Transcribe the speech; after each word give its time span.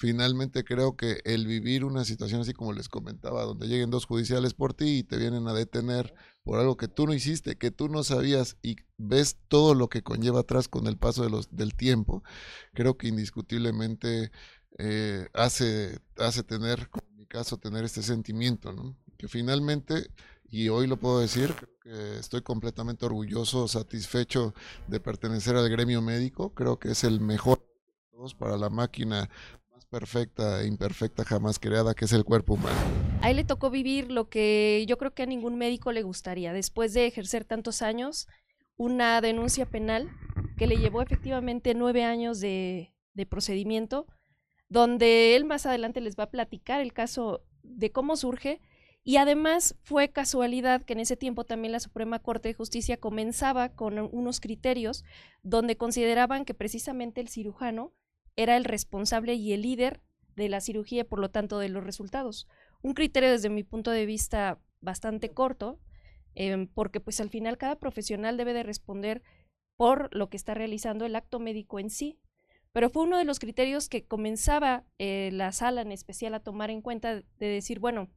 finalmente 0.00 0.64
creo 0.64 0.96
que 0.96 1.20
el 1.26 1.46
vivir 1.46 1.84
una 1.84 2.06
situación 2.06 2.40
así 2.40 2.54
como 2.54 2.72
les 2.72 2.88
comentaba, 2.88 3.44
donde 3.44 3.68
lleguen 3.68 3.90
dos 3.90 4.06
judiciales 4.06 4.54
por 4.54 4.72
ti 4.72 5.00
y 5.00 5.02
te 5.02 5.18
vienen 5.18 5.46
a 5.46 5.52
detener 5.52 6.14
por 6.42 6.58
algo 6.58 6.78
que 6.78 6.88
tú 6.88 7.06
no 7.06 7.12
hiciste, 7.12 7.58
que 7.58 7.70
tú 7.70 7.90
no 7.90 8.02
sabías 8.02 8.56
y 8.62 8.76
ves 8.96 9.36
todo 9.48 9.74
lo 9.74 9.90
que 9.90 10.02
conlleva 10.02 10.40
atrás 10.40 10.68
con 10.68 10.86
el 10.86 10.96
paso 10.96 11.28
del 11.50 11.74
tiempo, 11.74 12.24
creo 12.72 12.96
que 12.96 13.08
indiscutiblemente 13.08 14.32
eh, 14.78 15.28
hace, 15.34 15.98
hace 16.16 16.44
tener, 16.44 16.88
como 16.88 17.06
en 17.10 17.18
mi 17.18 17.26
caso, 17.26 17.58
tener 17.58 17.84
este 17.84 18.02
sentimiento, 18.02 18.72
¿no? 18.72 18.96
Que 19.18 19.28
finalmente, 19.28 20.10
y 20.48 20.70
hoy 20.70 20.86
lo 20.86 20.96
puedo 20.96 21.20
decir, 21.20 21.54
estoy 22.18 22.40
completamente 22.40 23.04
orgulloso, 23.04 23.68
satisfecho 23.68 24.54
de 24.88 24.98
pertenecer 24.98 25.56
al 25.56 25.68
gremio 25.68 26.00
médico, 26.00 26.54
creo 26.54 26.78
que 26.78 26.92
es 26.92 27.04
el 27.04 27.20
mejor 27.20 27.60
para 28.38 28.56
la 28.56 28.68
máquina 28.68 29.30
perfecta 29.90 30.64
imperfecta 30.64 31.24
jamás 31.24 31.58
creada, 31.58 31.94
que 31.94 32.04
es 32.04 32.12
el 32.12 32.24
cuerpo 32.24 32.54
humano. 32.54 32.78
A 33.20 33.30
él 33.30 33.36
le 33.36 33.44
tocó 33.44 33.70
vivir 33.70 34.10
lo 34.10 34.28
que 34.28 34.84
yo 34.88 34.96
creo 34.96 35.12
que 35.12 35.24
a 35.24 35.26
ningún 35.26 35.58
médico 35.58 35.92
le 35.92 36.02
gustaría, 36.02 36.52
después 36.52 36.94
de 36.94 37.06
ejercer 37.06 37.44
tantos 37.44 37.82
años, 37.82 38.28
una 38.76 39.20
denuncia 39.20 39.66
penal 39.66 40.08
que 40.56 40.66
le 40.66 40.76
llevó 40.76 41.02
efectivamente 41.02 41.74
nueve 41.74 42.04
años 42.04 42.40
de, 42.40 42.94
de 43.14 43.26
procedimiento, 43.26 44.06
donde 44.68 45.36
él 45.36 45.44
más 45.44 45.66
adelante 45.66 46.00
les 46.00 46.16
va 46.16 46.24
a 46.24 46.30
platicar 46.30 46.80
el 46.80 46.92
caso 46.92 47.42
de 47.62 47.90
cómo 47.90 48.16
surge. 48.16 48.60
Y 49.02 49.16
además 49.16 49.76
fue 49.82 50.10
casualidad 50.10 50.82
que 50.82 50.92
en 50.92 51.00
ese 51.00 51.16
tiempo 51.16 51.44
también 51.44 51.72
la 51.72 51.80
Suprema 51.80 52.18
Corte 52.18 52.48
de 52.48 52.54
Justicia 52.54 52.98
comenzaba 52.98 53.70
con 53.70 53.98
unos 53.98 54.40
criterios 54.40 55.04
donde 55.42 55.76
consideraban 55.76 56.44
que 56.44 56.52
precisamente 56.52 57.20
el 57.22 57.28
cirujano 57.28 57.92
era 58.42 58.56
el 58.56 58.64
responsable 58.64 59.34
y 59.34 59.52
el 59.52 59.62
líder 59.62 60.00
de 60.36 60.48
la 60.48 60.60
cirugía 60.60 61.04
por 61.04 61.18
lo 61.18 61.30
tanto 61.30 61.58
de 61.58 61.68
los 61.68 61.84
resultados. 61.84 62.48
Un 62.82 62.94
criterio 62.94 63.30
desde 63.30 63.50
mi 63.50 63.64
punto 63.64 63.90
de 63.90 64.06
vista 64.06 64.58
bastante 64.80 65.30
corto, 65.30 65.78
em, 66.34 66.66
porque 66.66 67.00
pues 67.00 67.20
al 67.20 67.28
final 67.28 67.58
cada 67.58 67.76
profesional 67.76 68.36
debe 68.36 68.54
de 68.54 68.62
responder 68.62 69.22
por 69.76 70.14
lo 70.14 70.30
que 70.30 70.36
está 70.36 70.54
realizando 70.54 71.04
el 71.04 71.16
acto 71.16 71.38
médico 71.38 71.78
en 71.78 71.90
sí, 71.90 72.18
pero 72.72 72.88
fue 72.88 73.02
uno 73.02 73.18
de 73.18 73.24
los 73.24 73.40
criterios 73.40 73.88
que 73.88 74.06
comenzaba 74.06 74.84
eh, 74.98 75.30
la 75.32 75.52
sala 75.52 75.82
en 75.82 75.92
especial 75.92 76.34
a 76.34 76.40
tomar 76.40 76.70
en 76.70 76.82
cuenta 76.82 77.16
de 77.16 77.46
decir, 77.46 77.78
bueno, 77.80 78.08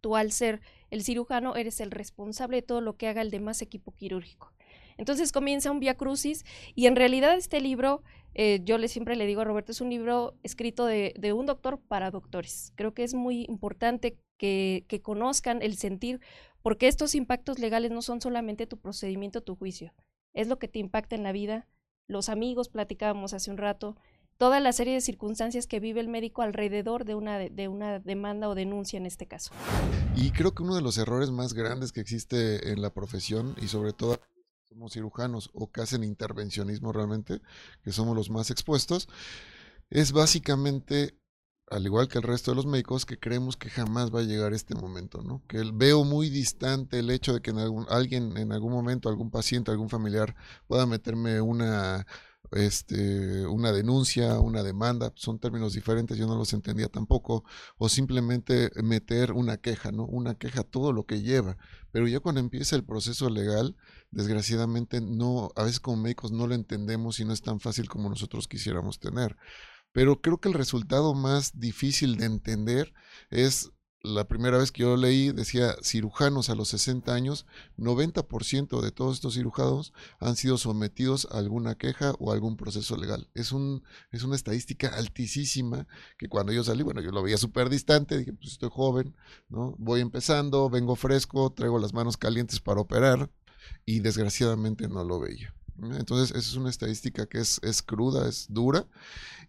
tú 0.00 0.16
al 0.16 0.32
ser 0.32 0.60
el 0.90 1.04
cirujano 1.04 1.54
eres 1.56 1.80
el 1.80 1.90
responsable 1.90 2.58
de 2.58 2.62
todo 2.62 2.80
lo 2.80 2.96
que 2.96 3.08
haga 3.08 3.22
el 3.22 3.30
demás 3.30 3.62
equipo 3.62 3.94
quirúrgico. 3.94 4.52
Entonces 4.96 5.32
comienza 5.32 5.70
un 5.70 5.80
via 5.80 5.96
crucis 5.96 6.44
y 6.74 6.86
en 6.86 6.96
realidad 6.96 7.36
este 7.36 7.60
libro, 7.60 8.02
eh, 8.34 8.60
yo 8.64 8.78
le 8.78 8.88
siempre 8.88 9.16
le 9.16 9.26
digo 9.26 9.40
a 9.40 9.44
Roberto, 9.44 9.72
es 9.72 9.80
un 9.80 9.90
libro 9.90 10.34
escrito 10.42 10.86
de, 10.86 11.14
de 11.18 11.32
un 11.32 11.46
doctor 11.46 11.80
para 11.80 12.10
doctores. 12.10 12.72
Creo 12.76 12.94
que 12.94 13.04
es 13.04 13.14
muy 13.14 13.44
importante 13.48 14.18
que, 14.38 15.00
conozcan 15.02 15.62
el 15.62 15.76
sentir, 15.76 16.20
porque 16.62 16.88
estos 16.88 17.14
impactos 17.14 17.58
legales 17.58 17.90
no 17.90 18.02
son 18.02 18.20
solamente 18.20 18.66
tu 18.66 18.78
procedimiento, 18.78 19.42
tu 19.42 19.56
juicio, 19.56 19.94
es 20.32 20.48
lo 20.48 20.58
que 20.58 20.68
te 20.68 20.78
impacta 20.78 21.16
en 21.16 21.22
la 21.22 21.32
vida, 21.32 21.66
los 22.08 22.28
amigos, 22.28 22.68
platicábamos 22.68 23.32
hace 23.32 23.50
un 23.50 23.56
rato, 23.56 23.96
toda 24.36 24.60
la 24.60 24.72
serie 24.72 24.94
de 24.94 25.00
circunstancias 25.00 25.66
que 25.66 25.80
vive 25.80 26.00
el 26.00 26.08
médico 26.08 26.42
alrededor 26.42 27.04
de 27.04 27.14
una 27.14 27.98
demanda 28.00 28.48
o 28.48 28.54
denuncia 28.54 28.96
en 28.96 29.06
este 29.06 29.26
caso. 29.26 29.52
Y 30.16 30.32
creo 30.32 30.54
que 30.54 30.62
uno 30.62 30.74
de 30.74 30.82
los 30.82 30.98
errores 30.98 31.30
más 31.30 31.54
grandes 31.54 31.92
que 31.92 32.00
existe 32.00 32.72
en 32.72 32.82
la 32.82 32.92
profesión 32.92 33.54
y 33.62 33.68
sobre 33.68 33.92
todo 33.92 34.20
somos 34.74 34.92
cirujanos 34.92 35.50
o 35.52 35.70
que 35.70 35.82
hacen 35.82 36.02
intervencionismo 36.02 36.92
realmente, 36.92 37.40
que 37.84 37.92
somos 37.92 38.16
los 38.16 38.28
más 38.28 38.50
expuestos, 38.50 39.08
es 39.88 40.10
básicamente 40.10 41.16
al 41.70 41.86
igual 41.86 42.08
que 42.08 42.18
el 42.18 42.24
resto 42.24 42.50
de 42.50 42.56
los 42.56 42.66
médicos, 42.66 43.06
que 43.06 43.18
creemos 43.18 43.56
que 43.56 43.70
jamás 43.70 44.12
va 44.12 44.20
a 44.20 44.24
llegar 44.24 44.52
este 44.52 44.74
momento, 44.74 45.22
¿no? 45.22 45.42
Que 45.48 45.62
veo 45.72 46.04
muy 46.04 46.28
distante 46.28 46.98
el 46.98 47.10
hecho 47.10 47.32
de 47.32 47.40
que 47.40 47.52
en 47.52 47.58
algún, 47.58 47.86
alguien 47.88 48.36
en 48.36 48.52
algún 48.52 48.72
momento, 48.72 49.08
algún 49.08 49.30
paciente, 49.30 49.70
algún 49.70 49.88
familiar 49.88 50.34
pueda 50.66 50.86
meterme 50.86 51.40
una, 51.40 52.06
este, 52.50 53.46
una 53.46 53.72
denuncia, 53.72 54.40
una 54.40 54.62
demanda, 54.62 55.12
son 55.16 55.38
términos 55.38 55.72
diferentes, 55.72 56.18
yo 56.18 56.26
no 56.26 56.36
los 56.36 56.52
entendía 56.52 56.88
tampoco, 56.88 57.44
o 57.78 57.88
simplemente 57.88 58.70
meter 58.82 59.32
una 59.32 59.56
queja, 59.56 59.90
¿no? 59.90 60.04
Una 60.04 60.34
queja, 60.34 60.64
todo 60.64 60.92
lo 60.92 61.06
que 61.06 61.22
lleva. 61.22 61.56
Pero 61.94 62.08
ya 62.08 62.18
cuando 62.18 62.40
empieza 62.40 62.74
el 62.74 62.84
proceso 62.84 63.30
legal, 63.30 63.76
desgraciadamente 64.10 65.00
no, 65.00 65.52
a 65.54 65.62
veces 65.62 65.78
como 65.78 66.02
médicos 66.02 66.32
no 66.32 66.48
lo 66.48 66.56
entendemos 66.56 67.20
y 67.20 67.24
no 67.24 67.32
es 67.32 67.40
tan 67.40 67.60
fácil 67.60 67.88
como 67.88 68.08
nosotros 68.08 68.48
quisiéramos 68.48 68.98
tener. 68.98 69.36
Pero 69.92 70.20
creo 70.20 70.40
que 70.40 70.48
el 70.48 70.54
resultado 70.54 71.14
más 71.14 71.56
difícil 71.60 72.16
de 72.16 72.26
entender 72.26 72.92
es 73.30 73.70
la 74.04 74.28
primera 74.28 74.58
vez 74.58 74.70
que 74.70 74.82
yo 74.82 74.96
leí, 74.98 75.32
decía 75.32 75.74
cirujanos 75.82 76.50
a 76.50 76.54
los 76.54 76.68
60 76.68 77.12
años, 77.12 77.46
90% 77.78 78.82
de 78.82 78.92
todos 78.92 79.16
estos 79.16 79.34
cirujanos 79.34 79.94
han 80.20 80.36
sido 80.36 80.58
sometidos 80.58 81.26
a 81.32 81.38
alguna 81.38 81.74
queja 81.74 82.12
o 82.18 82.30
algún 82.30 82.58
proceso 82.58 82.98
legal. 82.98 83.30
Es, 83.32 83.50
un, 83.50 83.82
es 84.12 84.22
una 84.22 84.36
estadística 84.36 84.88
altísima 84.88 85.88
que 86.18 86.28
cuando 86.28 86.52
yo 86.52 86.62
salí, 86.62 86.82
bueno, 86.82 87.00
yo 87.00 87.12
lo 87.12 87.22
veía 87.22 87.38
súper 87.38 87.70
distante, 87.70 88.18
dije, 88.18 88.34
pues 88.34 88.52
estoy 88.52 88.68
joven, 88.70 89.16
¿no? 89.48 89.74
Voy 89.78 90.02
empezando, 90.02 90.68
vengo 90.68 90.96
fresco, 90.96 91.50
traigo 91.52 91.78
las 91.78 91.94
manos 91.94 92.18
calientes 92.18 92.60
para 92.60 92.82
operar 92.82 93.30
y 93.86 94.00
desgraciadamente 94.00 94.86
no 94.86 95.02
lo 95.02 95.18
veía. 95.18 95.54
Entonces, 95.98 96.30
esa 96.36 96.50
es 96.50 96.56
una 96.56 96.70
estadística 96.70 97.26
que 97.26 97.38
es, 97.38 97.58
es 97.62 97.82
cruda, 97.82 98.28
es 98.28 98.46
dura. 98.50 98.86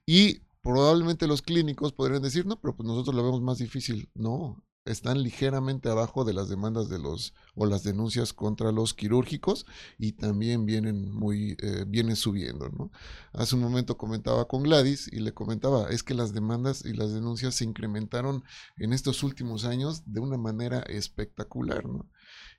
Y 0.05 0.41
probablemente 0.65 1.27
los 1.27 1.43
clínicos 1.43 1.93
podrían 1.93 2.23
decir, 2.23 2.47
no, 2.47 2.59
pero 2.59 2.75
pues 2.75 2.87
nosotros 2.87 3.15
lo 3.15 3.23
vemos 3.23 3.41
más 3.43 3.59
difícil. 3.59 4.09
No, 4.15 4.65
están 4.83 5.21
ligeramente 5.21 5.89
abajo 5.89 6.25
de 6.25 6.33
las 6.33 6.49
demandas 6.49 6.89
de 6.89 6.97
los 6.97 7.35
o 7.53 7.67
las 7.67 7.83
denuncias 7.83 8.33
contra 8.33 8.71
los 8.71 8.95
quirúrgicos 8.95 9.67
y 9.99 10.13
también 10.13 10.65
vienen 10.65 11.11
muy 11.11 11.55
eh, 11.59 11.85
vienen 11.87 12.15
subiendo 12.15 12.69
¿no? 12.69 12.91
hace 13.33 13.55
un 13.55 13.61
momento 13.61 13.97
comentaba 13.97 14.47
con 14.47 14.61
Gladys 14.61 15.07
y 15.11 15.21
le 15.21 15.33
comentaba 15.33 15.89
es 15.89 16.03
que 16.03 16.13
las 16.13 16.33
demandas 16.33 16.85
y 16.85 16.93
las 16.93 17.13
denuncias 17.13 17.55
se 17.55 17.63
incrementaron 17.63 18.43
en 18.77 18.93
estos 18.93 19.23
últimos 19.23 19.65
años 19.65 20.03
de 20.05 20.19
una 20.19 20.37
manera 20.37 20.81
espectacular 20.81 21.85
¿no? 21.85 22.07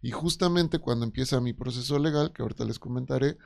y 0.02 0.10
justamente 0.10 0.80
cuando 0.80 1.04
empieza 1.04 1.40
mi 1.40 1.52
proceso 1.52 1.98
legal 2.00 2.32
que 2.32 2.42
ahorita 2.42 2.64
les 2.64 2.80
comentaré 2.80 3.38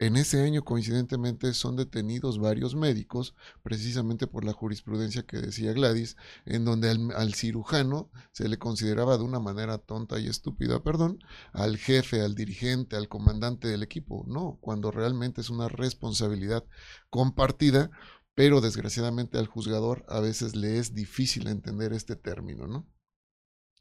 en 0.00 0.16
ese 0.16 0.42
año, 0.42 0.64
coincidentemente, 0.64 1.52
son 1.54 1.74
detenidos 1.74 2.38
varios 2.38 2.76
médicos, 2.76 3.34
precisamente 3.64 4.28
por 4.28 4.44
la 4.44 4.52
jurisprudencia 4.52 5.24
que 5.24 5.38
decía 5.38 5.72
Gladys, 5.72 6.16
en 6.46 6.64
donde 6.64 6.88
al, 6.88 7.34
cirujano 7.34 8.08
se 8.32 8.48
le 8.48 8.58
consideraba 8.58 9.18
de 9.18 9.24
una 9.24 9.40
manera 9.40 9.78
tonta 9.78 10.20
y 10.20 10.28
estúpida, 10.28 10.84
perdón, 10.84 11.18
al 11.52 11.78
jefe, 11.78 12.20
al 12.20 12.36
dirigente, 12.36 12.94
al 12.94 13.08
comandante 13.08 13.66
del 13.66 13.82
equipo. 13.82 14.24
No, 14.28 14.58
cuando 14.60 14.92
realmente 14.92 15.40
es 15.40 15.50
una 15.50 15.68
responsabilidad 15.68 16.64
compartida, 17.10 17.90
pero 18.36 18.60
desgraciadamente 18.60 19.36
al 19.36 19.48
juzgador 19.48 20.04
a 20.08 20.20
veces 20.20 20.54
le 20.54 20.78
es 20.78 20.94
difícil 20.94 21.48
entender 21.48 21.92
este 21.92 22.14
término, 22.14 22.68
¿no? 22.68 22.86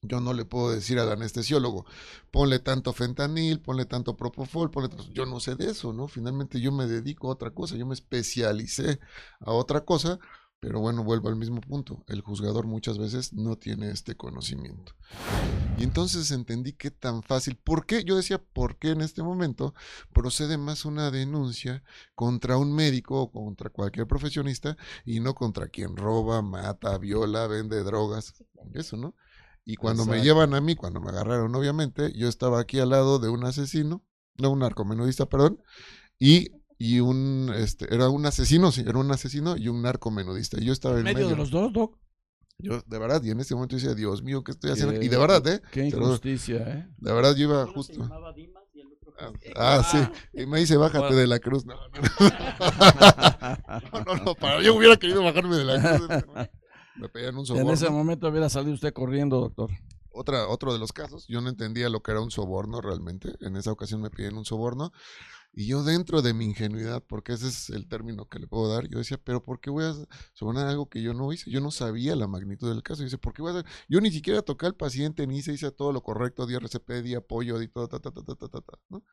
Yo 0.04 0.22
no 0.22 0.34
le 0.34 0.46
puedo 0.46 0.72
decir 0.72 1.00
al 1.00 1.12
anestesiólogo, 1.12 1.86
ponle 2.30 2.60
tanto 2.60 2.94
fentanil, 2.94 3.60
ponle 3.62 3.86
tanto 3.86 4.16
propofol, 4.16 4.70
ponle 4.70 4.90
yo 5.12 5.26
no 5.26 5.40
sé 5.40 5.56
de 5.56 5.72
eso, 5.72 5.92
¿no? 5.92 6.08
Finalmente 6.08 6.62
yo 6.62 6.72
me 6.72 6.86
dedico 6.86 7.30
a 7.30 7.34
otra 7.34 7.52
cosa, 7.52 7.76
yo 7.76 7.86
me 7.88 7.96
especialicé 7.96 9.00
a 9.40 9.52
otra 9.52 9.86
cosa, 9.86 10.20
pero 10.60 10.80
bueno, 10.80 11.04
vuelvo 11.04 11.30
al 11.30 11.36
mismo 11.36 11.62
punto, 11.62 12.04
el 12.08 12.22
juzgador 12.22 12.68
muchas 12.68 13.00
veces 13.00 13.34
no 13.34 13.58
tiene 13.58 13.90
este 13.90 14.16
conocimiento. 14.16 14.94
Y 15.78 15.84
entonces 15.84 16.32
entendí 16.32 16.74
qué 16.74 16.92
tan 16.92 17.24
fácil, 17.24 17.56
¿por 17.58 17.86
qué? 17.86 18.04
Yo 18.04 18.16
decía, 18.16 18.40
¿por 18.40 18.78
qué 18.78 18.92
en 18.92 19.02
este 19.02 19.22
momento 19.24 19.74
procede 20.14 20.58
más 20.58 20.86
una 20.86 21.12
denuncia 21.12 21.84
contra 22.16 22.58
un 22.58 22.74
médico 22.74 23.22
o 23.22 23.32
contra 23.32 23.70
cualquier 23.72 24.08
profesionista 24.08 24.78
y 25.06 25.20
no 25.20 25.36
contra 25.36 25.68
quien 25.68 25.96
roba, 25.96 26.42
mata, 26.42 26.98
viola, 26.98 27.48
vende 27.48 27.84
drogas? 27.84 28.34
Eso, 28.74 28.98
¿no? 28.98 29.16
Y 29.70 29.76
cuando 29.76 30.06
me 30.06 30.22
llevan 30.22 30.54
a 30.54 30.62
mí, 30.62 30.76
cuando 30.76 31.02
me 31.02 31.10
agarraron, 31.10 31.54
obviamente, 31.54 32.14
yo 32.16 32.30
estaba 32.30 32.62
aquí 32.62 32.80
al 32.80 32.92
lado 32.92 33.20
de 33.20 33.28
un 33.28 33.44
asesino, 33.44 34.02
no 34.38 34.52
un 34.52 34.60
narcomenudista, 34.60 35.26
perdón, 35.26 35.62
y, 36.18 36.52
y 36.78 37.02
un, 37.02 37.52
este, 37.54 37.94
era 37.94 38.08
un 38.08 38.26
asesino, 38.26 38.72
sí, 38.72 38.86
era 38.88 38.98
un 38.98 39.12
asesino 39.12 39.58
y 39.58 39.68
un 39.68 39.82
narcomenudista. 39.82 40.58
Y 40.58 40.64
yo 40.64 40.72
estaba 40.72 40.98
en 40.98 41.04
medio, 41.04 41.28
de 41.28 41.36
los 41.36 41.52
dos, 41.52 41.74
Doc. 41.74 42.00
Yo, 42.60 42.82
de 42.82 42.98
verdad, 42.98 43.22
y 43.22 43.32
en 43.32 43.42
ese 43.42 43.56
momento 43.56 43.76
decía, 43.76 43.94
Dios 43.94 44.24
mío, 44.24 44.42
¿qué 44.42 44.54
estoy 44.54 44.72
haciendo? 44.72 45.02
y 45.02 45.10
de 45.10 45.18
verdad, 45.18 45.46
¿eh? 45.46 45.62
Qué 45.70 45.88
injusticia, 45.88 46.60
¿eh? 46.60 46.88
De 47.00 47.12
verdad, 47.12 47.36
yo 47.36 47.50
iba 47.50 47.68
justo. 47.68 48.10
Ah, 49.20 49.34
ah, 49.58 49.84
sí. 49.84 49.98
Y 50.42 50.46
me 50.46 50.60
dice, 50.60 50.78
bájate 50.78 51.14
de 51.14 51.28
la 51.28 51.40
cruz. 51.40 51.66
No, 51.66 51.76
no, 51.76 52.02
no. 52.02 52.08
no, 54.06 54.16
no, 54.24 54.34
para, 54.36 54.62
yo 54.62 54.74
hubiera 54.76 54.96
querido 54.96 55.22
bajarme 55.24 55.58
de 55.58 55.66
la 55.66 55.98
cruz. 55.98 56.08
Me 57.00 57.10
pedían 57.10 57.38
un 57.38 57.46
soborno. 57.46 57.68
En 57.68 57.74
ese 57.74 57.90
momento 57.90 58.28
hubiera 58.28 58.50
salido 58.50 58.74
usted 58.74 58.94
corriendo, 58.94 59.40
doctor. 59.40 59.70
Otra, 60.12 60.48
otro 60.48 60.74
de 60.74 60.80
los 60.80 60.94
casos, 60.94 61.28
yo 61.28 61.42
no 61.42 61.50
entendía 61.50 61.90
lo 61.90 62.02
que 62.02 62.12
era 62.12 62.22
un 62.22 62.32
soborno 62.32 62.82
realmente. 62.82 63.36
En 63.42 63.56
esa 63.56 63.72
ocasión 63.72 64.02
me 64.02 64.10
piden 64.10 64.36
un 64.36 64.46
soborno 64.46 64.92
Y 65.54 65.68
yo 65.68 65.84
dentro 65.84 66.22
de 66.22 66.34
mi 66.34 66.46
ingenuidad, 66.46 67.04
porque 67.08 67.34
ese 67.34 67.48
es 67.48 67.70
el 67.70 67.88
término 67.88 68.26
que 68.28 68.40
le 68.40 68.48
puedo 68.48 68.72
dar, 68.72 68.88
yo 68.88 69.00
decía, 69.00 69.20
pero 69.24 69.44
¿por 69.44 69.60
qué 69.60 69.70
voy 69.70 69.86
a 69.86 69.94
sonar 70.34 70.68
algo 70.68 70.90
que 70.90 71.02
yo 71.02 71.14
no 71.14 71.32
hice? 71.34 71.50
Yo 71.50 71.62
no 71.62 71.72
sabía 71.72 72.16
la 72.16 72.28
magnitud 72.28 72.70
del 72.70 72.84
caso. 72.84 73.02
Y 73.02 73.06
dice, 73.06 73.18
¿por 73.18 73.34
qué 73.34 73.42
voy 73.42 73.52
a 73.52 73.60
hacer? 73.60 73.72
Yo 73.88 74.02
ni 74.02 74.12
siquiera 74.12 74.42
toqué 74.42 74.66
al 74.68 74.76
paciente, 74.76 75.26
ni 75.28 75.42
se 75.42 75.54
hice 75.54 75.72
todo 75.72 75.92
lo 75.94 76.02
correcto, 76.02 76.46
di 76.46 76.56
RCP, 76.56 77.04
di 77.04 77.16
apoyo, 77.16 77.60
di 77.60 77.68
todo, 77.68 77.88
ta, 77.88 78.00
ta, 78.00 78.12
ta, 78.12 78.24
ta, 78.24 78.36
ta, 78.36 78.48
ta, 78.48 78.62
ta, 78.62 78.80
¿no? 78.90 79.04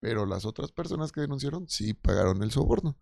Pero 0.00 0.26
las 0.26 0.44
otras 0.46 0.72
personas 0.72 1.12
que 1.12 1.20
denunciaron 1.20 1.68
sí 1.68 1.94
pagaron 1.94 2.42
el 2.42 2.50
soborno. 2.50 2.96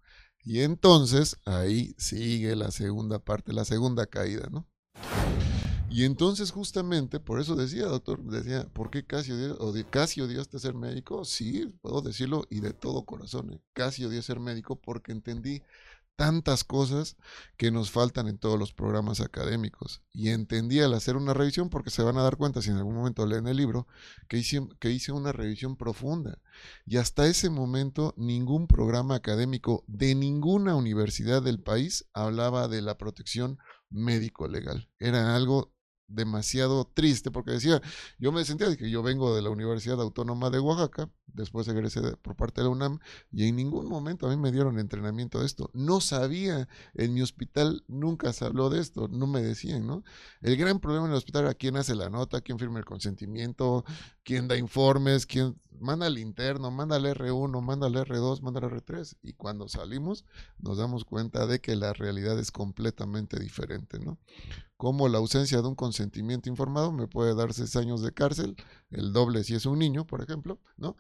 Y 0.45 0.61
entonces 0.61 1.37
ahí 1.45 1.95
sigue 1.99 2.57
la 2.57 2.71
segunda 2.71 3.19
parte, 3.19 3.53
la 3.53 3.65
segunda 3.65 4.07
caída, 4.07 4.49
¿no? 4.51 4.67
Y 5.91 6.05
entonces 6.05 6.51
justamente, 6.51 7.19
por 7.19 7.41
eso 7.41 7.57
decía, 7.57 7.87
doctor, 7.87 8.23
decía, 8.23 8.69
¿por 8.73 8.91
qué 8.91 9.05
casi, 9.07 9.33
odi 9.33 9.85
casi 9.85 10.21
odiaste 10.21 10.59
ser 10.59 10.75
médico? 10.75 11.25
Sí, 11.25 11.75
puedo 11.81 12.03
decirlo 12.03 12.45
y 12.51 12.61
de 12.61 12.73
todo 12.75 13.05
corazón, 13.07 13.55
¿eh? 13.55 13.61
casi 13.73 14.05
odié 14.05 14.21
ser 14.21 14.39
médico 14.39 14.77
porque 14.77 15.13
entendí 15.13 15.63
tantas 16.19 16.65
cosas 16.65 17.17
que 17.57 17.71
nos 17.71 17.93
faltan 17.93 18.27
en 18.27 18.39
todos 18.39 18.59
los 18.59 18.73
programas 18.73 19.21
académicos. 19.21 20.03
Y 20.13 20.31
entendí 20.31 20.81
al 20.81 20.93
hacer 20.95 21.17
una 21.17 21.33
revisión, 21.33 21.71
porque 21.71 21.91
se 21.91 22.03
van 22.03 22.19
a 22.19 22.23
dar 22.23 22.37
cuenta 22.37 22.61
si 22.61 22.71
en 22.71 22.77
algún 22.77 22.97
momento 22.97 23.25
leen 23.25 23.47
el 23.47 23.57
libro, 23.57 23.87
que 24.29 24.37
hice, 24.37 24.67
que 24.81 24.91
hice 24.91 25.13
una 25.13 25.31
revisión 25.31 25.77
profunda. 25.77 26.41
Y 26.85 26.97
hasta 26.97 27.29
ese 27.29 27.51
momento 27.51 28.15
ningún 28.17 28.67
programa 28.67 29.15
académico 29.15 29.85
de 29.87 30.17
ninguna 30.17 30.75
universidad 30.75 31.41
del 31.41 31.63
país 31.63 32.05
hablaba 32.13 32.67
de 32.67 32.83
la 32.83 32.99
protección 32.99 33.61
médico 33.89 34.49
legal. 34.49 34.89
Era 34.99 35.37
algo 35.37 35.73
demasiado 36.09 36.91
triste 36.93 37.31
porque 37.31 37.53
decía, 37.53 37.81
yo 38.19 38.33
me 38.33 38.45
sentía 38.45 38.75
que 38.77 38.91
yo 38.91 39.03
vengo 39.03 39.35
de 39.35 39.43
la 39.43 39.51
Universidad 39.51 40.01
Autónoma 40.01 40.51
de 40.51 40.59
Oaxaca, 40.59 41.11
después 41.27 41.69
egresé 41.69 42.01
por 42.17 42.35
parte 42.35 42.61
de 42.61 42.65
la 42.65 42.71
UNAM 42.71 42.99
y 43.31 43.47
en 43.47 43.57
ningún 43.57 43.87
momento 43.87 44.27
a 44.27 44.31
mí 44.31 44.37
me 44.37 44.51
dieron 44.51 44.79
entrenamiento 44.79 45.41
de 45.41 45.47
esto. 45.47 45.71
No 45.75 46.01
sabía, 46.01 46.69
en 46.95 47.15
mi 47.15 47.23
hospital 47.23 47.85
nunca 47.87 48.33
se 48.33 48.45
habló 48.45 48.71
de 48.71 48.81
esto, 48.81 49.09
no 49.09 49.27
me 49.27 49.43
decían, 49.43 49.87
¿no? 49.87 50.03
El 50.41 50.57
gran 50.57 50.81
problema 50.81 51.07
en 51.07 51.13
el 51.13 51.19
hospital 51.19 51.45
era 51.45 51.55
quién 51.55 51.77
hace 51.77 51.95
la 51.95 52.11
nota, 52.11 52.41
quién 52.41 52.59
firma 52.59 52.79
el 52.79 52.85
consentimiento, 52.85 53.85
quién 54.25 54.49
da 54.49 54.57
informes, 54.57 55.27
quién 55.27 55.57
manda 55.81 56.07
al 56.07 56.19
interno, 56.19 56.71
manda 56.71 56.97
al 56.97 57.05
R1, 57.05 57.61
manda 57.63 57.87
al 57.87 57.95
R2, 57.95 58.41
manda 58.43 58.61
al 58.61 58.71
R3 58.71 59.17
y 59.23 59.33
cuando 59.33 59.69
salimos 59.69 60.25
nos 60.59 60.79
damos 60.79 61.05
cuenta 61.05 61.47
de 61.47 61.61
que 61.61 61.77
la 61.77 61.93
realidad 61.93 62.39
es 62.39 62.51
completamente 62.51 63.39
diferente, 63.39 63.99
¿no? 63.99 64.19
como 64.79 65.09
la 65.09 65.19
ausencia 65.19 65.61
de 65.61 65.67
un 65.67 65.75
consentimiento 65.75 66.49
informado 66.49 66.93
me 66.93 67.09
puede 67.09 67.35
dar 67.35 67.53
seis 67.53 67.75
años 67.75 68.01
de 68.01 68.15
cárcel, 68.15 68.57
el 68.91 69.13
doble 69.13 69.43
si 69.43 69.55
es 69.55 69.67
un 69.67 69.81
niño, 69.81 70.07
por 70.07 70.23
ejemplo, 70.23 70.61
¿no? 70.77 70.97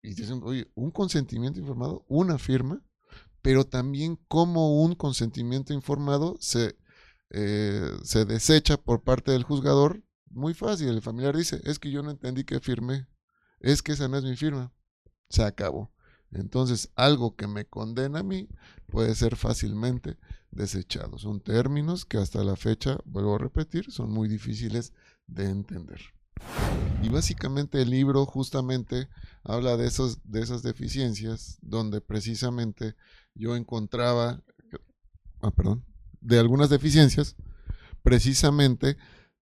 Y 0.00 0.14
dicen, 0.14 0.40
oye, 0.44 0.70
un 0.76 0.92
consentimiento 0.92 1.58
informado, 1.58 2.04
una 2.06 2.38
firma, 2.38 2.80
pero 3.42 3.66
también 3.66 4.16
como 4.28 4.80
un 4.80 4.94
consentimiento 4.94 5.74
informado 5.74 6.36
se, 6.40 6.76
eh, 7.30 7.90
se 8.04 8.24
desecha 8.24 8.76
por 8.76 9.02
parte 9.02 9.32
del 9.32 9.42
juzgador, 9.42 10.04
muy 10.30 10.54
fácil, 10.54 10.88
el 10.88 11.02
familiar 11.02 11.36
dice, 11.36 11.60
es 11.64 11.80
que 11.80 11.90
yo 11.90 12.02
no 12.02 12.12
entendí 12.12 12.44
que 12.44 12.60
firmé, 12.60 13.08
es 13.60 13.82
que 13.82 13.92
esa 13.92 14.08
no 14.08 14.16
es 14.16 14.24
mi 14.24 14.36
firma, 14.36 14.72
se 15.28 15.42
acabó. 15.42 15.92
Entonces, 16.32 16.90
algo 16.96 17.36
que 17.36 17.46
me 17.46 17.66
condena 17.66 18.20
a 18.20 18.22
mí 18.22 18.48
puede 18.86 19.14
ser 19.14 19.36
fácilmente 19.36 20.18
desechado. 20.50 21.18
Son 21.18 21.40
términos 21.40 22.04
que 22.04 22.18
hasta 22.18 22.42
la 22.44 22.56
fecha, 22.56 22.98
vuelvo 23.04 23.36
a 23.36 23.38
repetir, 23.38 23.90
son 23.92 24.10
muy 24.10 24.28
difíciles 24.28 24.92
de 25.26 25.48
entender. 25.48 26.00
Y 27.02 27.08
básicamente 27.08 27.80
el 27.80 27.90
libro 27.90 28.26
justamente 28.26 29.08
habla 29.44 29.76
de, 29.76 29.86
esos, 29.86 30.18
de 30.24 30.42
esas 30.42 30.62
deficiencias 30.62 31.58
donde 31.62 32.00
precisamente 32.00 32.96
yo 33.34 33.56
encontraba, 33.56 34.42
ah, 35.40 35.50
perdón, 35.50 35.84
de 36.20 36.38
algunas 36.38 36.68
deficiencias, 36.68 37.36
precisamente 38.02 38.96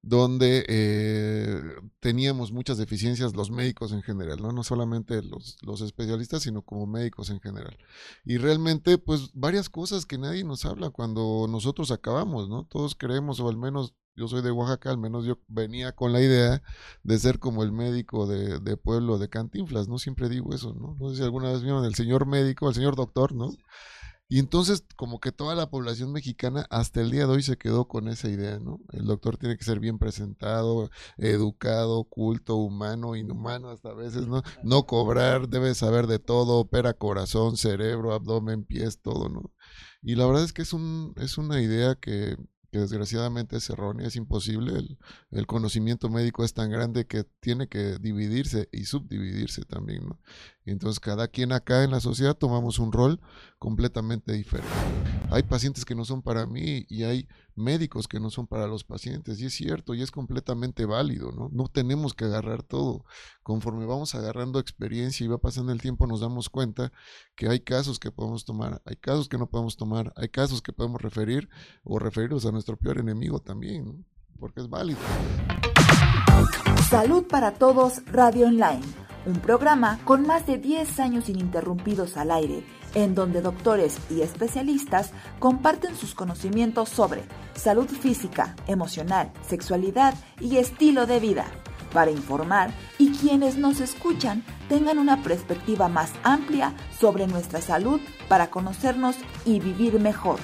donde 0.06 0.66
eh, 0.68 1.62
teníamos 1.98 2.52
muchas 2.52 2.76
deficiencias 2.76 3.34
los 3.34 3.50
médicos 3.50 3.92
en 3.92 4.02
general, 4.02 4.42
¿no? 4.42 4.52
no 4.52 4.62
solamente 4.62 5.22
los, 5.22 5.56
los, 5.62 5.80
especialistas, 5.80 6.42
sino 6.42 6.60
como 6.60 6.86
médicos 6.86 7.30
en 7.30 7.40
general. 7.40 7.78
Y 8.22 8.36
realmente, 8.36 8.98
pues 8.98 9.30
varias 9.32 9.70
cosas 9.70 10.04
que 10.04 10.18
nadie 10.18 10.44
nos 10.44 10.66
habla 10.66 10.90
cuando 10.90 11.46
nosotros 11.48 11.90
acabamos, 11.90 12.50
¿no? 12.50 12.66
Todos 12.66 12.94
creemos, 12.94 13.40
o 13.40 13.48
al 13.48 13.56
menos 13.56 13.94
yo 14.14 14.28
soy 14.28 14.42
de 14.42 14.50
Oaxaca, 14.50 14.90
al 14.90 14.98
menos 14.98 15.24
yo 15.24 15.38
venía 15.48 15.92
con 15.92 16.12
la 16.12 16.20
idea 16.20 16.62
de 17.02 17.18
ser 17.18 17.38
como 17.38 17.62
el 17.62 17.72
médico 17.72 18.26
de, 18.26 18.60
de 18.60 18.76
pueblo 18.76 19.16
de 19.16 19.30
Cantinflas, 19.30 19.88
¿no? 19.88 19.98
Siempre 19.98 20.28
digo 20.28 20.54
eso, 20.54 20.74
¿no? 20.74 20.96
No 21.00 21.10
sé 21.10 21.16
si 21.16 21.22
alguna 21.22 21.50
vez 21.50 21.62
vieron 21.62 21.82
el 21.86 21.94
señor 21.94 22.26
médico, 22.26 22.68
el 22.68 22.74
señor 22.74 22.94
doctor, 22.94 23.34
¿no? 23.34 23.52
Y 24.26 24.38
entonces, 24.38 24.84
como 24.96 25.20
que 25.20 25.32
toda 25.32 25.54
la 25.54 25.68
población 25.68 26.10
mexicana 26.12 26.66
hasta 26.70 27.02
el 27.02 27.10
día 27.10 27.26
de 27.26 27.32
hoy 27.32 27.42
se 27.42 27.58
quedó 27.58 27.88
con 27.88 28.08
esa 28.08 28.28
idea, 28.28 28.58
¿no? 28.58 28.80
El 28.92 29.04
doctor 29.04 29.36
tiene 29.36 29.56
que 29.58 29.64
ser 29.64 29.80
bien 29.80 29.98
presentado, 29.98 30.90
educado, 31.18 32.04
culto, 32.04 32.56
humano, 32.56 33.16
inhumano 33.16 33.68
hasta 33.68 33.90
a 33.90 33.94
veces, 33.94 34.26
¿no? 34.26 34.42
No 34.62 34.86
cobrar, 34.86 35.48
debe 35.48 35.74
saber 35.74 36.06
de 36.06 36.18
todo, 36.18 36.58
opera 36.58 36.94
corazón, 36.94 37.58
cerebro, 37.58 38.14
abdomen, 38.14 38.64
pies, 38.64 39.00
todo, 39.02 39.28
¿no? 39.28 39.52
Y 40.02 40.14
la 40.14 40.26
verdad 40.26 40.44
es 40.44 40.52
que 40.52 40.62
es, 40.62 40.72
un, 40.72 41.14
es 41.16 41.36
una 41.36 41.60
idea 41.60 41.94
que, 41.94 42.36
que 42.72 42.78
desgraciadamente 42.78 43.56
es 43.58 43.70
errónea, 43.70 44.08
es 44.08 44.16
imposible. 44.16 44.72
El, 44.78 44.98
el, 45.30 45.46
conocimiento 45.46 46.08
médico 46.08 46.44
es 46.44 46.54
tan 46.54 46.70
grande 46.70 47.06
que 47.06 47.24
tiene 47.40 47.68
que 47.68 47.98
dividirse 47.98 48.68
y 48.72 48.84
subdividirse 48.84 49.62
también, 49.64 50.06
¿no? 50.06 50.18
Entonces 50.72 50.98
cada 50.98 51.28
quien 51.28 51.52
acá 51.52 51.84
en 51.84 51.90
la 51.90 52.00
sociedad 52.00 52.34
tomamos 52.34 52.78
un 52.78 52.90
rol 52.90 53.20
completamente 53.58 54.32
diferente. 54.32 54.72
Hay 55.30 55.42
pacientes 55.42 55.84
que 55.84 55.94
no 55.94 56.04
son 56.04 56.22
para 56.22 56.46
mí 56.46 56.86
y 56.88 57.02
hay 57.02 57.28
médicos 57.54 58.08
que 58.08 58.18
no 58.18 58.30
son 58.30 58.46
para 58.46 58.66
los 58.66 58.82
pacientes. 58.82 59.40
Y 59.40 59.46
es 59.46 59.54
cierto 59.54 59.94
y 59.94 60.02
es 60.02 60.10
completamente 60.10 60.86
válido, 60.86 61.32
¿no? 61.32 61.50
No 61.52 61.68
tenemos 61.68 62.14
que 62.14 62.24
agarrar 62.24 62.62
todo. 62.62 63.04
Conforme 63.42 63.84
vamos 63.84 64.14
agarrando 64.14 64.58
experiencia 64.58 65.24
y 65.24 65.28
va 65.28 65.38
pasando 65.38 65.72
el 65.72 65.82
tiempo 65.82 66.06
nos 66.06 66.20
damos 66.20 66.48
cuenta 66.48 66.92
que 67.36 67.48
hay 67.48 67.60
casos 67.60 67.98
que 67.98 68.10
podemos 68.10 68.44
tomar, 68.44 68.80
hay 68.86 68.96
casos 68.96 69.28
que 69.28 69.38
no 69.38 69.48
podemos 69.48 69.76
tomar, 69.76 70.12
hay 70.16 70.28
casos 70.28 70.62
que 70.62 70.72
podemos 70.72 71.00
referir 71.02 71.48
o 71.82 71.98
referirnos 71.98 72.46
a 72.46 72.52
nuestro 72.52 72.76
peor 72.76 72.98
enemigo 72.98 73.38
también. 73.38 74.06
Porque 74.38 74.60
es 74.60 74.68
válido. 74.68 74.98
Salud 76.88 77.24
para 77.28 77.54
todos, 77.54 78.04
Radio 78.06 78.46
Online 78.46 78.82
un 79.26 79.34
programa 79.34 79.98
con 80.04 80.26
más 80.26 80.46
de 80.46 80.58
10 80.58 81.00
años 81.00 81.28
ininterrumpidos 81.28 82.16
al 82.16 82.30
aire, 82.30 82.64
en 82.94 83.14
donde 83.14 83.40
doctores 83.40 83.98
y 84.10 84.20
especialistas 84.20 85.12
comparten 85.38 85.96
sus 85.96 86.14
conocimientos 86.14 86.88
sobre 86.88 87.22
salud 87.54 87.88
física, 87.88 88.54
emocional, 88.66 89.32
sexualidad 89.46 90.14
y 90.40 90.58
estilo 90.58 91.06
de 91.06 91.20
vida, 91.20 91.46
para 91.92 92.10
informar 92.10 92.72
y 92.98 93.12
quienes 93.12 93.56
nos 93.56 93.80
escuchan 93.80 94.44
tengan 94.68 94.98
una 94.98 95.22
perspectiva 95.22 95.88
más 95.88 96.12
amplia 96.22 96.74
sobre 96.98 97.26
nuestra 97.26 97.60
salud 97.60 98.00
para 98.28 98.50
conocernos 98.50 99.16
y 99.44 99.60
vivir 99.60 100.00
mejor. 100.00 100.38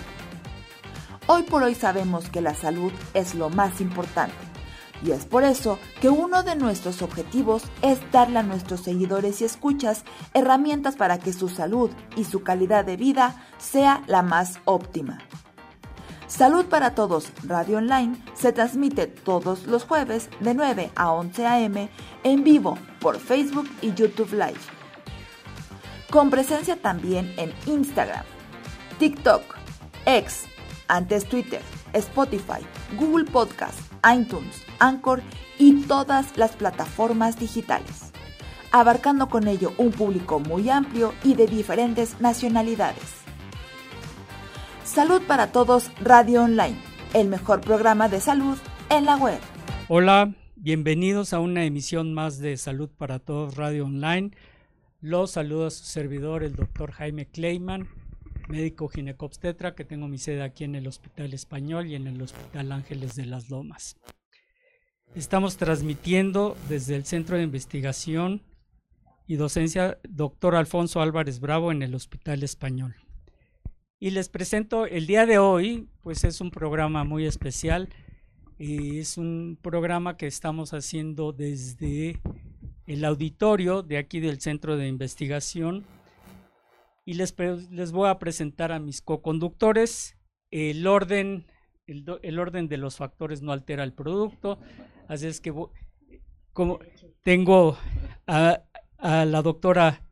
Hoy 1.27 1.43
por 1.43 1.63
hoy 1.63 1.75
sabemos 1.75 2.29
que 2.29 2.41
la 2.41 2.55
salud 2.55 2.93
es 3.15 3.35
lo 3.35 3.51
más 3.51 3.81
importante 3.81 4.50
y 5.03 5.13
es 5.13 5.25
por 5.25 5.45
eso 5.45 5.79
que 6.01 6.11
uno 6.11 6.43
de 6.43 6.57
nuestros 6.57 7.03
objetivos 7.03 7.63
es 7.83 7.99
darle 8.13 8.39
a 8.39 8.43
nuestros 8.43 8.81
seguidores 8.81 9.41
y 9.41 9.45
escuchas 9.45 10.05
herramientas 10.35 10.97
para 10.97 11.19
que 11.19 11.33
su 11.33 11.49
salud 11.49 11.91
y 12.17 12.25
su 12.25 12.43
calidad 12.43 12.85
de 12.85 12.97
vida 12.97 13.47
sea 13.59 14.03
la 14.07 14.23
más 14.23 14.61
óptima. 14.65 15.19
Salud 16.27 16.67
para 16.67 16.95
Todos 16.95 17.33
Radio 17.43 17.79
Online 17.79 18.17
se 18.35 18.53
transmite 18.53 19.09
todos 19.09 19.67
los 19.67 19.85
jueves 19.85 20.31
de 20.39 20.55
9 20.55 20.93
a 20.95 21.11
11 21.11 21.47
a.m. 21.47 21.91
en 22.23 22.45
vivo 22.45 22.79
por 23.01 23.19
Facebook 23.19 23.69
y 23.83 23.93
YouTube 23.95 24.33
Live. 24.33 24.61
Con 26.09 26.31
presencia 26.31 26.77
también 26.77 27.35
en 27.37 27.53
Instagram, 27.67 28.25
TikTok, 29.01 29.43
X, 30.07 30.45
antes 30.87 31.29
Twitter, 31.29 31.63
Spotify, 31.95 32.65
Google 32.97 33.25
Podcast, 33.25 33.79
iTunes, 34.05 34.63
Anchor 34.81 35.23
y 35.59 35.83
todas 35.83 36.37
las 36.37 36.57
plataformas 36.57 37.39
digitales, 37.39 38.13
abarcando 38.73 39.29
con 39.29 39.47
ello 39.47 39.73
un 39.79 39.93
público 39.93 40.41
muy 40.41 40.69
amplio 40.69 41.15
y 41.23 41.35
de 41.35 41.47
diferentes 41.47 42.21
nacionalidades. 42.21 43.21
Salud 44.85 45.23
para 45.29 45.53
Todos 45.53 45.93
Radio 46.01 46.43
Online, 46.43 46.77
el 47.15 47.29
mejor 47.29 47.61
programa 47.61 48.09
de 48.09 48.21
salud 48.21 48.59
en 48.89 49.05
la 49.05 49.17
web. 49.17 49.39
Hola, 49.89 50.35
bienvenidos 50.57 51.33
a 51.33 51.39
una 51.39 51.65
emisión 51.65 52.13
más 52.13 52.39
de 52.39 52.57
Salud 52.57 52.89
para 52.89 53.21
Todos 53.21 53.57
Radio 53.57 53.85
Online. 53.85 54.33
Los 55.01 55.31
saludos 55.31 55.75
a 55.75 55.79
su 55.79 55.85
servidor, 55.85 56.43
el 56.43 56.57
doctor 56.57 56.91
Jaime 56.91 57.27
Kleiman 57.27 57.89
médico 58.51 58.89
ginecobstetra 58.89 59.75
que 59.75 59.85
tengo 59.85 60.09
mi 60.09 60.19
sede 60.19 60.43
aquí 60.43 60.65
en 60.65 60.75
el 60.75 60.87
Hospital 60.87 61.33
Español 61.33 61.87
y 61.87 61.95
en 61.95 62.07
el 62.07 62.21
Hospital 62.21 62.73
Ángeles 62.73 63.15
de 63.15 63.27
las 63.27 63.49
Lomas. 63.49 63.97
Estamos 65.17 65.57
transmitiendo 65.57 66.57
desde 66.69 66.95
el 66.95 67.05
Centro 67.05 67.37
de 67.37 67.43
Investigación 67.43 68.43
y 69.27 69.35
docencia, 69.35 69.99
doctor 70.09 70.55
Alfonso 70.55 71.01
Álvarez 71.01 71.41
Bravo 71.41 71.73
en 71.73 71.83
el 71.83 71.97
Hospital 71.97 72.45
Español. 72.45 72.95
Y 73.99 74.11
les 74.11 74.29
presento 74.29 74.87
el 74.87 75.09
día 75.09 75.27
de 75.27 75.39
hoy, 75.39 75.89
pues 76.03 76.23
es 76.23 76.41
un 76.41 76.53
programa 76.53 77.03
muy 77.03 77.27
especial. 77.27 77.89
Y 78.57 79.01
es 79.01 79.19
un 79.19 79.59
programa 79.61 80.17
que 80.17 80.29
estamos 80.29 80.75
haciendo 80.75 81.33
desde 81.33 82.21
el 82.87 83.05
auditorio 83.05 83.83
de 83.83 83.99
aquí 83.99 84.21
del 84.21 84.41
Centro 84.41 84.77
de 84.77 84.87
Investigación. 84.87 85.85
Y 87.05 87.15
les, 87.15 87.35
les 87.71 87.91
voy 87.91 88.09
a 88.09 88.21
presentar 88.21 88.71
a 88.71 88.79
mis 88.79 89.03
co-conductores. 89.03 90.17
El 90.53 90.87
orden, 90.87 91.47
el, 91.89 92.05
el, 92.23 92.39
orden 92.39 92.69
de 92.69 92.77
los 92.77 92.97
factores 92.97 93.43
no 93.43 93.51
altera 93.51 93.83
el 93.83 93.93
producto. 93.93 94.59
Así 95.11 95.27
es 95.27 95.41
que 95.41 95.53
como 96.53 96.79
tengo 97.25 97.77
a, 98.29 98.63
a 98.97 99.25
la 99.25 99.43
doctora 99.43 100.07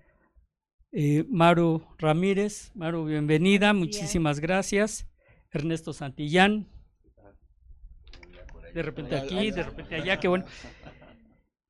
eh, 0.90 1.24
Maru 1.28 1.86
Ramírez. 1.98 2.72
Maru, 2.74 3.04
bienvenida, 3.04 3.72
muchísimas 3.74 4.40
gracias. 4.40 5.06
Ernesto 5.52 5.92
Santillán. 5.92 6.66
De 8.74 8.82
repente 8.82 9.16
aquí, 9.16 9.52
de 9.52 9.62
repente 9.62 9.94
allá, 9.94 10.18
qué 10.18 10.26
bueno. 10.26 10.46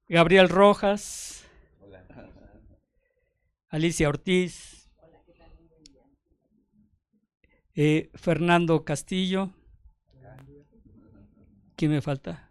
Gabriel 0.09 0.49
Rojas. 0.49 1.47
Alicia 3.69 4.09
Ortiz. 4.09 4.91
Eh, 7.75 8.09
Fernando 8.15 8.87
Castillo. 8.87 9.51
¿Quién 11.77 11.91
me 11.91 12.01
falta? 12.01 12.48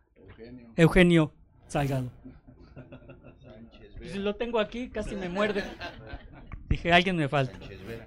Eugenio, 0.77 1.33
Salgado. 1.67 2.11
Pues 3.97 4.15
lo 4.15 4.35
tengo 4.35 4.59
aquí, 4.59 4.89
casi 4.89 5.15
me 5.15 5.27
muerde. 5.27 5.63
Dije, 6.69 6.93
alguien 6.93 7.17
me 7.17 7.27
falta. 7.27 7.57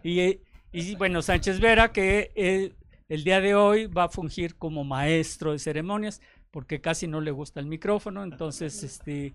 Y, 0.02 0.40
y 0.72 0.94
bueno, 0.94 1.20
Sánchez 1.20 1.60
Vera, 1.60 1.92
que 1.92 2.32
eh, 2.34 2.72
el 3.08 3.24
día 3.24 3.40
de 3.40 3.54
hoy 3.54 3.86
va 3.86 4.04
a 4.04 4.08
fungir 4.08 4.56
como 4.56 4.84
maestro 4.84 5.52
de 5.52 5.58
ceremonias, 5.58 6.20
porque 6.50 6.80
casi 6.80 7.06
no 7.06 7.20
le 7.20 7.32
gusta 7.32 7.60
el 7.60 7.66
micrófono, 7.66 8.22
entonces 8.22 8.82
este, 8.82 9.34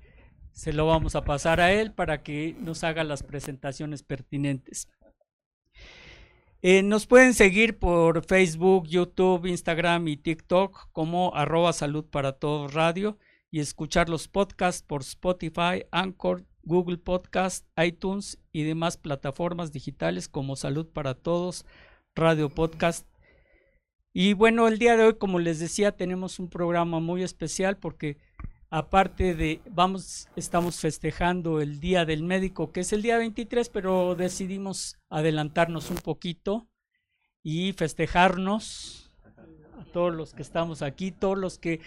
se 0.53 0.73
lo 0.73 0.87
vamos 0.87 1.15
a 1.15 1.23
pasar 1.23 1.59
a 1.59 1.73
él 1.73 1.91
para 1.91 2.23
que 2.23 2.55
nos 2.59 2.83
haga 2.83 3.03
las 3.03 3.21
presentaciones 3.21 4.01
pertinentes. 4.01 4.87
Eh, 6.61 6.81
nos 6.81 7.05
pueden 7.05 7.33
seguir 7.33 7.77
por 7.77 8.25
Facebook, 8.25 8.87
YouTube, 8.87 9.45
Instagram 9.45 10.07
y 10.07 10.17
TikTok 10.17 10.89
como 10.93 11.35
arroba 11.35 11.73
salud 11.73 12.05
para 12.05 12.31
todos 12.31 12.73
radio 12.73 13.19
y 13.55 13.61
escuchar 13.61 14.09
los 14.09 14.27
podcasts 14.27 14.83
por 14.83 14.99
Spotify, 14.99 15.85
Anchor, 15.89 16.45
Google 16.63 16.97
Podcast, 16.97 17.65
iTunes 17.81 18.37
y 18.51 18.63
demás 18.63 18.97
plataformas 18.97 19.71
digitales 19.71 20.27
como 20.27 20.57
Salud 20.57 20.87
para 20.87 21.13
Todos, 21.13 21.65
Radio 22.15 22.49
Podcast. 22.49 23.07
Y 24.11 24.33
bueno, 24.33 24.67
el 24.67 24.77
día 24.77 24.97
de 24.97 25.05
hoy, 25.05 25.13
como 25.13 25.39
les 25.39 25.59
decía, 25.59 25.93
tenemos 25.93 26.37
un 26.37 26.49
programa 26.49 26.99
muy 26.99 27.23
especial 27.23 27.77
porque 27.77 28.17
aparte 28.69 29.35
de, 29.35 29.61
vamos, 29.71 30.27
estamos 30.35 30.81
festejando 30.81 31.61
el 31.61 31.79
Día 31.79 32.03
del 32.03 32.23
Médico, 32.23 32.73
que 32.73 32.81
es 32.81 32.91
el 32.91 33.03
día 33.03 33.17
23, 33.17 33.69
pero 33.69 34.15
decidimos 34.15 34.97
adelantarnos 35.09 35.91
un 35.91 35.97
poquito 35.99 36.67
y 37.41 37.71
festejarnos 37.71 39.13
a 39.79 39.85
todos 39.93 40.13
los 40.13 40.33
que 40.33 40.41
estamos 40.41 40.81
aquí, 40.81 41.13
todos 41.13 41.37
los 41.37 41.57
que 41.57 41.79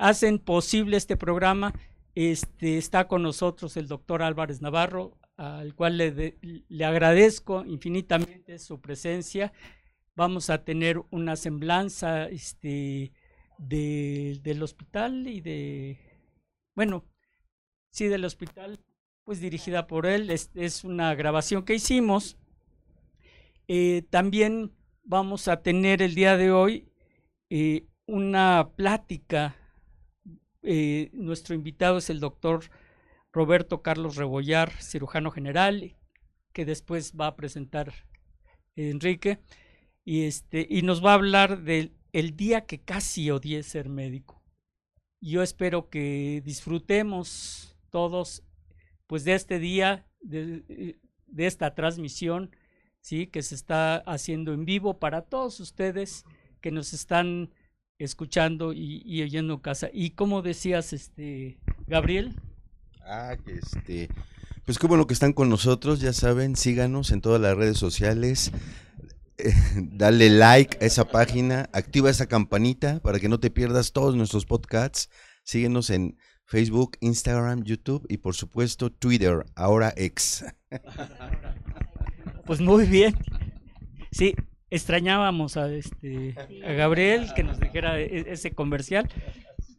hacen 0.00 0.38
posible 0.38 0.96
este 0.96 1.16
programa 1.16 1.72
este, 2.14 2.78
está 2.78 3.06
con 3.06 3.22
nosotros 3.22 3.76
el 3.76 3.86
doctor 3.86 4.22
Álvarez 4.22 4.60
Navarro, 4.60 5.18
al 5.36 5.74
cual 5.74 5.96
le, 5.96 6.36
le, 6.68 6.84
agradezco 6.84 7.64
infinitamente 7.64 8.58
su 8.58 8.80
presencia. 8.80 9.52
Vamos 10.16 10.50
a 10.50 10.64
tener 10.64 11.00
una 11.10 11.36
semblanza 11.36 12.28
este, 12.28 13.12
de, 13.58 14.38
del 14.42 14.62
hospital 14.62 15.28
y 15.28 15.40
de, 15.40 15.98
bueno, 16.74 17.04
sí, 17.90 18.08
del 18.08 18.24
hospital, 18.24 18.80
pues 19.24 19.40
dirigida 19.40 19.86
por 19.86 20.04
él. 20.06 20.30
Es, 20.30 20.50
es 20.54 20.84
una 20.84 21.14
grabación 21.14 21.64
que 21.64 21.74
hicimos. 21.74 22.36
Eh, 23.68 24.02
también 24.10 24.72
vamos 25.04 25.48
a 25.48 25.62
tener 25.62 26.02
el 26.02 26.14
día 26.14 26.36
de 26.36 26.50
hoy 26.50 26.92
eh, 27.48 27.86
una 28.06 28.72
plática 28.76 29.56
eh, 30.62 31.10
nuestro 31.12 31.54
invitado 31.54 31.98
es 31.98 32.10
el 32.10 32.20
doctor 32.20 32.64
Roberto 33.32 33.82
Carlos 33.82 34.16
Rebollar, 34.16 34.70
cirujano 34.82 35.30
general, 35.30 35.96
que 36.52 36.64
después 36.64 37.14
va 37.18 37.28
a 37.28 37.36
presentar 37.36 37.92
Enrique, 38.76 39.40
y, 40.04 40.24
este, 40.24 40.66
y 40.68 40.82
nos 40.82 41.04
va 41.04 41.12
a 41.12 41.14
hablar 41.14 41.62
del 41.62 41.92
el 42.12 42.36
día 42.36 42.66
que 42.66 42.80
casi 42.80 43.30
odié 43.30 43.62
ser 43.62 43.88
médico. 43.88 44.42
Yo 45.20 45.42
espero 45.42 45.90
que 45.90 46.42
disfrutemos 46.44 47.76
todos 47.90 48.42
pues 49.06 49.24
de 49.24 49.34
este 49.34 49.58
día, 49.58 50.08
de, 50.20 50.98
de 51.26 51.46
esta 51.46 51.74
transmisión, 51.74 52.50
¿sí? 53.00 53.26
que 53.26 53.42
se 53.42 53.54
está 53.54 53.96
haciendo 53.98 54.52
en 54.52 54.64
vivo 54.64 54.98
para 54.98 55.22
todos 55.22 55.60
ustedes 55.60 56.24
que 56.60 56.70
nos 56.70 56.92
están 56.92 57.50
escuchando 58.04 58.72
y, 58.72 59.22
oyendo 59.22 59.54
en 59.54 59.60
casa. 59.60 59.90
Y 59.92 60.10
como 60.10 60.42
decías, 60.42 60.92
este, 60.92 61.58
Gabriel. 61.86 62.34
Ah, 63.02 63.36
que 63.44 63.54
este, 63.54 64.08
pues 64.64 64.78
qué 64.78 64.86
bueno 64.86 65.06
que 65.06 65.14
están 65.14 65.32
con 65.32 65.48
nosotros, 65.48 66.00
ya 66.00 66.12
saben, 66.12 66.56
síganos 66.56 67.10
en 67.12 67.20
todas 67.20 67.40
las 67.40 67.56
redes 67.56 67.78
sociales, 67.78 68.52
eh, 69.38 69.52
dale 69.76 70.30
like 70.30 70.78
a 70.80 70.86
esa 70.86 71.06
página, 71.06 71.68
activa 71.72 72.10
esa 72.10 72.26
campanita 72.26 73.00
para 73.00 73.18
que 73.18 73.28
no 73.28 73.40
te 73.40 73.50
pierdas 73.50 73.92
todos 73.92 74.14
nuestros 74.16 74.46
podcasts, 74.46 75.10
síguenos 75.44 75.90
en 75.90 76.16
Facebook, 76.44 76.96
Instagram, 77.00 77.64
YouTube 77.64 78.06
y 78.08 78.18
por 78.18 78.34
supuesto 78.34 78.90
Twitter, 78.90 79.44
ahora 79.54 79.92
ex. 79.96 80.44
Pues 82.44 82.60
muy 82.60 82.84
bien. 82.86 83.16
Sí, 84.10 84.34
extrañábamos 84.70 85.56
a 85.56 85.72
este 85.72 86.34
a 86.64 86.72
Gabriel 86.72 87.28
que 87.34 87.42
nos 87.42 87.58
dijera 87.60 88.00
e, 88.00 88.32
ese 88.32 88.52
comercial. 88.52 89.08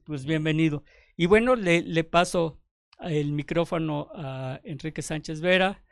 Pues 0.06 0.26
bienvenido. 0.26 0.84
Y 1.18 1.26
bueno, 1.26 1.56
le, 1.56 1.82
le 1.82 2.04
paso 2.04 2.60
el 3.00 3.32
micrófono 3.32 4.10
a 4.14 4.60
Enrique 4.64 5.02
Sánchez 5.02 5.42
Vera, 5.42 5.84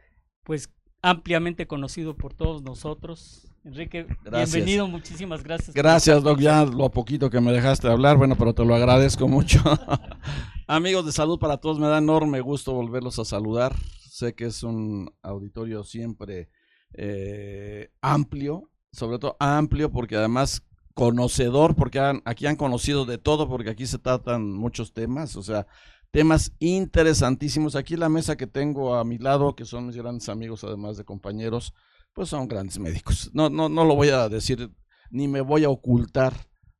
pues 0.43 0.69
ampliamente 1.01 1.67
conocido 1.67 2.15
por 2.15 2.33
todos 2.33 2.61
nosotros. 2.61 3.45
Enrique, 3.63 4.07
bienvenido, 4.31 4.87
muchísimas 4.87 5.43
gracias. 5.43 5.73
Gracias, 5.75 6.23
Doc, 6.23 6.39
ya 6.39 6.65
lo 6.65 6.89
poquito 6.89 7.29
que 7.29 7.41
me 7.41 7.51
dejaste 7.51 7.87
hablar, 7.87 8.17
bueno, 8.17 8.35
pero 8.37 8.53
te 8.53 8.63
lo 8.63 8.73
agradezco 8.73 9.27
mucho. 9.27 9.61
Amigos 10.67 11.05
de 11.05 11.11
Salud 11.11 11.39
para 11.39 11.57
Todos, 11.57 11.79
me 11.79 11.87
da 11.87 11.97
enorme 11.97 12.41
gusto 12.41 12.73
volverlos 12.73 13.19
a 13.19 13.25
saludar. 13.25 13.75
Sé 13.99 14.33
que 14.33 14.45
es 14.45 14.63
un 14.63 15.11
auditorio 15.21 15.83
siempre 15.83 16.49
eh, 16.93 17.91
amplio, 18.01 18.69
sobre 18.91 19.19
todo 19.19 19.35
amplio, 19.39 19.91
porque 19.91 20.15
además 20.15 20.63
conocedor, 20.93 21.75
porque 21.75 21.99
aquí 22.25 22.45
han 22.45 22.55
conocido 22.55 23.05
de 23.05 23.17
todo, 23.17 23.47
porque 23.47 23.69
aquí 23.69 23.85
se 23.87 23.99
tratan 23.99 24.51
muchos 24.51 24.93
temas, 24.93 25.35
o 25.35 25.43
sea, 25.43 25.67
temas 26.11 26.51
interesantísimos. 26.59 27.75
Aquí 27.75 27.95
la 27.95 28.09
mesa 28.09 28.35
que 28.35 28.47
tengo 28.47 28.95
a 28.95 29.03
mi 29.03 29.17
lado, 29.17 29.55
que 29.55 29.65
son 29.65 29.87
mis 29.87 29.95
grandes 29.95 30.27
amigos, 30.29 30.63
además 30.63 30.97
de 30.97 31.05
compañeros, 31.05 31.73
pues 32.13 32.29
son 32.29 32.47
grandes 32.47 32.79
médicos. 32.79 33.31
No, 33.33 33.49
no, 33.49 33.69
no 33.69 33.85
lo 33.85 33.95
voy 33.95 34.09
a 34.09 34.27
decir, 34.27 34.71
ni 35.09 35.27
me 35.27 35.41
voy 35.41 35.63
a 35.63 35.69
ocultar, 35.69 36.33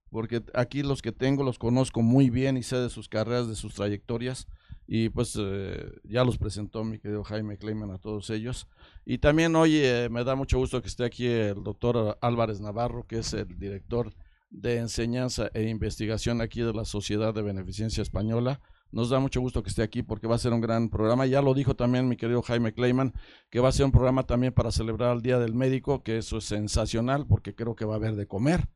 porque 0.10 0.44
aquí 0.54 0.84
los 0.84 1.01
que 1.01 1.12
tengo 1.12 1.44
los 1.44 1.60
conozco 1.60 2.01
muy 2.01 2.30
bien 2.30 2.58
y 2.58 2.63
sé 2.63 2.78
de 2.78 2.89
sus 2.89 3.08
carreras, 3.08 3.48
de 3.48 3.56
sus 3.56 3.75
trayectorias 3.75 4.48
y 4.91 5.10
pues 5.10 5.38
eh, 5.39 5.91
ya 6.03 6.24
los 6.24 6.39
presentó 6.39 6.84
mi 6.84 6.98
querido 6.98 7.24
Jaime 7.24 7.60
Kleiman 7.60 7.91
a 7.91 8.00
todos 8.00 8.31
ellos. 8.31 8.67
Y 9.05 9.19
también 9.19 9.55
hoy 9.55 9.75
eh, 9.75 10.10
me 10.10 10.24
da 10.24 10.34
mucho 10.34 10.58
gusto 10.58 10.81
que 10.81 10.88
esté 10.88 11.05
aquí 11.05 11.27
el 11.27 11.63
doctor 11.63 12.17
Álvarez 12.22 12.60
Navarro, 12.60 13.05
que 13.05 13.19
es 13.19 13.31
el 13.34 13.60
director 13.60 14.12
de 14.50 14.77
enseñanza 14.77 15.51
e 15.53 15.69
investigación 15.69 16.41
aquí 16.41 16.62
de 16.62 16.74
la 16.74 16.86
Sociedad 16.86 17.36
de 17.36 17.43
Beneficencia 17.43 18.01
Española. 18.01 18.62
Nos 18.91 19.12
da 19.12 19.19
mucho 19.19 19.41
gusto 19.41 19.62
que 19.62 19.69
esté 19.69 19.84
aquí 19.84 20.01
porque 20.01 20.25
va 20.25 20.34
a 20.34 20.39
ser 20.39 20.53
un 20.53 20.62
gran 20.62 20.89
programa. 20.89 21.27
Ya 21.27 21.43
lo 21.43 21.53
dijo 21.53 21.75
también 21.75 22.10
mi 22.10 22.17
querido 22.17 22.41
Jaime 22.41 22.74
Kleiman, 22.74 23.13
que 23.51 23.60
va 23.60 23.69
a 23.69 23.72
ser 23.72 23.86
un 23.86 23.91
programa 23.91 24.24
también 24.24 24.53
para 24.53 24.72
celebrar 24.72 25.15
el 25.15 25.22
Día 25.22 25.38
del 25.38 25.53
Médico, 25.53 26.01
que 26.01 26.17
eso 26.17 26.39
es 26.39 26.46
sensacional 26.46 27.27
porque 27.27 27.53
creo 27.53 27.75
que 27.75 27.86
va 27.86 27.93
a 27.93 27.98
haber 27.98 28.15
de 28.15 28.25
comer. 28.25 28.67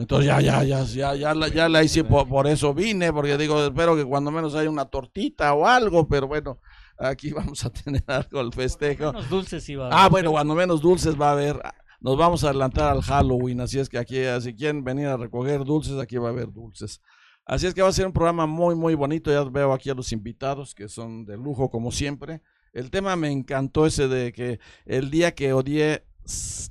Entonces 0.00 0.26
ya, 0.26 0.40
ya, 0.40 0.64
ya, 0.64 0.82
ya, 0.84 1.14
ya, 1.14 1.34
la, 1.34 1.48
ya 1.48 1.68
la 1.68 1.84
hice, 1.84 2.04
por, 2.04 2.46
eso 2.46 2.72
vine, 2.72 3.12
porque 3.12 3.36
digo, 3.36 3.62
espero 3.62 3.94
que 3.94 4.04
cuando 4.04 4.30
menos 4.30 4.54
haya 4.54 4.70
una 4.70 4.86
tortita 4.86 5.52
o 5.52 5.66
algo, 5.66 6.08
pero 6.08 6.26
bueno, 6.26 6.58
aquí 6.98 7.32
vamos 7.32 7.64
a 7.64 7.70
tener 7.70 8.02
algo 8.06 8.40
al 8.40 8.52
festejo. 8.52 9.12
Menos 9.12 9.28
dulces 9.28 9.68
iba 9.68 9.90
Ah, 9.92 10.08
bueno, 10.08 10.30
cuando 10.30 10.54
menos 10.54 10.80
dulces 10.80 11.20
va 11.20 11.28
a 11.28 11.32
haber. 11.32 11.60
Nos 12.00 12.16
vamos 12.16 12.44
a 12.44 12.48
adelantar 12.48 12.90
al 12.90 13.02
Halloween, 13.02 13.60
así 13.60 13.78
es 13.78 13.90
que 13.90 13.98
aquí, 13.98 14.16
si 14.40 14.54
quieren 14.54 14.82
venir 14.82 15.08
a 15.08 15.18
recoger 15.18 15.64
dulces, 15.64 15.98
aquí 15.98 16.16
va 16.16 16.28
a 16.28 16.32
haber 16.32 16.50
dulces. 16.50 17.02
Así 17.44 17.66
es 17.66 17.74
que 17.74 17.82
va 17.82 17.88
a 17.88 17.92
ser 17.92 18.06
un 18.06 18.12
programa 18.12 18.46
muy, 18.46 18.74
muy 18.74 18.94
bonito. 18.94 19.30
Ya 19.30 19.42
veo 19.44 19.74
aquí 19.74 19.90
a 19.90 19.94
los 19.94 20.12
invitados 20.12 20.74
que 20.74 20.88
son 20.88 21.26
de 21.26 21.36
lujo, 21.36 21.68
como 21.68 21.92
siempre. 21.92 22.40
el 22.72 22.90
tema 22.90 23.16
me 23.16 23.30
encantó 23.30 23.84
ese 23.84 24.08
de 24.08 24.32
que 24.32 24.60
el 24.86 25.10
día 25.10 25.34
que 25.34 25.52
odié, 25.52 26.04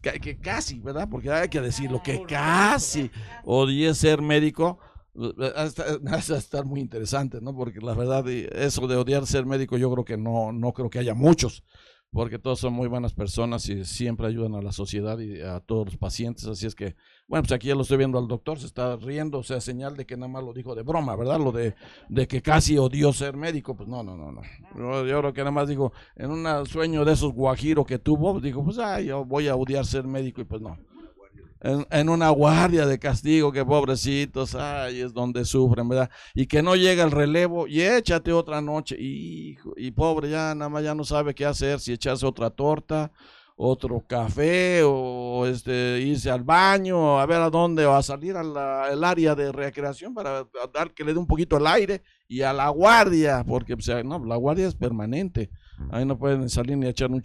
que 0.02 0.38
casi, 0.38 0.80
¿verdad? 0.80 1.08
Porque 1.10 1.32
hay 1.32 1.50
que 1.50 1.62
decirlo, 1.62 2.02
que 2.04 2.24
casi 2.24 3.12
odié 3.44 3.94
ser 3.94 4.22
médico, 4.22 4.80
va 5.16 5.64
a 5.64 6.38
estar 6.38 6.66
muy 6.66 6.80
interesante, 6.80 7.42
¿no? 7.42 7.56
Porque 7.56 7.80
la 7.80 7.94
verdad, 7.94 8.28
eso 8.28 8.88
de 8.88 8.96
odiar 8.96 9.26
ser 9.26 9.46
médico, 9.46 9.78
yo 9.78 9.92
creo 9.92 10.06
que 10.06 10.18
no, 10.18 10.52
no 10.52 10.74
creo 10.74 10.90
que 10.90 11.00
haya 11.00 11.14
muchos 11.14 11.64
porque 12.12 12.40
todos 12.40 12.60
son 12.60 12.74
muy 12.74 12.88
buenas 12.88 13.14
personas 13.14 13.70
y 13.70 13.86
siempre 13.86 14.28
ayudan 14.28 14.56
a 14.56 14.62
la 14.62 14.72
sociedad 14.72 15.20
y 15.20 15.42
a 15.42 15.60
todos 15.60 15.86
los 15.86 15.98
pacientes. 15.98 16.46
Así 16.46 16.66
es 16.66 16.74
que, 16.74 16.96
bueno, 17.28 17.44
pues 17.44 17.52
aquí 17.52 17.68
ya 17.68 17.76
lo 17.76 17.82
estoy 17.82 17.98
viendo 17.98 18.18
al 18.18 18.28
doctor, 18.28 18.60
se 18.60 18.66
está 18.66 18.96
riendo, 18.96 19.40
o 19.40 19.44
sea, 19.44 19.62
señal 19.62 19.96
de 19.96 20.06
que 20.06 20.18
nada 20.18 20.28
más 20.28 20.44
lo 20.44 20.54
dijo 20.54 20.74
de 20.74 20.82
broma, 20.82 21.16
¿verdad? 21.16 21.40
Lo 21.40 21.52
de, 21.52 21.76
de 22.10 22.28
que 22.28 22.42
casi 22.42 22.78
odió 22.78 23.14
ser 23.14 23.38
médico, 23.38 23.76
pues 23.76 23.88
no, 23.88 24.04
no, 24.04 24.18
no, 24.18 24.32
no. 24.32 24.42
Yo, 25.06 25.20
creo 25.20 25.34
que 25.34 25.42
nada 25.42 25.52
más 25.52 25.70
dijo, 25.70 25.94
en 26.16 26.32
un 26.32 26.66
sueño 26.66 27.06
de 27.06 27.14
esos 27.14 27.34
guajiro 27.34 27.86
que 27.86 28.00
tuvo, 28.00 28.40
dijo, 28.40 28.64
pues, 28.64 28.80
ay, 28.80 29.08
yo 29.08 29.24
voy 29.24 29.48
a 29.48 29.56
odiar 29.56 29.86
ser 29.86 30.06
médico 30.06 30.42
y 30.42 30.46
pues 30.46 30.62
no 30.62 30.78
en, 31.62 32.10
una 32.10 32.30
guardia 32.30 32.86
de 32.86 33.00
castigo, 33.00 33.52
que 33.52 33.66
pobrecitos, 33.66 34.56
ay, 34.56 35.02
es 35.02 35.14
donde 35.14 35.46
sufren, 35.46 35.90
¿verdad? 35.90 36.10
Y 36.34 36.48
que 36.48 36.62
no 36.62 36.76
llega 36.76 37.04
el 37.04 37.12
relevo 37.12 37.68
y 37.68 37.82
échate 37.82 38.32
otra 38.32 38.62
noche, 38.62 38.96
y, 38.98 39.58
y 39.76 39.92
pobre, 39.92 40.30
ya 40.30 40.56
nada 40.56 40.70
más 40.70 40.84
ya 40.84 40.96
no 40.96 41.04
sabe 41.04 41.36
qué 41.36 41.46
hacer, 41.46 41.80
si 41.80 41.94
echarse 41.94 42.26
otra 42.26 42.50
torta, 42.50 43.12
otro 43.58 44.02
café, 44.08 44.84
o 44.86 45.46
este, 45.46 46.00
irse 46.00 46.32
al 46.32 46.44
baño, 46.44 47.20
a 47.20 47.26
ver 47.26 47.42
a 47.42 47.50
dónde, 47.50 47.86
o 47.86 47.94
a 47.94 48.02
salir 48.02 48.38
al 48.38 49.04
área 49.04 49.36
de 49.36 49.52
recreación 49.52 50.14
para 50.14 50.48
dar 50.74 50.94
que 50.94 51.04
le 51.04 51.14
dé 51.14 51.20
un 51.20 51.28
poquito 51.28 51.58
el 51.58 51.68
aire, 51.68 52.02
y 52.30 52.42
a 52.42 52.54
la 52.54 52.70
guardia, 52.70 53.44
porque 53.46 53.76
no, 54.06 54.24
la 54.24 54.38
guardia 54.38 54.66
es 54.66 54.76
permanente, 54.76 55.50
ahí 55.92 56.06
no 56.06 56.18
pueden 56.18 56.48
salir 56.48 56.78
ni 56.78 56.88
echar 56.88 57.12
un, 57.12 57.22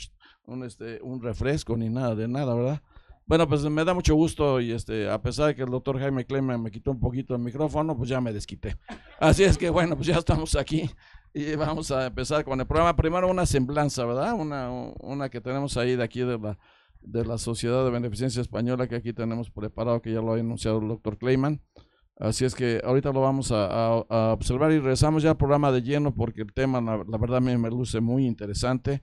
un, 0.46 0.64
este, 0.64 1.00
un 1.02 1.22
refresco 1.22 1.76
ni 1.76 1.88
nada 1.88 2.16
de 2.16 2.26
nada, 2.26 2.52
¿verdad? 2.52 2.82
Bueno, 3.26 3.48
pues 3.48 3.62
me 3.64 3.84
da 3.84 3.94
mucho 3.94 4.14
gusto 4.14 4.60
y 4.60 4.72
este, 4.72 5.08
a 5.08 5.20
pesar 5.22 5.46
de 5.46 5.54
que 5.54 5.62
el 5.62 5.70
doctor 5.70 5.98
Jaime 5.98 6.26
Clemen 6.26 6.62
me 6.62 6.70
quitó 6.70 6.90
un 6.90 7.00
poquito 7.00 7.34
el 7.34 7.40
micrófono, 7.40 7.96
pues 7.96 8.10
ya 8.10 8.20
me 8.20 8.34
desquité. 8.34 8.76
Así 9.18 9.44
es 9.44 9.56
que 9.56 9.70
bueno, 9.70 9.96
pues 9.96 10.08
ya 10.08 10.18
estamos 10.18 10.54
aquí 10.56 10.90
y 11.32 11.56
vamos 11.56 11.90
a 11.90 12.06
empezar 12.06 12.44
con 12.44 12.60
el 12.60 12.66
programa. 12.66 12.94
Primero 12.94 13.30
una 13.30 13.46
semblanza, 13.46 14.04
¿verdad? 14.04 14.34
Una, 14.34 14.70
una 15.00 15.30
que 15.30 15.40
tenemos 15.40 15.78
ahí 15.78 15.96
de 15.96 16.04
aquí 16.04 16.20
de 16.20 16.38
la, 16.38 16.58
de 17.00 17.24
la 17.24 17.38
Sociedad 17.38 17.82
de 17.84 17.90
Beneficencia 17.90 18.42
Española 18.42 18.86
que 18.88 18.96
aquí 18.96 19.14
tenemos 19.14 19.50
preparado, 19.50 20.02
que 20.02 20.12
ya 20.12 20.20
lo 20.20 20.34
ha 20.34 20.38
anunciado 20.38 20.80
el 20.80 20.88
doctor 20.88 21.16
Clayman. 21.16 21.62
Así 22.18 22.44
es 22.44 22.54
que 22.54 22.82
ahorita 22.84 23.10
lo 23.10 23.22
vamos 23.22 23.50
a, 23.52 24.04
observar 24.34 24.70
y 24.70 24.78
regresamos 24.78 25.22
ya 25.22 25.30
al 25.30 25.36
programa 25.38 25.72
de 25.72 25.80
lleno 25.80 26.14
porque 26.14 26.42
el 26.42 26.52
tema, 26.52 26.80
la, 26.82 27.02
la 27.08 27.18
verdad, 27.18 27.40
me, 27.40 27.56
me 27.56 27.70
luce 27.70 28.00
muy 28.00 28.26
interesante 28.26 29.02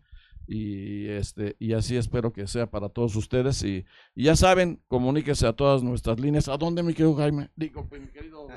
y 0.51 1.08
este 1.08 1.55
y 1.60 1.72
así 1.72 1.96
espero 1.96 2.34
que 2.34 2.46
sea 2.46 2.70
para 2.70 2.89
todos 2.89 3.15
ustedes. 3.15 3.63
Y, 3.63 3.86
ya 4.15 4.36
saben 4.36 4.81
comuníquese 4.89 5.48
a 5.48 5.53
todas 5.53 5.81
nuestras 5.81 6.20
líneas. 6.20 6.50
A 6.50 6.58
dónde 6.58 6.84
mi 6.84 6.93
querido 6.93 7.15
Jaime 7.15 7.50
digo 7.55 7.88
pues, 7.88 8.01
mi 8.01 8.08
querido 8.10 8.48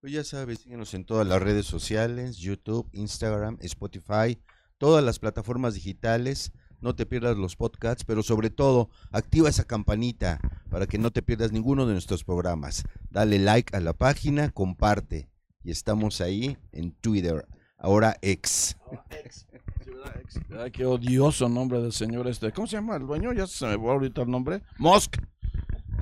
pues 0.00 0.14
ya 0.14 0.24
sabes 0.24 0.60
síguenos 0.60 0.94
en 0.94 1.04
todas 1.04 1.26
las 1.26 1.42
redes 1.42 1.66
sociales 1.66 2.38
YouTube 2.38 2.88
Instagram 2.92 3.58
Spotify 3.60 4.38
todas 4.78 5.04
las 5.04 5.18
plataformas 5.18 5.74
digitales. 5.74 6.52
No 6.80 6.96
te 6.96 7.04
pierdas 7.04 7.36
los 7.36 7.54
podcasts 7.54 8.04
pero 8.04 8.22
sobre 8.22 8.48
todo 8.48 8.88
activa 9.12 9.50
esa 9.50 9.64
campanita 9.64 10.40
para 10.70 10.86
que 10.86 10.96
no 10.96 11.10
te 11.10 11.20
pierdas 11.20 11.52
ninguno 11.52 11.84
de 11.84 11.92
nuestros 11.92 12.24
programas. 12.24 12.84
Dale 13.10 13.38
like 13.38 13.76
a 13.76 13.80
la 13.80 13.92
página 13.92 14.50
comparte. 14.50 15.28
Y 15.62 15.70
estamos 15.70 16.22
ahí 16.22 16.56
en 16.72 16.92
Twitter 16.92 17.46
ahora 17.76 18.16
ex. 18.22 18.78
Ay, 20.58 20.70
qué 20.70 20.84
odioso 20.84 21.48
nombre 21.48 21.80
del 21.80 21.92
señor 21.92 22.28
este. 22.28 22.52
¿Cómo 22.52 22.66
se 22.66 22.76
llama 22.76 22.96
el 22.96 23.06
dueño? 23.06 23.32
Ya 23.32 23.46
se 23.46 23.66
me 23.66 23.76
va 23.76 23.92
ahorita 23.92 24.22
el 24.22 24.30
nombre. 24.30 24.62
Musk. 24.78 25.16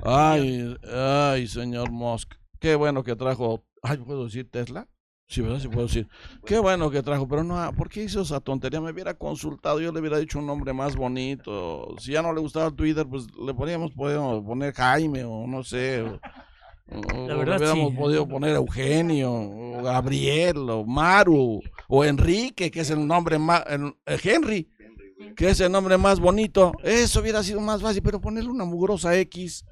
Ay, 0.05 0.77
ay, 0.93 1.47
señor 1.47 1.91
Musk. 1.91 2.35
Qué 2.59 2.75
bueno 2.75 3.03
que 3.05 3.17
trajo. 3.17 3.65
Ay, 3.83 3.99
¿puedo 3.99 4.25
decir 4.25 4.51
Tesla? 4.51 4.89
Sí, 5.29 5.43
¿verdad? 5.43 5.61
Sí 5.61 5.69
puedo 5.69 5.87
decir. 5.87 6.09
Qué 6.47 6.59
bueno 6.59 6.91
que 6.91 7.03
trajo, 7.03 7.29
pero 7.29 7.45
no, 7.45 7.73
¿por 7.75 7.91
qué 7.91 8.03
hizo 8.03 8.23
esa 8.23 8.41
tontería? 8.41 8.81
Me 8.81 8.91
hubiera 8.91 9.13
consultado, 9.13 9.79
yo 9.79 9.93
le 9.93 10.01
hubiera 10.01 10.19
dicho 10.19 10.39
un 10.39 10.47
nombre 10.47 10.73
más 10.73 10.97
bonito. 10.97 11.95
Si 11.99 12.13
ya 12.13 12.23
no 12.23 12.33
le 12.33 12.41
gustaba 12.41 12.71
Twitter, 12.71 13.07
pues 13.07 13.27
le 13.39 13.53
podríamos, 13.53 13.93
podríamos 13.93 14.43
poner 14.43 14.73
Jaime 14.73 15.25
o 15.25 15.47
no 15.47 15.63
sé. 15.63 16.03
La 16.91 17.35
verdad, 17.35 17.59
hubiéramos 17.59 17.95
podido 17.95 18.27
poner 18.27 18.57
Eugenio, 18.57 19.33
o 19.33 19.83
Gabriel, 19.83 20.59
o 20.71 20.85
Maru, 20.87 21.61
o 21.89 22.05
Enrique, 22.05 22.71
que 22.71 22.81
es 22.81 22.91
el 22.91 23.07
nombre 23.07 23.39
más, 23.39 23.63
Henry, 24.07 24.69
que 25.37 25.51
es 25.51 25.61
el 25.61 25.71
nombre 25.71 25.99
más 25.99 26.19
bonito. 26.19 26.73
Eso 26.83 27.21
hubiera 27.21 27.43
sido 27.43 27.61
más 27.61 27.83
fácil, 27.83 28.03
pero 28.03 28.21
ponerle 28.21 28.51
una 28.51 28.65
mugrosa 28.65 29.17
X. 29.19 29.67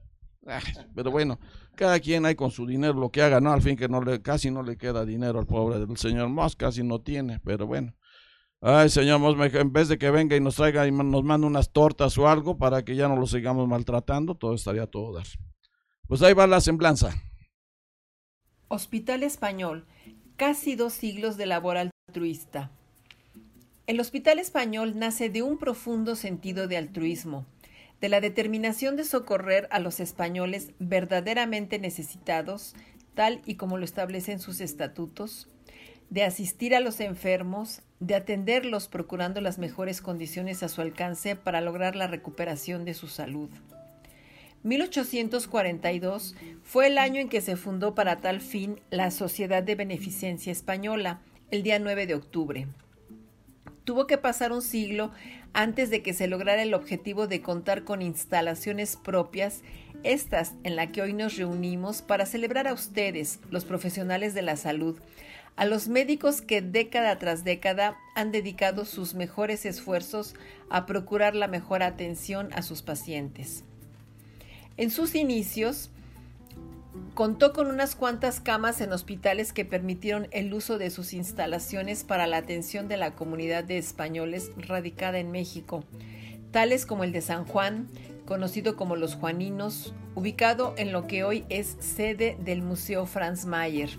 pero 0.94 1.10
bueno, 1.10 1.40
cada 1.74 1.98
quien 2.00 2.26
hay 2.26 2.34
con 2.34 2.50
su 2.50 2.66
dinero 2.66 2.94
lo 2.94 3.10
que 3.10 3.22
haga, 3.22 3.40
¿no? 3.40 3.50
Al 3.50 3.62
fin 3.62 3.76
que 3.76 3.88
no 3.88 4.02
le, 4.02 4.20
casi 4.20 4.50
no 4.50 4.62
le 4.62 4.76
queda 4.76 5.04
dinero 5.06 5.38
al 5.38 5.46
pobre 5.46 5.78
del 5.78 5.96
señor 5.96 6.28
Moss, 6.28 6.54
casi 6.54 6.82
no 6.82 7.00
tiene, 7.00 7.40
pero 7.40 7.66
bueno. 7.66 7.94
Ay, 8.60 8.90
señor 8.90 9.20
Moss, 9.20 9.36
en 9.54 9.72
vez 9.72 9.88
de 9.88 9.96
que 9.96 10.10
venga 10.10 10.36
y 10.36 10.40
nos 10.40 10.56
traiga 10.56 10.86
y 10.86 10.92
nos 10.92 11.24
mande 11.24 11.46
unas 11.46 11.72
tortas 11.72 12.16
o 12.18 12.28
algo 12.28 12.58
para 12.58 12.84
que 12.84 12.94
ya 12.94 13.08
no 13.08 13.16
lo 13.16 13.26
sigamos 13.26 13.66
maltratando, 13.66 14.34
todo 14.34 14.54
estaría 14.54 14.86
todo 14.86 15.14
dar. 15.14 15.26
Pues 16.08 16.22
ahí 16.22 16.34
va 16.34 16.46
la 16.46 16.60
semblanza. 16.60 17.14
Hospital 18.68 19.24
Español, 19.24 19.86
casi 20.36 20.76
dos 20.76 20.92
siglos 20.92 21.36
de 21.36 21.46
labor 21.46 21.78
altruista. 21.78 22.70
El 23.88 23.98
Hospital 23.98 24.38
Español 24.38 24.96
nace 24.96 25.30
de 25.30 25.42
un 25.42 25.58
profundo 25.58 26.14
sentido 26.14 26.68
de 26.68 26.76
altruismo, 26.76 27.44
de 28.00 28.08
la 28.08 28.20
determinación 28.20 28.94
de 28.96 29.04
socorrer 29.04 29.66
a 29.72 29.80
los 29.80 29.98
españoles 29.98 30.70
verdaderamente 30.78 31.80
necesitados, 31.80 32.74
tal 33.14 33.42
y 33.44 33.56
como 33.56 33.76
lo 33.76 33.84
establecen 33.84 34.38
sus 34.38 34.60
estatutos, 34.60 35.48
de 36.10 36.22
asistir 36.22 36.76
a 36.76 36.80
los 36.80 37.00
enfermos, 37.00 37.82
de 37.98 38.14
atenderlos 38.14 38.86
procurando 38.86 39.40
las 39.40 39.58
mejores 39.58 40.00
condiciones 40.00 40.62
a 40.62 40.68
su 40.68 40.82
alcance 40.82 41.34
para 41.34 41.60
lograr 41.60 41.96
la 41.96 42.06
recuperación 42.06 42.84
de 42.84 42.94
su 42.94 43.08
salud. 43.08 43.50
1842 44.66 46.34
fue 46.64 46.88
el 46.88 46.98
año 46.98 47.20
en 47.20 47.28
que 47.28 47.40
se 47.40 47.54
fundó 47.54 47.94
para 47.94 48.16
tal 48.16 48.40
fin 48.40 48.80
la 48.90 49.12
Sociedad 49.12 49.62
de 49.62 49.76
Beneficencia 49.76 50.50
Española, 50.50 51.20
el 51.52 51.62
día 51.62 51.78
9 51.78 52.08
de 52.08 52.16
octubre. 52.16 52.66
Tuvo 53.84 54.08
que 54.08 54.18
pasar 54.18 54.50
un 54.50 54.62
siglo 54.62 55.12
antes 55.52 55.88
de 55.88 56.02
que 56.02 56.12
se 56.12 56.26
lograra 56.26 56.64
el 56.64 56.74
objetivo 56.74 57.28
de 57.28 57.42
contar 57.42 57.84
con 57.84 58.02
instalaciones 58.02 58.96
propias, 58.96 59.62
estas 60.02 60.54
en 60.64 60.74
la 60.74 60.90
que 60.90 61.00
hoy 61.00 61.12
nos 61.12 61.36
reunimos 61.36 62.02
para 62.02 62.26
celebrar 62.26 62.66
a 62.66 62.74
ustedes, 62.74 63.38
los 63.50 63.64
profesionales 63.64 64.34
de 64.34 64.42
la 64.42 64.56
salud, 64.56 64.98
a 65.54 65.64
los 65.64 65.86
médicos 65.86 66.42
que 66.42 66.60
década 66.60 67.16
tras 67.20 67.44
década 67.44 67.96
han 68.16 68.32
dedicado 68.32 68.84
sus 68.84 69.14
mejores 69.14 69.64
esfuerzos 69.64 70.34
a 70.70 70.86
procurar 70.86 71.36
la 71.36 71.46
mejor 71.46 71.84
atención 71.84 72.48
a 72.52 72.62
sus 72.62 72.82
pacientes. 72.82 73.62
En 74.78 74.90
sus 74.90 75.14
inicios, 75.14 75.90
contó 77.14 77.54
con 77.54 77.68
unas 77.68 77.96
cuantas 77.96 78.40
camas 78.40 78.82
en 78.82 78.92
hospitales 78.92 79.54
que 79.54 79.64
permitieron 79.64 80.28
el 80.32 80.52
uso 80.52 80.76
de 80.76 80.90
sus 80.90 81.14
instalaciones 81.14 82.04
para 82.04 82.26
la 82.26 82.36
atención 82.36 82.86
de 82.88 82.98
la 82.98 83.14
comunidad 83.14 83.64
de 83.64 83.78
españoles 83.78 84.50
radicada 84.56 85.18
en 85.18 85.30
México, 85.30 85.82
tales 86.50 86.84
como 86.84 87.04
el 87.04 87.12
de 87.12 87.22
San 87.22 87.46
Juan, 87.46 87.88
conocido 88.26 88.76
como 88.76 88.96
Los 88.96 89.14
Juaninos, 89.14 89.94
ubicado 90.14 90.74
en 90.76 90.92
lo 90.92 91.06
que 91.06 91.24
hoy 91.24 91.44
es 91.48 91.76
sede 91.80 92.36
del 92.40 92.60
Museo 92.60 93.06
Franz 93.06 93.46
Mayer, 93.46 93.90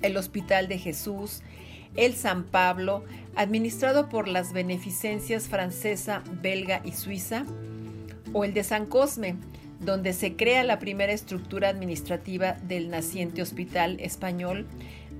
el 0.00 0.16
Hospital 0.16 0.66
de 0.66 0.78
Jesús, 0.78 1.42
el 1.94 2.14
San 2.14 2.44
Pablo, 2.44 3.04
administrado 3.36 4.08
por 4.08 4.28
las 4.28 4.54
beneficencias 4.54 5.48
francesa, 5.48 6.22
belga 6.40 6.80
y 6.84 6.92
suiza, 6.92 7.44
o 8.32 8.44
el 8.44 8.54
de 8.54 8.64
San 8.64 8.86
Cosme, 8.86 9.36
donde 9.80 10.12
se 10.12 10.36
crea 10.36 10.64
la 10.64 10.78
primera 10.78 11.12
estructura 11.12 11.68
administrativa 11.68 12.52
del 12.52 12.90
naciente 12.90 13.42
hospital 13.42 13.98
español, 14.00 14.66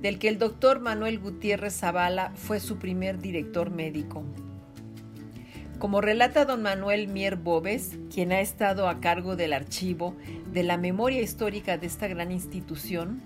del 0.01 0.19
que 0.19 0.27
el 0.27 0.37
doctor 0.37 0.79
Manuel 0.79 1.19
Gutiérrez 1.19 1.79
Zavala 1.79 2.31
fue 2.35 2.59
su 2.59 2.77
primer 2.77 3.19
director 3.19 3.71
médico. 3.71 4.23
Como 5.79 5.99
relata 5.99 6.45
don 6.45 6.61
Manuel 6.61 7.07
Mier 7.07 7.35
Bobes, 7.35 7.97
quien 8.13 8.31
ha 8.31 8.39
estado 8.39 8.87
a 8.87 9.01
cargo 9.01 9.35
del 9.35 9.51
archivo 9.51 10.15
de 10.51 10.63
la 10.63 10.77
memoria 10.77 11.21
histórica 11.21 11.77
de 11.77 11.87
esta 11.87 12.07
gran 12.07 12.31
institución, 12.31 13.21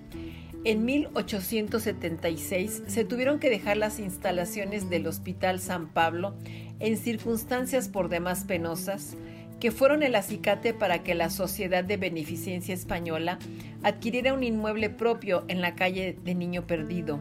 en 0.65 0.83
1876 0.83 2.83
se 2.87 3.05
tuvieron 3.05 3.39
que 3.39 3.49
dejar 3.49 3.77
las 3.77 3.99
instalaciones 3.99 4.89
del 4.89 5.07
Hospital 5.07 5.61
San 5.61 5.87
Pablo 5.87 6.35
en 6.79 6.97
circunstancias 6.97 7.87
por 7.87 8.09
demás 8.09 8.43
penosas, 8.43 9.15
que 9.59 9.71
fueron 9.71 10.03
el 10.03 10.15
acicate 10.15 10.73
para 10.73 11.03
que 11.03 11.15
la 11.15 11.29
Sociedad 11.29 11.83
de 11.83 11.97
Beneficencia 11.97 12.73
Española 12.73 13.39
adquiriera 13.83 14.33
un 14.33 14.43
inmueble 14.43 14.89
propio 14.89 15.43
en 15.47 15.61
la 15.61 15.75
calle 15.75 16.17
de 16.23 16.35
Niño 16.35 16.65
Perdido, 16.65 17.19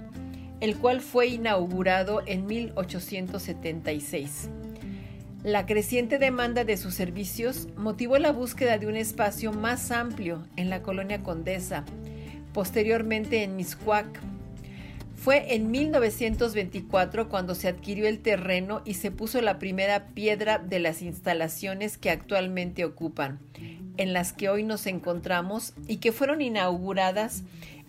el 0.60 0.76
cual 0.76 1.00
fue 1.00 1.28
inaugurado 1.28 2.22
en 2.26 2.46
1876. 2.46 4.50
La 5.44 5.66
creciente 5.66 6.18
demanda 6.18 6.64
de 6.64 6.76
sus 6.76 6.94
servicios 6.94 7.68
motivó 7.76 8.18
la 8.18 8.32
búsqueda 8.32 8.76
de 8.76 8.88
un 8.88 8.96
espacio 8.96 9.52
más 9.52 9.92
amplio 9.92 10.44
en 10.56 10.68
la 10.68 10.82
colonia 10.82 11.22
Condesa, 11.22 11.84
posteriormente 12.52 13.44
en 13.44 13.56
Miscuac. 13.56 14.20
Fue 15.18 15.54
en 15.56 15.70
1924 15.72 17.28
cuando 17.28 17.56
se 17.56 17.66
adquirió 17.66 18.06
el 18.06 18.20
terreno 18.20 18.82
y 18.84 18.94
se 18.94 19.10
puso 19.10 19.42
la 19.42 19.58
primera 19.58 20.06
piedra 20.06 20.58
de 20.58 20.78
las 20.78 21.02
instalaciones 21.02 21.98
que 21.98 22.10
actualmente 22.10 22.84
ocupan, 22.84 23.40
en 23.96 24.12
las 24.12 24.32
que 24.32 24.48
hoy 24.48 24.62
nos 24.62 24.86
encontramos 24.86 25.74
y 25.88 25.96
que 25.96 26.12
fueron 26.12 26.40
inauguradas 26.40 27.42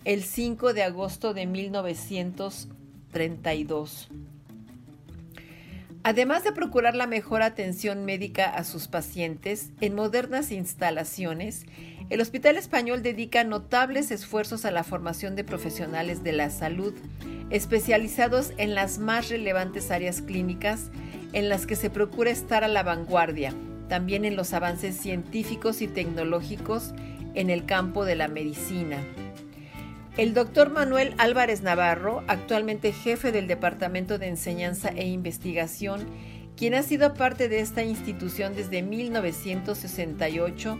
el 0.04 0.24
5 0.24 0.74
de 0.74 0.82
agosto 0.82 1.32
de 1.32 1.46
1932. 1.46 4.08
Además 6.02 6.42
de 6.42 6.52
procurar 6.52 6.96
la 6.96 7.06
mejor 7.06 7.42
atención 7.42 8.04
médica 8.04 8.46
a 8.46 8.64
sus 8.64 8.88
pacientes 8.88 9.70
en 9.80 9.94
modernas 9.94 10.50
instalaciones, 10.50 11.64
el 12.10 12.20
Hospital 12.20 12.56
Español 12.56 13.04
dedica 13.04 13.44
notables 13.44 14.10
esfuerzos 14.10 14.64
a 14.64 14.72
la 14.72 14.82
formación 14.82 15.36
de 15.36 15.44
profesionales 15.44 16.24
de 16.24 16.32
la 16.32 16.50
salud, 16.50 16.92
especializados 17.50 18.52
en 18.56 18.74
las 18.74 18.98
más 18.98 19.28
relevantes 19.28 19.92
áreas 19.92 20.20
clínicas 20.20 20.90
en 21.32 21.48
las 21.48 21.66
que 21.66 21.76
se 21.76 21.88
procura 21.88 22.32
estar 22.32 22.64
a 22.64 22.68
la 22.68 22.82
vanguardia, 22.82 23.54
también 23.88 24.24
en 24.24 24.34
los 24.34 24.52
avances 24.52 24.96
científicos 24.96 25.80
y 25.82 25.86
tecnológicos 25.86 26.92
en 27.34 27.48
el 27.48 27.64
campo 27.64 28.04
de 28.04 28.16
la 28.16 28.26
medicina. 28.26 28.98
El 30.16 30.34
doctor 30.34 30.70
Manuel 30.70 31.14
Álvarez 31.18 31.62
Navarro, 31.62 32.24
actualmente 32.26 32.92
jefe 32.92 33.30
del 33.30 33.46
Departamento 33.46 34.18
de 34.18 34.26
Enseñanza 34.26 34.88
e 34.88 35.06
Investigación, 35.06 36.04
quien 36.60 36.74
ha 36.74 36.82
sido 36.82 37.14
parte 37.14 37.48
de 37.48 37.60
esta 37.60 37.82
institución 37.82 38.54
desde 38.54 38.82
1968, 38.82 40.78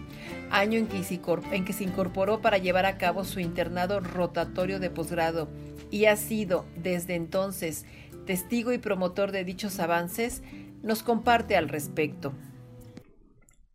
año 0.51 0.79
en 0.79 0.87
que, 0.89 1.73
se 1.73 1.85
incorporó 1.85 2.43
para 2.43 2.59
llevar 2.59 2.85
a 2.85 2.99
cabo 2.99 3.25
su 3.25 3.41
internado 3.41 4.01
rotatorio 4.01 4.79
de 4.79 4.91
posgrado, 4.91 5.49
y 5.91 6.05
ha 6.05 6.17
sido 6.17 6.67
desde 6.77 7.15
entonces 7.15 7.87
testigo 8.27 8.75
y 8.75 8.79
promotor 8.79 9.33
de 9.33 9.43
dichos 9.43 9.81
avances, 9.81 10.43
nos 10.83 11.03
comparte 11.03 11.57
al 11.57 11.71
respecto. 11.71 12.35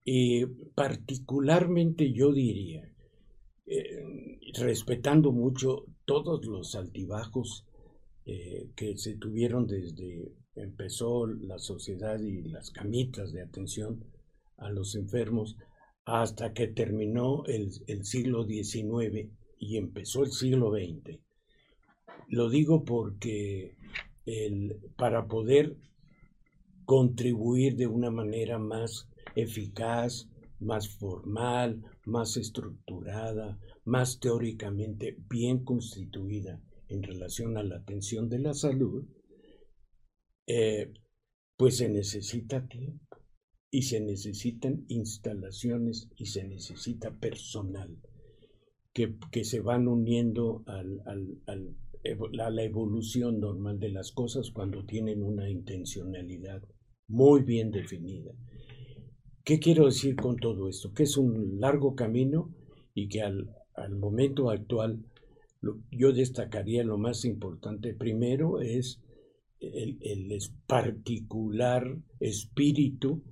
Y 0.04 0.46
particularmente 0.76 2.13
yo 2.13 2.32
diría 2.32 2.88
eh, 3.65 4.38
respetando 4.60 5.32
mucho 5.32 5.88
todos 6.06 6.46
los 6.46 6.76
altibajos 6.76 7.65
eh, 8.28 8.70
que 8.76 8.96
se 8.96 9.18
tuvieron 9.18 9.65
desde 9.65 10.36
empezó 10.56 11.28
la 11.28 11.60
sociedad 11.60 12.20
y 12.20 12.41
las 12.44 12.72
camitas 12.72 13.32
de 13.32 13.41
atención 13.41 14.04
a 14.58 14.70
los 14.70 14.96
enfermos 14.96 15.58
hasta 16.06 16.54
que 16.54 16.68
terminó 16.68 17.44
el, 17.46 17.72
siglo 18.06 18.46
XIX 18.46 19.30
y 19.60 19.78
empezó 19.78 20.24
el 20.24 20.32
siglo 20.32 20.72
XX. 20.72 21.20
Lo 22.30 22.50
digo 22.50 22.84
porque 22.86 23.76
para 24.96 25.28
poder 25.28 25.76
contribuir 26.86 27.76
de 27.76 27.88
una 27.88 28.12
manera 28.12 28.60
más 28.60 29.08
eficaz, 29.36 30.30
más 30.60 30.88
formal, 30.89 31.84
más 32.06 32.38
estructurada, 32.38 33.60
más 33.84 34.20
teóricamente 34.20 35.18
bien 35.30 35.63
constituida 35.63 36.62
en 36.88 37.04
relación 37.04 37.58
a 37.58 37.63
la 37.63 37.78
atención 37.78 38.30
de 38.30 38.39
la 38.39 38.54
salud, 38.54 39.06
eh, 40.47 40.93
pues 41.58 41.77
se 41.77 41.89
necesita 41.89 42.67
tiempo 42.67 43.17
y 43.71 43.84
se 43.84 43.99
necesitan 43.99 44.86
instalaciones 44.88 46.10
y 46.15 46.27
se 46.27 46.43
necesita 46.45 47.17
personal 47.17 47.97
que, 48.93 49.43
se 49.43 49.60
van 49.60 49.88
uniendo 49.88 50.63
al, 50.67 51.01
a 51.05 52.49
la 52.49 52.63
evolución 52.63 53.41
normal 53.41 53.79
de 53.79 53.89
las 53.89 54.12
cosas 54.13 54.51
cuando 54.51 54.86
tienen 54.86 55.21
una 55.21 55.49
intencionalidad 55.49 56.63
muy 57.08 57.43
bien 57.43 57.71
definida. 57.71 58.31
¿Qué 59.43 59.60
quiero 59.60 59.86
decir 59.86 60.15
con 60.15 60.38
todo 60.38 60.67
esto? 60.67 60.91
Que 60.93 61.03
es 61.03 61.17
un 61.17 61.60
largo 61.60 61.95
camino 61.95 62.51
y 62.95 63.10
que 63.10 63.21
al, 63.21 63.47
momento 63.91 64.49
actual 64.49 65.05
yo 65.91 66.13
destacaría 66.13 66.84
lo 66.84 66.97
más 66.97 67.25
importante. 67.25 67.93
Primero 67.93 68.60
es 68.60 69.01
el, 69.60 70.38
particular 70.68 71.98
espíritu 72.20 73.24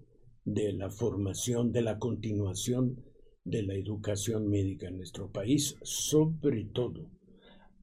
de 0.46 0.74
la 0.74 0.90
formación, 0.90 1.72
de 1.72 1.82
la 1.82 2.00
continuación 2.00 3.04
de 3.46 3.64
la 3.64 3.76
educación 3.76 4.48
médica 4.48 4.88
en 4.88 4.98
nuestro 4.98 5.32
país, 5.32 5.76
sobre 5.82 6.66
todo 6.66 7.10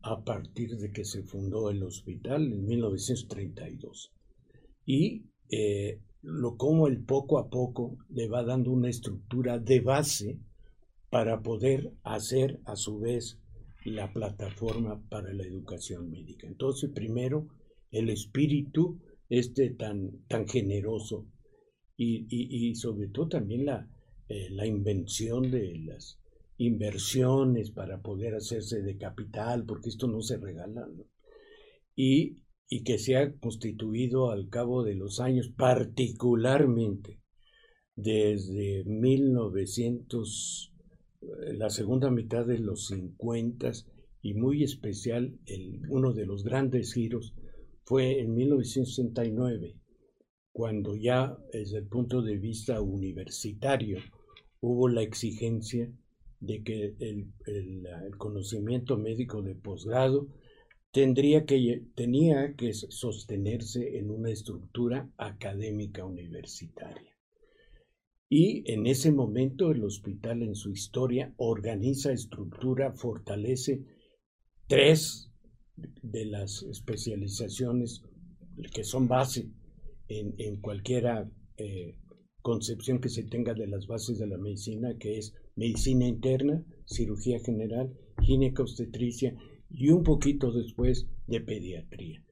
a 0.02 0.24
partir 0.24 0.76
de 0.78 0.92
que 0.92 1.04
se 1.04 1.22
fundó 1.22 1.70
el 1.70 1.82
hospital 1.82 2.52
en 2.52 2.64
1932. 2.66 4.12
Y 4.86 5.24
eh, 5.50 6.00
lo 6.22 6.56
como 6.56 6.86
el 6.86 7.02
poco 7.02 7.38
a 7.38 7.48
poco 7.48 7.98
le 8.08 8.28
va 8.28 8.42
dando 8.42 8.70
una 8.70 8.88
estructura 8.88 9.58
de 9.58 9.80
base 9.80 10.38
para 11.10 11.42
poder 11.42 11.92
hacer 12.02 12.60
a 12.64 12.76
su 12.76 12.98
vez 12.98 13.38
la 13.84 14.12
plataforma 14.12 15.02
para 15.08 15.32
la 15.32 15.42
educación 15.42 16.10
médica. 16.10 16.46
Entonces, 16.46 16.90
primero, 16.90 17.48
el 17.90 18.10
espíritu 18.10 19.00
este 19.28 19.70
tan, 19.70 20.24
tan 20.28 20.48
generoso 20.48 21.26
y, 21.96 22.74
sobre 22.76 23.08
todo 23.08 23.28
también 23.28 23.66
la, 23.66 23.88
eh, 24.28 24.48
la 24.50 24.66
invención 24.66 25.50
de 25.50 25.78
las 25.80 26.18
inversiones 26.56 27.70
para 27.70 28.00
poder 28.00 28.34
hacerse 28.34 28.80
de 28.80 28.96
capital, 28.96 29.66
porque 29.66 29.90
esto 29.90 30.08
no 30.08 30.22
se 30.22 30.38
regala, 30.38 30.88
y 31.94 32.38
y 32.72 32.84
que 32.84 32.98
se 32.98 33.16
ha 33.16 33.32
constituido 33.32 34.30
al 34.30 34.48
cabo 34.48 34.84
de 34.84 34.94
los 34.94 35.18
años, 35.18 35.48
particularmente 35.48 37.20
desde 37.96 38.84
1900, 38.84 40.72
eh, 41.20 41.26
la 41.54 41.68
segunda 41.68 42.12
mitad 42.12 42.46
de 42.46 42.60
los 42.60 42.86
50 42.86 43.72
y 44.22 44.34
muy 44.34 44.62
especial, 44.62 45.36
uno 45.88 46.12
de 46.12 46.26
los 46.26 46.44
grandes 46.44 46.94
giros 46.94 47.34
fue 47.90 48.20
en 48.20 48.36
1969, 48.36 49.74
cuando 50.52 50.94
ya 50.94 51.36
desde 51.52 51.78
el 51.78 51.88
punto 51.88 52.22
de 52.22 52.36
vista 52.36 52.80
universitario 52.80 53.98
hubo 54.60 54.88
la 54.88 55.02
exigencia 55.02 55.92
de 56.38 56.62
que 56.62 56.94
el, 57.00 57.32
conocimiento 58.16 58.96
médico 58.96 59.42
de 59.42 59.56
posgrado 59.56 60.28
tendría 60.92 61.44
que, 61.44 61.82
tenía 61.96 62.54
que 62.54 62.74
sostenerse 62.74 63.98
en 63.98 64.12
una 64.12 64.30
estructura 64.30 65.10
académica 65.16 66.04
universitaria. 66.04 67.18
Y 68.28 68.62
en 68.72 68.86
ese 68.86 69.10
momento 69.10 69.72
el 69.72 69.82
hospital 69.82 70.44
en 70.44 70.54
su 70.54 70.70
historia 70.70 71.34
organiza, 71.38 72.12
estructura, 72.12 72.92
fortalece 72.92 73.82
tres 74.68 75.29
de 76.02 76.26
las 76.26 76.62
especializaciones 76.62 78.02
que 78.72 78.84
son 78.84 79.08
base 79.08 79.50
en, 80.08 80.34
en 80.38 80.60
cualquier 80.60 81.28
eh, 81.56 81.96
concepción 82.42 83.00
que 83.00 83.08
se 83.08 83.24
tenga 83.24 83.54
de 83.54 83.66
las 83.66 83.86
bases 83.86 84.18
de 84.18 84.26
la 84.26 84.38
medicina, 84.38 84.96
que 84.98 85.18
es 85.18 85.34
medicina 85.56 86.06
interna, 86.06 86.64
cirugía 86.84 87.38
general, 87.40 87.92
ginecobstetricia 88.22 89.34
y 89.70 89.90
un 89.90 90.02
poquito 90.02 90.52
después 90.52 91.06
de 91.26 91.40
pediatría. 91.40 92.24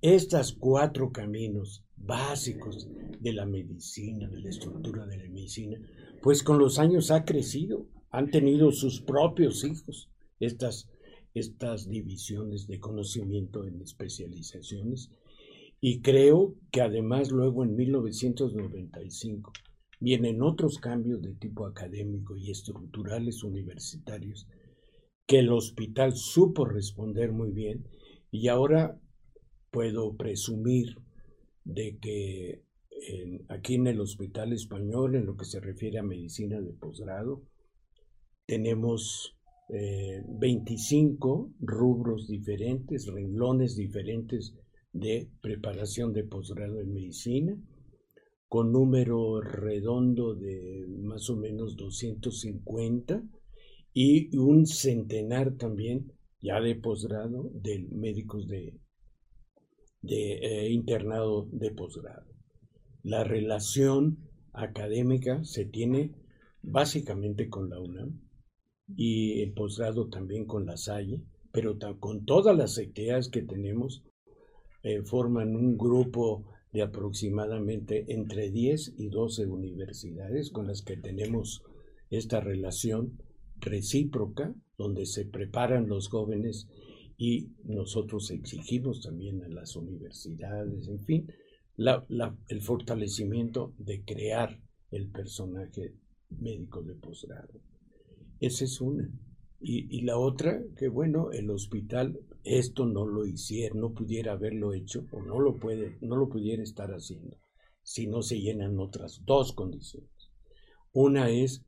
Estos 0.00 0.52
cuatro 0.52 1.10
caminos 1.10 1.84
básicos 1.96 2.88
de 3.20 3.32
la 3.32 3.46
medicina, 3.46 4.28
de 4.28 4.40
la 4.40 4.50
estructura 4.50 5.06
de 5.06 5.16
la 5.16 5.28
medicina, 5.28 5.78
pues 6.22 6.42
con 6.42 6.58
los 6.58 6.78
años 6.78 7.10
ha 7.10 7.24
crecido, 7.24 7.86
han 8.10 8.30
tenido 8.30 8.72
sus 8.72 9.00
propios 9.00 9.64
hijos, 9.64 10.10
estas, 10.38 10.88
estas 11.38 11.88
divisiones 11.88 12.66
de 12.66 12.80
conocimiento 12.80 13.66
en 13.66 13.80
especializaciones, 13.80 15.10
y 15.80 16.00
creo 16.00 16.54
que 16.70 16.80
además 16.80 17.30
luego 17.30 17.62
en 17.62 17.76
1995 17.76 19.52
vienen 20.00 20.42
otros 20.42 20.78
cambios 20.78 21.22
de 21.22 21.34
tipo 21.34 21.66
académico 21.66 22.36
y 22.36 22.50
estructurales 22.50 23.44
universitarios 23.44 24.46
que 25.26 25.40
el 25.40 25.50
hospital 25.50 26.16
supo 26.16 26.64
responder 26.64 27.32
muy 27.32 27.50
bien 27.50 27.86
y 28.30 28.48
ahora 28.48 28.98
puedo 29.70 30.16
presumir 30.16 30.96
de 31.64 31.98
que 31.98 32.62
aquí 33.48 33.74
en 33.74 33.86
el 33.86 34.00
Hospital 34.00 34.52
Español, 34.52 35.14
en 35.16 35.26
lo 35.26 35.36
que 35.36 35.44
se 35.44 35.60
refiere 35.60 35.98
a 35.98 36.02
medicina 36.02 36.60
de 36.60 36.72
posgrado, 36.72 37.42
tenemos 38.46 39.35
25 39.68 41.50
eh, 41.50 41.56
rubros 41.60 42.28
diferentes, 42.28 43.06
renglones 43.06 43.76
diferentes 43.76 44.54
de 44.92 45.28
preparación 45.40 46.12
de 46.12 46.24
posgrado 46.24 46.80
en 46.80 46.92
medicina, 46.92 47.56
con 48.48 48.72
número 48.72 49.40
redondo 49.40 50.34
de 50.34 50.86
más 50.88 51.28
o 51.30 51.36
menos 51.36 51.76
250 51.76 53.22
y 53.92 54.36
un 54.36 54.66
centenar 54.66 55.56
también 55.56 56.12
ya 56.40 56.60
de 56.60 56.76
posgrado 56.76 57.50
de 57.54 57.88
médicos 57.90 58.46
de, 58.46 58.78
de 60.00 60.34
eh, 60.34 60.70
internado 60.70 61.48
de 61.50 61.72
posgrado. 61.72 62.26
La 63.02 63.24
relación 63.24 64.18
académica 64.52 65.42
se 65.44 65.64
tiene 65.64 66.14
básicamente 66.62 67.48
con 67.48 67.68
la 67.68 67.80
UNAM 67.80 68.25
y 68.94 69.42
el 69.42 69.52
posgrado 69.52 70.08
también 70.08 70.44
con 70.44 70.66
la 70.66 70.76
Salle, 70.76 71.20
pero 71.52 71.78
con 71.98 72.24
todas 72.24 72.56
las 72.56 72.78
actividades 72.78 73.28
que 73.28 73.42
tenemos 73.42 74.02
eh, 74.82 75.02
forman 75.02 75.56
un 75.56 75.76
grupo 75.76 76.44
de 76.72 76.82
aproximadamente 76.82 78.04
entre 78.08 78.50
10 78.50 78.94
y 78.98 79.08
12 79.08 79.46
universidades 79.46 80.50
con 80.50 80.66
las 80.66 80.82
que 80.82 80.96
tenemos 80.96 81.62
esta 82.10 82.40
relación 82.40 83.18
recíproca, 83.58 84.54
donde 84.76 85.06
se 85.06 85.24
preparan 85.24 85.88
los 85.88 86.08
jóvenes 86.08 86.68
y 87.16 87.48
nosotros 87.64 88.30
exigimos 88.30 89.00
también 89.00 89.42
a 89.42 89.48
las 89.48 89.74
universidades, 89.74 90.86
en 90.88 91.00
fin, 91.00 91.32
el 92.48 92.60
fortalecimiento 92.62 93.72
de 93.78 94.02
crear 94.04 94.60
el 94.90 95.08
personaje 95.08 95.94
médico 96.28 96.82
de 96.82 96.94
posgrado. 96.94 97.60
Esa 98.40 98.64
es 98.64 98.80
una. 98.80 99.10
Y, 99.60 100.02
la 100.02 100.18
otra, 100.18 100.62
que 100.76 100.88
bueno, 100.88 101.32
el 101.32 101.50
hospital 101.50 102.20
esto 102.44 102.86
no 102.86 103.06
lo 103.06 103.26
hiciera, 103.26 103.74
no 103.74 103.92
pudiera 103.92 104.32
haberlo 104.32 104.74
hecho 104.74 105.06
o 105.10 105.22
no 105.22 105.40
lo 105.40 105.56
puede, 105.56 105.96
no 106.02 106.16
lo 106.16 106.28
pudiera 106.28 106.62
estar 106.62 106.90
haciendo 106.90 107.36
si 107.82 108.06
no 108.06 108.22
se 108.22 108.40
llenan 108.40 108.78
otras 108.78 109.22
dos 109.24 109.52
condiciones. 109.52 110.10
Una 110.92 111.30
es 111.30 111.64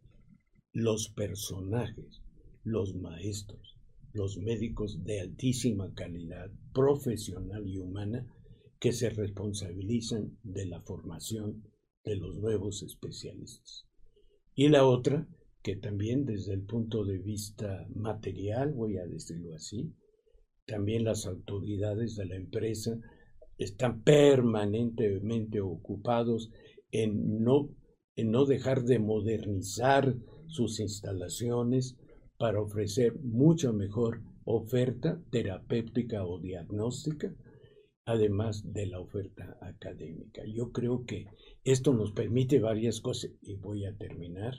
los 0.73 1.09
personajes, 1.11 2.23
los 2.65 2.95
maestros, 2.95 3.77
los 4.13 4.37
médicos 4.37 5.05
de 5.05 5.21
altísima 5.21 5.95
calidad 5.95 6.51
profesional 6.73 7.67
y 7.67 7.79
humana 7.79 8.27
que 8.81 8.93
se 8.93 9.11
responsabilizan 9.11 10.39
de 10.43 10.67
la 10.67 10.81
formación 10.83 11.65
de 12.05 12.17
los 12.17 12.37
nuevos 12.37 12.83
especialistas. 12.83 13.87
Y 14.55 14.69
la 14.69 14.85
otra, 14.85 15.29
que 15.69 15.77
también 15.77 16.25
desde 16.25 16.55
el 16.55 16.63
punto 16.63 17.05
de 17.05 17.19
vista 17.19 17.87
material, 17.95 18.73
voy 18.73 18.97
a 18.97 19.05
decirlo 19.05 19.55
así, 19.55 19.93
también 20.67 21.05
las 21.05 21.27
autoridades 21.27 22.17
de 22.17 22.25
la 22.25 22.37
empresa 22.37 22.99
están 23.59 24.03
permanentemente 24.03 25.61
ocupados 25.61 26.51
en 26.91 27.43
no, 27.43 27.69
en 28.17 28.31
no 28.31 28.47
dejar 28.47 28.85
de 28.85 28.99
modernizar 28.99 30.15
sus 30.47 30.81
instalaciones 30.81 31.99
para 32.39 32.63
ofrecer 32.63 33.19
mucha 33.21 33.71
mejor 33.71 34.23
oferta 34.45 35.21
terapéutica 35.31 36.25
o 36.25 36.41
diagnóstica, 36.41 37.37
además 38.07 38.63
de 38.73 38.87
la 38.87 39.01
oferta 39.01 39.59
académica. 39.61 40.41
Yo 40.47 40.73
creo 40.73 41.05
que 41.05 41.27
esto 41.63 41.93
nos 41.93 42.13
permite 42.13 42.59
varias 42.59 43.03
cosas 43.03 43.33
y 43.43 43.57
voy 43.57 43.85
a 43.85 43.95
terminar. 43.95 44.55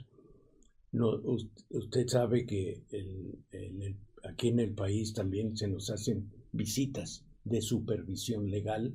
No, 0.92 1.20
usted 1.70 2.08
sabe 2.08 2.46
que 2.46 2.82
aquí 4.24 4.48
en 4.48 4.60
el 4.60 4.74
país 4.74 5.12
también 5.12 5.56
se 5.56 5.68
nos 5.68 5.90
hacen 5.90 6.30
visitas 6.52 7.24
de 7.44 7.60
supervisión 7.60 8.50
legal 8.50 8.94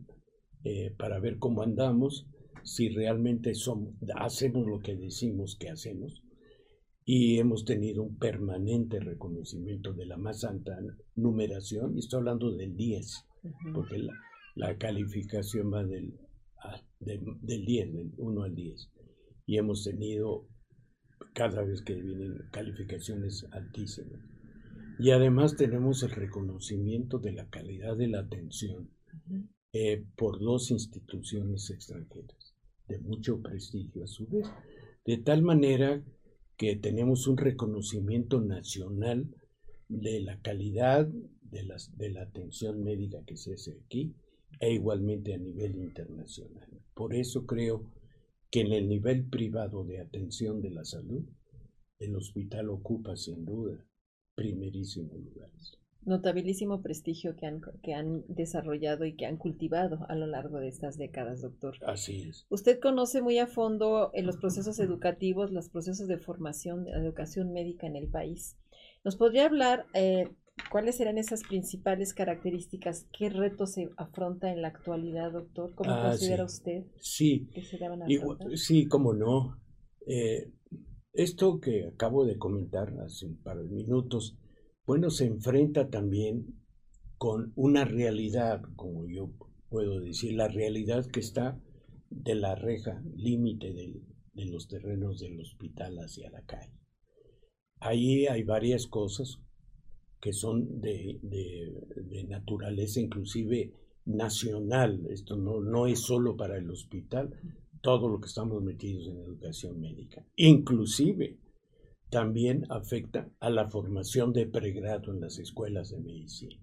eh, 0.64 0.94
para 0.98 1.20
ver 1.20 1.38
cómo 1.38 1.62
andamos, 1.62 2.28
si 2.64 2.90
realmente 2.90 3.54
somos, 3.54 3.94
hacemos 4.16 4.68
lo 4.68 4.80
que 4.80 4.96
decimos 4.96 5.56
que 5.56 5.70
hacemos 5.70 6.24
y 7.06 7.38
hemos 7.38 7.66
tenido 7.66 8.02
un 8.02 8.18
permanente 8.18 9.00
reconocimiento 9.00 9.94
de 9.94 10.08
la 10.08 10.18
más 10.18 10.44
alta 10.44 10.76
numeración, 11.16 11.96
y 11.96 12.00
estoy 12.00 12.18
hablando 12.20 12.52
del 12.52 12.76
10, 12.76 13.26
porque 13.76 14.08
la, 14.56 14.78
calificación 14.80 15.72
va 15.72 15.84
del, 15.84 16.16
del 17.00 17.66
10, 17.66 17.94
del 17.94 18.12
1 18.18 18.42
al 18.42 18.56
10, 18.56 18.90
y 19.46 19.58
hemos 19.58 19.84
tenido 19.84 20.48
cada 21.34 21.64
vez 21.64 21.82
que 21.82 21.96
vienen 21.96 22.38
calificaciones 22.52 23.46
altísimas. 23.52 24.20
Y 24.98 25.12
además 25.12 25.56
tenemos 25.56 26.04
el 26.04 26.12
reconocimiento 26.12 27.20
de 27.20 27.34
la 27.34 27.50
calidad 27.50 27.98
de 27.98 28.08
la 28.08 28.20
atención 28.20 28.90
eh, 29.74 30.06
por 30.16 30.40
dos 30.40 30.72
instituciones 30.72 31.70
extranjeras, 31.70 32.56
de 32.88 33.00
mucho 33.00 33.42
prestigio 33.42 34.06
a 34.06 34.08
su 34.08 34.26
vez, 34.28 34.48
de 35.06 35.18
tal 35.18 35.42
manera 35.42 36.02
que 36.58 36.78
tenemos 36.78 37.28
un 37.28 37.38
reconocimiento 37.38 38.40
nacional 38.40 39.28
de 39.90 40.22
la 40.22 40.40
calidad 40.40 41.08
de, 41.42 41.64
las, 41.64 41.96
de 41.98 42.10
la 42.10 42.24
atención 42.24 42.84
médica 42.84 43.24
que 43.26 43.36
se 43.36 43.54
hace 43.54 43.78
aquí 43.86 44.16
e 44.60 44.74
igualmente 44.74 45.34
a 45.34 45.38
nivel 45.38 45.76
internacional. 45.76 46.70
Por 46.94 47.14
eso 47.14 47.46
creo 47.46 47.92
que 48.56 48.62
en 48.62 48.72
el 48.72 48.88
nivel 48.88 49.28
privado 49.28 49.84
de 49.84 50.00
atención 50.00 50.62
de 50.62 50.70
la 50.70 50.86
salud, 50.86 51.26
el 52.00 52.16
hospital 52.16 52.70
ocupa 52.70 53.18
sin 53.18 53.44
duda 53.44 53.86
primerísimos 54.34 55.20
lugares. 55.20 55.78
Notabilísimo 56.04 56.82
prestigio 56.82 57.36
que 57.36 57.48
han, 57.48 57.60
que 57.84 57.94
han 57.94 58.24
desarrollado 58.30 59.04
y 59.04 59.18
que 59.18 59.26
han 59.26 59.36
cultivado 59.36 60.06
a 60.08 60.16
lo 60.16 60.26
largo 60.26 60.60
de 60.62 60.70
estas 60.70 60.98
décadas, 60.98 61.42
doctor. 61.42 61.76
Así 61.86 62.30
es. 62.30 62.46
Usted 62.48 62.80
conoce 62.80 63.22
muy 63.22 63.40
a 63.40 63.48
fondo 63.48 64.12
en 64.14 64.26
los 64.26 64.38
procesos 64.38 64.80
educativos, 64.80 65.52
los 65.52 65.68
procesos 65.68 66.08
de 66.08 66.18
formación, 66.18 66.86
de 66.86 66.92
educación 66.92 67.52
médica 67.52 67.88
en 67.88 67.98
el 67.98 68.08
país. 68.08 68.56
¿Nos 69.04 69.18
podría 69.18 69.48
hablar 69.48 69.86
eh, 69.94 70.30
cuáles 70.72 70.98
serán 70.98 71.18
esas 71.18 71.44
principales 71.44 72.14
características? 72.14 73.08
¿Qué 73.18 73.30
retos 73.30 73.74
se 73.74 73.90
afronta 73.98 74.52
en 74.52 74.62
la 74.62 74.70
actualidad, 74.70 75.32
doctor? 75.32 75.74
¿Cómo 75.76 75.92
ah, 75.92 76.10
considera 76.10 76.46
usted 76.46 76.86
sí. 77.00 77.50
que 77.54 77.64
se 77.64 77.78
daban 77.78 78.04
a 78.04 78.08
Sí, 78.56 78.88
cómo 78.88 79.14
no. 79.14 79.60
Eh, 80.08 80.52
esto 81.14 81.60
que 81.60 81.88
acabo 81.88 82.26
de 82.26 82.38
comentar 82.38 82.94
hace 83.00 83.26
un 83.26 83.42
par 83.42 83.58
de 83.58 83.70
minutos 83.70 84.38
bueno, 84.86 85.10
se 85.10 85.26
enfrenta 85.26 85.90
también 85.90 86.62
con 87.18 87.54
una 87.56 87.86
realidad, 87.86 88.62
como 88.76 89.08
yo 89.08 89.32
puedo 89.70 90.00
decir, 90.00 90.34
la 90.34 90.48
realidad 90.48 91.08
que 91.08 91.22
está 91.22 91.60
de 92.10 92.36
la 92.36 92.54
reja 92.54 93.02
límite 93.16 93.74
de 93.74 94.46
los 94.46 94.68
terrenos 94.68 95.20
del 95.20 95.40
hospital 95.40 95.98
hacia 95.98 96.30
la 96.30 96.44
calle. 96.44 96.78
Ahí 97.80 98.28
hay 98.28 98.44
varias 98.44 98.86
cosas 98.86 99.40
que 100.20 100.34
son 100.34 100.82
de, 100.82 101.20
naturaleza 102.28 103.00
inclusive 103.00 103.74
nacional. 104.06 105.06
Esto 105.10 105.36
no, 105.36 105.62
no 105.62 105.88
es 105.88 106.00
solo 106.00 106.36
para 106.36 106.58
el 106.58 106.70
hospital, 106.70 107.34
todo 107.82 108.10
lo 108.10 108.20
que 108.20 108.28
estamos 108.28 108.64
metidos 108.64 109.08
en 109.08 109.20
educación 109.20 109.80
médica. 109.80 110.26
Inclusive 110.36 111.38
también 112.10 112.66
afecta 112.70 113.30
a 113.40 113.50
la 113.50 113.68
formación 113.70 114.32
de 114.32 114.48
pregrado 114.48 115.12
en 115.12 115.22
las 115.22 115.38
escuelas 115.38 115.90
de 115.90 116.00
medicina. 116.00 116.56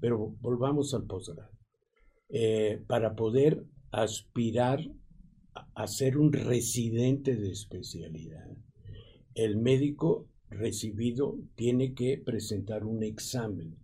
Pero 0.00 0.34
volvamos 0.40 0.94
al 0.94 1.04
posgrado. 1.04 1.52
Eh, 2.30 2.82
para 2.86 3.14
poder 3.14 3.64
aspirar 3.90 4.80
a 5.74 5.86
ser 5.86 6.16
un 6.16 6.32
residente 6.32 7.36
de 7.36 7.50
especialidad, 7.50 8.56
el 9.34 9.56
médico 9.56 10.29
recibido 10.50 11.38
tiene 11.54 11.94
que 11.94 12.18
presentar 12.18 12.84
un 12.84 13.02
examen, 13.02 13.76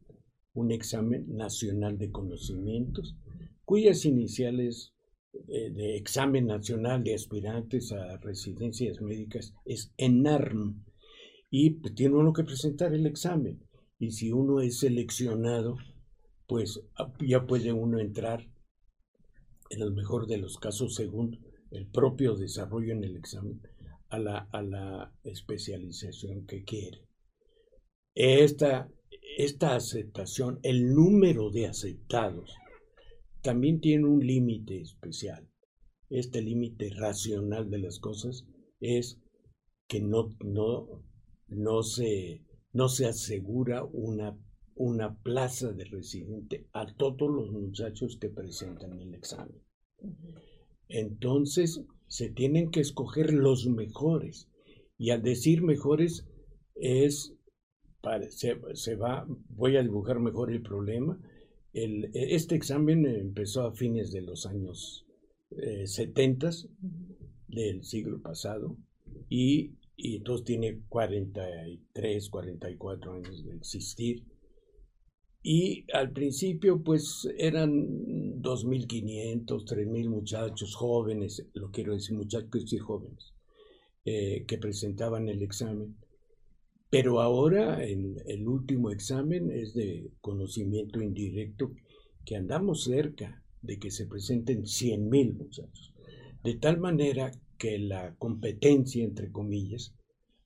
un 0.52 0.72
examen 0.72 1.24
nacional 1.34 1.98
de 1.98 2.10
conocimientos, 2.10 3.16
cuyas 3.64 4.04
iniciales 4.04 4.92
eh, 5.48 5.70
de 5.70 5.96
examen 5.96 6.46
nacional 6.46 7.02
de 7.04 7.14
aspirantes 7.14 7.92
a 7.92 8.16
residencias 8.18 9.00
médicas 9.00 9.54
es 9.64 9.92
ENARM. 9.96 10.84
Y 11.50 11.70
pues, 11.70 11.94
tiene 11.94 12.16
uno 12.16 12.32
que 12.32 12.44
presentar 12.44 12.92
el 12.92 13.06
examen. 13.06 13.62
Y 13.98 14.10
si 14.10 14.32
uno 14.32 14.60
es 14.60 14.80
seleccionado 14.80 15.76
pues 16.46 16.80
ah, 16.98 17.12
ya 17.20 17.46
puede 17.46 17.72
uno 17.72 17.98
entrar 17.98 18.46
en 19.70 19.82
el 19.82 19.92
mejor 19.92 20.26
de 20.26 20.38
los 20.38 20.58
casos 20.58 20.94
según 20.94 21.40
el 21.70 21.86
propio 21.86 22.36
desarrollo 22.36 22.92
en 22.92 23.04
el 23.04 23.16
examen 23.16 23.60
a 24.08 24.18
la, 24.18 24.48
a 24.52 24.62
la 24.62 25.12
especialización 25.24 26.46
que 26.46 26.64
quiere. 26.64 27.02
Esta, 28.14 28.90
esta 29.36 29.76
aceptación, 29.76 30.58
el 30.62 30.94
número 30.94 31.50
de 31.50 31.66
aceptados, 31.66 32.54
también 33.42 33.80
tiene 33.80 34.06
un 34.06 34.26
límite 34.26 34.80
especial. 34.80 35.48
Este 36.08 36.40
límite 36.40 36.90
racional 36.96 37.70
de 37.70 37.78
las 37.78 37.98
cosas 37.98 38.46
es 38.80 39.20
que 39.86 40.00
no, 40.00 40.30
no, 40.44 41.04
no, 41.48 41.82
se, 41.82 42.42
no 42.72 42.88
se 42.88 43.06
asegura 43.06 43.84
una, 43.84 44.36
una 44.74 45.16
plaza 45.18 45.72
de 45.72 45.84
residente 45.84 46.68
a 46.72 46.86
todos 46.86 47.30
los 47.30 47.50
muchachos 47.50 48.18
que 48.20 48.30
presentan 48.30 48.98
el 49.00 49.14
examen. 49.14 49.62
Entonces, 50.88 51.82
se 52.08 52.30
tienen 52.30 52.70
que 52.70 52.80
escoger 52.80 53.32
los 53.32 53.66
mejores. 53.66 54.48
Y 54.98 55.10
al 55.10 55.22
decir 55.22 55.62
mejores 55.62 56.26
es, 56.74 57.34
se, 58.30 58.60
se 58.74 58.96
va, 58.96 59.26
voy 59.48 59.76
a 59.76 59.82
dibujar 59.82 60.20
mejor 60.20 60.52
el 60.52 60.62
problema. 60.62 61.18
El, 61.72 62.10
este 62.14 62.54
examen 62.54 63.06
empezó 63.06 63.62
a 63.62 63.72
fines 63.72 64.12
de 64.12 64.22
los 64.22 64.46
años 64.46 65.06
70 65.84 66.48
eh, 66.48 66.52
del 67.48 67.84
siglo 67.84 68.20
pasado 68.20 68.76
y, 69.28 69.74
y 69.96 70.16
entonces 70.16 70.44
tiene 70.44 70.80
43, 70.88 72.30
44 72.30 73.12
años 73.12 73.44
de 73.44 73.56
existir. 73.56 74.24
Y 75.48 75.84
al 75.92 76.10
principio 76.10 76.82
pues 76.82 77.28
eran 77.38 78.42
2.500, 78.42 79.46
3.000 79.46 80.08
muchachos 80.08 80.74
jóvenes, 80.74 81.46
lo 81.54 81.70
quiero 81.70 81.94
decir 81.94 82.16
muchachos 82.16 82.72
y 82.72 82.78
jóvenes, 82.78 83.32
eh, 84.04 84.44
que 84.48 84.58
presentaban 84.58 85.28
el 85.28 85.42
examen. 85.42 85.94
Pero 86.90 87.20
ahora 87.20 87.84
el, 87.84 88.20
el 88.26 88.48
último 88.48 88.90
examen 88.90 89.52
es 89.52 89.72
de 89.74 90.10
conocimiento 90.20 91.00
indirecto, 91.00 91.70
que 92.24 92.34
andamos 92.34 92.82
cerca 92.82 93.40
de 93.62 93.78
que 93.78 93.92
se 93.92 94.06
presenten 94.06 94.64
100.000 94.64 95.32
muchachos. 95.32 95.94
De 96.42 96.56
tal 96.56 96.80
manera 96.80 97.30
que 97.56 97.78
la 97.78 98.16
competencia, 98.16 99.04
entre 99.04 99.30
comillas, 99.30 99.94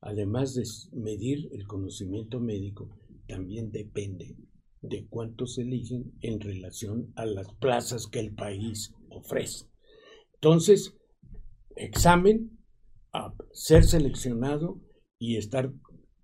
además 0.02 0.54
de 0.54 0.64
medir 0.92 1.48
el 1.52 1.66
conocimiento 1.66 2.38
médico, 2.38 2.90
también 3.26 3.72
depende 3.72 4.36
de 4.82 5.06
cuántos 5.08 5.58
eligen 5.58 6.12
en 6.20 6.40
relación 6.40 7.12
a 7.16 7.26
las 7.26 7.52
plazas 7.54 8.06
que 8.06 8.20
el 8.20 8.34
país 8.34 8.94
ofrece. 9.10 9.66
Entonces, 10.34 10.96
examen, 11.76 12.58
a 13.12 13.34
ser 13.52 13.84
seleccionado 13.84 14.80
y 15.18 15.36
estar 15.36 15.72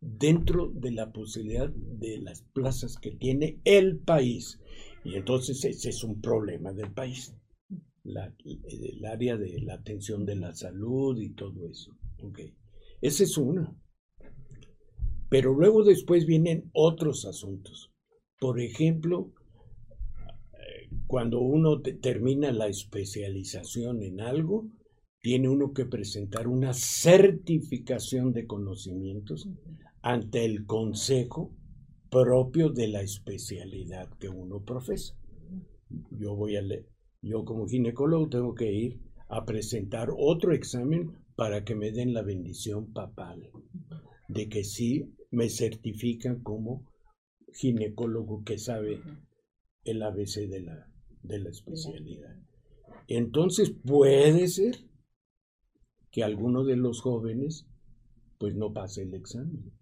dentro 0.01 0.71
de 0.73 0.93
la 0.93 1.11
posibilidad 1.13 1.69
de 1.69 2.19
las 2.19 2.43
plazas 2.55 2.97
que 2.97 3.13
tiene 3.13 3.61
el 3.65 3.99
país. 3.99 4.59
Y 5.05 5.17
entonces 5.17 5.65
ese 5.65 5.91
es 5.91 6.05
un 6.05 6.21
problema 6.21 6.73
del 6.73 6.93
país, 6.93 7.35
el 8.05 9.05
área 9.05 9.37
de 9.37 9.61
la 9.63 9.75
atención 9.75 10.25
de 10.25 10.37
la 10.37 10.55
salud 10.55 11.21
y 11.21 11.35
todo 11.35 11.69
eso. 11.69 11.97
Okay. 12.23 12.55
Ese 13.01 13.25
es 13.25 13.37
uno. 13.37 13.79
Pero 15.29 15.53
luego 15.53 15.85
después 15.85 16.25
vienen 16.25 16.71
otros 16.73 17.25
asuntos. 17.25 17.93
Por 18.39 18.61
ejemplo, 18.61 19.33
cuando 21.07 21.41
uno 21.41 21.81
termina 21.81 22.53
la 22.53 22.67
especialización 22.67 24.03
en 24.03 24.21
algo, 24.21 24.69
tiene 25.21 25.49
uno 25.49 25.73
que 25.73 25.87
presentar 25.87 26.47
una 26.47 26.73
certificación 26.75 28.33
de 28.33 28.47
conocimientos 28.47 29.49
ante 30.03 30.45
el 30.45 30.67
consejo 30.67 31.53
propio 32.11 32.71
de 32.71 32.89
la 32.89 33.03
especialidad 33.03 34.09
que 34.19 34.29
uno 34.29 34.63
profesa. 34.63 35.17
Yo 36.11 36.37
voy 36.37 36.57
a 36.57 36.63
leer, 36.63 36.87
yo 37.23 37.45
como 37.45 37.67
ginecólogo 37.67 38.29
tengo 38.29 38.55
que 38.55 38.73
ir 38.73 39.01
a 39.29 39.45
presentar 39.45 40.11
otro 40.17 40.53
examen 40.53 41.13
para 41.37 41.65
que 41.65 41.75
me 41.75 41.91
den 41.91 42.13
la 42.13 42.23
bendición 42.23 42.93
papal 42.93 43.51
de 44.29 44.49
que 44.49 44.65
sí 44.65 45.13
me 45.31 45.49
certifican 45.49 46.43
como 46.43 46.85
ginecólogo 47.57 48.45
que 48.45 48.59
sabe 48.59 49.01
el 49.85 50.03
ABC 50.03 50.49
de 50.49 50.61
la, 50.61 50.91
de 51.23 51.39
la 51.39 51.51
especialidad. 51.51 52.37
Entonces 53.09 53.71
puede 53.71 54.49
ser 54.49 54.77
que 56.11 56.23
alguno 56.23 56.65
de 56.65 56.77
los 56.77 57.01
jóvenes 57.01 57.67
pues 58.39 58.55
no 58.55 58.73
pase 58.73 59.03
el 59.03 59.15
examen. 59.15 59.73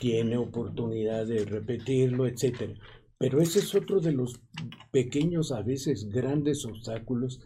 Tiene 0.00 0.36
oportunidad 0.36 1.26
de 1.26 1.44
repetirlo, 1.44 2.28
etcétera. 2.28 2.74
Pero 3.18 3.40
ese 3.40 3.58
es 3.58 3.74
otro 3.74 4.00
de 4.00 4.12
los 4.12 4.40
pequeños, 4.92 5.50
a 5.50 5.62
veces 5.62 6.08
grandes 6.08 6.64
obstáculos 6.64 7.40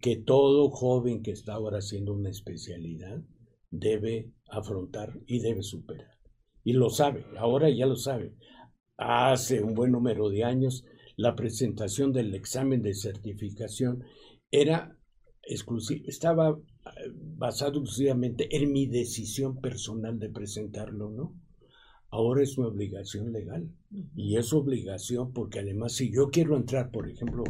que 0.00 0.16
todo 0.16 0.70
joven 0.70 1.22
que 1.22 1.32
está 1.32 1.54
ahora 1.54 1.78
haciendo 1.78 2.14
una 2.14 2.30
especialidad 2.30 3.22
debe 3.70 4.32
afrontar 4.48 5.20
y 5.26 5.40
debe 5.40 5.62
superar. 5.62 6.18
Y 6.64 6.72
lo 6.72 6.88
sabe, 6.88 7.26
ahora 7.36 7.68
ya 7.68 7.86
lo 7.86 7.96
sabe 7.96 8.34
hace 9.00 9.62
un 9.62 9.74
buen 9.74 9.92
número 9.92 10.28
de 10.28 10.44
años, 10.44 10.84
la 11.16 11.34
presentación 11.34 12.12
del 12.12 12.34
examen 12.34 12.82
de 12.82 12.94
certificación 12.94 14.04
era 14.50 14.96
exclusiva, 15.42 16.04
estaba 16.06 16.50
eh, 16.50 16.90
basado 17.14 17.80
exclusivamente 17.80 18.54
en 18.54 18.72
mi 18.72 18.86
decisión 18.86 19.60
personal 19.60 20.18
de 20.18 20.28
presentarlo, 20.28 21.10
¿no? 21.10 21.34
Ahora 22.10 22.42
es 22.42 22.58
una 22.58 22.68
obligación 22.68 23.32
legal 23.32 23.70
y 24.16 24.36
es 24.36 24.52
obligación 24.52 25.32
porque 25.32 25.60
además 25.60 25.92
si 25.92 26.12
yo 26.12 26.30
quiero 26.30 26.56
entrar, 26.56 26.90
por 26.90 27.08
ejemplo, 27.08 27.44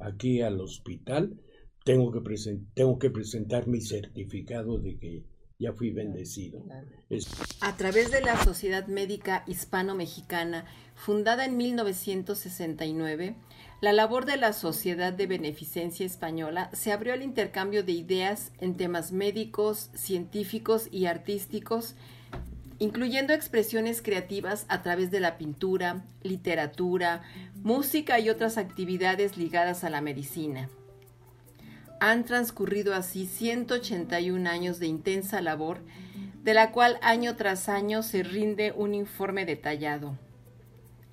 aquí 0.00 0.42
al 0.42 0.60
hospital, 0.60 1.40
tengo 1.84 2.10
que, 2.10 2.20
tengo 2.74 2.98
que 2.98 3.10
presentar 3.10 3.68
mi 3.68 3.80
certificado 3.80 4.78
de 4.78 4.98
que 4.98 5.24
ya 5.60 5.74
fui 5.74 5.90
bendecido. 5.90 6.64
A 7.60 7.76
través 7.76 8.10
de 8.10 8.22
la 8.22 8.42
Sociedad 8.42 8.86
Médica 8.86 9.44
Hispano-Mexicana, 9.46 10.64
fundada 10.94 11.44
en 11.44 11.58
1969, 11.58 13.36
la 13.82 13.92
labor 13.92 14.24
de 14.24 14.38
la 14.38 14.54
Sociedad 14.54 15.12
de 15.12 15.26
Beneficencia 15.26 16.06
Española 16.06 16.70
se 16.72 16.92
abrió 16.92 17.12
al 17.12 17.22
intercambio 17.22 17.84
de 17.84 17.92
ideas 17.92 18.52
en 18.58 18.76
temas 18.76 19.12
médicos, 19.12 19.90
científicos 19.94 20.88
y 20.90 21.04
artísticos, 21.04 21.94
incluyendo 22.78 23.34
expresiones 23.34 24.00
creativas 24.00 24.64
a 24.68 24.80
través 24.82 25.10
de 25.10 25.20
la 25.20 25.36
pintura, 25.36 26.06
literatura, 26.22 27.22
música 27.62 28.18
y 28.18 28.30
otras 28.30 28.56
actividades 28.56 29.36
ligadas 29.36 29.84
a 29.84 29.90
la 29.90 30.00
medicina. 30.00 30.70
Han 32.00 32.24
transcurrido 32.24 32.94
así 32.94 33.26
181 33.26 34.48
años 34.48 34.78
de 34.78 34.86
intensa 34.86 35.40
labor, 35.40 35.78
de 36.42 36.54
la 36.54 36.72
cual 36.72 36.98
año 37.02 37.36
tras 37.36 37.68
año 37.68 38.02
se 38.02 38.22
rinde 38.22 38.72
un 38.74 38.94
informe 38.94 39.44
detallado. 39.44 40.18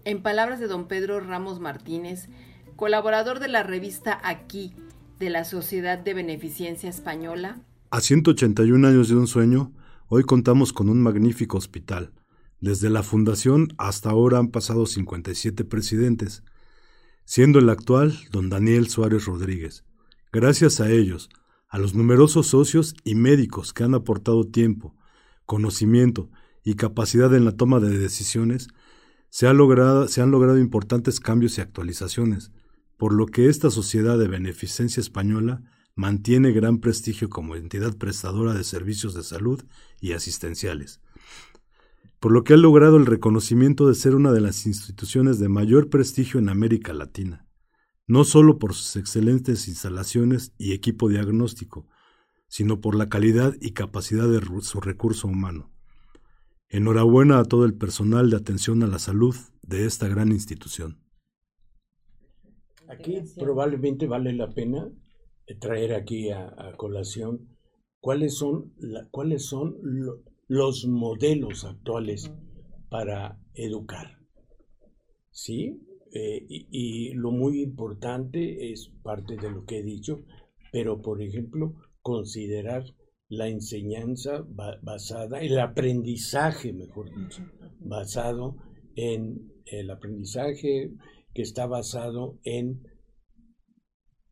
En 0.06 0.22
palabras 0.22 0.60
de 0.60 0.68
don 0.68 0.88
Pedro 0.88 1.20
Ramos 1.20 1.60
Martínez, 1.60 2.30
colaborador 2.76 3.40
de 3.40 3.50
la 3.50 3.64
revista 3.64 4.20
Aquí 4.24 4.74
de 5.20 5.30
la 5.30 5.44
Sociedad 5.44 6.00
de 6.00 6.14
Beneficencia 6.14 6.90
Española, 6.90 7.60
a 7.90 8.02
181 8.02 8.86
años 8.86 9.08
de 9.08 9.16
un 9.16 9.28
sueño, 9.28 9.72
hoy 10.10 10.24
contamos 10.24 10.74
con 10.74 10.90
un 10.90 11.02
magnífico 11.02 11.58
hospital. 11.58 12.12
Desde 12.60 12.90
la 12.90 13.02
fundación 13.02 13.70
hasta 13.78 14.10
ahora 14.10 14.40
han 14.40 14.50
pasado 14.50 14.86
57 14.86 15.64
presidentes, 15.64 16.44
siendo 17.24 17.60
el 17.60 17.70
actual 17.70 18.18
don 18.32 18.50
Daniel 18.50 18.90
Suárez 18.90 19.24
Rodríguez. 19.24 19.86
Gracias 20.34 20.82
a 20.82 20.92
ellos, 20.92 21.30
a 21.70 21.80
los 21.80 21.96
numerosos 21.96 22.48
socios 22.48 22.96
y 23.06 23.16
médicos 23.16 23.74
que 23.74 23.86
han 23.86 23.94
aportado 23.94 24.44
tiempo, 24.46 24.94
conocimiento 25.46 26.30
y 26.66 26.76
capacidad 26.76 27.34
en 27.34 27.46
la 27.46 27.54
toma 27.54 27.80
de 27.80 27.98
decisiones, 27.98 28.68
se, 29.30 29.52
logrado, 29.54 30.10
se 30.10 30.22
han 30.22 30.32
logrado 30.32 30.60
importantes 30.60 31.22
cambios 31.22 31.58
y 31.58 31.62
actualizaciones, 31.62 32.52
por 32.98 33.14
lo 33.14 33.26
que 33.26 33.48
esta 33.48 33.70
sociedad 33.70 34.18
de 34.18 34.28
beneficencia 34.28 35.00
española 35.00 35.64
mantiene 35.96 36.52
gran 36.52 36.80
prestigio 36.80 37.30
como 37.30 37.56
entidad 37.56 37.96
prestadora 37.98 38.54
de 38.54 38.66
servicios 38.66 39.14
de 39.14 39.24
salud 39.24 39.64
y 40.02 40.12
asistenciales, 40.12 41.00
por 42.20 42.34
lo 42.34 42.44
que 42.44 42.54
ha 42.54 42.58
logrado 42.58 42.98
el 42.98 43.06
reconocimiento 43.06 43.88
de 43.88 43.96
ser 43.96 44.14
una 44.14 44.34
de 44.34 44.42
las 44.42 44.66
instituciones 44.66 45.40
de 45.40 45.48
mayor 45.48 45.90
prestigio 45.90 46.40
en 46.40 46.50
América 46.50 46.94
Latina 46.94 47.47
no 48.08 48.24
solo 48.24 48.58
por 48.58 48.74
sus 48.74 48.96
excelentes 48.96 49.68
instalaciones 49.68 50.54
y 50.58 50.74
equipo 50.74 51.10
diagnóstico, 51.10 51.88
sino 52.48 52.80
por 52.80 52.96
la 52.96 53.10
calidad 53.10 53.54
y 53.60 53.72
capacidad 53.72 54.28
de 54.28 54.42
su 54.62 54.80
recurso 54.80 55.28
humano. 55.28 55.70
Enhorabuena 56.70 57.40
a 57.40 57.44
todo 57.44 57.66
el 57.66 57.76
personal 57.76 58.30
de 58.30 58.38
atención 58.38 58.82
a 58.84 58.88
la 58.88 59.00
salud 59.00 59.36
de 59.62 59.86
esta 59.86 60.08
gran 60.08 60.32
institución. 60.32 61.02
Aquí 62.88 63.20
probablemente 63.38 64.08
vale 64.08 64.32
la 64.34 64.50
pena 64.54 64.90
traer 65.60 65.94
aquí 65.94 66.30
a, 66.32 66.74
colación 66.78 67.50
cuáles 68.00 68.38
son, 68.38 68.74
cuáles 69.12 69.46
son 69.46 69.78
los 70.48 70.86
modelos 70.88 71.66
actuales 71.66 72.32
para 72.90 73.40
educar. 73.54 74.18
¿Sí? 75.32 75.82
Eh, 76.20 76.48
y, 76.50 77.14
lo 77.14 77.30
muy 77.30 77.62
importante 77.62 78.72
es 78.72 78.90
parte 79.04 79.36
de 79.36 79.52
lo 79.52 79.66
que 79.66 79.78
he 79.80 79.84
dicho, 79.84 80.26
pero 80.72 81.00
por 81.00 81.22
ejemplo, 81.22 81.76
considerar 82.02 82.84
la 83.30 83.48
enseñanza 83.50 84.44
basada, 84.82 85.42
el 85.42 85.60
aprendizaje, 85.60 86.74
mejor 86.74 87.14
dicho, 87.16 87.44
basado 87.82 88.56
en 88.96 89.52
el 89.66 89.92
aprendizaje 89.92 90.92
que 91.36 91.44
está 91.44 91.68
basado 91.68 92.40
en, 92.44 92.82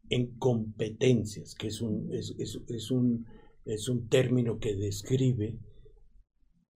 en 0.10 0.40
competencias, 0.40 1.54
que 1.54 1.68
es 1.68 1.82
un, 1.82 2.12
es, 2.12 2.90
un, 2.90 3.28
es 3.64 3.90
un 3.90 4.10
término 4.10 4.58
que 4.58 4.76
describe, 4.76 5.60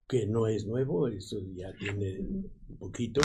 que 0.07 0.27
no 0.27 0.45
es 0.45 0.67
nuevo, 0.67 1.07
eso 1.07 1.39
ya 1.55 1.73
tiene 1.79 2.19
un 2.19 2.77
poquito, 2.77 3.21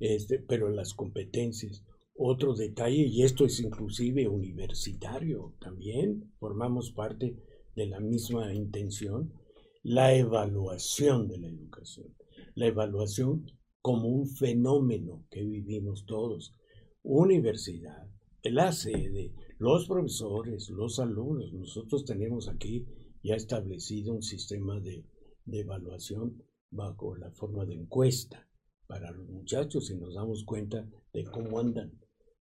este, 0.00 0.38
pero 0.38 0.70
las 0.70 0.94
competencias. 0.94 1.84
Otro 2.18 2.54
detalle, 2.54 3.06
y 3.06 3.22
esto 3.22 3.44
es 3.44 3.60
inclusive 3.60 4.26
universitario 4.28 5.54
también, 5.60 6.32
formamos 6.38 6.92
parte 6.92 7.36
de 7.74 7.86
la 7.86 8.00
misma 8.00 8.54
intención, 8.54 9.32
la 9.82 10.14
evaluación 10.14 11.28
de 11.28 11.38
la 11.38 11.48
educación. 11.48 12.14
La 12.54 12.66
evaluación 12.66 13.46
como 13.82 14.08
un 14.08 14.26
fenómeno 14.26 15.26
que 15.30 15.44
vivimos 15.44 16.06
todos. 16.06 16.54
Universidad, 17.02 18.08
la 18.42 18.72
sede, 18.72 19.34
los 19.58 19.86
profesores, 19.86 20.70
los 20.70 20.98
alumnos. 20.98 21.52
Nosotros 21.52 22.04
tenemos 22.04 22.48
aquí 22.48 22.86
ya 23.22 23.34
establecido 23.34 24.14
un 24.14 24.22
sistema 24.22 24.80
de, 24.80 25.04
de 25.44 25.60
evaluación 25.60 26.42
bajo 26.70 27.14
la 27.16 27.30
forma 27.30 27.64
de 27.66 27.74
encuesta 27.74 28.45
para 28.86 29.10
los 29.10 29.28
muchachos 29.28 29.90
y 29.90 29.96
nos 29.96 30.14
damos 30.14 30.44
cuenta 30.44 30.88
de 31.12 31.24
cómo 31.24 31.58
andan. 31.58 31.92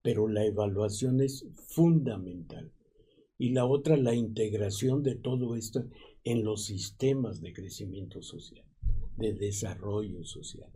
Pero 0.03 0.28
la 0.28 0.45
evaluación 0.45 1.20
es 1.20 1.47
fundamental 1.68 2.72
y 3.38 3.51
la 3.51 3.66
otra 3.66 3.97
la 3.97 4.14
integración 4.14 5.03
de 5.03 5.16
todo 5.16 5.57
esto 5.57 5.84
en 6.24 6.45
los 6.45 6.64
sistemas 6.64 7.40
de 7.40 7.53
crecimiento 7.53 8.22
social, 8.22 8.64
de 9.16 9.34
desarrollo 9.34 10.24
social. 10.24 10.70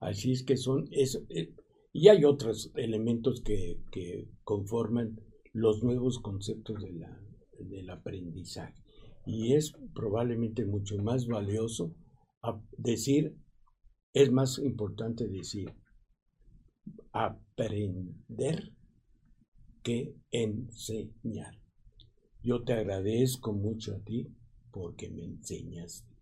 Así 0.00 0.32
es 0.32 0.42
que 0.42 0.56
son 0.56 0.88
eso. 0.90 1.20
Eh, 1.28 1.52
y 1.92 2.08
hay 2.08 2.24
otros 2.24 2.72
elementos 2.76 3.40
que, 3.40 3.78
conforman 4.44 5.18
los 5.52 5.82
nuevos 5.82 6.18
conceptos 6.18 6.82
de 6.82 6.92
la, 6.92 7.20
del 7.58 7.88
aprendizaje. 7.88 8.74
Y 9.24 9.54
es 9.54 9.72
probablemente 9.94 10.66
mucho 10.66 10.98
más 10.98 11.26
valioso 11.26 11.94
decir, 12.76 13.34
es 14.16 14.32
más 14.32 14.58
importante 14.58 15.28
decir, 15.28 15.74
aprender 17.12 18.72
que 19.82 20.14
enseñar. 20.30 21.60
Yo 22.42 22.64
te 22.64 22.72
agradezco 22.72 23.52
mucho 23.52 23.94
a 23.94 23.98
ti 23.98 24.26
porque 24.70 25.10
me 25.10 25.22
enseñaste. 25.22 26.16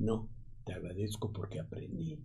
No, 0.00 0.30
te 0.64 0.72
agradezco 0.72 1.32
porque 1.32 1.60
aprendí. 1.60 2.18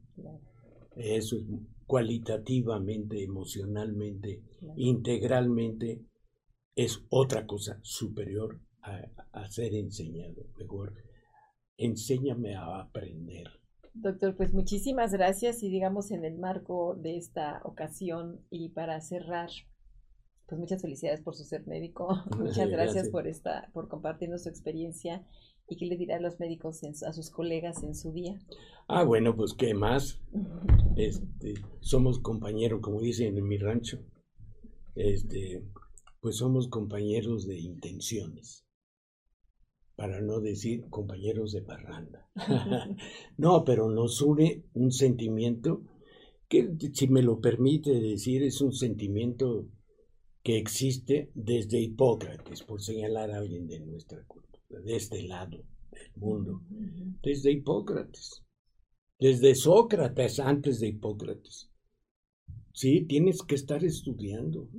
Eso 0.96 1.38
es 1.38 1.44
cualitativamente, 1.86 3.24
emocionalmente, 3.24 4.42
integralmente, 4.78 6.02
es 6.74 7.06
otra 7.10 7.46
cosa 7.46 7.80
superior 7.84 8.60
a, 8.82 9.48
ser 9.52 9.76
enseñado. 9.76 10.48
Mejor, 10.58 10.96
enséñame 11.78 12.56
a 12.56 12.80
aprender. 12.80 13.65
Doctor, 13.96 14.36
pues 14.36 14.54
muchísimas 14.54 15.14
gracias 15.14 15.64
y 15.64 15.70
digamos 15.70 16.12
en 16.12 16.26
el 16.26 16.38
marco 16.38 16.96
de 16.96 17.18
esta 17.18 17.62
ocasión 17.64 18.42
y 18.50 18.70
para 18.70 19.00
cerrar, 19.00 19.50
pues 20.48 20.60
muchas 20.60 20.82
felicidades 20.82 21.22
por 21.22 21.34
su 21.34 21.46
ser 21.46 21.66
médico. 21.66 22.10
Muchas 22.38 22.70
gracias, 22.70 23.10
por 23.10 23.26
esta, 23.28 23.70
por 23.74 23.88
compartirnos 23.88 24.44
su 24.44 24.50
experiencia. 24.50 25.26
¿Y 25.68 25.78
qué 25.78 25.86
le 25.86 25.98
dirá 25.98 26.18
a 26.18 26.20
los 26.20 26.40
médicos, 26.40 26.84
a 26.84 27.14
sus 27.14 27.32
colegas 27.32 27.82
en 27.84 27.96
su 27.96 28.12
día? 28.12 28.38
Ah, 28.88 29.04
bueno, 29.04 29.36
pues 29.36 29.54
qué 29.54 29.74
más. 29.74 30.22
Este, 30.98 31.56
somos 31.82 32.20
compañeros, 32.20 32.80
como 32.82 33.02
dicen 33.02 33.38
en 33.38 33.46
mi 33.46 33.58
rancho. 33.58 34.00
Este, 34.96 35.62
pues 36.22 36.38
somos 36.38 36.70
compañeros 36.70 37.46
de 37.46 37.60
intenciones. 37.60 38.65
Para 39.96 40.22
no 40.22 40.42
decir 40.42 40.90
compañeros 40.90 41.52
de 41.54 41.62
parranda. 41.62 42.30
no, 43.38 43.64
pero 43.64 43.90
nos 43.90 44.22
une 44.22 44.66
un 44.74 44.92
sentimiento 44.92 45.84
que, 46.48 46.76
si 46.94 47.08
me 47.08 47.22
lo 47.22 47.40
permite 47.40 47.92
decir, 48.00 48.44
es 48.44 48.62
un 48.62 48.74
sentimiento 48.74 49.68
que 50.44 50.58
existe 50.58 51.32
desde 51.34 51.80
Hipócrates, 51.80 52.62
por 52.62 52.82
señalar 52.82 53.32
a 53.32 53.38
alguien 53.38 53.68
de 53.68 53.80
nuestra 53.80 54.24
cultura, 54.26 54.80
de 54.80 54.96
este 54.96 55.24
lado 55.24 55.58
del 55.92 56.12
mundo, 56.18 56.62
desde 57.24 57.52
Hipócrates, 57.52 58.44
desde 59.20 59.56
Sócrates, 59.56 60.40
antes 60.40 60.80
de 60.80 60.90
Hipócrates. 60.90 61.72
Sí, 62.74 63.06
tienes 63.06 63.42
que 63.42 63.56
estar 63.56 63.84
estudiando, 63.84 64.70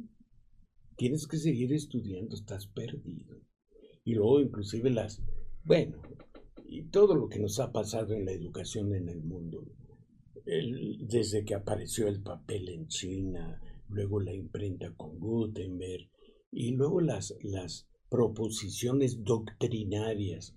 tienes 0.97 1.27
que 1.27 1.39
seguir 1.39 1.73
estudiando, 1.73 2.37
estás 2.37 2.67
perdido. 2.69 3.41
Y 4.07 4.15
luego 4.15 4.41
inclusive 4.41 4.89
las, 4.91 5.21
bueno, 5.65 6.01
y 6.65 6.85
todo 6.91 7.17
lo 7.17 7.29
que 7.29 7.41
nos 7.41 7.59
ha 7.59 7.73
pasado 7.73 8.15
en 8.15 8.25
la 8.25 8.31
educación 8.31 8.95
en 8.95 9.09
el 9.09 9.21
mundo, 9.25 9.67
desde 10.45 11.45
que 11.45 11.57
apareció 11.57 12.07
el 12.07 12.23
papel 12.23 12.69
en 12.69 12.87
China, 12.87 13.61
luego 13.89 14.21
la 14.21 14.33
imprenta 14.33 14.95
con 14.95 15.19
Gutenberg 15.19 16.09
y 16.53 16.71
luego 16.71 17.01
las, 17.01 17.35
las 17.43 17.89
proposiciones 18.09 19.25
doctrinarias, 19.25 20.55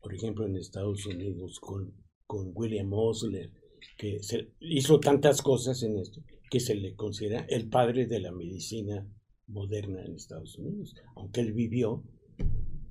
por 0.00 0.14
ejemplo 0.14 0.46
en 0.46 0.56
Estados 0.56 1.04
Unidos 1.04 1.60
con, 1.60 1.94
con 2.26 2.52
William 2.54 2.90
Osler, 2.90 3.52
que 3.98 4.22
se 4.22 4.54
hizo 4.60 4.98
tantas 4.98 5.42
cosas 5.42 5.82
en 5.82 5.98
esto, 5.98 6.22
que 6.50 6.60
se 6.60 6.74
le 6.74 6.94
considera 6.94 7.44
el 7.50 7.68
padre 7.68 8.06
de 8.06 8.20
la 8.20 8.32
medicina 8.32 9.06
moderna 9.46 10.02
en 10.02 10.14
Estados 10.14 10.56
Unidos, 10.56 10.94
aunque 11.16 11.42
él 11.42 11.52
vivió 11.52 12.02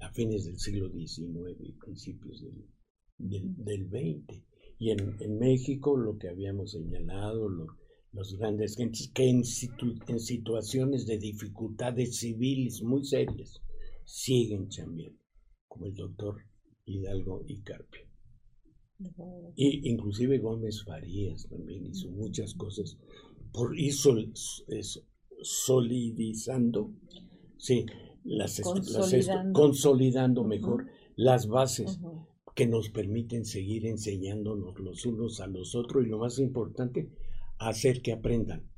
a 0.09 0.13
fines 0.13 0.45
del 0.45 0.59
siglo 0.59 0.89
XIX 0.89 1.57
y 1.59 1.71
principios 1.73 2.41
del, 3.17 3.55
del, 3.57 3.89
XX. 3.89 4.41
Y 4.79 4.91
en, 4.91 5.15
en, 5.19 5.39
México 5.39 5.97
lo 5.97 6.17
que 6.17 6.29
habíamos 6.29 6.71
señalado, 6.71 7.49
lo, 7.49 7.67
los 8.11 8.33
grandes 8.37 8.75
gentes 8.75 9.11
que 9.13 9.29
en, 9.29 9.43
situaciones 9.43 11.05
de 11.05 11.17
dificultades 11.17 12.17
civiles 12.17 12.81
muy 12.81 13.05
serias 13.05 13.61
siguen 14.05 14.69
chambeando, 14.69 15.19
como 15.67 15.85
el 15.85 15.93
doctor 15.93 16.37
Hidalgo 16.85 17.43
y 17.47 17.61
Carpio. 17.61 18.01
Y 19.55 19.89
inclusive 19.89 20.39
Gómez 20.39 20.83
Farías 20.83 21.47
también 21.47 21.85
hizo 21.85 22.09
muchas 22.09 22.53
cosas, 22.55 22.97
por 23.53 23.79
hizo 23.79 24.13
solidizando, 25.41 26.91
sí, 27.57 27.85
las, 28.29 28.61
consolidando, 29.53 30.43
mejor 30.43 30.85
las 31.15 31.47
bases 31.47 31.99
que 32.55 32.67
nos 32.67 32.89
permiten 32.89 33.45
seguir 33.45 33.85
enseñándonos 33.85 34.79
los 34.79 35.05
unos 35.05 35.39
a 35.41 35.47
los 35.47 35.75
otros 35.75 36.05
y 36.05 36.09
lo 36.09 36.19
más 36.19 36.39
importante, 36.39 37.09
hacer 37.57 38.01
que 38.01 38.13
aprendan. 38.13 38.69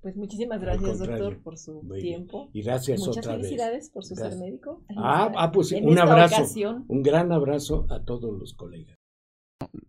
Pues 0.00 0.16
muchísimas 0.16 0.60
gracias, 0.60 0.98
doctor, 0.98 1.42
por 1.42 1.56
su 1.56 1.80
tiempo. 1.98 2.50
Y 2.52 2.62
gracias 2.62 3.00
Muchas 3.00 3.18
otra 3.24 3.36
felicidades 3.36 3.90
por 3.90 4.04
su 4.04 4.14
ser 4.14 4.36
médico. 4.36 4.82
Ah, 4.96 5.32
ah, 5.36 5.50
pues 5.50 5.72
un 5.72 5.98
abrazo. 5.98 6.44
Un 6.88 7.02
gran 7.02 7.32
abrazo 7.32 7.86
a 7.88 8.04
todos 8.04 8.38
los 8.38 8.54
colegas. 8.54 8.96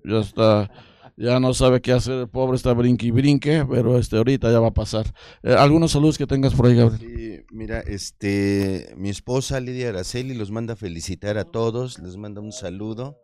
Ya 0.05 0.19
está, 0.19 0.71
ya 1.17 1.39
no 1.39 1.53
sabe 1.53 1.81
qué 1.81 1.93
hacer, 1.93 2.19
el 2.19 2.29
pobre 2.29 2.57
está 2.57 2.73
brinque 2.73 3.07
y 3.07 3.11
brinque, 3.11 3.65
pero 3.69 3.97
este 3.97 4.17
ahorita 4.17 4.51
ya 4.51 4.59
va 4.59 4.69
a 4.69 4.73
pasar. 4.73 5.13
Eh, 5.43 5.53
¿Algunos 5.53 5.91
saludos 5.91 6.17
que 6.17 6.27
tengas 6.27 6.53
por 6.53 6.67
ahí, 6.67 6.75
Gabriel? 6.75 7.45
mira, 7.51 7.79
este, 7.79 8.93
mi 8.97 9.09
esposa 9.09 9.59
Lidia 9.59 9.89
Araceli 9.89 10.33
los 10.33 10.51
manda 10.51 10.75
felicitar 10.75 11.37
a 11.37 11.45
todos, 11.45 11.99
les 11.99 12.17
manda 12.17 12.41
un 12.41 12.51
saludo 12.51 13.17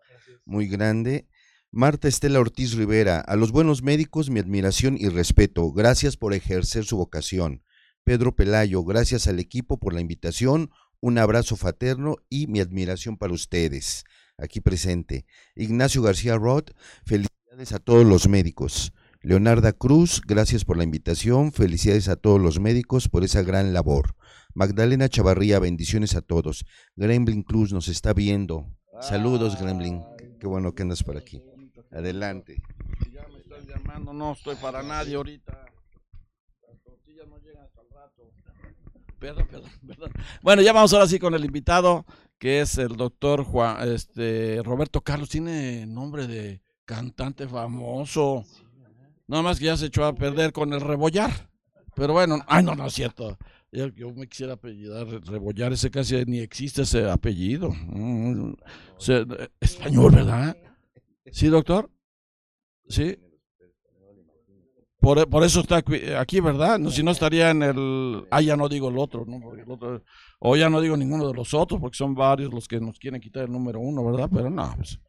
muy 0.46 0.68
grande 0.68 1.28
Marta 1.74 2.10
Estela 2.10 2.42
Ortiz 2.42 2.74
Rivera, 2.74 3.22
a 3.22 3.38
los 3.38 3.54
buenos 3.54 3.82
médicos 3.82 4.30
mi 4.30 4.42
admiración 4.42 4.98
y 5.00 5.08
respeto. 5.08 5.72
Gracias 5.72 6.18
por 6.18 6.34
ejercer 6.34 6.84
su 6.84 6.98
vocación. 6.98 7.64
Pedro 8.04 8.36
Pelayo, 8.36 8.84
gracias 8.84 9.26
al 9.28 9.40
equipo 9.40 9.80
por 9.80 9.94
la 9.94 10.02
invitación. 10.02 10.70
Un 11.00 11.18
abrazo 11.18 11.56
fraterno 11.56 12.18
y 12.28 12.48
mi 12.48 12.60
admiración 12.60 13.16
para 13.16 13.32
ustedes. 13.32 14.04
Aquí 14.38 14.60
presente. 14.60 15.26
Ignacio 15.56 16.02
García 16.02 16.36
Roth, 16.36 16.72
felicidades 17.06 17.41
a 17.52 17.80
todos 17.80 18.06
los 18.06 18.30
médicos. 18.30 18.94
Leonarda 19.22 19.74
Cruz, 19.74 20.22
gracias 20.26 20.64
por 20.64 20.78
la 20.78 20.86
invitación. 20.86 21.52
Felicidades 21.52 22.08
a 22.08 22.16
todos 22.16 22.40
los 22.40 22.62
médicos 22.62 23.10
por 23.10 23.26
esa 23.26 23.44
gran 23.44 23.74
labor. 23.74 24.16
Magdalena 24.54 25.10
Chavarría, 25.10 25.60
bendiciones 25.60 26.16
a 26.16 26.22
todos. 26.22 26.66
Gremlin 26.96 27.44
Cruz 27.44 27.74
nos 27.74 27.90
está 27.90 28.14
viendo. 28.14 28.66
Saludos, 29.02 29.60
Gremlin. 29.60 30.02
Qué 30.40 30.48
bueno 30.48 30.74
que 30.74 30.84
andas 30.84 31.04
por 31.04 31.18
aquí. 31.18 31.44
Adelante. 31.92 32.62
Ya 33.14 33.28
me 33.28 33.40
están 33.40 33.68
llamando, 33.68 34.14
no 34.14 34.32
estoy 34.32 34.56
para 34.56 34.82
nadie 34.82 35.16
ahorita. 35.16 35.66
Las 36.68 36.82
tortillas 36.82 37.28
no 37.28 37.38
llegan 37.40 37.66
hasta 37.66 37.82
el 37.82 37.90
rato. 37.90 38.32
Perdón, 39.20 39.48
perdón, 39.52 39.72
perdón. 39.86 40.12
Bueno, 40.42 40.62
ya 40.62 40.72
vamos 40.72 40.94
ahora 40.94 41.06
sí 41.06 41.20
con 41.20 41.34
el 41.34 41.44
invitado 41.44 42.06
que 42.40 42.62
es 42.62 42.78
el 42.80 42.96
doctor 42.96 43.44
Juan, 43.44 43.88
este, 43.88 44.64
Roberto 44.64 45.02
Carlos, 45.02 45.30
tiene 45.30 45.86
nombre 45.86 46.26
de 46.26 46.64
cantante 46.86 47.48
famoso. 47.48 48.46
Nada 49.28 49.44
más 49.44 49.60
que 49.60 49.66
ya 49.66 49.78
se 49.78 49.88
echó 49.88 50.06
a 50.06 50.14
perder 50.14 50.52
con 50.52 50.74
el 50.74 50.82
rebollar. 50.82 51.50
Pero 51.96 52.14
bueno, 52.14 52.40
ay, 52.48 52.64
no, 52.64 52.76
no 52.76 52.88
es 52.88 52.94
cierto. 52.94 53.38
Yo, 53.72 54.12
me 54.14 54.28
quisiera 54.28 54.54
apellidar 54.54 55.08
rebollar, 55.08 55.72
ese 55.72 55.90
casi 55.90 56.26
ni 56.26 56.40
existe 56.40 56.82
ese 56.82 57.10
apellido. 57.10 57.70
Mm, 57.70 58.54
español, 59.62 60.12
¿verdad? 60.14 60.58
¿Sí, 61.32 61.48
doctor? 61.48 61.90
¿Sí? 62.90 63.18
Por, 65.00 65.28
por, 65.30 65.44
eso 65.44 65.62
está 65.62 65.82
aquí, 66.20 66.42
¿verdad? 66.42 66.78
No, 66.78 66.92
si 66.92 67.02
no 67.02 67.12
estaría 67.12 67.50
en 67.50 67.64
el... 67.64 68.28
Ah, 68.30 68.42
ya 68.42 68.58
no 68.58 68.68
digo 68.68 68.90
el 68.90 68.98
otro, 68.98 69.26
¿no? 69.26 69.54
El 69.54 69.72
otro, 69.72 70.04
o 70.40 70.56
ya 70.56 70.70
no 70.70 70.82
digo 70.82 70.98
ninguno 70.98 71.28
de 71.28 71.34
los 71.34 71.54
otros, 71.54 71.80
porque 71.80 71.98
son 71.98 72.14
varios 72.14 72.54
los 72.54 72.68
que 72.68 72.80
nos 72.80 73.00
quieren 73.00 73.22
quitar 73.22 73.46
el 73.46 73.52
número 73.52 73.80
uno, 73.80 74.06
¿verdad? 74.06 74.30
Pero 74.32 74.50
no, 74.50 74.74
pues, 74.76 75.00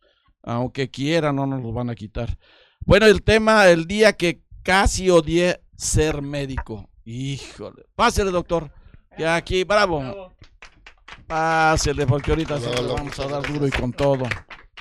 aunque 0.43 0.91
quieran, 0.91 1.37
no 1.37 1.47
nos 1.47 1.63
lo 1.63 1.73
van 1.73 1.91
a 1.91 1.95
quitar. 1.95 2.39
Bueno, 2.85 3.07
el 3.07 3.23
tema, 3.23 3.69
el 3.69 3.87
día 3.87 4.13
que 4.13 4.43
casi 4.63 5.11
odié 5.11 5.63
ser 5.77 6.23
médico. 6.23 6.89
Híjole. 7.05 7.85
Pásele, 7.95 8.31
doctor. 8.31 8.73
Que 9.17 9.27
aquí, 9.27 9.65
bravo. 9.65 10.33
Pásele, 11.27 12.07
porque 12.07 12.31
ahorita 12.31 12.59
sí 12.59 12.67
le 12.75 12.93
vamos 12.93 13.19
a 13.19 13.29
dar 13.29 13.47
duro 13.47 13.67
y 13.67 13.71
con 13.71 13.93
todo. 13.93 14.25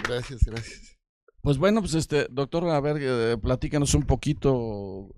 Gracias, 0.03 0.43
gracias. 0.43 0.97
Pues 1.41 1.57
bueno, 1.57 1.81
pues 1.81 1.95
este, 1.95 2.27
doctor, 2.29 2.69
a 2.69 2.79
ver, 2.79 2.97
eh, 2.99 3.37
platícanos 3.37 3.93
un 3.95 4.03
poquito 4.03 5.09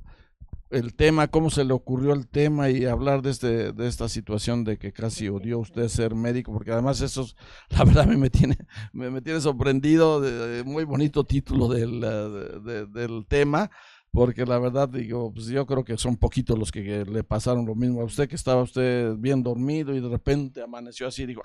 el 0.73 0.95
tema, 0.95 1.27
cómo 1.27 1.49
se 1.49 1.63
le 1.63 1.73
ocurrió 1.73 2.13
el 2.13 2.27
tema 2.27 2.69
y 2.69 2.85
hablar 2.85 3.21
de 3.21 3.31
este, 3.31 3.71
de 3.71 3.87
esta 3.87 4.09
situación 4.09 4.63
de 4.63 4.77
que 4.77 4.91
casi 4.91 5.29
odió 5.29 5.59
usted 5.59 5.87
ser 5.87 6.15
médico, 6.15 6.51
porque 6.51 6.71
además 6.71 7.01
eso, 7.01 7.27
la 7.69 7.83
verdad, 7.83 8.07
me, 8.07 8.29
tiene, 8.29 8.57
me, 8.91 9.21
tiene 9.21 9.39
sorprendido, 9.41 10.19
de, 10.19 10.63
muy 10.63 10.83
bonito 10.83 11.23
título 11.23 11.67
del, 11.67 12.01
de, 12.01 12.85
del 12.87 13.25
tema, 13.27 13.71
porque 14.11 14.45
la 14.45 14.59
verdad 14.59 14.89
digo, 14.89 15.33
pues 15.33 15.47
yo 15.47 15.65
creo 15.65 15.83
que 15.83 15.97
son 15.97 16.17
poquitos 16.17 16.57
los 16.57 16.71
que, 16.71 16.83
que, 16.83 17.05
le 17.05 17.23
pasaron 17.23 17.65
lo 17.65 17.75
mismo 17.75 18.01
a 18.01 18.05
usted, 18.05 18.27
que 18.27 18.35
estaba 18.35 18.61
usted 18.61 19.15
bien 19.17 19.41
dormido 19.41 19.95
y 19.95 20.01
de 20.01 20.09
repente 20.09 20.61
amaneció 20.61 21.07
así, 21.07 21.25
digo, 21.25 21.43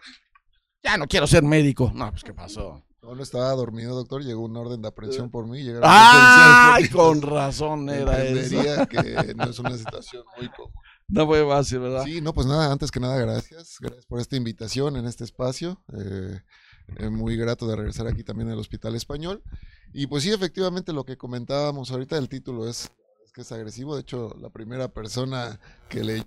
ya 0.83 0.97
no 0.97 1.07
quiero 1.07 1.26
ser 1.26 1.43
médico. 1.43 1.91
No, 1.95 2.11
pues 2.11 2.24
qué 2.24 2.33
pasó. 2.33 2.83
No, 3.09 3.14
no 3.14 3.22
estaba 3.22 3.50
dormido, 3.52 3.94
doctor. 3.94 4.22
Llegó 4.22 4.44
una 4.44 4.61
orden 4.61 4.82
de 4.82 4.88
aprehensión 4.88 5.30
por 5.30 5.46
mí. 5.46 5.66
¡Ay! 5.82 6.90
Con 6.90 7.22
razón 7.22 7.88
era 7.88 8.22
eso. 8.22 8.86
que 8.86 9.34
no 9.34 9.44
es 9.44 9.59
una 9.59 9.78
situación 9.78 10.24
muy 10.36 10.50
común. 10.50 10.72
No 11.09 11.26
fue 11.26 11.46
fácil, 11.46 11.78
¿verdad? 11.78 12.04
Sí, 12.04 12.20
no, 12.20 12.34
pues 12.34 12.46
nada, 12.46 12.70
antes 12.70 12.90
que 12.90 13.00
nada, 13.00 13.16
gracias. 13.16 13.78
Gracias 13.80 14.04
por 14.04 14.20
esta 14.20 14.36
invitación 14.36 14.96
en 14.96 15.06
este 15.06 15.24
espacio. 15.24 15.80
Eh, 15.94 16.38
eh, 16.98 17.09
muy 17.09 17.34
grato 17.38 17.66
de 17.66 17.76
regresar 17.76 18.06
aquí 18.06 18.22
también 18.24 18.50
al 18.50 18.59
Hospital 18.59 18.94
Español. 18.94 19.42
Y 19.94 20.06
pues 20.06 20.22
sí, 20.22 20.30
efectivamente, 20.30 20.92
lo 20.92 21.04
que 21.04 21.16
comentábamos 21.16 21.90
ahorita, 21.90 22.18
el 22.18 22.28
título 22.28 22.68
es, 22.68 22.90
es 23.24 23.32
que 23.32 23.40
es 23.40 23.52
agresivo. 23.52 23.94
De 23.94 24.02
hecho, 24.02 24.36
la 24.38 24.50
primera 24.50 24.88
persona 24.88 25.59
que 25.88 26.04
leyó 26.04 26.26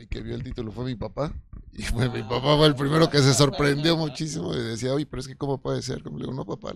el 0.00 0.02
libro 0.02 0.02
y 0.02 0.06
que 0.06 0.20
vio 0.22 0.34
el 0.34 0.42
título 0.42 0.72
fue 0.72 0.84
mi 0.84 0.94
papá. 0.94 1.32
Y 1.72 1.82
mi 1.94 2.22
papá 2.22 2.56
fue 2.56 2.66
el 2.66 2.74
primero 2.74 3.08
que 3.08 3.18
se 3.18 3.32
sorprendió 3.32 3.96
muchísimo 3.96 4.54
y 4.54 4.58
decía, 4.58 4.92
oye, 4.92 5.06
pero 5.06 5.20
es 5.20 5.28
que 5.28 5.36
¿cómo 5.36 5.62
puede 5.62 5.82
ser? 5.82 6.02
Como 6.02 6.18
le 6.18 6.24
digo, 6.24 6.34
no, 6.34 6.44
papá. 6.44 6.74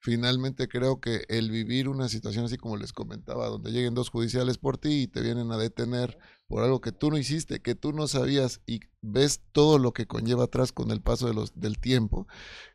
Finalmente 0.00 0.68
creo 0.68 1.00
que 1.00 1.24
el 1.28 1.50
vivir 1.50 1.88
una 1.88 2.08
situación 2.08 2.44
así 2.44 2.58
como 2.58 2.76
les 2.76 2.92
comentaba, 2.92 3.48
donde 3.48 3.70
lleguen 3.70 3.94
dos 3.94 4.10
judiciales 4.10 4.58
por 4.58 4.76
ti 4.76 5.02
y 5.02 5.06
te 5.06 5.22
vienen 5.22 5.50
a 5.50 5.56
detener 5.56 6.18
por 6.46 6.62
algo 6.62 6.82
que 6.82 6.92
tú 6.92 7.10
no 7.10 7.16
hiciste, 7.16 7.62
que 7.62 7.74
tú 7.74 7.94
no 7.94 8.06
sabías 8.06 8.60
y 8.66 8.80
ves 9.00 9.40
todo 9.52 9.78
lo 9.78 9.94
que 9.94 10.06
conlleva 10.06 10.44
atrás 10.44 10.72
con 10.72 10.90
el 10.90 11.00
paso 11.00 11.26
de 11.26 11.32
los, 11.32 11.58
del 11.58 11.78
tiempo, 11.78 12.26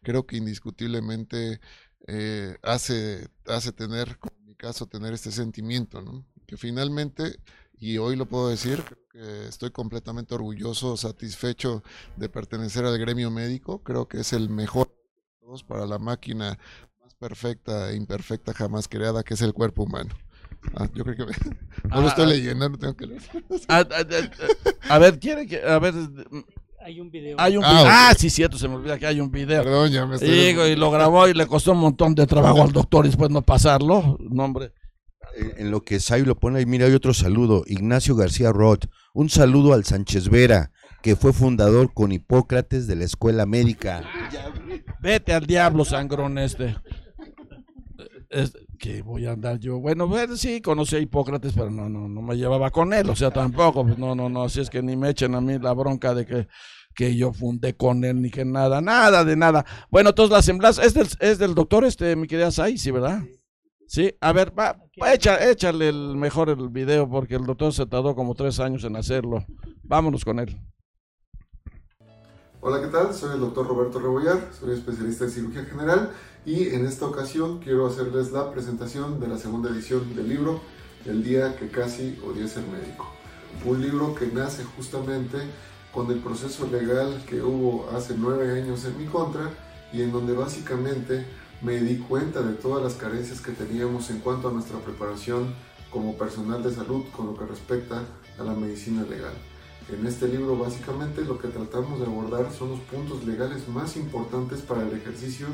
creo 0.01 0.25
que 0.25 0.37
indiscutiblemente 0.37 1.59
eh, 2.07 2.57
hace, 2.63 3.27
hace 3.45 3.73
tener, 3.73 4.17
como 4.17 4.35
en 4.39 4.45
mi 4.47 4.55
caso, 4.55 4.87
tener 4.87 5.13
este 5.13 5.31
sentimiento, 5.31 6.01
¿no? 6.01 6.25
Que 6.47 6.57
finalmente 6.57 7.39
y 7.79 7.97
hoy 7.97 8.15
lo 8.15 8.25
puedo 8.25 8.49
decir, 8.49 8.83
que 9.09 9.47
estoy 9.47 9.71
completamente 9.71 10.35
orgulloso, 10.35 10.97
satisfecho 10.97 11.81
de 12.17 12.29
pertenecer 12.29 12.85
al 12.85 12.97
gremio 12.97 13.31
médico, 13.31 13.81
creo 13.83 14.07
que 14.07 14.19
es 14.19 14.33
el 14.33 14.49
mejor 14.49 14.87
de 14.87 15.45
todos 15.45 15.63
para 15.63 15.85
la 15.85 15.97
máquina 15.97 16.59
más 17.01 17.15
perfecta 17.15 17.91
e 17.91 17.95
imperfecta 17.95 18.53
jamás 18.53 18.87
creada, 18.87 19.23
que 19.23 19.33
es 19.33 19.41
el 19.41 19.53
cuerpo 19.53 19.83
humano. 19.83 20.13
Ah, 20.75 20.89
yo 20.93 21.05
creo 21.05 21.15
que 21.15 21.25
me... 21.25 21.31
no 21.89 22.01
lo 22.01 22.07
estoy 22.09 22.27
leyendo, 22.27 22.67
no 22.67 22.77
tengo 22.77 22.95
que 22.95 23.07
leer. 23.07 23.21
A, 23.69 23.77
a 24.89 24.99
ver, 24.99 25.17
quiere 25.17 25.47
que, 25.47 25.63
a 25.63 25.79
ver, 25.79 25.93
hay 26.81 26.99
un 26.99 27.09
video. 27.09 27.37
Hay 27.39 27.55
un 27.55 27.63
video. 27.63 27.85
Ah, 27.85 28.09
ah, 28.09 28.13
sí, 28.17 28.29
cierto, 28.29 28.57
se 28.57 28.67
me 28.67 28.75
olvida 28.75 28.99
que 28.99 29.07
hay 29.07 29.21
un 29.21 29.31
video. 29.31 29.63
Perdón, 29.63 29.89
ya 29.89 30.05
me 30.05 30.15
estoy... 30.15 30.29
Digo, 30.29 30.67
y 30.67 30.75
lo 30.75 30.91
grabó 30.91 31.29
y 31.29 31.33
le 31.33 31.47
costó 31.47 31.71
un 31.71 31.79
montón 31.79 32.13
de 32.13 32.27
trabajo 32.27 32.61
al 32.61 32.73
doctor 32.73 33.05
y 33.05 33.09
después 33.09 33.31
no 33.31 33.41
pasarlo. 33.41 34.17
No, 34.19 34.43
hombre 34.43 34.73
en 35.35 35.71
lo 35.71 35.83
que 35.83 35.99
Sai 35.99 36.23
lo 36.23 36.35
pone 36.35 36.59
ahí, 36.59 36.65
mira, 36.65 36.85
hay 36.85 36.93
otro 36.93 37.13
saludo. 37.13 37.63
Ignacio 37.67 38.15
García 38.15 38.51
Roth. 38.51 38.85
Un 39.13 39.29
saludo 39.29 39.73
al 39.73 39.85
Sánchez 39.85 40.29
Vera, 40.29 40.71
que 41.01 41.15
fue 41.15 41.33
fundador 41.33 41.93
con 41.93 42.11
Hipócrates 42.11 42.87
de 42.87 42.95
la 42.95 43.05
Escuela 43.05 43.45
Médica. 43.45 44.03
Vete 45.01 45.33
al 45.33 45.45
diablo, 45.45 45.85
sangrón 45.85 46.37
este. 46.37 46.75
Es, 48.29 48.53
que 48.79 49.01
voy 49.01 49.25
a 49.25 49.33
andar 49.33 49.59
yo. 49.59 49.79
Bueno, 49.79 50.07
bueno, 50.07 50.35
sí, 50.37 50.61
conocí 50.61 50.95
a 50.95 50.99
Hipócrates, 50.99 51.53
pero 51.53 51.69
no, 51.69 51.89
no, 51.89 52.07
no 52.07 52.21
me 52.21 52.35
llevaba 52.35 52.71
con 52.71 52.93
él, 52.93 53.09
o 53.09 53.15
sea, 53.15 53.29
tampoco, 53.29 53.83
pues 53.83 53.97
no, 53.97 54.15
no, 54.15 54.29
no, 54.29 54.43
así 54.43 54.61
es 54.61 54.69
que 54.69 54.81
ni 54.81 54.95
me 54.95 55.09
echen 55.09 55.35
a 55.35 55.41
mí 55.41 55.59
la 55.59 55.73
bronca 55.73 56.15
de 56.15 56.25
que, 56.25 56.47
que 56.95 57.15
yo 57.15 57.33
fundé 57.33 57.75
con 57.75 58.03
él, 58.03 58.21
ni 58.21 58.31
que 58.31 58.45
nada, 58.45 58.81
nada 58.81 59.23
de 59.25 59.35
nada. 59.35 59.65
Bueno, 59.91 60.15
todas 60.15 60.31
las 60.31 60.45
semblanzas, 60.45 60.85
es 60.85 60.93
del, 60.93 61.07
es 61.19 61.37
del 61.37 61.53
doctor, 61.53 61.85
este, 61.85 62.15
mi 62.15 62.27
querida 62.27 62.51
Sai, 62.51 62.77
sí, 62.77 62.89
¿verdad? 62.89 63.21
A 64.21 64.33
ver, 64.33 64.53
va, 64.57 64.77
échale 65.11 65.89
el 65.89 66.15
mejor 66.15 66.49
el 66.49 66.69
video 66.69 67.09
porque 67.09 67.35
el 67.35 67.45
doctor 67.45 67.73
se 67.73 67.85
tardó 67.85 68.15
como 68.15 68.35
tres 68.35 68.59
años 68.59 68.83
en 68.83 68.95
hacerlo. 68.95 69.43
Vámonos 69.83 70.23
con 70.23 70.39
él. 70.39 70.61
Hola, 72.61 72.81
¿qué 72.81 72.87
tal? 72.87 73.13
Soy 73.13 73.33
el 73.33 73.39
doctor 73.39 73.65
Roberto 73.67 73.99
Rebollar, 73.99 74.49
soy 74.51 74.73
especialista 74.73 75.23
en 75.23 75.31
cirugía 75.31 75.63
general 75.63 76.11
y 76.45 76.67
en 76.67 76.85
esta 76.85 77.05
ocasión 77.05 77.59
quiero 77.59 77.87
hacerles 77.87 78.31
la 78.31 78.51
presentación 78.51 79.19
de 79.19 79.27
la 79.27 79.37
segunda 79.37 79.69
edición 79.69 80.13
del 80.13 80.27
libro 80.27 80.59
El 81.05 81.23
día 81.23 81.55
que 81.55 81.69
casi 81.69 82.19
odié 82.27 82.47
ser 82.47 82.63
médico. 82.67 83.07
Un 83.65 83.81
libro 83.81 84.13
que 84.13 84.27
nace 84.27 84.65
justamente 84.65 85.37
con 85.93 86.11
el 86.11 86.19
proceso 86.19 86.67
legal 86.67 87.23
que 87.27 87.41
hubo 87.41 87.89
hace 87.95 88.13
nueve 88.17 88.61
años 88.61 88.85
en 88.85 88.97
mi 88.97 89.05
contra 89.05 89.49
y 89.91 90.01
en 90.03 90.11
donde 90.11 90.33
básicamente 90.33 91.25
me 91.61 91.77
di 91.79 91.97
cuenta 91.97 92.41
de 92.41 92.53
todas 92.53 92.81
las 92.81 92.93
carencias 92.93 93.41
que 93.41 93.51
teníamos 93.51 94.09
en 94.09 94.19
cuanto 94.19 94.47
a 94.47 94.51
nuestra 94.51 94.79
preparación 94.79 95.53
como 95.91 96.17
personal 96.17 96.63
de 96.63 96.73
salud 96.73 97.03
con 97.15 97.27
lo 97.27 97.37
que 97.37 97.45
respecta 97.45 98.03
a 98.37 98.43
la 98.43 98.53
medicina 98.53 99.03
legal. 99.03 99.33
En 99.91 100.05
este 100.05 100.27
libro 100.27 100.55
básicamente 100.55 101.23
lo 101.23 101.39
que 101.39 101.47
tratamos 101.49 101.99
de 101.99 102.05
abordar 102.05 102.51
son 102.53 102.69
los 102.69 102.79
puntos 102.81 103.25
legales 103.25 103.67
más 103.67 103.97
importantes 103.97 104.61
para 104.61 104.83
el 104.83 104.95
ejercicio 104.95 105.47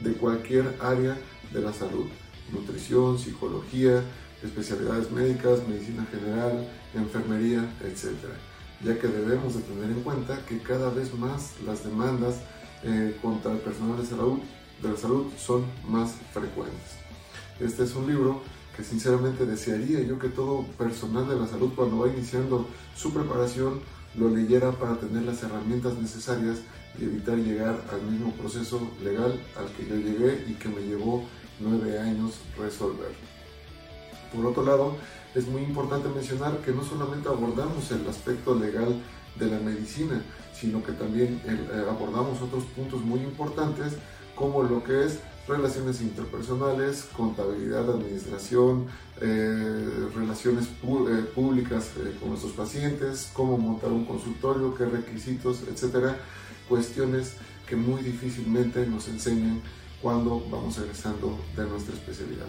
de 0.00 0.14
cualquier 0.14 0.76
área 0.80 1.18
de 1.52 1.60
la 1.60 1.72
salud. 1.72 2.06
Nutrición, 2.52 3.18
psicología, 3.18 4.02
especialidades 4.42 5.10
médicas, 5.10 5.66
medicina 5.68 6.06
general, 6.10 6.66
enfermería, 6.94 7.68
etc. 7.84 8.14
Ya 8.82 8.98
que 8.98 9.08
debemos 9.08 9.54
de 9.56 9.62
tener 9.62 9.90
en 9.90 10.02
cuenta 10.02 10.38
que 10.46 10.58
cada 10.60 10.88
vez 10.90 11.12
más 11.14 11.60
las 11.66 11.84
demandas 11.84 12.36
eh, 12.82 13.18
contra 13.20 13.52
el 13.52 13.58
personal 13.58 14.00
de 14.00 14.06
salud 14.06 14.38
de 14.82 14.88
la 14.88 14.96
salud 14.96 15.26
son 15.38 15.64
más 15.88 16.14
frecuentes. 16.32 16.98
Este 17.58 17.84
es 17.84 17.94
un 17.94 18.06
libro 18.06 18.40
que 18.76 18.84
sinceramente 18.84 19.44
desearía 19.44 20.00
yo 20.00 20.18
que 20.18 20.28
todo 20.28 20.64
personal 20.78 21.28
de 21.28 21.36
la 21.36 21.46
salud 21.46 21.72
cuando 21.74 21.98
va 21.98 22.08
iniciando 22.08 22.66
su 22.96 23.12
preparación 23.12 23.80
lo 24.16 24.28
leyera 24.28 24.72
para 24.72 24.96
tener 24.96 25.22
las 25.22 25.42
herramientas 25.42 25.96
necesarias 25.98 26.58
y 26.98 27.04
evitar 27.04 27.36
llegar 27.36 27.80
al 27.92 28.02
mismo 28.10 28.32
proceso 28.32 28.80
legal 29.04 29.40
al 29.56 29.66
que 29.76 29.86
yo 29.86 29.96
llegué 29.96 30.44
y 30.48 30.54
que 30.54 30.68
me 30.68 30.80
llevó 30.80 31.24
nueve 31.60 31.98
años 31.98 32.40
resolver. 32.58 33.12
Por 34.34 34.46
otro 34.46 34.64
lado, 34.64 34.96
es 35.34 35.46
muy 35.46 35.62
importante 35.62 36.08
mencionar 36.08 36.58
que 36.58 36.72
no 36.72 36.84
solamente 36.84 37.28
abordamos 37.28 37.90
el 37.92 38.06
aspecto 38.08 38.54
legal 38.54 39.00
de 39.38 39.46
la 39.46 39.58
medicina, 39.60 40.22
sino 40.52 40.82
que 40.82 40.92
también 40.92 41.40
eh, 41.46 41.84
abordamos 41.88 42.40
otros 42.42 42.64
puntos 42.64 43.00
muy 43.02 43.20
importantes 43.20 43.94
como 44.40 44.62
lo 44.62 44.82
que 44.82 45.04
es 45.04 45.20
relaciones 45.46 46.00
interpersonales, 46.00 47.10
contabilidad, 47.14 47.90
administración, 47.90 48.86
eh, 49.20 50.08
relaciones 50.14 50.64
eh, 50.66 51.26
públicas 51.34 51.90
eh, 51.98 52.16
con 52.18 52.30
nuestros 52.30 52.52
pacientes, 52.52 53.30
cómo 53.34 53.58
montar 53.58 53.92
un 53.92 54.06
consultorio, 54.06 54.74
qué 54.74 54.86
requisitos, 54.86 55.64
etcétera, 55.68 56.16
cuestiones 56.70 57.36
que 57.68 57.76
muy 57.76 58.00
difícilmente 58.02 58.86
nos 58.86 59.08
enseñan 59.08 59.60
cuando 60.00 60.42
vamos 60.50 60.78
egresando 60.78 61.38
de 61.54 61.66
nuestra 61.66 61.94
especialidad. 61.94 62.46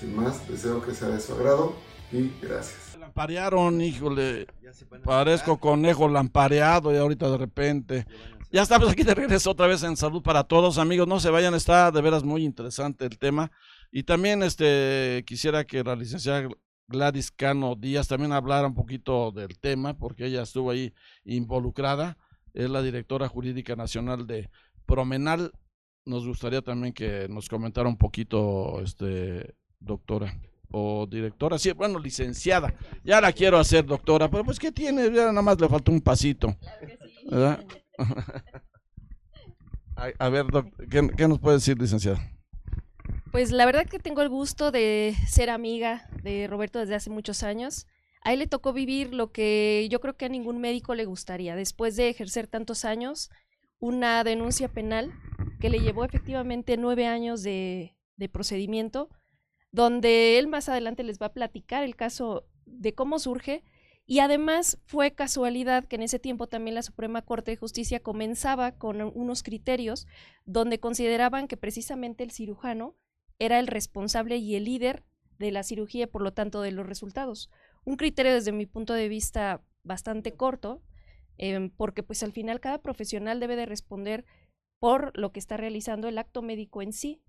Sin 0.00 0.16
más, 0.16 0.48
deseo 0.48 0.80
que 0.80 0.94
sea 0.94 1.08
de 1.08 1.20
su 1.20 1.34
agrado 1.34 1.74
y 2.12 2.30
gracias. 2.40 2.96
Lamparearon, 2.98 3.78
híjole, 3.82 4.46
parezco 5.04 5.58
conejo 5.58 6.08
lampareado 6.08 6.94
y 6.94 6.96
ahorita 6.96 7.30
de 7.30 7.36
repente 7.36 8.06
Ya 8.52 8.62
estamos 8.62 8.88
aquí 8.88 9.02
de 9.02 9.14
regreso 9.14 9.50
otra 9.50 9.66
vez 9.66 9.82
en 9.82 9.96
Salud 9.96 10.22
para 10.22 10.44
Todos, 10.44 10.78
amigos. 10.78 11.08
No 11.08 11.18
se 11.18 11.30
vayan, 11.30 11.54
está 11.54 11.90
de 11.90 12.00
veras 12.00 12.22
muy 12.22 12.44
interesante 12.44 13.04
el 13.04 13.18
tema. 13.18 13.50
Y 13.90 14.04
también 14.04 14.42
este 14.42 15.24
quisiera 15.26 15.64
que 15.64 15.82
la 15.82 15.96
licenciada 15.96 16.48
Gladys 16.86 17.32
Cano 17.32 17.74
Díaz 17.74 18.06
también 18.06 18.32
hablara 18.32 18.68
un 18.68 18.74
poquito 18.74 19.32
del 19.32 19.58
tema, 19.58 19.98
porque 19.98 20.26
ella 20.26 20.42
estuvo 20.42 20.70
ahí 20.70 20.94
involucrada. 21.24 22.16
Es 22.54 22.70
la 22.70 22.82
directora 22.82 23.28
jurídica 23.28 23.74
nacional 23.74 24.26
de 24.26 24.48
Promenal. 24.86 25.50
Nos 26.04 26.24
gustaría 26.24 26.62
también 26.62 26.94
que 26.94 27.26
nos 27.28 27.48
comentara 27.48 27.88
un 27.88 27.96
poquito, 27.96 28.80
este, 28.80 29.56
doctora 29.80 30.38
o 30.70 31.06
directora, 31.06 31.58
sí, 31.58 31.72
bueno, 31.72 31.98
licenciada. 31.98 32.74
Ya 33.04 33.20
la 33.20 33.32
quiero 33.32 33.58
hacer 33.58 33.84
doctora, 33.84 34.30
pero 34.30 34.44
pues 34.44 34.58
¿qué 34.58 34.72
tiene? 34.72 35.04
Ya 35.12 35.26
nada 35.26 35.42
más 35.42 35.60
le 35.60 35.68
falta 35.68 35.90
un 35.90 36.00
pasito. 36.00 36.56
¿verdad? 37.28 37.64
a, 40.18 40.28
ver, 40.28 40.46
doc, 40.46 40.66
¿qué, 40.90 41.08
¿qué 41.16 41.28
nos 41.28 41.38
puede 41.38 41.56
decir, 41.56 41.80
licenciada? 41.80 42.18
Pues 43.32 43.50
la 43.50 43.66
verdad 43.66 43.86
que 43.86 43.98
tengo 43.98 44.22
el 44.22 44.28
gusto 44.28 44.70
de 44.70 45.14
ser 45.26 45.50
amiga 45.50 46.08
de 46.22 46.46
Roberto 46.46 46.78
desde 46.78 46.94
hace 46.94 47.10
muchos 47.10 47.42
años. 47.42 47.86
A 48.22 48.32
él 48.32 48.40
le 48.40 48.46
tocó 48.46 48.72
vivir 48.72 49.14
lo 49.14 49.30
que 49.30 49.86
yo 49.90 50.00
creo 50.00 50.16
que 50.16 50.24
a 50.24 50.30
ningún 50.30 50.60
médico 50.60 50.94
le 50.94 51.04
gustaría. 51.04 51.54
Después 51.54 51.96
de 51.96 52.08
ejercer 52.08 52.46
tantos 52.46 52.84
años, 52.84 53.30
una 53.78 54.24
denuncia 54.24 54.68
penal 54.68 55.12
que 55.60 55.70
le 55.70 55.80
llevó 55.80 56.04
efectivamente 56.04 56.76
nueve 56.76 57.06
años 57.06 57.42
de, 57.42 57.96
de 58.16 58.28
procedimiento, 58.28 59.10
donde 59.70 60.38
él 60.38 60.48
más 60.48 60.68
adelante 60.68 61.02
les 61.02 61.20
va 61.20 61.26
a 61.26 61.32
platicar 61.32 61.84
el 61.84 61.94
caso 61.94 62.48
de 62.64 62.94
cómo 62.94 63.18
surge. 63.18 63.62
Y 64.06 64.20
además 64.20 64.78
fue 64.86 65.12
casualidad 65.12 65.84
que 65.84 65.96
en 65.96 66.02
ese 66.02 66.20
tiempo 66.20 66.46
también 66.46 66.76
la 66.76 66.82
Suprema 66.82 67.22
Corte 67.22 67.50
de 67.50 67.56
Justicia 67.56 68.00
comenzaba 68.00 68.72
con 68.72 69.02
unos 69.02 69.42
criterios 69.42 70.06
donde 70.44 70.78
consideraban 70.78 71.48
que 71.48 71.56
precisamente 71.56 72.22
el 72.22 72.30
cirujano 72.30 72.94
era 73.40 73.58
el 73.58 73.66
responsable 73.66 74.36
y 74.36 74.54
el 74.54 74.64
líder 74.64 75.04
de 75.38 75.50
la 75.50 75.64
cirugía 75.64 76.04
y 76.04 76.06
por 76.06 76.22
lo 76.22 76.32
tanto 76.32 76.62
de 76.62 76.70
los 76.70 76.86
resultados. 76.86 77.50
Un 77.84 77.96
criterio 77.96 78.32
desde 78.32 78.52
mi 78.52 78.66
punto 78.66 78.94
de 78.94 79.08
vista 79.08 79.62
bastante 79.82 80.34
corto, 80.34 80.82
eh, 81.38 81.70
porque 81.76 82.04
pues 82.04 82.22
al 82.22 82.32
final 82.32 82.60
cada 82.60 82.80
profesional 82.80 83.40
debe 83.40 83.56
de 83.56 83.66
responder 83.66 84.24
por 84.78 85.16
lo 85.18 85.32
que 85.32 85.40
está 85.40 85.56
realizando 85.56 86.08
el 86.08 86.18
acto 86.18 86.42
médico 86.42 86.80
en 86.80 86.92
sí. 86.92 87.22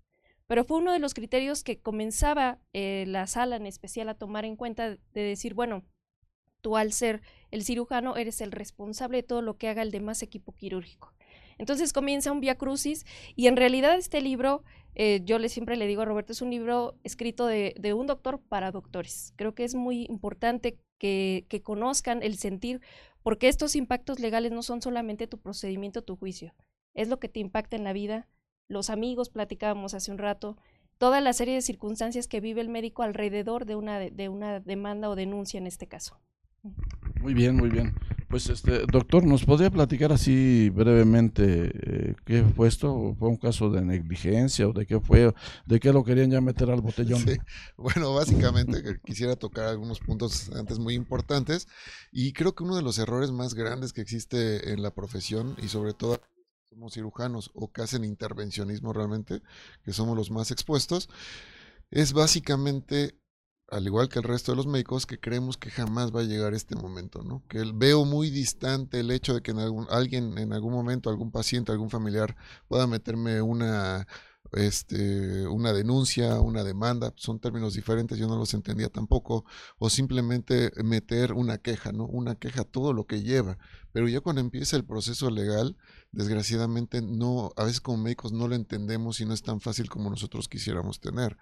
Pero 0.46 0.64
fue 0.64 0.78
uno 0.78 0.92
de 0.92 0.98
los 0.98 1.12
criterios 1.12 1.62
que 1.62 1.80
comenzaba 1.80 2.58
eh, 2.72 3.04
la 3.06 3.26
sala 3.26 3.56
en 3.56 3.66
especial 3.66 4.08
a 4.08 4.14
tomar 4.14 4.44
en 4.44 4.56
cuenta 4.56 4.90
de 4.90 5.20
decir, 5.20 5.54
bueno, 5.54 5.84
tú 6.60 6.76
al 6.76 6.92
ser 6.92 7.22
el 7.50 7.64
cirujano 7.64 8.16
eres 8.16 8.40
el 8.40 8.52
responsable 8.52 9.18
de 9.18 9.22
todo 9.22 9.42
lo 9.42 9.56
que 9.56 9.68
haga 9.68 9.82
el 9.82 9.90
demás 9.90 10.22
equipo 10.22 10.52
quirúrgico. 10.52 11.12
Entonces 11.58 11.92
comienza 11.92 12.32
un 12.32 12.40
via 12.40 12.56
crucis 12.56 13.04
y 13.34 13.48
en 13.48 13.56
realidad 13.56 13.96
este 13.96 14.20
libro, 14.20 14.62
eh, 14.94 15.20
yo 15.24 15.38
le 15.38 15.48
siempre 15.48 15.76
le 15.76 15.86
digo 15.86 16.02
a 16.02 16.04
Roberto, 16.04 16.32
es 16.32 16.40
un 16.40 16.50
libro 16.50 16.96
escrito 17.02 17.46
de, 17.46 17.74
un 17.94 18.06
doctor 18.06 18.40
para 18.40 18.70
doctores. 18.70 19.32
Creo 19.36 19.54
que 19.54 19.64
es 19.64 19.74
muy 19.74 20.06
importante 20.08 20.78
que, 20.98 21.46
que 21.48 21.60
conozcan 21.60 22.22
el 22.22 22.38
sentir, 22.38 22.80
porque 23.22 23.48
estos 23.48 23.74
impactos 23.74 24.20
legales 24.20 24.52
no 24.52 24.62
son 24.62 24.80
solamente 24.80 25.26
tu 25.26 25.38
procedimiento, 25.38 26.02
tu 26.02 26.16
juicio, 26.16 26.54
es 26.94 27.08
lo 27.08 27.18
que 27.18 27.28
te 27.28 27.40
impacta 27.40 27.76
en 27.76 27.84
la 27.84 27.92
vida. 27.92 28.28
Los 28.68 28.88
amigos 28.88 29.28
platicábamos 29.28 29.94
hace 29.94 30.12
un 30.12 30.18
rato, 30.18 30.56
toda 30.98 31.20
la 31.20 31.32
serie 31.32 31.54
de 31.54 31.62
circunstancias 31.62 32.28
que 32.28 32.40
vive 32.40 32.60
el 32.60 32.68
médico 32.68 33.02
alrededor 33.02 33.64
de 33.64 33.76
una, 33.76 33.98
de 33.98 34.28
una 34.28 34.60
demanda 34.60 35.08
o 35.08 35.16
denuncia 35.16 35.58
en 35.58 35.66
este 35.66 35.88
caso. 35.88 36.20
Muy 37.20 37.34
bien, 37.34 37.56
muy 37.56 37.68
bien. 37.68 37.94
Pues, 38.28 38.48
este, 38.50 38.84
doctor, 38.86 39.24
¿nos 39.24 39.44
podría 39.44 39.70
platicar 39.70 40.12
así 40.12 40.68
brevemente 40.70 41.70
eh, 41.72 42.14
qué 42.26 42.44
fue 42.44 42.68
esto? 42.68 43.16
¿Fue 43.18 43.28
un 43.28 43.38
caso 43.38 43.70
de 43.70 43.80
negligencia 43.80 44.68
o 44.68 44.72
de 44.72 44.86
qué 44.86 45.00
fue? 45.00 45.34
¿De 45.66 45.80
qué 45.80 45.92
lo 45.92 46.04
querían 46.04 46.30
ya 46.30 46.40
meter 46.40 46.70
al 46.70 46.82
botellón? 46.82 47.20
Sí. 47.20 47.36
Bueno, 47.76 48.12
básicamente 48.14 48.82
quisiera 49.04 49.36
tocar 49.36 49.66
algunos 49.66 50.00
puntos 50.00 50.50
antes 50.50 50.78
muy 50.78 50.94
importantes 50.94 51.68
y 52.12 52.32
creo 52.32 52.54
que 52.54 52.64
uno 52.64 52.76
de 52.76 52.82
los 52.82 52.98
errores 52.98 53.30
más 53.30 53.54
grandes 53.54 53.92
que 53.92 54.02
existe 54.02 54.72
en 54.72 54.82
la 54.82 54.94
profesión 54.94 55.56
y 55.62 55.68
sobre 55.68 55.94
todo 55.94 56.20
somos 56.68 56.94
cirujanos 56.94 57.50
o 57.54 57.72
que 57.72 57.82
hacen 57.82 58.04
intervencionismo 58.04 58.92
realmente, 58.92 59.40
que 59.84 59.92
somos 59.92 60.16
los 60.16 60.30
más 60.30 60.50
expuestos, 60.50 61.08
es 61.90 62.12
básicamente 62.12 63.18
al 63.70 63.86
igual 63.86 64.08
que 64.08 64.18
el 64.18 64.24
resto 64.24 64.52
de 64.52 64.56
los 64.56 64.66
médicos, 64.66 65.06
que 65.06 65.20
creemos 65.20 65.56
que 65.58 65.70
jamás 65.70 66.14
va 66.14 66.20
a 66.20 66.24
llegar 66.24 66.54
este 66.54 66.74
momento, 66.74 67.22
¿no? 67.22 67.42
Que 67.48 67.62
veo 67.74 68.04
muy 68.04 68.30
distante 68.30 69.00
el 69.00 69.10
hecho 69.10 69.34
de 69.34 69.42
que 69.42 69.50
en 69.50 69.58
algún, 69.58 69.86
alguien, 69.90 70.38
en 70.38 70.52
algún 70.52 70.72
momento, 70.72 71.10
algún 71.10 71.30
paciente, 71.30 71.72
algún 71.72 71.90
familiar 71.90 72.34
pueda 72.66 72.86
meterme 72.86 73.42
una, 73.42 74.06
este, 74.52 75.46
una 75.48 75.72
denuncia, 75.72 76.40
una 76.40 76.64
demanda, 76.64 77.12
son 77.16 77.40
términos 77.40 77.74
diferentes, 77.74 78.18
yo 78.18 78.26
no 78.26 78.36
los 78.38 78.54
entendía 78.54 78.88
tampoco, 78.88 79.44
o 79.78 79.90
simplemente 79.90 80.70
meter 80.82 81.34
una 81.34 81.58
queja, 81.58 81.92
¿no? 81.92 82.06
Una 82.06 82.36
queja, 82.36 82.64
todo 82.64 82.94
lo 82.94 83.06
que 83.06 83.22
lleva. 83.22 83.58
Pero 83.92 84.08
ya 84.08 84.20
cuando 84.20 84.40
empieza 84.40 84.76
el 84.76 84.84
proceso 84.84 85.30
legal, 85.30 85.76
desgraciadamente 86.12 87.02
no, 87.02 87.52
a 87.56 87.64
veces 87.64 87.80
como 87.82 87.98
médicos 87.98 88.32
no 88.32 88.48
lo 88.48 88.54
entendemos 88.54 89.20
y 89.20 89.26
no 89.26 89.34
es 89.34 89.42
tan 89.42 89.60
fácil 89.60 89.90
como 89.90 90.08
nosotros 90.08 90.48
quisiéramos 90.48 91.00
tener. 91.00 91.36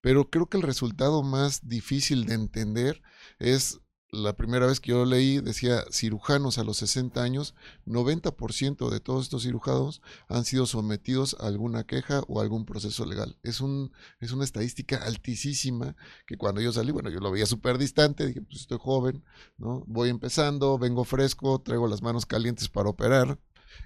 Pero 0.00 0.30
creo 0.30 0.46
que 0.46 0.56
el 0.56 0.62
resultado 0.62 1.22
más 1.22 1.68
difícil 1.68 2.26
de 2.26 2.34
entender 2.34 3.02
es 3.38 3.80
la 4.10 4.36
primera 4.36 4.66
vez 4.66 4.80
que 4.80 4.92
yo 4.92 5.04
leí, 5.04 5.40
decía 5.40 5.84
cirujanos 5.90 6.58
a 6.58 6.64
los 6.64 6.78
60 6.78 7.22
años, 7.22 7.54
90% 7.86 8.88
de 8.88 9.00
todos 9.00 9.24
estos 9.24 9.42
cirujanos 9.42 10.00
han 10.28 10.44
sido 10.44 10.66
sometidos 10.66 11.36
a 11.40 11.46
alguna 11.46 11.84
queja 11.84 12.22
o 12.28 12.40
algún 12.40 12.64
proceso 12.64 13.04
legal. 13.04 13.38
Es, 13.42 13.60
un, 13.60 13.92
es 14.20 14.32
una 14.32 14.44
estadística 14.44 14.96
altísima 14.96 15.96
que 16.26 16.36
cuando 16.36 16.60
yo 16.60 16.72
salí, 16.72 16.92
bueno, 16.92 17.10
yo 17.10 17.18
lo 17.20 17.30
veía 17.30 17.46
súper 17.46 17.78
distante, 17.78 18.26
dije, 18.26 18.42
pues 18.42 18.60
estoy 18.60 18.78
joven, 18.80 19.24
¿no? 19.58 19.84
Voy 19.86 20.08
empezando, 20.08 20.78
vengo 20.78 21.04
fresco, 21.04 21.60
traigo 21.60 21.88
las 21.88 22.02
manos 22.02 22.26
calientes 22.26 22.68
para 22.68 22.88
operar 22.88 23.38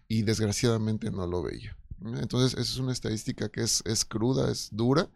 y 0.07 0.23
desgraciadamente 0.23 1.11
no 1.11 1.27
lo 1.27 1.43
veía. 1.43 1.77
Entonces, 2.03 2.53
esa 2.59 2.73
es 2.73 2.79
una 2.79 2.93
estadística 2.93 3.51
que 3.51 3.63
es, 3.63 3.83
es 3.85 4.07
cruda, 4.07 4.51
es 4.51 4.69
dura 4.73 5.11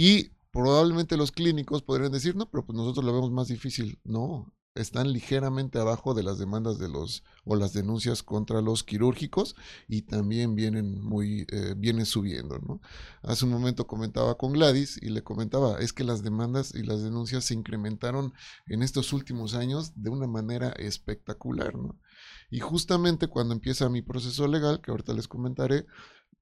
y 0.00 0.30
probablemente 0.52 1.16
los 1.16 1.32
clínicos 1.32 1.82
podrían 1.82 2.12
decir, 2.12 2.36
no, 2.36 2.48
pero 2.48 2.64
pues 2.64 2.76
nosotros 2.76 3.04
lo 3.04 3.12
vemos 3.12 3.32
más 3.32 3.48
difícil. 3.48 3.98
No, 4.04 4.54
están 4.76 5.12
ligeramente 5.12 5.80
abajo 5.80 6.14
de 6.14 6.22
las 6.22 6.38
demandas 6.38 6.78
de 6.78 6.88
los 6.88 7.24
o 7.44 7.56
las 7.56 7.72
denuncias 7.72 8.22
contra 8.22 8.60
los 8.60 8.84
quirúrgicos 8.84 9.56
y 9.88 10.02
también 10.02 10.54
vienen 10.54 11.00
muy 11.02 11.46
eh, 11.50 11.74
vienen 11.76 12.06
subiendo 12.06 12.58
no 12.60 12.80
hace 13.22 13.44
un 13.44 13.50
momento 13.50 13.88
comentaba 13.88 14.36
con 14.36 14.52
Gladys 14.52 14.96
y 15.02 15.08
le 15.08 15.24
comentaba 15.24 15.80
es 15.80 15.92
que 15.92 16.04
las 16.04 16.22
demandas 16.22 16.74
y 16.76 16.84
las 16.84 17.02
denuncias 17.02 17.44
se 17.44 17.54
incrementaron 17.54 18.34
en 18.66 18.84
estos 18.84 19.12
últimos 19.12 19.54
años 19.54 19.92
de 19.96 20.10
una 20.10 20.28
manera 20.28 20.68
espectacular 20.78 21.74
no 21.74 21.98
y 22.50 22.60
justamente 22.60 23.26
cuando 23.26 23.54
empieza 23.54 23.88
mi 23.88 24.02
proceso 24.02 24.46
legal 24.46 24.80
que 24.80 24.92
ahorita 24.92 25.12
les 25.12 25.26
comentaré 25.26 25.86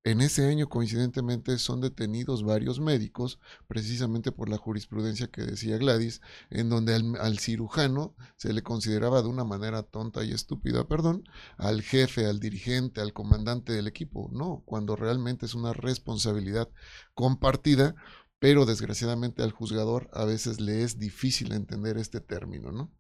en 0.07 0.21
ese 0.21 0.47
año, 0.47 0.69
coincidentemente, 0.69 1.59
son 1.59 1.81
detenidos 1.81 2.45
varios 2.45 2.79
médicos, 2.79 3.41
precisamente 3.67 4.31
por 4.31 4.49
la 4.49 4.57
jurisprudencia 4.57 5.27
que 5.27 5.43
decía 5.43 5.79
Gladys, 5.79 6.21
en 6.49 6.69
donde 6.69 6.95
al, 6.95 7.39
cirujano 7.41 8.15
se 8.37 8.53
le 8.53 8.63
consideraba 8.63 9.21
de 9.23 9.29
una 9.29 9.43
manera 9.43 9.83
tonta 9.83 10.23
y 10.23 10.31
estúpida, 10.31 10.87
perdón, 10.87 11.25
al 11.57 11.83
jefe, 11.83 12.27
al 12.27 12.39
dirigente, 12.39 13.01
al 13.01 13.13
comandante 13.13 13.73
del 13.73 13.89
equipo. 13.89 14.31
No, 14.33 14.63
cuando 14.65 14.95
realmente 14.95 15.45
es 15.45 15.55
una 15.55 15.73
responsabilidad 15.73 16.71
compartida, 17.15 17.97
pero 18.39 18.65
desgraciadamente 18.65 19.43
al 19.43 19.51
juzgador 19.51 20.09
a 20.13 20.25
veces 20.25 20.61
le 20.61 20.85
es 20.85 21.01
difícil 21.01 21.51
entender 21.51 21.99
este 21.99 22.21
término, 22.21 22.71
¿no? 22.71 22.93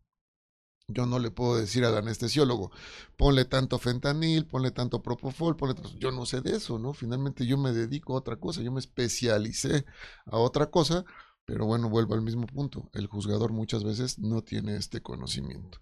Yo 0.89 1.05
no 1.05 1.19
le 1.19 1.33
puedo 1.33 1.57
decir 1.57 1.85
al 1.85 1.97
anestesiólogo, 1.97 2.71
ponle 3.17 3.45
tanto 3.45 3.79
fentanil, 3.81 4.47
ponle 4.47 4.71
tanto 4.71 5.03
propofol, 5.03 5.57
ponle 5.57 5.75
yo 5.99 6.13
no 6.13 6.27
sé 6.27 6.43
de 6.43 6.57
eso, 6.57 6.79
¿no? 6.79 6.93
Finalmente 6.93 7.45
yo 7.45 7.59
me 7.59 7.73
dedico 7.73 8.15
a 8.15 8.19
otra 8.19 8.37
cosa, 8.37 8.63
yo 8.63 8.71
me 8.71 8.79
especialicé 8.79 9.85
a 10.27 10.39
otra 10.39 10.71
cosa, 10.71 11.05
pero 11.45 11.67
bueno, 11.67 11.89
vuelvo 11.91 12.15
al 12.15 12.23
mismo 12.23 12.47
punto, 12.47 12.89
el 12.93 13.09
juzgador 13.09 13.53
muchas 13.53 13.83
veces 13.83 14.21
no 14.21 14.43
tiene 14.43 14.77
este 14.77 15.03
conocimiento. 15.03 15.81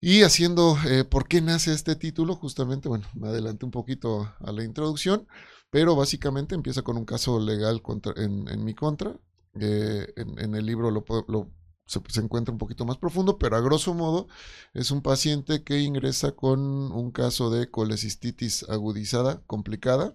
Y 0.00 0.22
haciendo, 0.22 0.76
eh, 0.86 1.04
¿por 1.04 1.28
qué 1.28 1.40
nace 1.40 1.72
este 1.72 1.94
título? 1.94 2.34
Justamente, 2.34 2.88
bueno, 2.88 3.06
me 3.14 3.28
adelanté 3.28 3.64
un 3.64 3.70
poquito 3.70 4.34
a 4.40 4.50
la 4.50 4.64
introducción, 4.64 5.28
pero 5.70 5.94
básicamente 5.94 6.56
empieza 6.56 6.82
con 6.82 6.96
un 6.96 7.04
caso 7.04 7.38
legal 7.38 7.80
en, 8.16 8.64
mi 8.64 8.74
contra. 8.74 9.16
Eh, 9.60 10.12
en, 10.16 10.38
en, 10.40 10.54
el 10.56 10.66
libro 10.66 10.90
lo, 10.90 11.04
lo 11.28 11.50
se, 11.86 12.00
se, 12.08 12.20
encuentra 12.20 12.52
un 12.52 12.58
poquito 12.58 12.84
más 12.84 12.96
profundo, 12.98 13.38
pero 13.38 13.56
a 13.56 13.60
grosso 13.60 13.94
modo 13.94 14.28
es 14.72 14.90
un 14.90 15.02
paciente 15.02 15.62
que 15.62 15.80
ingresa 15.80 16.32
con 16.32 16.60
un 16.60 17.10
caso 17.10 17.50
de 17.50 17.70
colecistitis 17.70 18.64
agudizada, 18.68 19.42
complicada, 19.46 20.14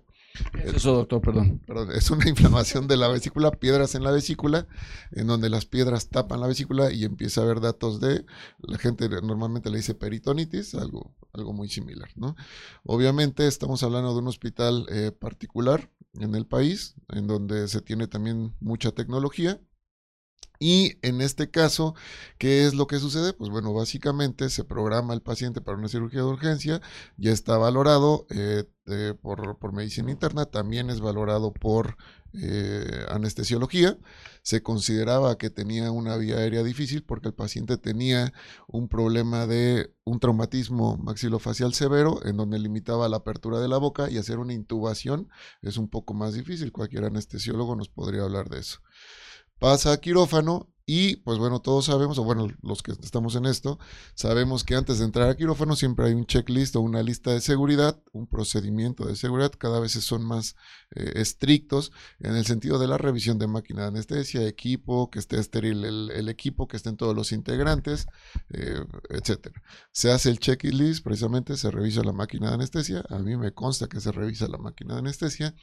es 0.63 0.75
eso, 0.75 0.93
doctor? 0.93 1.21
Perdón. 1.21 1.61
Perdón, 1.65 1.89
es 1.93 2.09
una 2.11 2.27
inflamación 2.29 2.87
de 2.87 2.97
la 2.97 3.07
vesícula, 3.07 3.51
piedras 3.51 3.95
en 3.95 4.03
la 4.03 4.11
vesícula, 4.11 4.67
en 5.11 5.27
donde 5.27 5.49
las 5.49 5.65
piedras 5.65 6.09
tapan 6.09 6.39
la 6.39 6.47
vesícula 6.47 6.91
y 6.91 7.03
empieza 7.05 7.41
a 7.41 7.43
haber 7.45 7.59
datos 7.59 7.99
de, 7.99 8.25
la 8.59 8.77
gente 8.77 9.09
normalmente 9.09 9.69
le 9.69 9.77
dice 9.77 9.95
peritonitis, 9.95 10.75
algo, 10.75 11.13
algo 11.33 11.53
muy 11.53 11.69
similar, 11.69 12.09
¿no? 12.15 12.35
Obviamente 12.83 13.47
estamos 13.47 13.83
hablando 13.83 14.13
de 14.13 14.19
un 14.19 14.27
hospital 14.27 14.85
eh, 14.89 15.11
particular 15.11 15.89
en 16.13 16.35
el 16.35 16.45
país, 16.45 16.95
en 17.09 17.27
donde 17.27 17.67
se 17.67 17.81
tiene 17.81 18.07
también 18.07 18.55
mucha 18.59 18.91
tecnología, 18.91 19.59
y 20.59 20.97
en 21.01 21.21
este 21.21 21.49
caso, 21.49 21.95
¿qué 22.37 22.65
es 22.65 22.73
lo 22.73 22.85
que 22.85 22.99
sucede? 22.99 23.31
Pues 23.31 23.49
bueno, 23.49 23.73
básicamente 23.73 24.49
se 24.49 24.65
programa 24.65 25.13
el 25.13 25.21
paciente 25.21 25.61
para 25.61 25.77
una 25.77 25.87
cirugía 25.87 26.19
de 26.19 26.25
urgencia, 26.25 26.81
ya 27.15 27.31
está 27.31 27.57
valorado 27.57 28.27
eh, 28.29 28.65
por, 29.21 29.73
medicina 29.73 30.11
interna, 30.11 30.45
también 30.45 30.89
es 30.89 30.99
valorado 30.99 31.53
por 31.53 31.95
eh, 32.33 33.05
anestesiología. 33.09 33.97
Se 34.41 34.61
consideraba 34.61 35.37
que 35.37 35.49
tenía 35.49 35.91
una 35.91 36.17
vía 36.17 36.37
aérea 36.37 36.63
difícil 36.63 37.03
porque 37.03 37.29
el 37.29 37.33
paciente 37.33 37.77
tenía 37.77 38.33
un 38.67 38.89
problema 38.89 39.47
de 39.47 39.93
un 40.03 40.19
traumatismo 40.19 40.97
maxilofacial 40.97 41.73
severo 41.73 42.19
en 42.25 42.35
donde 42.35 42.59
limitaba 42.59 43.07
la 43.07 43.17
apertura 43.17 43.59
de 43.59 43.69
la 43.69 43.77
boca 43.77 44.09
y 44.09 44.17
hacer 44.17 44.39
una 44.39 44.53
intubación 44.53 45.29
es 45.61 45.77
un 45.77 45.87
poco 45.89 46.13
más 46.13 46.33
difícil. 46.33 46.73
Cualquier 46.73 47.05
anestesiólogo 47.05 47.77
nos 47.77 47.87
podría 47.87 48.23
hablar 48.23 48.49
de 48.49 48.59
eso 48.59 48.79
pasa 49.59 49.91
a 49.93 49.97
quirófano 49.97 50.69
y 50.91 51.17
pues 51.17 51.37
bueno, 51.37 51.61
todos 51.61 51.85
sabemos, 51.85 52.17
o 52.17 52.23
bueno, 52.23 52.47
los 52.63 52.81
que 52.81 52.93
estamos 52.93 53.35
en 53.35 53.45
esto, 53.45 53.77
sabemos 54.15 54.63
que 54.63 54.73
antes 54.73 54.97
de 54.97 55.05
entrar 55.05 55.29
a 55.29 55.37
quirófano 55.37 55.75
siempre 55.75 56.07
hay 56.07 56.13
un 56.13 56.25
checklist 56.25 56.75
o 56.75 56.81
una 56.81 57.03
lista 57.03 57.31
de 57.31 57.41
seguridad, 57.41 58.01
un 58.11 58.25
procedimiento 58.25 59.05
de 59.05 59.15
seguridad, 59.15 59.51
cada 59.55 59.79
vez 59.79 59.91
son 59.91 60.25
más 60.25 60.55
eh, 60.95 61.11
estrictos 61.17 61.91
en 62.19 62.35
el 62.35 62.43
sentido 62.43 62.79
de 62.79 62.87
la 62.87 62.97
revisión 62.97 63.37
de 63.37 63.45
máquina 63.45 63.83
de 63.83 63.89
anestesia, 63.89 64.47
equipo, 64.47 65.11
que 65.11 65.19
esté 65.19 65.37
estéril 65.39 65.85
el, 65.85 66.27
equipo, 66.27 66.67
que 66.67 66.77
estén 66.77 66.97
todos 66.97 67.15
los 67.15 67.33
integrantes, 67.33 68.07
eh, 68.49 68.83
etcétera. 69.11 69.61
Se 69.91 70.11
hace 70.11 70.31
el 70.31 70.39
checklist, 70.39 71.03
precisamente 71.03 71.55
se 71.55 71.69
revisa 71.69 72.01
la 72.03 72.13
máquina 72.13 72.47
de 72.47 72.55
anestesia, 72.55 73.05
a 73.09 73.19
mí 73.19 73.37
me 73.37 73.53
consta 73.53 73.87
que 73.87 73.99
se 73.99 74.11
revisa 74.11 74.47
la 74.47 74.57
máquina 74.57 74.95
de 74.95 75.01
anestesia. 75.01 75.53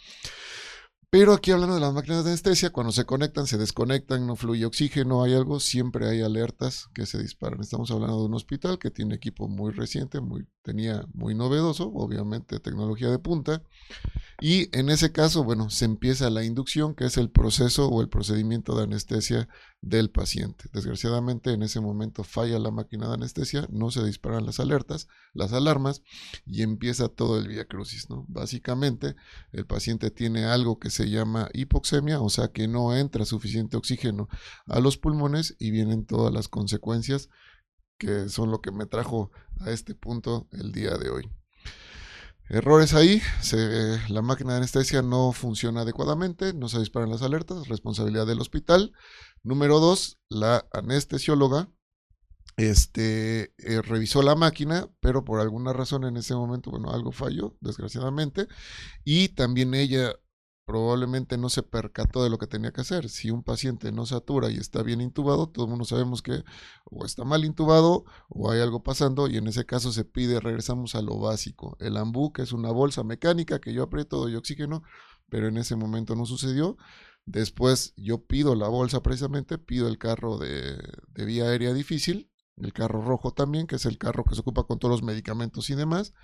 Pero 1.09 1.33
aquí 1.33 1.53
hablando 1.53 1.77
de 1.77 1.81
las 1.81 1.95
máquinas 1.95 2.25
de 2.25 2.31
anestesia, 2.31 2.71
cuando 2.71 2.93
se 2.93 3.05
conectan, 3.05 3.47
se 3.47 3.59
desconectan, 3.59 4.27
no 4.27 4.35
fluye 4.35 4.67
oxígeno, 4.67 5.23
hay 5.23 5.35
algo, 5.35 5.61
siempre 5.61 6.09
hay 6.09 6.21
alertas 6.21 6.89
que 6.95 7.07
se 7.07 7.23
disparan. 7.23 7.61
Estamos 7.61 7.91
hablando 7.91 8.19
de 8.19 8.27
un 8.27 8.35
hospital 8.35 8.79
que 8.79 8.91
tiene 8.91 9.15
equipo 9.15 9.49
muy 9.49 9.73
reciente, 9.73 10.21
muy, 10.21 10.47
tenía 10.63 11.07
muy 11.15 11.35
novedoso, 11.35 11.91
obviamente 11.95 12.59
tecnología 12.59 13.09
de 13.09 13.21
punta. 13.21 13.63
Y 14.41 14.77
en 14.77 14.91
ese 14.91 15.13
caso, 15.13 15.45
bueno, 15.45 15.71
se 15.71 15.85
empieza 15.85 16.29
la 16.29 16.45
inducción, 16.45 16.95
que 16.95 17.07
es 17.07 17.17
el 17.17 17.31
proceso 17.31 17.89
o 17.89 18.03
el 18.03 18.09
procedimiento 18.09 18.77
de 18.77 18.85
anestesia 18.85 19.49
del 19.87 20.11
paciente. 20.11 20.68
Desgraciadamente, 20.72 21.53
en 21.53 21.62
ese 21.62 21.80
momento 21.80 22.24
falla 22.24 22.59
la 22.59 22.72
máquina 22.72 23.07
de 23.07 23.14
anestesia, 23.14 23.68
no 23.70 23.93
se 23.93 24.05
disparan 24.05 24.45
las 24.45 24.59
alertas, 24.59 25.07
las 25.32 25.53
alarmas, 25.53 26.03
y 26.45 26.62
empieza 26.62 27.09
todo 27.09 27.39
el 27.39 27.47
vía 27.47 27.66
crucis, 27.66 28.11
¿no? 28.11 28.24
Básicamente, 28.28 29.14
el 29.53 29.64
paciente 29.64 30.11
tiene 30.11 30.45
algo 30.45 30.80
que 30.80 30.91
se 30.91 31.09
llama 31.09 31.49
hipoxemia, 31.55 32.20
o 32.20 32.28
sea 32.30 32.49
que 32.49 32.66
no 32.66 32.97
entra 32.97 33.24
suficiente 33.24 33.76
oxígeno 33.76 34.28
a 34.66 34.80
los 34.80 34.99
pulmones 34.99 35.55
y 35.61 35.70
vienen 35.70 36.05
todas 36.05 36.34
las 36.34 36.49
consecuencias 36.49 37.28
que 37.97 38.28
son 38.28 38.51
lo 38.51 38.61
que 38.61 38.72
me 38.72 38.87
trajo 38.87 39.30
a 39.61 39.70
este 39.70 39.95
punto 39.95 40.49
el 40.51 40.72
día 40.72 40.99
de 40.99 41.11
hoy. 41.11 41.30
Errores 42.49 42.95
ahí, 42.95 43.20
la 44.09 44.22
máquina 44.22 44.53
de 44.53 44.59
anestesia 44.59 45.03
no 45.03 45.32
funciona 45.32 45.80
adecuadamente, 45.80 46.55
no 46.55 46.68
se 46.68 46.78
disparan 46.78 47.11
las 47.11 47.22
alertas, 47.22 47.66
responsabilidad 47.66 48.24
del 48.24 48.41
hospital. 48.41 48.93
Número 49.47 49.78
dos, 49.78 50.18
la 50.28 50.66
anestesióloga 50.72 51.70
este, 52.57 53.55
eh, 53.59 53.80
revisó 53.80 54.20
la 54.22 54.34
máquina, 54.34 54.90
pero 54.99 55.24
por 55.24 55.38
alguna 55.38 55.72
razón 55.72 56.03
en 56.03 56.16
ese 56.16 56.34
momento, 56.34 56.72
bueno, 56.72 56.90
algo 56.90 57.12
falló, 57.12 57.57
desgraciadamente, 57.61 58.49
y 59.05 59.28
también 59.28 59.72
ella 59.74 60.16
probablemente 60.64 61.38
no 61.38 61.49
se 61.49 61.62
percató 61.62 62.24
de 62.24 62.30
lo 62.30 62.38
que 62.38 62.49
tenía 62.49 62.72
que 62.72 62.80
hacer. 62.80 63.09
Si 63.09 63.30
un 63.30 63.44
paciente 63.44 63.92
no 63.92 64.05
satura 64.05 64.51
y 64.51 64.57
está 64.57 64.82
bien 64.82 65.01
intubado, 65.01 65.49
todo 65.49 65.66
el 65.66 65.70
mundo 65.70 65.84
sabemos 65.84 66.22
que 66.22 66.42
o 66.84 67.05
está 67.05 67.22
mal 67.22 67.44
intubado 67.44 68.05
o 68.28 68.51
hay 68.51 68.61
algo 68.61 68.82
pasando 68.82 69.28
y 69.28 69.36
en 69.36 69.47
ese 69.47 69.64
caso 69.64 69.92
se 69.92 70.05
pide, 70.05 70.40
regresamos 70.40 70.97
a 70.97 71.03
lo 71.03 71.20
básico. 71.20 71.76
El 71.78 71.97
ambú, 71.97 72.32
que 72.32 72.42
es 72.42 72.51
una 72.51 72.72
bolsa 72.72 73.05
mecánica 73.05 73.61
que 73.61 73.72
yo 73.72 73.84
aprieto, 73.84 74.16
doy 74.16 74.34
oxígeno, 74.34 74.82
pero 75.28 75.47
en 75.47 75.57
ese 75.57 75.76
momento 75.76 76.16
no 76.16 76.26
sucedió. 76.26 76.76
Después 77.27 77.93
yo 77.97 78.24
pido 78.24 78.55
la 78.55 78.68
bolsa 78.68 79.03
precisamente, 79.03 79.59
pido 79.59 79.89
el 79.89 79.99
carro 79.99 80.39
de, 80.39 80.79
de 81.09 81.24
vía 81.24 81.45
aérea 81.45 81.74
difícil, 81.74 82.31
el 82.57 82.72
carro 82.72 83.03
rojo 83.03 83.33
también, 83.33 83.66
que 83.66 83.77
es 83.77 83.85
el 83.85 83.99
carro 83.99 84.24
que 84.24 84.35
se 84.35 84.41
ocupa 84.41 84.64
con 84.64 84.79
todos 84.79 84.93
los 84.93 85.03
medicamentos 85.03 85.68
y 85.68 85.74
demás. 85.74 86.14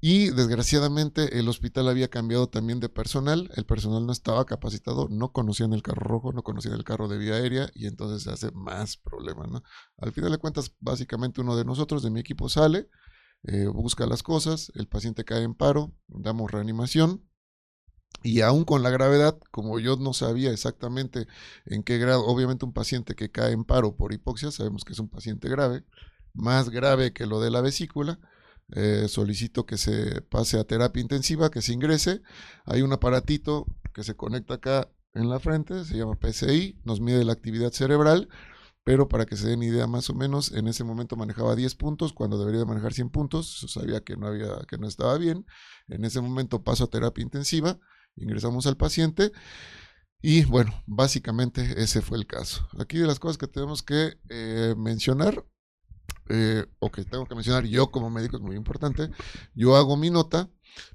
Y 0.00 0.28
desgraciadamente 0.30 1.38
el 1.38 1.48
hospital 1.48 1.88
había 1.88 2.08
cambiado 2.08 2.48
también 2.48 2.80
de 2.80 2.90
personal, 2.90 3.50
el 3.56 3.64
personal 3.64 4.04
no 4.04 4.12
estaba 4.12 4.44
capacitado, 4.44 5.08
no 5.08 5.32
conocían 5.32 5.72
el 5.72 5.82
carro 5.82 6.06
rojo, 6.06 6.32
no 6.32 6.42
conocían 6.42 6.74
el 6.74 6.84
carro 6.84 7.08
de 7.08 7.16
vía 7.16 7.34
aérea 7.34 7.70
y 7.74 7.86
entonces 7.86 8.24
se 8.24 8.30
hace 8.30 8.50
más 8.52 8.98
problema. 8.98 9.46
¿no? 9.46 9.62
Al 9.96 10.12
final 10.12 10.30
de 10.32 10.38
cuentas, 10.38 10.74
básicamente 10.80 11.40
uno 11.40 11.56
de 11.56 11.64
nosotros, 11.64 12.02
de 12.02 12.10
mi 12.10 12.20
equipo, 12.20 12.50
sale, 12.50 12.90
eh, 13.44 13.66
busca 13.66 14.06
las 14.06 14.22
cosas, 14.22 14.70
el 14.74 14.86
paciente 14.86 15.24
cae 15.24 15.44
en 15.44 15.54
paro, 15.54 15.94
damos 16.08 16.50
reanimación 16.50 17.26
y 18.26 18.40
aún 18.40 18.64
con 18.64 18.82
la 18.82 18.90
gravedad, 18.90 19.38
como 19.52 19.78
yo 19.78 19.96
no 19.96 20.12
sabía 20.12 20.50
exactamente 20.50 21.28
en 21.64 21.84
qué 21.84 21.98
grado, 21.98 22.26
obviamente 22.26 22.64
un 22.64 22.72
paciente 22.72 23.14
que 23.14 23.30
cae 23.30 23.52
en 23.52 23.64
paro 23.64 23.94
por 23.94 24.12
hipoxia, 24.12 24.50
sabemos 24.50 24.84
que 24.84 24.94
es 24.94 24.98
un 24.98 25.08
paciente 25.08 25.48
grave, 25.48 25.84
más 26.34 26.70
grave 26.70 27.12
que 27.12 27.24
lo 27.26 27.40
de 27.40 27.50
la 27.50 27.60
vesícula, 27.60 28.18
eh, 28.72 29.06
solicito 29.08 29.64
que 29.64 29.78
se 29.78 30.22
pase 30.22 30.58
a 30.58 30.64
terapia 30.64 31.00
intensiva, 31.00 31.50
que 31.50 31.62
se 31.62 31.72
ingrese. 31.72 32.22
Hay 32.64 32.82
un 32.82 32.92
aparatito 32.92 33.66
que 33.94 34.02
se 34.02 34.16
conecta 34.16 34.54
acá 34.54 34.90
en 35.14 35.30
la 35.30 35.38
frente, 35.38 35.84
se 35.84 35.96
llama 35.96 36.16
PCI, 36.16 36.80
nos 36.84 37.00
mide 37.00 37.24
la 37.24 37.32
actividad 37.32 37.70
cerebral, 37.70 38.28
pero 38.82 39.08
para 39.08 39.24
que 39.24 39.36
se 39.36 39.46
den 39.48 39.62
idea 39.62 39.86
más 39.86 40.10
o 40.10 40.14
menos, 40.14 40.50
en 40.50 40.66
ese 40.66 40.82
momento 40.82 41.14
manejaba 41.14 41.54
10 41.54 41.76
puntos 41.76 42.12
cuando 42.12 42.38
debería 42.38 42.60
de 42.60 42.66
manejar 42.66 42.92
100 42.92 43.10
puntos, 43.10 43.66
sabía 43.68 44.00
que 44.00 44.16
no, 44.16 44.26
había, 44.26 44.48
que 44.68 44.78
no 44.78 44.88
estaba 44.88 45.16
bien. 45.16 45.46
En 45.86 46.04
ese 46.04 46.20
momento 46.20 46.64
paso 46.64 46.84
a 46.84 46.86
terapia 46.88 47.22
intensiva, 47.22 47.78
ingresamos 48.16 48.66
al 48.66 48.76
paciente. 48.76 49.32
Y 50.22 50.44
bueno, 50.44 50.72
básicamente 50.86 51.82
ese 51.82 52.02
fue 52.02 52.18
el 52.18 52.26
caso. 52.26 52.66
Aquí 52.78 52.98
de 52.98 53.06
las 53.06 53.20
cosas 53.20 53.38
que 53.38 53.46
tenemos 53.46 53.82
que 53.82 54.18
eh, 54.28 54.74
mencionar, 54.76 55.44
eh, 56.28 56.66
o 56.80 56.90
que 56.90 57.04
tengo 57.04 57.26
que 57.26 57.36
mencionar 57.36 57.64
yo 57.66 57.90
como 57.90 58.10
médico 58.10 58.36
es 58.36 58.42
muy 58.42 58.56
importante, 58.56 59.10
yo 59.54 59.76
hago 59.76 59.96
mi 59.96 60.10
nota, 60.10 60.50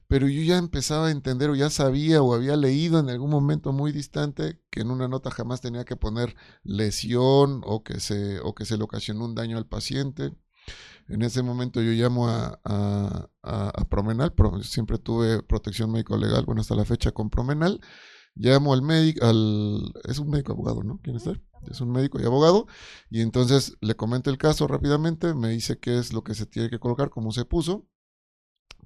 pero 0.08 0.28
yo 0.28 0.42
ya 0.42 0.58
empezaba 0.58 1.08
a 1.08 1.12
entender 1.12 1.50
o 1.50 1.56
ya 1.56 1.70
sabía 1.70 2.22
o 2.22 2.34
había 2.34 2.58
leído 2.58 3.00
en 3.00 3.10
algún 3.10 3.30
momento 3.30 3.72
muy 3.72 3.92
distante 3.94 4.60
que 4.70 4.82
en 4.82 4.92
una 4.92 5.08
nota 5.08 5.32
jamás 5.32 5.62
tenía 5.62 5.86
que 5.86 5.96
poner 5.96 6.36
lesión 6.64 7.62
o 7.66 7.84
que 7.84 8.00
se, 8.00 8.40
o 8.42 8.54
que 8.54 8.66
se 8.66 8.78
le 8.78 8.84
ocasionó 8.84 9.26
un 9.26 9.36
daño 9.36 9.58
al 9.58 9.68
paciente. 9.68 10.34
En 11.12 11.22
ese 11.22 11.44
momento 11.44 11.82
yo 11.82 11.92
llamo 11.92 12.28
a, 12.30 13.30
Promenal, 13.90 14.34
siempre 14.64 14.98
tuve 14.98 15.44
protección 15.44 15.92
médico 15.92 16.18
legal, 16.18 16.46
bueno, 16.46 16.62
hasta 16.62 16.76
la 16.76 16.86
fecha 16.86 17.12
con 17.12 17.30
Promenal. 17.30 17.82
Llamo 18.34 18.74
al 18.74 18.82
médico, 18.82 19.26
es 20.08 20.20
un 20.20 20.30
médico 20.30 20.54
abogado, 20.54 20.84
¿no? 20.84 21.00
¿Quién 21.04 21.18
está? 21.18 21.34
es 21.70 21.82
un 21.82 21.92
médico 21.92 22.20
y 22.20 22.26
abogado, 22.26 22.68
y 23.10 23.22
entonces 23.22 23.78
le 23.82 23.96
comento 23.96 24.30
el 24.30 24.38
caso 24.38 24.68
rápidamente, 24.68 25.34
me 25.34 25.50
dice 25.50 25.78
qué 25.78 25.98
es 25.98 26.14
lo 26.14 26.24
que 26.24 26.34
se 26.34 26.46
tiene 26.46 26.70
que 26.70 26.80
colocar, 26.80 27.10
cómo 27.10 27.32
se 27.32 27.46
puso, 27.46 27.88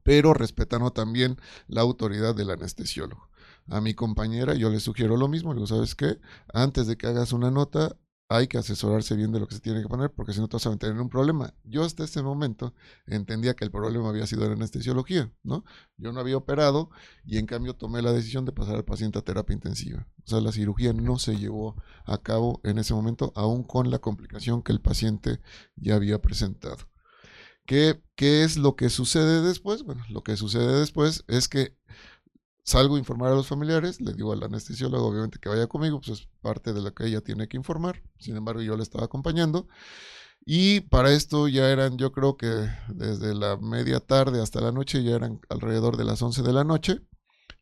pero 0.04 0.34
respetando 0.34 0.92
también 0.92 1.38
la 1.68 1.82
autoridad 1.82 2.36
del 2.36 2.50
anestesiólogo. 2.50 3.30
A 3.68 3.82
mi 3.82 3.94
compañera 3.94 4.54
yo 4.56 4.70
le 4.70 4.80
sugiero 4.80 5.18
lo 5.18 5.28
mismo, 5.28 5.54
le 5.54 5.60
digo, 5.60 5.68
¿sabes 5.68 5.96
qué? 5.96 6.20
Antes 6.54 6.88
de 6.88 6.98
que 6.98 7.08
hagas 7.08 7.34
una 7.34 7.50
nota, 7.50 7.98
hay 8.28 8.48
que 8.48 8.58
asesorarse 8.58 9.16
bien 9.16 9.32
de 9.32 9.40
lo 9.40 9.48
que 9.48 9.56
se 9.56 9.62
tiene 9.62 9.82
que 9.82 9.88
poner, 9.88 10.12
porque 10.12 10.34
si 10.34 10.40
no 10.40 10.48
te 10.48 10.56
vas 10.56 10.66
a 10.66 10.76
tener 10.78 11.00
un 11.00 11.10
problema. 11.10 11.54
Yo 11.64 11.84
hasta 11.84 12.04
ese 12.04 12.24
momento 12.24 12.74
entendía 13.06 13.56
que 13.56 13.66
el 13.66 13.72
problema 13.72 14.10
había 14.10 14.26
sido 14.26 14.48
la 14.48 14.54
anestesiología, 14.54 15.32
¿no? 15.44 15.64
Yo 15.98 16.12
no 16.12 16.20
había 16.20 16.38
operado 16.38 16.90
y 17.24 17.38
en 17.38 17.46
cambio 17.46 17.76
tomé 17.76 18.02
la 18.02 18.14
decisión 18.14 18.46
de 18.46 18.52
pasar 18.52 18.76
al 18.76 18.86
paciente 18.86 19.20
a 19.20 19.22
terapia 19.22 19.54
intensiva. 19.54 20.08
O 20.26 20.28
sea, 20.28 20.42
la 20.42 20.52
cirugía 20.52 20.94
no 20.94 21.20
se 21.20 21.38
llevó 21.38 21.76
a 22.06 22.18
cabo 22.18 22.62
en 22.64 22.80
ese 22.80 22.94
momento, 22.94 23.32
aún 23.36 23.64
con 23.64 23.92
la 23.92 24.00
complicación 24.00 24.64
que 24.64 24.72
el 24.72 24.82
paciente 24.82 25.40
ya 25.76 25.96
había 25.96 26.22
presentado. 26.22 26.78
¿Qué, 27.66 28.02
qué 28.16 28.44
es 28.44 28.58
lo 28.58 28.76
que 28.76 28.90
sucede 28.90 29.42
después? 29.42 29.84
Bueno, 29.84 30.04
lo 30.10 30.24
que 30.24 30.38
sucede 30.38 30.80
después 30.80 31.24
es 31.28 31.48
que 31.48 31.76
salgo 32.66 32.96
a 32.96 33.00
informar 33.00 33.32
a 33.32 33.36
los 33.36 33.48
familiares, 33.48 34.02
le 34.02 34.14
digo 34.14 34.34
al 34.34 34.44
anestesiólogo 34.44 35.08
obviamente 35.08 35.40
que 35.40 35.50
vaya 35.50 35.68
conmigo, 35.68 36.02
pues 36.02 36.20
es 36.20 36.28
parte 36.42 36.74
de 36.74 36.82
lo 36.82 36.94
que 36.94 37.06
ella 37.06 37.22
tiene 37.22 37.48
que 37.48 37.58
informar, 37.58 38.04
sin 38.20 38.36
embargo 38.36 38.62
yo 38.62 38.76
le 38.76 38.84
estaba 38.84 39.06
acompañando. 39.06 39.68
Y 40.46 40.82
para 40.82 41.12
esto 41.14 41.48
ya 41.48 41.70
eran, 41.72 41.98
yo 41.98 42.12
creo 42.12 42.38
que 42.38 42.48
desde 42.90 43.34
la 43.36 43.58
media 43.58 44.00
tarde 44.00 44.42
hasta 44.42 44.62
la 44.62 44.72
noche, 44.72 45.04
ya 45.04 45.16
eran 45.16 45.42
alrededor 45.50 45.98
de 45.98 46.06
las 46.06 46.22
11 46.22 46.44
de 46.44 46.54
la 46.54 46.64
noche. 46.64 47.02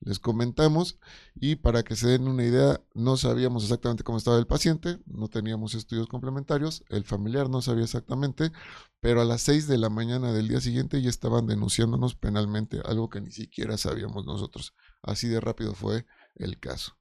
les 0.02 0.20
comentamos 0.20 1.00
y 1.36 1.56
para 1.58 1.84
que 1.84 1.96
se 1.96 2.08
den 2.10 2.28
una 2.28 2.44
idea, 2.44 2.82
no 2.94 3.18
sabíamos 3.18 3.64
exactamente 3.64 4.04
cómo 4.04 4.18
estaba 4.18 4.38
el 4.38 4.48
paciente, 4.48 5.00
no 5.06 5.30
teníamos 5.30 5.76
estudios 5.76 6.08
complementarios, 6.08 6.84
el 6.90 7.06
familiar 7.06 7.50
no 7.50 7.62
sabía 7.62 7.86
exactamente, 7.86 8.52
pero 9.00 9.22
a 9.22 9.26
las 9.26 9.42
6 9.44 9.68
de 9.68 9.78
la 9.78 9.90
mañana 9.90 10.34
del 10.34 10.50
día 10.50 10.62
siguiente 10.62 11.02
ya 11.02 11.10
estaban 11.10 11.48
denunciándonos 11.48 12.16
penalmente, 12.16 12.82
algo 12.86 13.10
que 13.10 13.22
ni 13.22 13.32
siquiera 13.32 13.78
sabíamos 13.78 14.26
nosotros. 14.26 14.74
Así 15.04 15.28
de 15.28 15.40
rápido 15.40 15.76
fue 15.76 16.06
el 16.36 16.60
caso. 16.60 16.98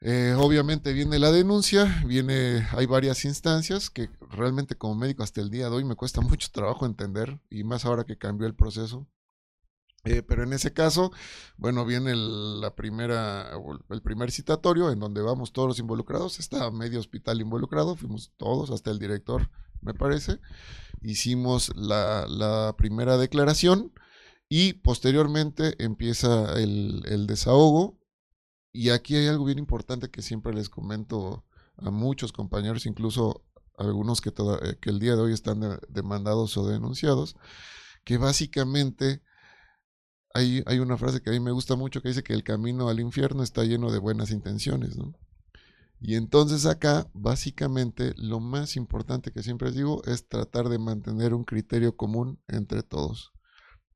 Eh, 0.00 0.34
obviamente 0.38 0.92
viene 0.92 1.18
la 1.18 1.32
denuncia, 1.32 2.02
viene, 2.06 2.66
hay 2.70 2.86
varias 2.86 3.24
instancias 3.24 3.90
que 3.90 4.08
realmente 4.30 4.76
como 4.76 4.94
médico 4.94 5.24
hasta 5.24 5.40
el 5.40 5.50
día 5.50 5.68
de 5.68 5.76
hoy 5.76 5.84
me 5.84 5.96
cuesta 5.96 6.20
mucho 6.20 6.48
trabajo 6.52 6.86
entender 6.86 7.40
y 7.50 7.64
más 7.64 7.84
ahora 7.84 8.04
que 8.04 8.16
cambió 8.18 8.46
el 8.46 8.54
proceso. 8.54 9.06
Eh, 10.04 10.22
pero 10.22 10.44
en 10.44 10.52
ese 10.52 10.72
caso, 10.72 11.10
bueno, 11.56 11.84
viene 11.84 12.12
el, 12.12 12.60
la 12.60 12.76
primera, 12.76 13.50
el 13.90 14.00
primer 14.02 14.30
citatorio 14.30 14.90
en 14.90 15.00
donde 15.00 15.20
vamos 15.20 15.52
todos 15.52 15.68
los 15.68 15.78
involucrados, 15.80 16.38
está 16.38 16.70
medio 16.70 17.00
hospital 17.00 17.40
involucrado, 17.40 17.96
fuimos 17.96 18.32
todos, 18.36 18.70
hasta 18.70 18.92
el 18.92 19.00
director, 19.00 19.50
me 19.82 19.94
parece. 19.94 20.38
Hicimos 21.02 21.72
la, 21.76 22.26
la 22.28 22.74
primera 22.78 23.18
declaración 23.18 23.92
y 24.48 24.74
posteriormente 24.74 25.74
empieza 25.82 26.58
el, 26.58 27.26
desahogo 27.26 27.98
y 28.72 28.90
aquí 28.90 29.16
hay 29.16 29.26
algo 29.26 29.44
bien 29.44 29.58
importante 29.58 30.10
que 30.10 30.22
siempre 30.22 30.54
les 30.54 30.68
comento 30.68 31.44
a 31.76 31.90
muchos 31.90 32.32
compañeros, 32.32 32.86
incluso 32.86 33.44
algunos 33.76 34.20
que, 34.20 34.30
eh, 34.30 34.78
el 34.82 34.98
día 34.98 35.16
de 35.16 35.22
hoy 35.22 35.32
están 35.32 35.60
demandados 35.88 36.56
o 36.56 36.66
denunciados, 36.66 37.36
que 38.04 38.18
básicamente 38.18 39.22
hay, 40.34 40.62
hay, 40.66 40.78
una 40.78 40.96
frase 40.96 41.20
que 41.22 41.30
a 41.30 41.32
mí 41.32 41.40
me 41.40 41.52
gusta 41.52 41.76
mucho 41.76 42.02
que 42.02 42.08
dice 42.08 42.22
que 42.22 42.34
el 42.34 42.44
camino 42.44 42.88
al 42.88 43.00
infierno 43.00 43.42
está 43.42 43.64
lleno 43.64 43.90
de 43.92 43.98
buenas 43.98 44.30
intenciones, 44.30 44.96
¿no? 44.96 45.14
Y 46.00 46.14
entonces 46.14 46.64
acá, 46.64 47.10
básicamente, 47.12 48.14
lo 48.16 48.38
más 48.38 48.76
importante 48.76 49.32
que 49.32 49.42
siempre 49.42 49.72
digo 49.72 50.02
es 50.04 50.28
tratar 50.28 50.68
de 50.68 50.78
mantener 50.78 51.34
un 51.34 51.44
criterio 51.44 51.96
común 51.96 52.40
entre 52.46 52.84
todos 52.84 53.32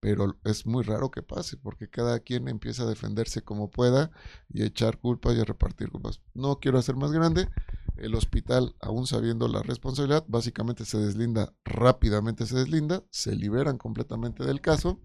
pero 0.02 0.36
es 0.42 0.66
muy 0.66 0.82
raro 0.82 1.12
que 1.12 1.22
pase 1.22 1.56
porque 1.56 1.88
cada 1.88 2.18
quien 2.18 2.48
empieza 2.48 2.82
a 2.82 2.86
defenderse 2.86 3.42
como 3.42 3.70
pueda 3.70 4.10
y 4.48 4.62
a 4.62 4.66
echar 4.66 4.98
culpas 4.98 5.36
y 5.36 5.40
a 5.40 5.44
repartir 5.44 5.90
culpas. 5.90 6.20
No 6.34 6.58
quiero 6.58 6.78
hacer 6.78 6.96
más 6.96 7.12
grande. 7.12 7.48
El 7.96 8.16
hospital, 8.16 8.74
aún 8.80 9.06
sabiendo 9.06 9.46
la 9.46 9.62
responsabilidad, 9.62 10.24
básicamente 10.26 10.84
se 10.84 10.98
deslinda, 10.98 11.54
rápidamente 11.64 12.46
se 12.46 12.56
deslinda, 12.56 13.04
se 13.10 13.36
liberan 13.36 13.78
completamente 13.78 14.44
del 14.44 14.60
caso 14.60 15.00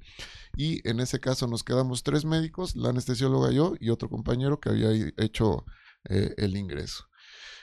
y 0.55 0.81
en 0.89 0.99
ese 0.99 1.19
caso 1.19 1.45
nos 1.45 1.63
quedamos 1.63 2.01
tres 2.01 2.25
médicos, 2.25 2.75
la 2.75 2.89
anestesióloga 2.89 3.51
yo 3.51 3.75
y 3.79 3.91
otro 3.91 4.09
compañero 4.09 4.59
que 4.59 4.69
había 4.69 4.89
hecho 5.17 5.63
eh, 6.09 6.33
el 6.37 6.57
ingreso. 6.57 7.03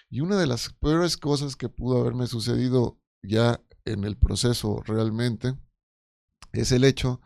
Y 0.09 0.20
una 0.20 0.37
de 0.37 0.47
las 0.47 0.72
peores 0.74 1.16
cosas 1.16 1.57
que 1.57 1.68
pudo 1.68 2.01
haberme 2.01 2.28
sucedido 2.28 3.01
ya 3.24 3.61
en 3.85 4.05
el 4.05 4.16
proceso 4.16 4.80
realmente 4.87 5.57
es 6.61 6.73
el 6.73 6.85
hecho 6.85 7.21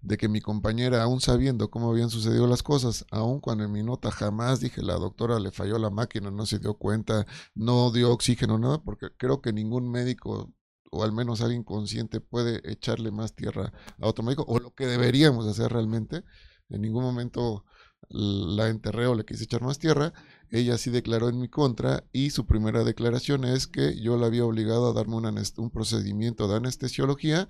de 0.00 0.16
que 0.16 0.28
mi 0.28 0.40
compañera, 0.40 1.02
aún 1.02 1.20
sabiendo 1.20 1.70
cómo 1.70 1.90
habían 1.90 2.10
sucedido 2.10 2.46
las 2.46 2.62
cosas, 2.62 3.06
aún 3.10 3.40
cuando 3.40 3.64
en 3.64 3.72
mi 3.72 3.82
nota 3.82 4.10
jamás 4.10 4.60
dije 4.60 4.82
la 4.82 4.94
doctora 4.94 5.40
le 5.40 5.50
falló 5.50 5.78
la 5.78 5.90
máquina, 5.90 6.30
no 6.30 6.46
se 6.46 6.58
dio 6.58 6.74
cuenta, 6.74 7.26
no 7.54 7.90
dio 7.90 8.12
oxígeno, 8.12 8.58
nada, 8.58 8.82
porque 8.82 9.08
creo 9.16 9.40
que 9.40 9.52
ningún 9.52 9.90
médico 9.90 10.52
o 10.92 11.02
al 11.02 11.12
menos 11.12 11.40
alguien 11.40 11.64
consciente 11.64 12.20
puede 12.20 12.60
echarle 12.70 13.10
más 13.10 13.34
tierra 13.34 13.72
a 14.00 14.06
otro 14.06 14.24
médico, 14.24 14.44
o 14.48 14.58
lo 14.60 14.74
que 14.74 14.86
deberíamos 14.86 15.46
hacer 15.46 15.72
realmente. 15.72 16.24
En 16.68 16.82
ningún 16.82 17.02
momento 17.02 17.64
la 18.08 18.68
enterré 18.68 19.06
o 19.06 19.14
le 19.14 19.24
quise 19.24 19.44
echar 19.44 19.62
más 19.62 19.78
tierra. 19.78 20.12
Ella 20.50 20.78
sí 20.78 20.90
declaró 20.90 21.28
en 21.28 21.40
mi 21.40 21.48
contra 21.48 22.04
y 22.12 22.30
su 22.30 22.46
primera 22.46 22.84
declaración 22.84 23.44
es 23.44 23.66
que 23.66 24.00
yo 24.00 24.16
la 24.16 24.26
había 24.26 24.44
obligado 24.44 24.88
a 24.88 24.92
darme 24.92 25.16
un 25.16 25.70
procedimiento 25.70 26.48
de 26.48 26.56
anestesiología 26.56 27.48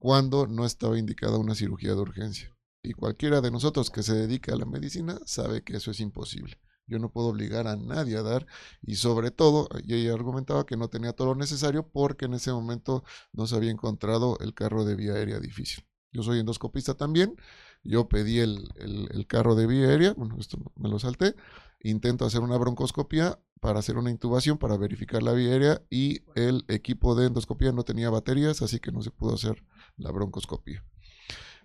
cuando 0.00 0.46
no 0.46 0.64
estaba 0.64 0.98
indicada 0.98 1.36
una 1.36 1.54
cirugía 1.54 1.94
de 1.94 2.00
urgencia. 2.00 2.56
Y 2.82 2.94
cualquiera 2.94 3.42
de 3.42 3.50
nosotros 3.50 3.90
que 3.90 4.02
se 4.02 4.14
dedica 4.14 4.54
a 4.54 4.56
la 4.56 4.64
medicina 4.64 5.20
sabe 5.26 5.62
que 5.62 5.76
eso 5.76 5.90
es 5.90 6.00
imposible. 6.00 6.58
Yo 6.86 6.98
no 6.98 7.12
puedo 7.12 7.28
obligar 7.28 7.68
a 7.68 7.76
nadie 7.76 8.16
a 8.16 8.22
dar 8.22 8.46
y 8.80 8.96
sobre 8.96 9.30
todo, 9.30 9.68
ella 9.86 10.14
argumentaba 10.14 10.64
que 10.64 10.78
no 10.78 10.88
tenía 10.88 11.12
todo 11.12 11.28
lo 11.28 11.34
necesario 11.34 11.86
porque 11.86 12.24
en 12.24 12.34
ese 12.34 12.50
momento 12.50 13.04
no 13.32 13.46
se 13.46 13.54
había 13.54 13.70
encontrado 13.70 14.38
el 14.40 14.54
carro 14.54 14.86
de 14.86 14.96
vía 14.96 15.12
aérea 15.12 15.38
difícil. 15.38 15.84
Yo 16.12 16.22
soy 16.22 16.40
endoscopista 16.40 16.94
también, 16.94 17.36
yo 17.84 18.08
pedí 18.08 18.38
el, 18.38 18.68
el 18.76 19.26
carro 19.26 19.54
de 19.54 19.66
vía 19.66 19.88
aérea, 19.88 20.14
bueno, 20.14 20.36
esto 20.40 20.58
me 20.76 20.88
lo 20.88 20.98
salté, 20.98 21.36
intento 21.80 22.24
hacer 22.24 22.40
una 22.40 22.56
broncoscopia 22.56 23.38
para 23.60 23.78
hacer 23.78 23.98
una 23.98 24.10
intubación 24.10 24.56
para 24.56 24.78
verificar 24.78 25.22
la 25.22 25.32
vía 25.32 25.52
aérea 25.52 25.82
y 25.90 26.22
el 26.34 26.64
equipo 26.68 27.14
de 27.14 27.26
endoscopia 27.26 27.70
no 27.72 27.84
tenía 27.84 28.08
baterías, 28.08 28.62
así 28.62 28.80
que 28.80 28.90
no 28.90 29.02
se 29.02 29.10
pudo 29.10 29.34
hacer 29.34 29.62
la 30.00 30.10
broncoscopia. 30.10 30.84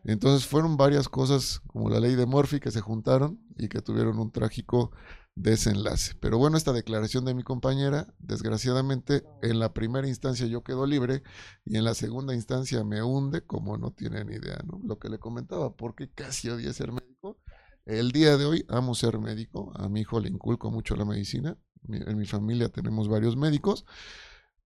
Entonces 0.03 0.47
fueron 0.47 0.77
varias 0.77 1.09
cosas 1.09 1.61
como 1.67 1.89
la 1.89 1.99
ley 1.99 2.15
de 2.15 2.27
Murphy 2.27 2.59
que 2.59 2.69
se 2.69 2.81
juntaron 2.81 3.39
y 3.57 3.67
que 3.69 3.81
tuvieron 3.81 4.19
un 4.19 4.31
trágico 4.31 4.91
desenlace. 5.33 6.13
Pero 6.19 6.37
bueno, 6.37 6.57
esta 6.57 6.73
declaración 6.73 7.25
de 7.25 7.33
mi 7.33 7.43
compañera, 7.43 8.13
desgraciadamente, 8.19 9.23
en 9.41 9.59
la 9.59 9.73
primera 9.73 10.07
instancia 10.07 10.45
yo 10.45 10.63
quedo 10.63 10.85
libre 10.85 11.23
y 11.65 11.77
en 11.77 11.83
la 11.83 11.93
segunda 11.93 12.33
instancia 12.33 12.83
me 12.83 13.03
hunde 13.03 13.41
como 13.41 13.77
no 13.77 13.91
tienen 13.91 14.31
idea, 14.31 14.59
¿no? 14.65 14.79
Lo 14.83 14.97
que 14.99 15.09
le 15.09 15.19
comentaba, 15.19 15.75
porque 15.75 16.09
casi 16.09 16.49
odié 16.49 16.71
ser 16.73 16.91
médico. 16.91 17.37
El 17.85 18.11
día 18.11 18.37
de 18.37 18.45
hoy 18.45 18.65
amo 18.69 18.95
ser 18.95 19.19
médico, 19.19 19.71
a 19.75 19.89
mi 19.89 20.01
hijo 20.01 20.19
le 20.19 20.29
inculco 20.29 20.71
mucho 20.71 20.95
la 20.95 21.05
medicina, 21.05 21.57
en 21.87 22.17
mi 22.17 22.25
familia 22.25 22.69
tenemos 22.69 23.07
varios 23.07 23.37
médicos, 23.37 23.85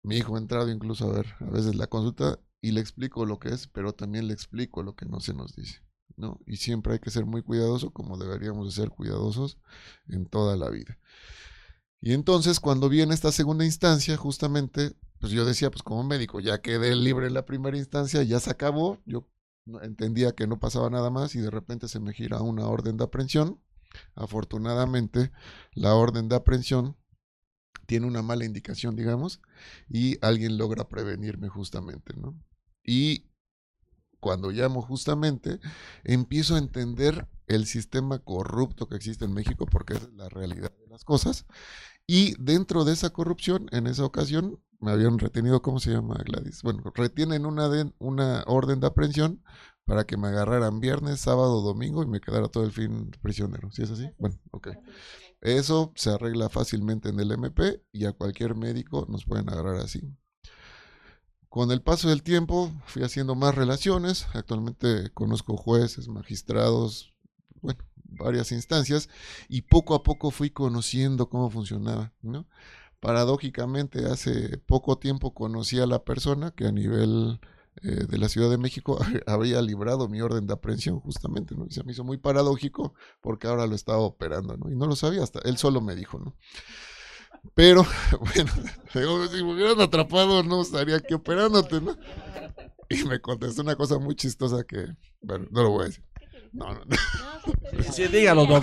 mi 0.02 0.18
hijo 0.18 0.36
ha 0.36 0.38
entrado 0.38 0.70
incluso 0.70 1.08
a 1.08 1.12
ver 1.12 1.26
a 1.40 1.50
veces 1.50 1.76
la 1.76 1.86
consulta 1.86 2.38
y 2.66 2.72
le 2.72 2.80
explico 2.80 3.24
lo 3.26 3.38
que 3.38 3.50
es, 3.50 3.68
pero 3.68 3.92
también 3.92 4.26
le 4.26 4.34
explico 4.34 4.82
lo 4.82 4.96
que 4.96 5.06
no 5.06 5.20
se 5.20 5.32
nos 5.32 5.54
dice, 5.54 5.84
¿no? 6.16 6.40
Y 6.48 6.56
siempre 6.56 6.94
hay 6.94 6.98
que 6.98 7.12
ser 7.12 7.24
muy 7.24 7.40
cuidadoso 7.40 7.92
como 7.92 8.18
deberíamos 8.18 8.66
de 8.66 8.82
ser 8.82 8.90
cuidadosos 8.90 9.56
en 10.08 10.26
toda 10.26 10.56
la 10.56 10.68
vida. 10.68 10.98
Y 12.00 12.12
entonces 12.12 12.58
cuando 12.58 12.88
viene 12.88 13.14
esta 13.14 13.30
segunda 13.30 13.64
instancia, 13.64 14.16
justamente, 14.16 14.96
pues 15.20 15.30
yo 15.30 15.44
decía, 15.44 15.70
pues 15.70 15.84
como 15.84 16.02
médico, 16.02 16.40
ya 16.40 16.60
quedé 16.60 16.96
libre 16.96 17.28
en 17.28 17.34
la 17.34 17.46
primera 17.46 17.76
instancia, 17.76 18.24
ya 18.24 18.40
se 18.40 18.50
acabó, 18.50 19.00
yo 19.06 19.28
entendía 19.82 20.32
que 20.32 20.48
no 20.48 20.58
pasaba 20.58 20.90
nada 20.90 21.10
más 21.10 21.36
y 21.36 21.38
de 21.38 21.52
repente 21.52 21.86
se 21.86 22.00
me 22.00 22.14
gira 22.14 22.42
una 22.42 22.66
orden 22.66 22.96
de 22.96 23.04
aprehensión. 23.04 23.60
Afortunadamente, 24.16 25.30
la 25.72 25.94
orden 25.94 26.28
de 26.28 26.34
aprehensión 26.34 26.96
tiene 27.86 28.08
una 28.08 28.22
mala 28.22 28.44
indicación, 28.44 28.96
digamos, 28.96 29.40
y 29.88 30.18
alguien 30.20 30.58
logra 30.58 30.88
prevenirme 30.88 31.48
justamente, 31.48 32.12
¿no? 32.16 32.34
Y 32.86 33.26
cuando 34.20 34.50
llamo 34.50 34.82
justamente, 34.82 35.60
empiezo 36.04 36.54
a 36.54 36.58
entender 36.58 37.28
el 37.46 37.66
sistema 37.66 38.18
corrupto 38.18 38.88
que 38.88 38.96
existe 38.96 39.24
en 39.24 39.34
México, 39.34 39.66
porque 39.66 39.94
es 39.94 40.12
la 40.14 40.28
realidad 40.28 40.72
de 40.78 40.86
las 40.88 41.04
cosas. 41.04 41.46
Y 42.06 42.34
dentro 42.42 42.84
de 42.84 42.92
esa 42.92 43.10
corrupción, 43.10 43.68
en 43.72 43.86
esa 43.86 44.04
ocasión, 44.04 44.60
me 44.80 44.92
habían 44.92 45.18
retenido, 45.18 45.62
¿cómo 45.62 45.80
se 45.80 45.90
llama 45.92 46.16
Gladys? 46.24 46.62
Bueno, 46.62 46.82
retienen 46.94 47.46
una, 47.46 47.68
de, 47.68 47.92
una 47.98 48.44
orden 48.46 48.80
de 48.80 48.86
aprehensión 48.86 49.42
para 49.84 50.04
que 50.04 50.16
me 50.16 50.28
agarraran 50.28 50.80
viernes, 50.80 51.20
sábado, 51.20 51.62
domingo 51.62 52.02
y 52.02 52.06
me 52.06 52.20
quedara 52.20 52.48
todo 52.48 52.64
el 52.64 52.72
fin 52.72 53.10
prisionero. 53.22 53.70
¿Sí 53.70 53.82
es 53.82 53.90
así? 53.90 54.08
Bueno, 54.18 54.36
ok. 54.50 54.68
Eso 55.40 55.92
se 55.94 56.10
arregla 56.10 56.48
fácilmente 56.48 57.08
en 57.08 57.20
el 57.20 57.30
MP 57.30 57.82
y 57.92 58.04
a 58.04 58.12
cualquier 58.12 58.56
médico 58.56 59.06
nos 59.08 59.24
pueden 59.24 59.48
agarrar 59.48 59.76
así. 59.76 60.02
Con 61.56 61.70
el 61.70 61.80
paso 61.80 62.10
del 62.10 62.22
tiempo 62.22 62.70
fui 62.84 63.02
haciendo 63.02 63.34
más 63.34 63.54
relaciones. 63.54 64.26
Actualmente 64.34 65.08
conozco 65.14 65.56
jueces, 65.56 66.06
magistrados, 66.06 67.14
bueno, 67.62 67.82
varias 68.04 68.52
instancias 68.52 69.08
y 69.48 69.62
poco 69.62 69.94
a 69.94 70.02
poco 70.02 70.30
fui 70.30 70.50
conociendo 70.50 71.30
cómo 71.30 71.48
funcionaba. 71.48 72.12
Paradójicamente, 73.00 74.04
hace 74.04 74.58
poco 74.58 74.98
tiempo 74.98 75.32
conocí 75.32 75.80
a 75.80 75.86
la 75.86 76.04
persona 76.04 76.50
que 76.50 76.66
a 76.66 76.72
nivel 76.72 77.40
eh, 77.82 78.04
de 78.06 78.18
la 78.18 78.28
Ciudad 78.28 78.50
de 78.50 78.58
México 78.58 78.98
había 79.26 79.62
librado 79.62 80.10
mi 80.10 80.20
orden 80.20 80.46
de 80.46 80.52
aprehensión 80.52 81.00
justamente, 81.00 81.54
se 81.70 81.84
me 81.84 81.92
hizo 81.92 82.04
muy 82.04 82.18
paradójico 82.18 82.92
porque 83.22 83.46
ahora 83.46 83.66
lo 83.66 83.74
estaba 83.74 84.00
operando. 84.00 84.58
Y 84.70 84.76
no 84.76 84.84
lo 84.84 84.94
sabía 84.94 85.22
hasta, 85.22 85.38
él 85.38 85.56
solo 85.56 85.80
me 85.80 85.96
dijo, 85.96 86.18
¿no? 86.18 86.36
Pero, 87.54 87.86
bueno, 88.34 88.50
si 89.28 89.42
me 89.42 89.52
hubieran 89.54 89.80
atrapado 89.80 90.42
no 90.42 90.62
estaría 90.62 90.96
aquí 90.96 91.14
operándote, 91.14 91.80
¿no? 91.80 91.96
Y 92.88 93.04
me 93.04 93.20
contestó 93.20 93.62
una 93.62 93.76
cosa 93.76 93.98
muy 93.98 94.14
chistosa 94.14 94.64
que, 94.64 94.86
bueno, 95.20 95.46
no 95.50 95.62
lo 95.62 95.70
voy 95.70 95.82
a 95.82 95.86
decir. 95.86 96.04
No, 96.52 96.72
no, 96.72 96.80
no. 96.84 97.92
Sí, 97.92 98.06
dígalo, 98.06 98.46
no. 98.46 98.60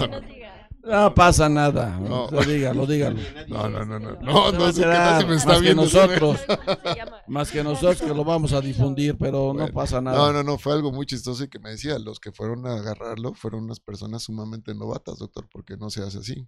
No 0.84 1.14
pasa 1.14 1.48
nada. 1.48 1.98
No. 1.98 2.28
Dígalo, 2.46 2.86
dígalo. 2.86 3.18
No, 3.48 3.70
no, 3.70 3.86
no, 3.86 4.00
no. 4.00 4.20
No, 4.22 4.52
no 4.52 4.74
sé 4.74 4.82
qué 4.82 5.26
me 5.28 5.36
está 5.36 5.58
viendo. 5.60 5.84
nosotros. 5.84 6.40
Se 6.42 6.96
llama 6.96 7.22
más 7.28 7.52
que 7.52 7.64
nosotros 7.64 8.02
que 8.02 8.14
lo 8.14 8.26
vamos 8.26 8.52
a 8.52 8.60
difundir, 8.60 9.18
pero 9.18 9.54
no 9.54 9.68
pasa 9.70 10.02
nada. 10.02 10.18
No, 10.18 10.34
no, 10.34 10.44
no, 10.44 10.58
fue 10.58 10.74
algo 10.74 10.92
muy 10.92 11.06
chistoso 11.06 11.44
y 11.46 11.48
que 11.48 11.60
me 11.60 11.70
decía, 11.70 11.98
los 12.00 12.20
que 12.20 12.32
fueron 12.34 12.68
a 12.68 12.74
agarrarlo 12.74 13.34
fueron 13.34 13.64
unas 13.64 13.80
personas 13.80 14.24
sumamente 14.24 14.76
novatas, 14.76 15.20
doctor, 15.20 15.48
porque 15.52 15.78
no 15.78 15.90
se 15.90 16.04
hace 16.04 16.18
así. 16.18 16.48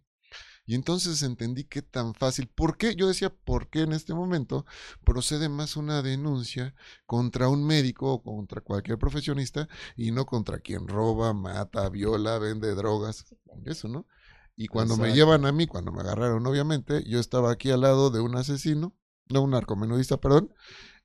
Y 0.66 0.74
entonces 0.74 1.22
entendí 1.22 1.66
qué 1.66 1.82
tan 1.84 2.16
fácil, 2.16 2.48
¿por 2.48 2.78
qué? 2.78 2.96
Yo 2.96 3.08
decía, 3.08 3.30
¿por 3.30 3.70
qué 3.70 3.82
en 3.82 3.94
este 3.94 4.14
momento 4.14 4.66
procede 5.04 5.48
más 5.48 5.78
una 5.78 6.02
denuncia 6.02 6.74
contra 7.06 7.50
un 7.50 7.66
médico 7.66 8.14
o 8.14 8.24
contra 8.24 8.62
cualquier 8.62 8.98
profesionista 8.98 9.68
y 9.96 10.12
no 10.12 10.26
contra 10.26 10.60
quien 10.60 10.88
roba, 10.88 11.34
mata, 11.34 11.88
viola, 11.90 12.40
vende 12.40 12.74
drogas? 12.74 13.26
Eso, 13.66 13.88
¿no? 13.88 14.08
Y 14.56 14.68
cuando 14.68 14.98
me 14.98 15.14
llevan 15.14 15.46
a 15.46 15.52
mí, 15.52 15.68
cuando 15.68 15.92
me 15.92 16.02
agarraron, 16.02 16.46
obviamente, 16.48 17.04
yo 17.08 17.20
estaba 17.20 17.52
aquí 17.52 17.72
al 17.72 17.82
lado 17.82 18.10
de 18.10 18.22
un 18.22 18.36
asesino, 18.36 18.96
no 19.30 19.42
un 19.42 19.52
narcomenudista, 19.52 20.18
perdón, 20.18 20.54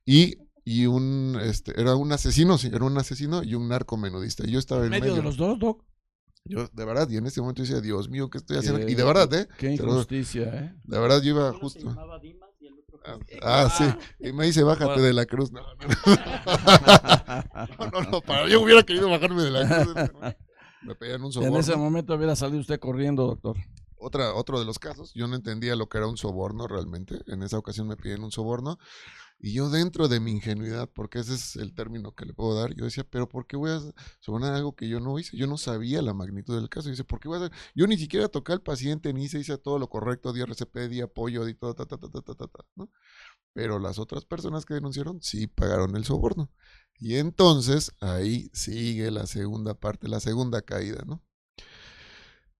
y, 0.05 0.37
y 0.65 0.87
un, 0.87 1.37
este, 1.43 1.79
era 1.79 1.97
un 1.97 2.13
asesino, 2.13 2.59
sí, 2.59 2.71
era 2.73 2.85
un 2.85 2.97
asesino 2.97 3.43
y 3.43 3.55
un 3.55 3.69
narcomenudista. 3.69 4.47
Y 4.47 4.53
yo 4.53 4.59
estaba 4.59 4.85
en 4.85 4.91
medio, 4.91 5.03
medio 5.03 5.17
de 5.17 5.23
los 5.23 5.37
dos, 5.37 5.59
Doc. 5.59 5.85
Yo, 6.45 6.67
de 6.73 6.85
verdad, 6.85 7.09
y 7.09 7.17
en 7.17 7.27
ese 7.27 7.41
momento 7.41 7.63
decía, 7.63 7.81
Dios 7.81 8.09
mío, 8.09 8.29
¿qué 8.31 8.39
estoy 8.39 8.57
haciendo? 8.57 8.85
Qué- 8.85 8.93
Y 8.93 8.95
de 8.95 9.05
verdad, 9.05 9.33
¿eh? 9.35 9.49
Qué 9.59 9.73
injusticia, 9.73 10.43
¿eh? 10.45 10.75
De 10.85 10.99
verdad, 10.99 11.21
yo 11.23 11.31
iba 11.31 11.53
justo. 11.53 11.95
Ah, 13.05 13.19
ah, 13.43 13.97
sí. 14.19 14.29
Y 14.29 14.33
me 14.33 14.47
dice, 14.47 14.63
bájate 14.63 15.01
de 15.01 15.13
la 15.13 15.27
cruz. 15.27 15.53
No, 15.53 15.61
no, 15.61 15.67
no. 17.77 17.91
no, 17.93 18.11
no, 18.11 18.21
para, 18.21 18.49
yo 18.49 18.61
hubiera 18.61 18.83
querido 18.83 19.09
bajarme 19.09 19.43
de 19.43 19.51
la 19.51 19.85
cruz. 19.85 19.95
Me 20.83 20.95
pedían 20.95 21.21
un 21.21 21.27
En 21.29 21.33
soborno. 21.33 21.59
ese 21.59 21.77
momento 21.77 22.15
hubiera 22.15 22.35
salido 22.37 22.61
usted 22.61 22.81
corriendo, 22.81 23.27
doctor. 23.27 23.57
Otra, 23.97 24.33
otro 24.35 24.59
de 24.59 24.65
los 24.65 24.79
casos, 24.79 25.13
yo 25.15 25.27
no 25.29 25.37
entendía 25.37 25.77
lo 25.77 25.89
que 25.89 25.99
era 25.99 26.07
un 26.07 26.17
soborno 26.17 26.67
realmente. 26.67 27.21
En 27.27 27.43
esa 27.43 27.59
ocasión 27.59 27.87
me 27.87 27.97
piden 27.97 28.25
un 28.25 28.33
soborno. 28.33 28.79
Y 29.43 29.55
yo 29.55 29.71
dentro 29.71 30.07
de 30.09 30.21
mi 30.21 30.33
ingenuidad, 30.33 30.89
porque 30.93 31.21
ese 31.21 31.35
es 31.35 31.57
el 31.57 31.75
término 31.75 32.15
que 32.15 32.27
le 32.27 32.35
puedo 32.35 32.55
dar, 32.55 32.75
yo 32.75 32.85
decía, 32.85 33.05
pero 33.09 33.27
¿por 33.27 33.47
qué 33.47 33.57
voy 33.57 33.71
a 33.71 33.81
sobornar 34.21 34.53
algo 34.53 34.77
que 34.77 34.87
yo 34.87 35.01
no 35.01 35.19
hice? 35.19 35.35
Yo 35.35 35.47
no 35.47 35.57
sabía 35.57 36.03
la 36.03 36.13
magnitud 36.13 36.55
del 36.55 36.69
caso. 36.69 36.89
Y 36.89 36.93
dice, 36.93 37.05
¿por 37.05 37.21
qué 37.21 37.29
voy 37.29 37.39
a 37.39 37.47
hacer? 37.47 37.57
Yo 37.75 37.87
ni 37.87 37.97
siquiera 37.97 38.29
toqué 38.29 38.53
al 38.53 38.61
paciente, 38.61 39.15
ni 39.15 39.25
hice, 39.25 39.39
hice 39.39 39.57
todo 39.57 39.79
lo 39.79 39.89
correcto, 39.89 40.35
di 40.35 40.43
RCP, 40.43 40.77
di 40.91 41.01
apoyo, 41.01 41.47
di 41.47 41.55
todo, 41.55 41.75
ta, 41.75 41.87
ta, 41.87 41.97
ta, 41.97 42.11
ta, 42.11 42.21
ta, 42.21 42.35
ta, 42.35 42.47
ta, 42.49 42.65
¿no? 42.77 42.91
Pero 43.55 43.79
las 43.79 43.99
otras 43.99 44.27
personas 44.27 44.67
que 44.67 44.75
denunciaron 44.75 45.23
sí 45.23 45.47
pagaron 45.47 45.97
el 45.97 46.05
soborno. 46.05 46.51
Y 46.99 47.17
entonces 47.17 47.93
ahí 48.01 48.51
sigue 48.53 49.11
la 49.11 49.27
segunda 49.27 49.73
parte, 49.75 50.07
la 50.07 50.21
segunda 50.21 50.61
caída, 50.61 51.03
¿no? 51.07 51.23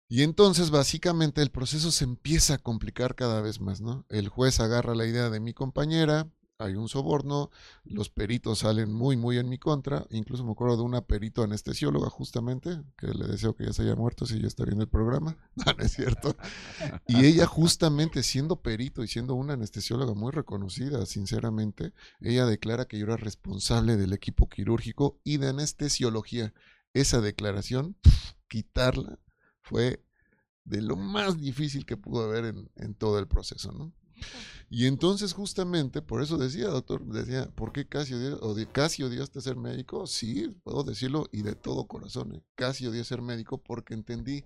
Y 0.09 0.23
entonces 0.23 0.71
básicamente 0.71 1.43
el 1.43 1.51
proceso 1.51 1.93
se 1.93 2.05
empieza 2.05 2.55
a 2.55 2.59
complicar 2.59 3.15
cada 3.15 3.43
vez 3.43 3.61
más, 3.61 3.81
¿no? 3.81 4.07
El 4.09 4.29
juez 4.29 4.59
agarra 4.61 4.95
la 4.95 5.07
idea 5.07 5.31
de 5.31 5.39
mi 5.41 5.55
compañera, 5.55 6.29
hay 6.61 6.75
un 6.75 6.89
soborno, 6.89 7.51
los 7.85 8.11
peritos 8.11 8.61
salen 8.61 8.93
muy, 8.93 9.17
muy 9.17 9.39
en 9.39 9.49
mi 9.49 9.59
contra, 9.59 10.07
incluso 10.11 10.45
me 10.45 10.53
acuerdo 10.53 10.77
de 10.77 10.83
una 10.83 11.01
perito 11.01 11.43
anestesióloga 11.43 12.11
justamente, 12.11 12.83
que 12.97 13.09
le 13.09 13.27
deseo 13.27 13.57
que 13.57 13.65
ya 13.65 13.73
se 13.73 13.83
haya 13.83 13.97
muerto 13.97 14.27
si 14.27 14.41
ya 14.41 14.47
está 14.47 14.65
viendo 14.65 14.85
el 14.85 14.91
programa, 14.91 15.37
no, 15.55 15.73
es 15.79 15.93
cierto. 15.93 16.37
Y 17.07 17.25
ella 17.25 17.47
justamente 17.47 18.23
siendo 18.23 18.61
perito 18.63 19.03
y 19.03 19.09
siendo 19.09 19.35
una 19.35 19.55
anestesióloga 19.55 20.15
muy 20.15 20.33
reconocida, 20.33 21.07
sinceramente, 21.07 21.93
ella 22.21 22.47
declara 22.47 22.87
que 22.87 22.99
yo 22.99 23.07
era 23.07 23.17
responsable 23.17 23.97
del 23.97 24.13
equipo 24.13 24.49
quirúrgico 24.49 25.19
y 25.25 25.39
de 25.39 25.49
anestesiología. 25.49 26.53
Esa 26.93 27.21
declaración, 27.21 27.97
quitarla, 28.49 29.19
fue 29.63 30.05
de 30.65 30.83
lo 30.83 30.97
más 30.97 31.41
difícil 31.41 31.87
que 31.87 31.97
pudo 31.97 32.25
haber 32.25 32.45
en, 32.45 32.71
en 32.77 32.95
todo 32.95 33.19
el 33.19 33.27
proceso, 33.27 33.73
¿no? 33.73 33.93
Y 34.69 34.87
entonces 34.87 35.33
justamente, 35.33 36.03
por 36.03 36.23
eso 36.23 36.39
decía, 36.39 36.69
doctor, 36.69 37.05
decía, 37.07 37.51
¿por 37.55 37.73
qué 37.73 37.87
casi, 37.89 38.15
odi- 38.15 38.39
odi- 38.41 38.69
casi 38.71 39.03
odiaste 39.03 39.41
ser 39.41 39.57
médico? 39.57 40.07
Sí, 40.07 40.49
puedo 40.63 40.85
decirlo 40.85 41.27
y 41.33 41.43
de 41.43 41.55
todo 41.55 41.87
corazón, 41.87 42.35
¿eh? 42.37 42.43
casi 42.55 42.87
odié 42.87 43.05
ser 43.05 43.23
médico 43.23 43.59
porque 43.63 43.95
entendí 43.95 44.45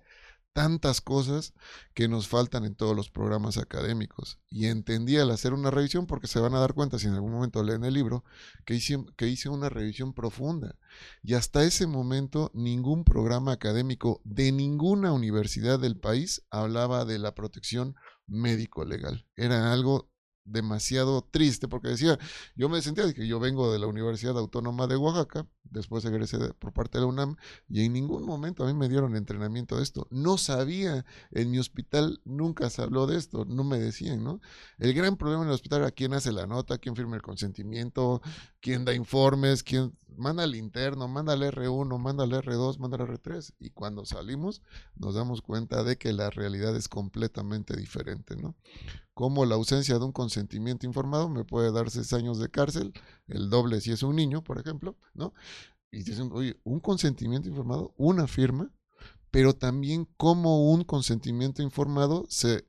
tantas 0.53 1.01
cosas 1.01 1.53
que 1.93 2.07
nos 2.07 2.29
faltan 2.29 2.63
en 2.63 2.75
todos 2.75 2.95
los 2.95 3.09
programas 3.09 3.57
académicos. 3.57 4.39
Y 4.49 4.67
entendí 4.67 5.17
al 5.17 5.31
hacer 5.31 5.53
una 5.53 5.69
revisión, 5.69 6.07
porque 6.07 6.27
se 6.27 6.39
van 6.39 6.55
a 6.55 6.59
dar 6.59 6.73
cuenta 6.73 6.97
si 6.97 7.07
en 7.07 7.13
algún 7.13 7.33
momento 7.33 7.61
leen 7.61 7.83
el 7.83 7.93
libro, 7.93 8.23
que 8.65 8.75
hice, 8.75 9.03
que 9.17 9.27
hice 9.27 9.49
una 9.49 9.67
revisión 9.67 10.13
profunda. 10.13 10.75
Y 11.21 11.33
hasta 11.33 11.65
ese 11.65 11.87
momento 11.87 12.51
ningún 12.53 13.03
programa 13.03 13.51
académico 13.51 14.21
de 14.23 14.53
ninguna 14.53 15.11
universidad 15.11 15.77
del 15.77 15.97
país 15.97 16.41
hablaba 16.49 17.03
de 17.03 17.19
la 17.19 17.35
protección 17.35 17.95
médico 18.27 18.85
legal. 18.85 19.25
Era 19.35 19.71
algo 19.73 20.11
demasiado 20.45 21.27
triste 21.29 21.67
porque 21.67 21.89
decía, 21.89 22.17
yo 22.55 22.69
me 22.69 22.81
sentía 22.81 23.11
que 23.13 23.27
yo 23.27 23.39
vengo 23.39 23.71
de 23.71 23.79
la 23.79 23.87
Universidad 23.87 24.37
Autónoma 24.37 24.87
de 24.87 24.95
Oaxaca, 24.95 25.47
después 25.63 26.05
egresé 26.05 26.37
por 26.53 26.71
parte 26.71 26.97
de 26.97 27.03
la 27.03 27.07
UNAM 27.07 27.35
y 27.67 27.83
en 27.83 27.93
ningún 27.93 28.23
momento 28.23 28.63
a 28.63 28.67
mí 28.67 28.73
me 28.73 28.87
dieron 28.87 29.15
entrenamiento 29.15 29.77
de 29.77 29.83
esto. 29.83 30.07
No 30.11 30.37
sabía, 30.37 31.05
en 31.31 31.51
mi 31.51 31.59
hospital 31.59 32.21
nunca 32.23 32.69
se 32.69 32.81
habló 32.81 33.07
de 33.07 33.17
esto, 33.17 33.45
no 33.45 33.63
me 33.63 33.79
decían, 33.79 34.23
¿no? 34.23 34.39
El 34.77 34.93
gran 34.93 35.17
problema 35.17 35.43
en 35.43 35.49
el 35.49 35.55
hospital 35.55 35.81
era 35.81 35.91
quién 35.91 36.13
hace 36.13 36.31
la 36.31 36.47
nota, 36.47 36.77
quién 36.77 36.95
firma 36.95 37.15
el 37.15 37.21
consentimiento, 37.21 38.21
quién 38.61 38.85
da 38.85 38.93
informes, 38.93 39.63
quién 39.63 39.97
manda 40.17 40.43
al 40.43 40.55
interno, 40.55 41.07
manda 41.07 41.33
al 41.33 41.41
R1, 41.41 41.97
manda 41.99 42.23
al 42.23 42.31
R2, 42.31 42.77
manda 42.77 42.97
al 42.97 43.07
R3 43.07 43.53
y 43.59 43.71
cuando 43.71 44.05
salimos 44.05 44.61
nos 44.95 45.15
damos 45.15 45.41
cuenta 45.41 45.83
de 45.83 45.97
que 45.97 46.13
la 46.13 46.29
realidad 46.29 46.75
es 46.75 46.87
completamente 46.87 47.75
diferente, 47.75 48.35
¿no? 48.35 48.55
Como 49.15 49.45
la 49.45 49.55
ausencia 49.55 49.97
de 49.97 50.03
un 50.03 50.11
consentimiento 50.11 50.85
informado 50.85 51.29
me 51.29 51.45
puede 51.45 51.71
dar 51.71 51.89
seis 51.89 52.11
años 52.11 52.37
de 52.37 52.49
cárcel, 52.49 52.93
el 53.27 53.49
doble 53.49 53.79
si 53.79 53.91
es 53.91 54.03
un 54.03 54.17
niño, 54.17 54.43
por 54.43 54.59
ejemplo, 54.59 54.97
¿no? 55.13 55.33
Y 55.89 56.03
dicen, 56.03 56.29
oye, 56.33 56.59
un 56.65 56.81
consentimiento 56.81 57.47
informado, 57.47 57.93
una 57.95 58.27
firma, 58.27 58.69
pero 59.31 59.53
también 59.55 60.07
cómo 60.17 60.69
un 60.69 60.83
consentimiento 60.83 61.63
informado 61.63 62.25
se, 62.29 62.65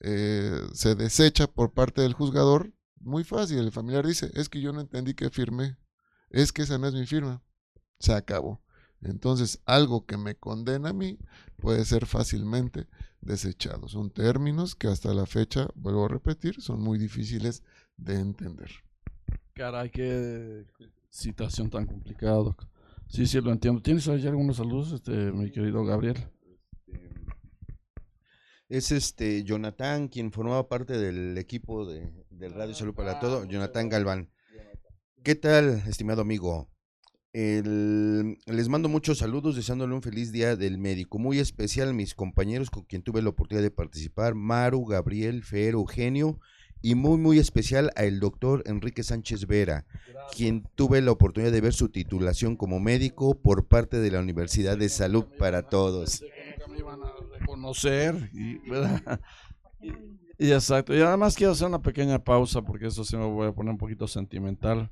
eh, 0.00 0.60
se 0.74 0.94
desecha 0.96 1.46
por 1.46 1.72
parte 1.72 2.02
del 2.02 2.12
juzgador, 2.12 2.74
muy 3.00 3.24
fácil, 3.24 3.58
el 3.58 3.72
familiar 3.72 4.06
dice, 4.06 4.30
es 4.34 4.50
que 4.50 4.60
yo 4.60 4.72
no 4.72 4.82
entendí 4.82 5.14
que 5.14 5.30
firmé, 5.30 5.78
es 6.28 6.52
que 6.52 6.62
esa 6.62 6.76
no 6.76 6.88
es 6.88 6.94
mi 6.94 7.06
firma, 7.06 7.42
se 7.98 8.12
acabó. 8.12 8.60
Entonces, 9.02 9.60
algo 9.66 10.06
que 10.06 10.16
me 10.16 10.34
condena 10.34 10.90
a 10.90 10.92
mí 10.92 11.18
puede 11.56 11.84
ser 11.84 12.06
fácilmente 12.06 12.86
desechado. 13.20 13.88
Son 13.88 14.10
términos 14.10 14.74
que 14.74 14.88
hasta 14.88 15.12
la 15.14 15.26
fecha, 15.26 15.68
vuelvo 15.74 16.06
a 16.06 16.08
repetir, 16.08 16.60
son 16.60 16.80
muy 16.80 16.98
difíciles 16.98 17.62
de 17.96 18.14
entender. 18.14 18.70
Caray, 19.54 19.90
qué 19.90 20.66
situación 21.08 21.70
tan 21.70 21.86
complicada, 21.86 22.36
doc. 22.36 22.66
Sí, 23.08 23.26
sí, 23.26 23.40
lo 23.40 23.52
entiendo. 23.52 23.80
¿Tienes 23.80 24.08
ahí 24.08 24.26
algunos 24.26 24.56
saludos, 24.56 24.92
este, 24.92 25.10
mi 25.32 25.50
querido 25.50 25.84
Gabriel? 25.84 26.16
Es 28.68 28.90
este 28.90 29.44
Jonathan, 29.44 30.08
quien 30.08 30.32
formaba 30.32 30.68
parte 30.68 30.98
del 30.98 31.38
equipo 31.38 31.86
de, 31.86 32.12
del 32.30 32.52
Radio 32.52 32.74
Salud 32.74 32.94
para 32.94 33.20
Todo, 33.20 33.44
Jonathan 33.44 33.88
Galván. 33.88 34.30
¿Qué 35.22 35.36
tal, 35.36 35.82
estimado 35.86 36.22
amigo? 36.22 36.68
El- 37.38 38.38
les 38.46 38.68
mando 38.70 38.88
muchos 38.88 39.18
saludos, 39.18 39.56
deseándole 39.56 39.94
un 39.94 40.00
feliz 40.00 40.32
día 40.32 40.56
del 40.56 40.78
médico. 40.78 41.18
Muy 41.18 41.38
especial 41.38 41.90
a 41.90 41.92
mis 41.92 42.14
compañeros 42.14 42.70
con 42.70 42.84
quien 42.84 43.02
tuve 43.02 43.20
la 43.20 43.28
oportunidad 43.28 43.62
de 43.62 43.70
participar, 43.70 44.34
Maru, 44.34 44.86
Gabriel, 44.86 45.42
Fer, 45.42 45.74
Eugenio, 45.74 46.40
y 46.80 46.94
muy, 46.94 47.18
muy 47.18 47.38
especial 47.38 47.90
al 47.94 48.20
doctor 48.20 48.62
Enrique 48.64 49.02
Sánchez 49.02 49.46
Vera, 49.46 49.84
quien 50.34 50.64
tuve 50.76 51.02
la 51.02 51.10
oportunidad 51.10 51.52
de 51.52 51.60
ver 51.60 51.74
su 51.74 51.90
titulación 51.90 52.56
como 52.56 52.80
médico 52.80 53.34
por 53.34 53.66
parte 53.66 53.98
de 53.98 54.10
la 54.10 54.20
Universidad 54.20 54.78
de 54.78 54.88
Salud 54.88 55.26
para 55.38 55.68
Todos. 55.68 56.22
me 56.70 56.78
iban 56.78 57.00
a 57.02 57.38
reconocer 57.38 58.30
y, 58.32 58.52
y, 59.82 59.92
y 60.38 60.52
exacto. 60.52 60.96
Y 60.96 61.02
además 61.02 61.34
quiero 61.34 61.52
hacer 61.52 61.66
una 61.68 61.82
pequeña 61.82 62.18
pausa 62.18 62.62
porque 62.62 62.86
eso 62.86 63.04
se 63.04 63.18
me 63.18 63.26
voy 63.26 63.48
a 63.48 63.52
poner 63.52 63.72
un 63.72 63.78
poquito 63.78 64.08
sentimental. 64.08 64.90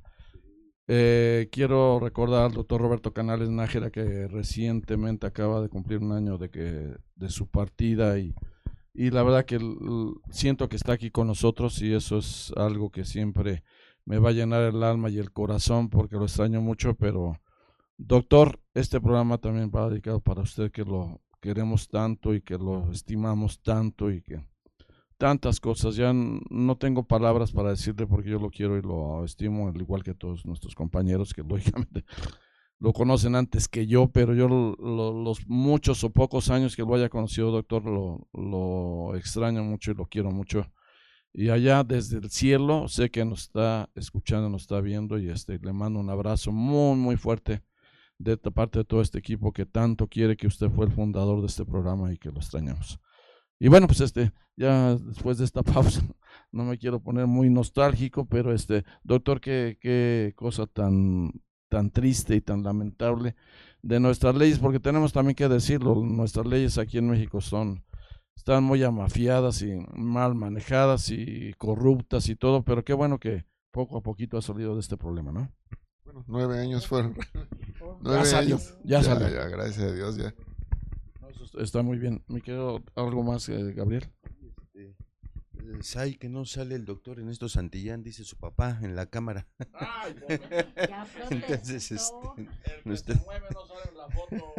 Eh, 0.87 1.49
quiero 1.51 1.99
recordar 1.99 2.45
al 2.45 2.53
doctor 2.53 2.81
Roberto 2.81 3.15
Canales 3.15 3.49
Nájera 3.49 3.91
que 3.91 4.29
recientemente 4.29 5.27
acaba 5.27 5.63
de 5.63 5.71
cumplir 5.71 6.01
un 6.01 6.13
año 6.13 6.37
de 6.37 6.51
que 6.51 6.95
de 7.17 7.29
su 7.31 7.47
partida 7.47 8.19
y, 8.19 8.35
y 8.93 9.11
la 9.11 9.23
verdad 9.23 9.47
que 9.47 9.59
siento 10.31 10.69
que 10.69 10.77
está 10.77 10.93
aquí 10.93 11.11
con 11.11 11.27
nosotros 11.27 11.81
y 11.81 11.95
eso 11.95 12.19
es 12.19 12.53
algo 12.57 12.91
que 12.91 13.07
siempre 13.07 13.65
me 14.05 14.19
va 14.19 14.29
a 14.29 14.33
llenar 14.33 14.63
el 14.63 14.83
alma 14.83 15.09
y 15.09 15.19
el 15.19 15.33
corazón 15.33 15.89
porque 15.89 16.17
lo 16.17 16.25
extraño 16.25 16.61
mucho, 16.61 16.95
pero 16.95 17.41
doctor, 17.97 18.61
este 18.75 19.01
programa 19.01 19.39
también 19.39 19.71
va 19.75 19.89
dedicado 19.89 20.21
para 20.21 20.43
usted 20.43 20.71
que 20.71 20.85
lo 20.85 21.23
queremos 21.41 21.89
tanto 21.89 22.35
y 22.35 22.43
que 22.43 22.59
lo 22.59 22.91
estimamos 22.91 23.63
tanto 23.63 24.11
y 24.11 24.21
que 24.21 24.45
tantas 25.17 25.61
cosas. 25.61 25.97
Ya 25.97 26.13
no 26.15 26.77
tengo 26.79 27.05
palabras 27.05 27.53
para 27.53 27.71
decirle 27.71 28.07
porque 28.07 28.31
yo 28.31 28.39
lo 28.39 28.51
quiero 28.51 28.79
y 28.79 28.83
lo 28.83 29.25
estimo, 29.25 29.69
al 29.69 29.81
igual 29.81 30.03
que 30.03 30.15
todos 30.15 30.45
nuestros 30.47 30.75
compañeros 30.75 31.35
que 31.35 31.43
lógicamente 31.49 32.05
lo 32.81 32.93
conocen 32.93 33.35
antes 33.37 33.69
que 33.69 33.87
yo, 33.87 34.09
pero 34.13 34.35
yo 34.35 34.49
lo- 34.49 34.77
lo- 34.77 35.23
los 35.25 35.47
muchos 35.49 36.05
o 36.05 36.11
pocos 36.11 36.51
años 36.51 36.77
que 36.77 36.83
lo 36.83 36.95
haya 36.95 37.09
conocido, 37.09 37.51
doctor, 37.51 37.85
lo, 37.87 38.29
lo 38.35 39.17
extraño 39.17 39.63
mucho 39.65 39.93
y 39.93 39.95
lo 39.95 40.07
quiero 40.07 40.31
mucho. 40.31 40.67
Y 41.33 41.49
allá 41.51 41.83
desde 41.85 42.19
el 42.19 42.31
cielo, 42.31 42.89
sé 42.89 43.11
que 43.11 43.25
nos 43.25 43.43
está 43.43 43.91
escuchando, 43.97 44.49
nos 44.51 44.63
está 44.63 44.81
viendo 44.81 45.19
y 45.19 45.31
este, 45.31 45.59
le 45.59 45.73
mando 45.73 45.99
un 46.01 46.11
abrazo 46.11 46.53
muy, 46.53 46.97
muy 46.97 47.17
fuerte 47.17 47.63
de 48.19 48.37
parte 48.37 48.81
de 48.81 48.85
todo 48.85 49.01
este 49.03 49.19
equipo 49.19 49.53
que 49.53 49.67
tanto 49.67 50.07
quiere 50.09 50.37
que 50.37 50.47
usted 50.47 50.71
fue 50.71 50.87
el 50.87 50.93
fundador 50.93 51.41
de 51.41 51.47
este 51.49 51.65
programa 51.65 52.13
y 52.13 52.19
que 52.19 52.31
lo 52.31 52.39
extrañamos. 52.39 53.01
Y 53.59 53.69
bueno, 53.69 53.87
pues 53.87 54.01
este, 54.01 54.33
ya 54.57 54.97
después 54.97 55.39
de 55.39 55.45
esta 55.45 55.63
pausa, 55.63 56.03
no 56.53 56.65
me 56.65 56.79
quiero 56.79 57.01
poner 57.01 57.27
muy 57.27 57.51
nostálgico, 57.51 58.27
pero 58.27 58.53
este, 58.53 58.85
doctor, 59.03 59.41
qué, 59.41 59.79
qué 59.81 60.33
cosa 60.37 60.67
tan, 60.67 61.33
tan 61.69 61.91
triste 61.91 62.37
y 62.37 62.41
tan 62.41 62.63
lamentable 62.63 63.37
de 63.83 64.01
nuestras 64.01 64.35
leyes, 64.35 64.59
porque 64.59 64.81
tenemos 64.81 65.13
también 65.13 65.35
que 65.35 65.49
decirlo, 65.49 65.95
nuestras 65.97 66.47
leyes 66.47 66.79
aquí 66.79 66.99
en 66.99 67.11
México 67.11 67.41
son, 67.41 67.85
están 68.35 68.65
muy 68.65 68.83
amafiadas 68.83 69.61
y 69.63 69.73
mal 69.95 70.35
manejadas 70.35 71.11
y 71.11 71.53
corruptas 71.59 72.29
y 72.29 72.37
todo, 72.37 72.65
pero 72.65 72.85
qué 72.85 72.95
bueno 72.95 73.19
que 73.19 73.45
poco 73.71 73.99
a 73.99 74.03
poquito 74.03 74.39
ha 74.39 74.43
salido 74.43 74.75
de 74.75 74.81
este 74.81 74.97
problema, 74.97 75.33
¿no? 75.33 75.53
Bueno, 76.05 76.25
nueve 76.29 76.59
años 76.61 76.87
fueron. 76.87 77.15
nueve 78.01 78.21
ya 78.21 78.25
salió, 78.25 78.57
años. 78.57 78.79
Ya, 78.85 79.03
salió. 79.03 79.29
Ya, 79.29 79.49
gracias 79.49 79.91
a 79.91 79.93
Dios, 79.93 80.17
ya. 80.17 80.35
Está 81.59 81.83
muy 81.83 81.99
bien. 81.99 82.25
¿Me 82.29 82.41
quedo 82.41 82.83
algo 82.95 83.23
más, 83.23 83.49
eh, 83.49 83.73
Gabriel? 83.73 84.11
Este, 84.43 84.97
Sai, 85.81 86.17
que 86.17 86.29
no 86.29 86.45
sale 86.45 86.75
el 86.75 86.85
doctor 86.85 87.21
en 87.21 87.29
estos 87.29 87.53
Santillán, 87.53 88.03
dice 88.03 88.25
su 88.25 88.37
papá 88.37 88.79
en 88.83 88.95
la 88.97 89.07
cámara. 89.07 89.47
Ay, 89.73 90.15
ya 90.77 91.07
Entonces, 91.31 91.91
este, 91.91 92.27
el 92.77 92.83
que 92.85 92.97
se 92.97 93.15
mueve 93.25 93.47
no 93.53 93.67
sale 93.67 93.91
en 93.91 93.97
la 93.97 94.09
foto. 94.11 94.55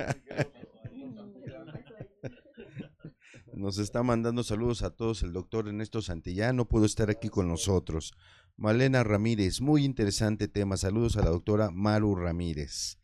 Nos 3.53 3.77
está 3.77 4.03
mandando 4.03 4.43
saludos 4.43 4.83
a 4.83 4.89
todos 4.89 5.23
el 5.23 5.31
doctor 5.31 5.67
Ernesto 5.67 6.01
Santillán, 6.01 6.57
no 6.57 6.67
pudo 6.67 6.85
estar 6.85 7.09
aquí 7.09 7.29
con 7.29 7.47
nosotros. 7.47 8.13
Malena 8.57 9.03
Ramírez, 9.03 9.61
muy 9.61 9.85
interesante 9.85 10.47
tema. 10.47 10.75
Saludos 10.75 11.15
a 11.17 11.23
la 11.23 11.29
doctora 11.29 11.71
Maru 11.71 12.15
Ramírez. 12.15 12.99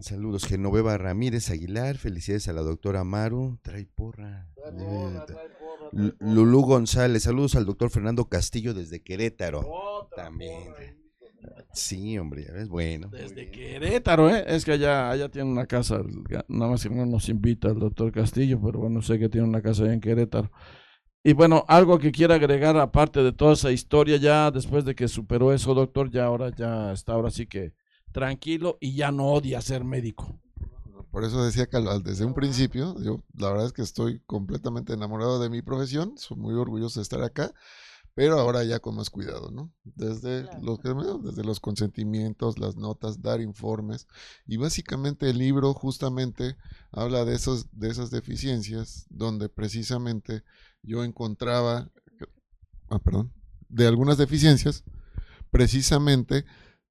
Saludos, 0.00 0.46
Genoveva 0.46 0.96
Ramírez 0.98 1.50
Aguilar. 1.50 1.96
Felicidades 1.96 2.48
a 2.48 2.52
la 2.52 2.62
doctora 2.62 3.04
Maru. 3.04 3.58
Trae 3.62 3.86
porra. 3.86 4.48
Lulú 5.92 6.62
González. 6.62 7.24
Saludos 7.24 7.54
al 7.54 7.66
doctor 7.66 7.90
Fernando 7.90 8.24
Castillo 8.26 8.74
desde 8.74 9.02
Querétaro. 9.02 10.08
También. 10.16 10.72
Sí, 11.72 12.18
hombre, 12.18 12.44
ya 12.44 12.52
ves, 12.52 12.68
bueno. 12.68 13.08
Desde 13.08 13.50
Querétaro, 13.50 14.30
¿eh? 14.30 14.44
Es 14.46 14.64
que 14.64 14.72
allá, 14.72 15.10
allá 15.10 15.28
tiene 15.28 15.50
una 15.50 15.66
casa, 15.66 16.00
nada 16.48 16.70
más 16.70 16.82
que 16.82 16.90
no 16.90 17.04
nos 17.04 17.28
invita 17.28 17.68
el 17.68 17.78
doctor 17.78 18.12
Castillo, 18.12 18.60
pero 18.64 18.78
bueno, 18.78 19.02
sé 19.02 19.18
que 19.18 19.28
tiene 19.28 19.46
una 19.46 19.60
casa 19.60 19.82
allá 19.82 19.92
en 19.92 20.00
Querétaro. 20.00 20.50
Y 21.22 21.32
bueno, 21.32 21.64
algo 21.68 21.98
que 21.98 22.12
quiera 22.12 22.36
agregar 22.36 22.76
aparte 22.76 23.22
de 23.22 23.32
toda 23.32 23.54
esa 23.54 23.72
historia, 23.72 24.16
ya 24.16 24.50
después 24.50 24.84
de 24.84 24.94
que 24.94 25.08
superó 25.08 25.52
eso, 25.52 25.74
doctor, 25.74 26.10
ya 26.10 26.26
ahora 26.26 26.54
ya 26.54 26.92
está 26.92 27.12
ahora 27.12 27.30
sí 27.30 27.46
que 27.46 27.72
tranquilo 28.14 28.78
y 28.80 28.94
ya 28.94 29.10
no 29.10 29.26
odia 29.26 29.60
ser 29.60 29.84
médico. 29.84 30.40
Por 31.10 31.24
eso 31.24 31.44
decía 31.44 31.66
que 31.66 31.78
desde 32.02 32.24
un 32.24 32.32
principio, 32.32 32.96
yo 33.02 33.22
la 33.36 33.50
verdad 33.50 33.66
es 33.66 33.72
que 33.72 33.82
estoy 33.82 34.20
completamente 34.20 34.92
enamorado 34.92 35.40
de 35.40 35.50
mi 35.50 35.62
profesión, 35.62 36.16
soy 36.16 36.38
muy 36.38 36.54
orgulloso 36.54 37.00
de 37.00 37.02
estar 37.02 37.22
acá, 37.22 37.52
pero 38.14 38.38
ahora 38.38 38.62
ya 38.62 38.78
con 38.78 38.94
más 38.94 39.10
cuidado, 39.10 39.50
¿no? 39.50 39.72
Desde 39.82 40.44
los 40.62 40.80
desde 41.22 41.44
los 41.44 41.58
consentimientos, 41.58 42.58
las 42.58 42.76
notas, 42.76 43.20
dar 43.20 43.40
informes 43.40 44.06
y 44.46 44.56
básicamente 44.56 45.30
el 45.30 45.38
libro 45.38 45.74
justamente 45.74 46.56
habla 46.92 47.24
de 47.24 47.34
esos 47.34 47.66
de 47.72 47.90
esas 47.90 48.10
deficiencias 48.10 49.06
donde 49.10 49.48
precisamente 49.48 50.44
yo 50.82 51.02
encontraba 51.02 51.90
ah, 52.90 52.98
perdón, 53.00 53.32
de 53.68 53.88
algunas 53.88 54.18
deficiencias 54.18 54.84
precisamente 55.50 56.44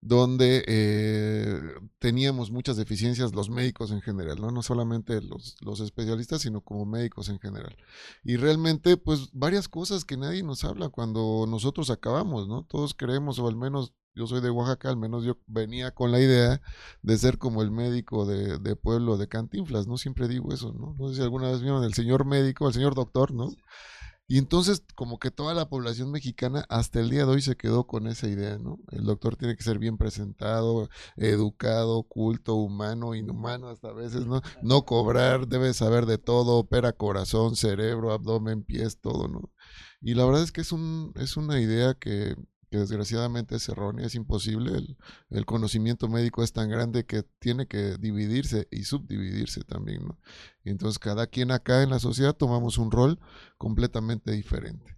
donde 0.06 0.66
eh, 0.68 1.62
teníamos 1.98 2.52
muchas 2.52 2.76
deficiencias 2.76 3.34
los 3.34 3.50
médicos 3.50 3.92
en 3.92 4.02
general, 4.02 4.42
¿no? 4.42 4.52
No 4.52 4.62
solamente 4.62 5.22
los, 5.22 5.56
los, 5.62 5.80
especialistas, 5.80 6.42
sino 6.42 6.60
como 6.60 6.86
médicos 6.86 7.30
en 7.30 7.40
general. 7.40 7.78
Y 8.22 8.36
realmente, 8.36 8.98
pues, 8.98 9.30
varias 9.32 9.70
cosas 9.70 10.04
que 10.04 10.18
nadie 10.18 10.44
nos 10.44 10.66
habla 10.66 10.90
cuando 10.90 11.46
nosotros 11.48 11.90
acabamos, 11.90 12.50
¿no? 12.50 12.66
Todos 12.66 12.94
creemos, 12.94 13.40
o 13.40 13.48
al 13.48 13.56
menos 13.56 13.94
yo 14.14 14.28
soy 14.28 14.42
de 14.42 14.50
Oaxaca, 14.50 14.90
al 14.90 14.98
menos 14.98 15.24
yo 15.24 15.38
venía 15.48 15.92
con 15.92 16.12
la 16.12 16.20
idea 16.20 16.62
de 17.02 17.18
ser 17.18 17.38
como 17.38 17.62
el 17.62 17.72
médico 17.72 18.26
de, 18.26 18.60
de 18.60 18.76
pueblo 18.76 19.16
de 19.16 19.30
Cantinflas, 19.30 19.88
¿no? 19.88 19.98
Siempre 19.98 20.28
digo 20.28 20.54
eso, 20.54 20.74
¿no? 20.74 20.96
No 21.00 21.10
sé 21.10 21.16
si 21.16 21.22
alguna 21.22 21.50
vez 21.50 21.62
vieron 21.62 21.82
el 21.86 21.94
señor 21.94 22.26
médico, 22.26 22.68
el 22.68 22.74
señor 22.74 22.94
doctor, 22.94 23.34
¿no? 23.34 23.52
Y 24.26 24.38
entonces, 24.38 24.84
como 24.96 25.20
que 25.20 25.32
toda 25.32 25.54
la 25.54 25.68
población 25.68 26.10
mexicana 26.12 26.66
hasta 26.70 27.00
el 27.02 27.10
día 27.10 27.26
de 27.26 27.32
hoy 27.32 27.42
se 27.42 27.58
quedó 27.58 27.88
con 27.88 28.08
esa 28.08 28.28
idea, 28.28 28.58
¿no? 28.58 28.80
El 28.92 29.04
doctor 29.04 29.36
tiene 29.36 29.56
que 29.56 29.64
ser 29.64 29.80
bien 29.80 29.98
presentado, 29.98 30.90
educado, 31.18 32.04
culto, 32.04 32.56
humano, 32.56 33.16
inhumano 33.16 33.68
hasta 33.70 33.90
a 33.90 33.94
veces, 33.94 34.26
¿no? 34.26 34.42
No 34.62 34.86
cobrar, 34.86 35.48
debe 35.48 35.74
saber 35.74 36.06
de 36.06 36.18
todo, 36.18 36.58
opera 36.58 36.94
corazón, 36.94 37.56
cerebro, 37.58 38.14
abdomen, 38.14 38.64
pies, 38.64 39.00
todo, 39.02 39.28
¿no? 39.28 39.52
Y 40.02 40.14
la 40.16 40.26
verdad 40.26 40.44
es 40.44 40.52
que 40.52 40.62
es, 40.62 40.72
un, 40.72 41.12
es 41.16 41.36
una 41.38 41.60
idea 41.60 41.94
que, 41.94 42.36
que 42.74 42.80
desgraciadamente 42.80 43.58
es 43.58 43.70
errónea, 43.70 44.08
es 44.08 44.16
imposible. 44.16 44.76
El, 44.76 44.98
el, 45.30 45.46
conocimiento 45.46 46.08
médico 46.08 46.42
es 46.42 46.54
tan 46.54 46.70
grande 46.70 47.06
que 47.06 47.22
tiene 47.38 47.68
que 47.68 47.98
dividirse 48.00 48.68
y 48.72 48.86
subdividirse 48.86 49.64
también, 49.64 50.08
¿no? 50.08 50.18
Entonces 50.64 50.98
cada 50.98 51.28
quien 51.28 51.52
acá 51.52 51.84
en 51.84 51.92
la 51.92 52.00
sociedad 52.00 52.34
tomamos 52.34 52.80
un 52.80 52.90
rol 52.90 53.20
completamente 53.60 54.32
diferente. 54.32 54.93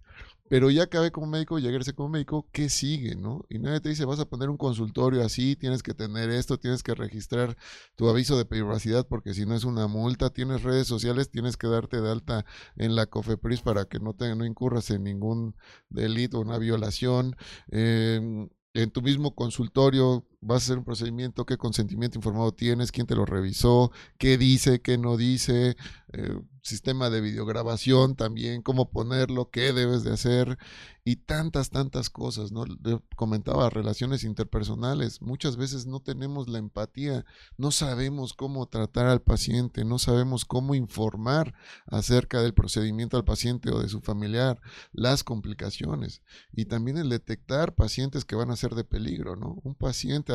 Pero 0.48 0.70
ya 0.70 0.84
acabé 0.84 1.10
como 1.10 1.26
médico, 1.26 1.58
llegarse 1.58 1.92
como 1.92 2.08
médico, 2.10 2.48
¿qué 2.52 2.68
sigue, 2.68 3.16
no? 3.16 3.44
Y 3.48 3.58
nadie 3.58 3.80
te 3.80 3.88
dice, 3.88 4.04
vas 4.04 4.20
a 4.20 4.28
poner 4.28 4.48
un 4.48 4.56
consultorio 4.56 5.24
así, 5.24 5.56
tienes 5.56 5.82
que 5.82 5.94
tener 5.94 6.30
esto, 6.30 6.58
tienes 6.58 6.82
que 6.82 6.94
registrar 6.94 7.56
tu 7.96 8.08
aviso 8.08 8.36
de 8.38 8.44
privacidad 8.44 9.06
porque 9.08 9.34
si 9.34 9.44
no 9.46 9.54
es 9.54 9.64
una 9.64 9.88
multa, 9.88 10.30
tienes 10.30 10.62
redes 10.62 10.86
sociales, 10.86 11.30
tienes 11.30 11.56
que 11.56 11.66
darte 11.66 12.00
de 12.00 12.10
alta 12.10 12.44
en 12.76 12.94
la 12.94 13.06
COFEPRIS 13.06 13.62
para 13.62 13.86
que 13.86 13.98
no 13.98 14.14
te 14.14 14.34
no 14.36 14.44
incurras 14.44 14.90
en 14.90 15.04
ningún 15.04 15.56
delito, 15.88 16.40
una 16.40 16.58
violación. 16.58 17.36
Eh, 17.70 18.48
en 18.76 18.90
tu 18.90 19.00
mismo 19.00 19.34
consultorio 19.34 20.26
vas 20.40 20.62
a 20.62 20.64
hacer 20.64 20.78
un 20.78 20.84
procedimiento, 20.84 21.46
qué 21.46 21.56
consentimiento 21.56 22.18
informado 22.18 22.52
tienes, 22.52 22.92
quién 22.92 23.06
te 23.06 23.14
lo 23.14 23.26
revisó, 23.26 23.90
qué 24.18 24.38
dice, 24.38 24.80
qué 24.80 24.98
no 24.98 25.16
dice, 25.16 25.76
eh, 26.12 26.40
sistema 26.66 27.10
de 27.10 27.20
videograbación 27.20 28.16
también, 28.16 28.60
cómo 28.60 28.90
ponerlo, 28.90 29.50
qué 29.50 29.72
debes 29.72 30.02
de 30.02 30.12
hacer 30.12 30.58
y 31.04 31.16
tantas, 31.16 31.70
tantas 31.70 32.10
cosas, 32.10 32.50
¿no? 32.50 32.64
comentaba 33.14 33.70
relaciones 33.70 34.24
interpersonales, 34.24 35.22
muchas 35.22 35.56
veces 35.56 35.86
no 35.86 36.00
tenemos 36.00 36.48
la 36.48 36.58
empatía, 36.58 37.24
no 37.56 37.70
sabemos 37.70 38.34
cómo 38.34 38.66
tratar 38.66 39.06
al 39.06 39.22
paciente, 39.22 39.84
no 39.84 40.00
sabemos 40.00 40.44
cómo 40.44 40.74
informar 40.74 41.54
acerca 41.86 42.42
del 42.42 42.54
procedimiento 42.54 43.16
al 43.16 43.24
paciente 43.24 43.70
o 43.70 43.80
de 43.80 43.88
su 43.88 44.00
familiar, 44.00 44.60
las 44.92 45.22
complicaciones 45.22 46.22
y 46.52 46.64
también 46.64 46.98
el 46.98 47.08
detectar 47.08 47.76
pacientes 47.76 48.24
que 48.24 48.34
van 48.34 48.50
a 48.50 48.56
ser 48.56 48.74
de 48.74 48.82
peligro, 48.82 49.36
¿no? 49.36 49.60
Un 49.62 49.76
paciente, 49.76 50.25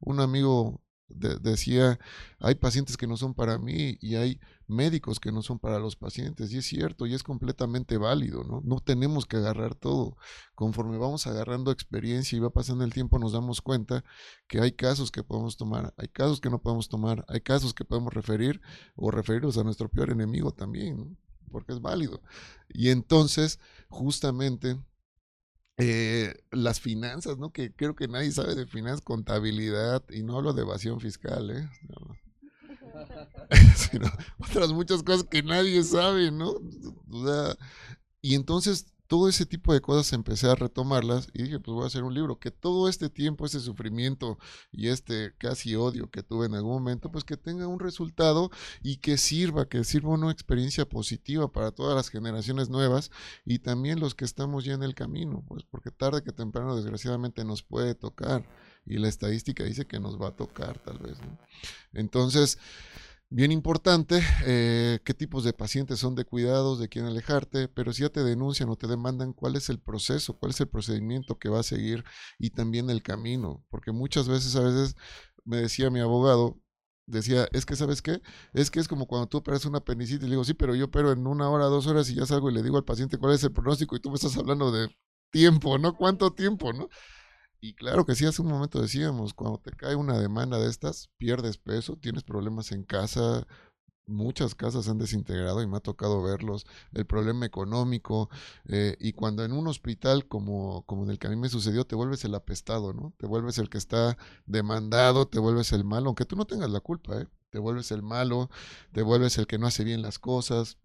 un 0.00 0.20
amigo 0.20 0.82
decía, 1.08 1.98
hay 2.40 2.56
pacientes 2.56 2.96
que 2.96 3.06
no 3.06 3.16
son 3.16 3.34
para 3.34 3.58
mí 3.58 3.96
y 4.00 4.16
hay 4.16 4.40
médicos 4.66 5.20
que 5.20 5.30
no 5.30 5.42
son 5.42 5.58
para 5.58 5.78
los 5.78 5.96
pacientes. 5.96 6.52
Y 6.52 6.58
es 6.58 6.66
cierto 6.66 7.06
y 7.06 7.14
es 7.14 7.22
completamente 7.22 7.96
válido, 7.96 8.44
¿no? 8.44 8.60
No 8.64 8.80
tenemos 8.80 9.26
que 9.26 9.36
agarrar 9.36 9.74
todo. 9.74 10.16
Conforme 10.54 10.98
vamos 10.98 11.26
agarrando 11.26 11.70
experiencia 11.70 12.36
y 12.36 12.40
va 12.40 12.50
pasando 12.50 12.84
el 12.84 12.92
tiempo, 12.92 13.18
nos 13.18 13.32
damos 13.32 13.60
cuenta 13.60 14.04
que 14.48 14.60
hay 14.60 14.72
casos 14.72 15.10
que 15.10 15.22
podemos 15.22 15.56
tomar, 15.56 15.94
hay 15.96 16.08
casos 16.08 16.40
que 16.40 16.50
no 16.50 16.60
podemos 16.60 16.88
tomar, 16.88 17.24
hay 17.28 17.40
casos 17.40 17.72
que 17.74 17.84
podemos 17.84 18.12
referir 18.12 18.60
o 18.96 19.10
referirnos 19.10 19.58
a 19.58 19.64
nuestro 19.64 19.88
peor 19.88 20.10
enemigo 20.10 20.52
también, 20.52 21.16
porque 21.50 21.72
es 21.72 21.80
válido. 21.80 22.20
Y 22.68 22.90
entonces, 22.90 23.60
justamente 23.88 24.78
eh, 25.78 26.34
las 26.50 26.80
finanzas, 26.80 27.38
¿no? 27.38 27.52
Que 27.52 27.72
creo 27.72 27.94
que 27.94 28.08
nadie 28.08 28.32
sabe 28.32 28.54
de 28.54 28.66
finanzas, 28.66 29.02
contabilidad, 29.02 30.02
y 30.10 30.22
no 30.22 30.36
hablo 30.36 30.52
de 30.52 30.62
evasión 30.62 31.00
fiscal, 31.00 31.50
¿eh? 31.50 31.68
Sino 33.76 34.10
otras 34.38 34.72
muchas 34.72 35.02
cosas 35.02 35.24
que 35.24 35.42
nadie 35.42 35.82
sabe, 35.82 36.30
¿no? 36.30 36.54
Y 38.22 38.34
entonces 38.34 38.86
todo 39.06 39.28
ese 39.28 39.46
tipo 39.46 39.72
de 39.72 39.80
cosas 39.80 40.12
empecé 40.12 40.48
a 40.48 40.54
retomarlas 40.54 41.28
y 41.32 41.44
dije, 41.44 41.60
pues 41.60 41.74
voy 41.74 41.84
a 41.84 41.86
hacer 41.86 42.02
un 42.02 42.14
libro, 42.14 42.38
que 42.38 42.50
todo 42.50 42.88
este 42.88 43.08
tiempo, 43.08 43.46
ese 43.46 43.60
sufrimiento 43.60 44.38
y 44.72 44.88
este 44.88 45.34
casi 45.38 45.76
odio 45.76 46.10
que 46.10 46.22
tuve 46.22 46.46
en 46.46 46.54
algún 46.54 46.72
momento, 46.72 47.10
pues 47.10 47.24
que 47.24 47.36
tenga 47.36 47.66
un 47.66 47.80
resultado 47.80 48.50
y 48.82 48.96
que 48.96 49.18
sirva, 49.18 49.68
que 49.68 49.84
sirva 49.84 50.10
una 50.10 50.30
experiencia 50.30 50.88
positiva 50.88 51.50
para 51.50 51.70
todas 51.70 51.94
las 51.94 52.08
generaciones 52.08 52.68
nuevas 52.68 53.10
y 53.44 53.60
también 53.60 54.00
los 54.00 54.14
que 54.14 54.24
estamos 54.24 54.64
ya 54.64 54.74
en 54.74 54.82
el 54.82 54.94
camino, 54.94 55.44
pues 55.46 55.64
porque 55.64 55.90
tarde 55.90 56.22
que 56.22 56.32
temprano 56.32 56.76
desgraciadamente 56.76 57.44
nos 57.44 57.62
puede 57.62 57.94
tocar 57.94 58.44
y 58.86 58.98
la 58.98 59.08
estadística 59.08 59.64
dice 59.64 59.86
que 59.86 59.98
nos 59.98 60.20
va 60.20 60.28
a 60.28 60.36
tocar 60.36 60.78
tal 60.78 60.98
vez. 60.98 61.18
Entonces, 61.92 62.58
bien 63.28 63.52
importante, 63.52 64.20
eh, 64.44 65.00
qué 65.04 65.14
tipos 65.14 65.44
de 65.44 65.52
pacientes 65.52 65.98
son 65.98 66.14
de 66.14 66.24
cuidados, 66.24 66.78
de 66.78 66.88
quién 66.88 67.04
alejarte, 67.06 67.68
pero 67.68 67.92
si 67.92 68.02
ya 68.02 68.08
te 68.10 68.22
denuncian 68.24 68.68
o 68.68 68.76
te 68.76 68.86
demandan, 68.86 69.32
cuál 69.32 69.56
es 69.56 69.68
el 69.68 69.80
proceso, 69.80 70.38
cuál 70.38 70.50
es 70.50 70.60
el 70.60 70.68
procedimiento 70.68 71.38
que 71.38 71.48
va 71.48 71.60
a 71.60 71.62
seguir 71.64 72.04
y 72.38 72.50
también 72.50 72.88
el 72.90 73.02
camino, 73.02 73.64
porque 73.68 73.92
muchas 73.92 74.28
veces, 74.28 74.54
a 74.56 74.60
veces, 74.60 74.94
me 75.44 75.58
decía 75.58 75.90
mi 75.90 76.00
abogado, 76.00 76.60
decía, 77.06 77.48
es 77.52 77.66
que, 77.66 77.76
¿sabes 77.76 78.02
qué? 78.02 78.20
Es 78.52 78.70
que 78.70 78.80
es 78.80 78.88
como 78.88 79.06
cuando 79.06 79.28
tú 79.28 79.38
operas 79.38 79.64
una 79.64 79.78
apendicitis 79.78 80.22
y 80.22 80.26
le 80.26 80.30
digo, 80.32 80.44
sí, 80.44 80.54
pero 80.54 80.74
yo 80.74 80.86
opero 80.86 81.12
en 81.12 81.26
una 81.26 81.48
hora, 81.50 81.66
dos 81.66 81.86
horas 81.86 82.08
y 82.10 82.14
ya 82.14 82.26
salgo 82.26 82.50
y 82.50 82.54
le 82.54 82.62
digo 82.62 82.76
al 82.76 82.84
paciente 82.84 83.18
cuál 83.18 83.34
es 83.34 83.44
el 83.44 83.52
pronóstico 83.52 83.96
y 83.96 84.00
tú 84.00 84.10
me 84.10 84.16
estás 84.16 84.36
hablando 84.36 84.72
de 84.72 84.88
tiempo, 85.30 85.78
¿no? 85.78 85.94
¿Cuánto 85.96 86.32
tiempo, 86.32 86.72
no? 86.72 86.88
Y 87.66 87.74
claro 87.74 88.06
que 88.06 88.14
sí, 88.14 88.24
hace 88.24 88.42
un 88.42 88.48
momento 88.48 88.80
decíamos, 88.80 89.34
cuando 89.34 89.58
te 89.58 89.72
cae 89.72 89.96
una 89.96 90.16
demanda 90.20 90.56
de 90.56 90.70
estas, 90.70 91.10
pierdes 91.18 91.58
peso, 91.58 91.96
tienes 91.96 92.22
problemas 92.22 92.70
en 92.70 92.84
casa, 92.84 93.44
muchas 94.06 94.54
casas 94.54 94.88
han 94.88 94.98
desintegrado 94.98 95.60
y 95.60 95.66
me 95.66 95.78
ha 95.78 95.80
tocado 95.80 96.22
verlos, 96.22 96.64
el 96.92 97.06
problema 97.06 97.44
económico, 97.44 98.30
eh, 98.68 98.96
y 99.00 99.14
cuando 99.14 99.44
en 99.44 99.50
un 99.50 99.66
hospital 99.66 100.28
como, 100.28 100.84
como 100.86 101.02
en 101.02 101.10
el 101.10 101.18
que 101.18 101.26
a 101.26 101.30
mí 101.30 101.34
me 101.34 101.48
sucedió, 101.48 101.84
te 101.84 101.96
vuelves 101.96 102.24
el 102.24 102.36
apestado, 102.36 102.92
¿no? 102.92 103.14
Te 103.18 103.26
vuelves 103.26 103.58
el 103.58 103.68
que 103.68 103.78
está 103.78 104.16
demandado, 104.46 105.26
te 105.26 105.40
vuelves 105.40 105.72
el 105.72 105.82
malo, 105.82 106.06
aunque 106.06 106.24
tú 106.24 106.36
no 106.36 106.44
tengas 106.44 106.70
la 106.70 106.78
culpa, 106.78 107.20
¿eh? 107.20 107.26
Te 107.50 107.58
vuelves 107.58 107.90
el 107.90 108.04
malo, 108.04 108.48
te 108.92 109.02
vuelves 109.02 109.38
el 109.38 109.48
que 109.48 109.58
no 109.58 109.66
hace 109.66 109.82
bien 109.82 110.02
las 110.02 110.20
cosas, 110.20 110.78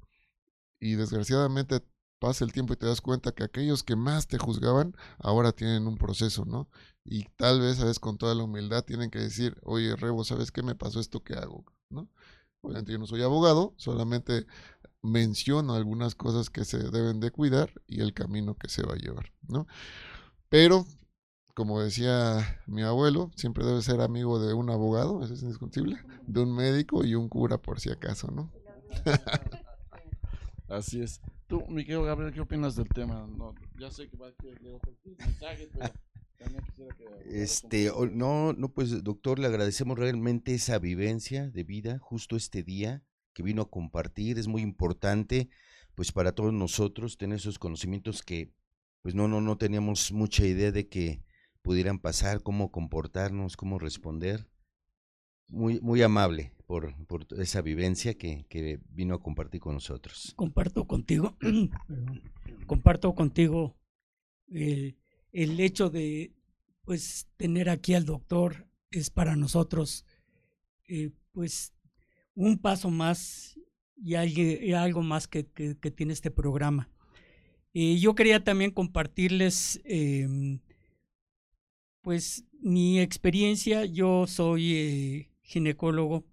y 0.79 0.95
desgraciadamente 0.95 1.83
pasa 2.21 2.45
el 2.45 2.53
tiempo 2.53 2.73
y 2.73 2.77
te 2.77 2.85
das 2.85 3.01
cuenta 3.01 3.31
que 3.31 3.43
aquellos 3.43 3.83
que 3.83 3.95
más 3.95 4.27
te 4.27 4.37
juzgaban 4.37 4.95
ahora 5.17 5.53
tienen 5.53 5.87
un 5.87 5.97
proceso, 5.97 6.45
¿no? 6.45 6.69
Y 7.03 7.23
tal 7.35 7.59
vez, 7.59 7.79
a 7.79 7.85
veces 7.85 7.99
con 7.99 8.19
toda 8.19 8.35
la 8.35 8.43
humildad, 8.43 8.85
tienen 8.85 9.09
que 9.09 9.17
decir, 9.17 9.57
oye, 9.63 9.95
Rebo, 9.95 10.23
¿sabes 10.23 10.51
qué 10.51 10.61
me 10.61 10.75
pasó 10.75 10.99
esto? 10.99 11.23
¿Qué 11.23 11.33
hago? 11.33 11.65
¿No? 11.89 12.07
Obviamente 12.61 12.91
yo 12.91 12.99
no 12.99 13.07
soy 13.07 13.23
abogado, 13.23 13.73
solamente 13.77 14.45
menciono 15.01 15.73
algunas 15.73 16.13
cosas 16.13 16.51
que 16.51 16.63
se 16.63 16.77
deben 16.91 17.19
de 17.21 17.31
cuidar 17.31 17.73
y 17.87 18.01
el 18.01 18.13
camino 18.13 18.55
que 18.55 18.69
se 18.69 18.83
va 18.83 18.93
a 18.93 18.97
llevar, 18.97 19.33
¿no? 19.47 19.65
Pero, 20.47 20.85
como 21.55 21.81
decía 21.81 22.61
mi 22.67 22.83
abuelo, 22.83 23.31
siempre 23.35 23.65
debe 23.65 23.81
ser 23.81 23.99
amigo 23.99 24.39
de 24.39 24.53
un 24.53 24.69
abogado, 24.69 25.23
eso 25.23 25.33
es 25.33 25.41
indiscutible, 25.41 25.97
de 26.27 26.39
un 26.39 26.53
médico 26.55 27.03
y 27.03 27.15
un 27.15 27.29
cura 27.29 27.57
por 27.57 27.79
si 27.79 27.89
acaso, 27.89 28.29
¿no? 28.29 28.51
Así 30.69 31.01
es. 31.01 31.19
Tú, 31.51 31.67
Miguel 31.67 32.05
Gabriel, 32.05 32.31
¿qué 32.31 32.39
opinas 32.39 32.77
del 32.77 32.87
tema? 32.87 33.27
No, 33.27 33.53
ya 33.77 33.91
sé 33.91 34.07
que 34.07 34.15
va 34.15 34.27
a 34.27 34.33
leer 34.41 34.79
mensajes, 35.19 35.67
pero 35.73 35.91
también 36.37 36.63
quisiera 36.63 36.95
que... 36.95 37.03
Este, 37.25 37.91
no, 38.13 38.53
no, 38.53 38.69
pues 38.69 39.03
doctor, 39.03 39.37
le 39.37 39.47
agradecemos 39.47 39.99
realmente 39.99 40.53
esa 40.53 40.79
vivencia 40.79 41.49
de 41.49 41.65
vida 41.65 41.99
justo 41.99 42.37
este 42.37 42.63
día 42.63 43.03
que 43.33 43.43
vino 43.43 43.63
a 43.63 43.69
compartir. 43.69 44.39
Es 44.39 44.47
muy 44.47 44.61
importante, 44.61 45.49
pues 45.93 46.13
para 46.13 46.31
todos 46.31 46.53
nosotros, 46.53 47.17
tener 47.17 47.39
esos 47.39 47.59
conocimientos 47.59 48.23
que, 48.23 48.53
pues 49.01 49.13
no, 49.13 49.27
no, 49.27 49.41
no 49.41 49.57
teníamos 49.57 50.13
mucha 50.13 50.45
idea 50.45 50.71
de 50.71 50.87
que 50.87 51.21
pudieran 51.61 51.99
pasar, 51.99 52.43
cómo 52.43 52.71
comportarnos, 52.71 53.57
cómo 53.57 53.77
responder. 53.77 54.47
Muy, 55.51 55.79
muy 55.81 56.01
amable 56.01 56.53
por, 56.65 56.95
por 57.05 57.27
esa 57.37 57.61
vivencia 57.61 58.17
que, 58.17 58.45
que, 58.49 58.79
vino 58.89 59.13
a 59.13 59.21
compartir 59.21 59.59
con 59.59 59.73
nosotros. 59.73 60.33
Comparto 60.35 60.87
contigo, 60.87 61.37
comparto 62.67 63.13
contigo 63.13 63.75
el, 64.47 64.97
el, 65.33 65.59
hecho 65.59 65.89
de 65.89 66.33
pues 66.85 67.27
tener 67.35 67.69
aquí 67.69 67.93
al 67.93 68.05
doctor 68.05 68.67
es 68.89 69.09
para 69.09 69.35
nosotros 69.35 70.05
eh, 70.87 71.11
pues 71.33 71.73
un 72.33 72.57
paso 72.57 72.89
más 72.89 73.59
y 73.97 74.15
algo, 74.15 74.41
y 74.41 74.73
algo 74.73 75.01
más 75.01 75.27
que, 75.27 75.45
que, 75.47 75.77
que, 75.77 75.91
tiene 75.91 76.13
este 76.13 76.31
programa. 76.31 76.89
Eh, 77.73 77.97
yo 77.97 78.15
quería 78.15 78.43
también 78.43 78.71
compartirles 78.71 79.81
eh, 79.85 80.59
pues 82.01 82.45
mi 82.59 82.99
experiencia. 82.99 83.85
Yo 83.85 84.27
soy 84.27 84.75
eh, 84.75 85.30
ginecólogo 85.51 86.25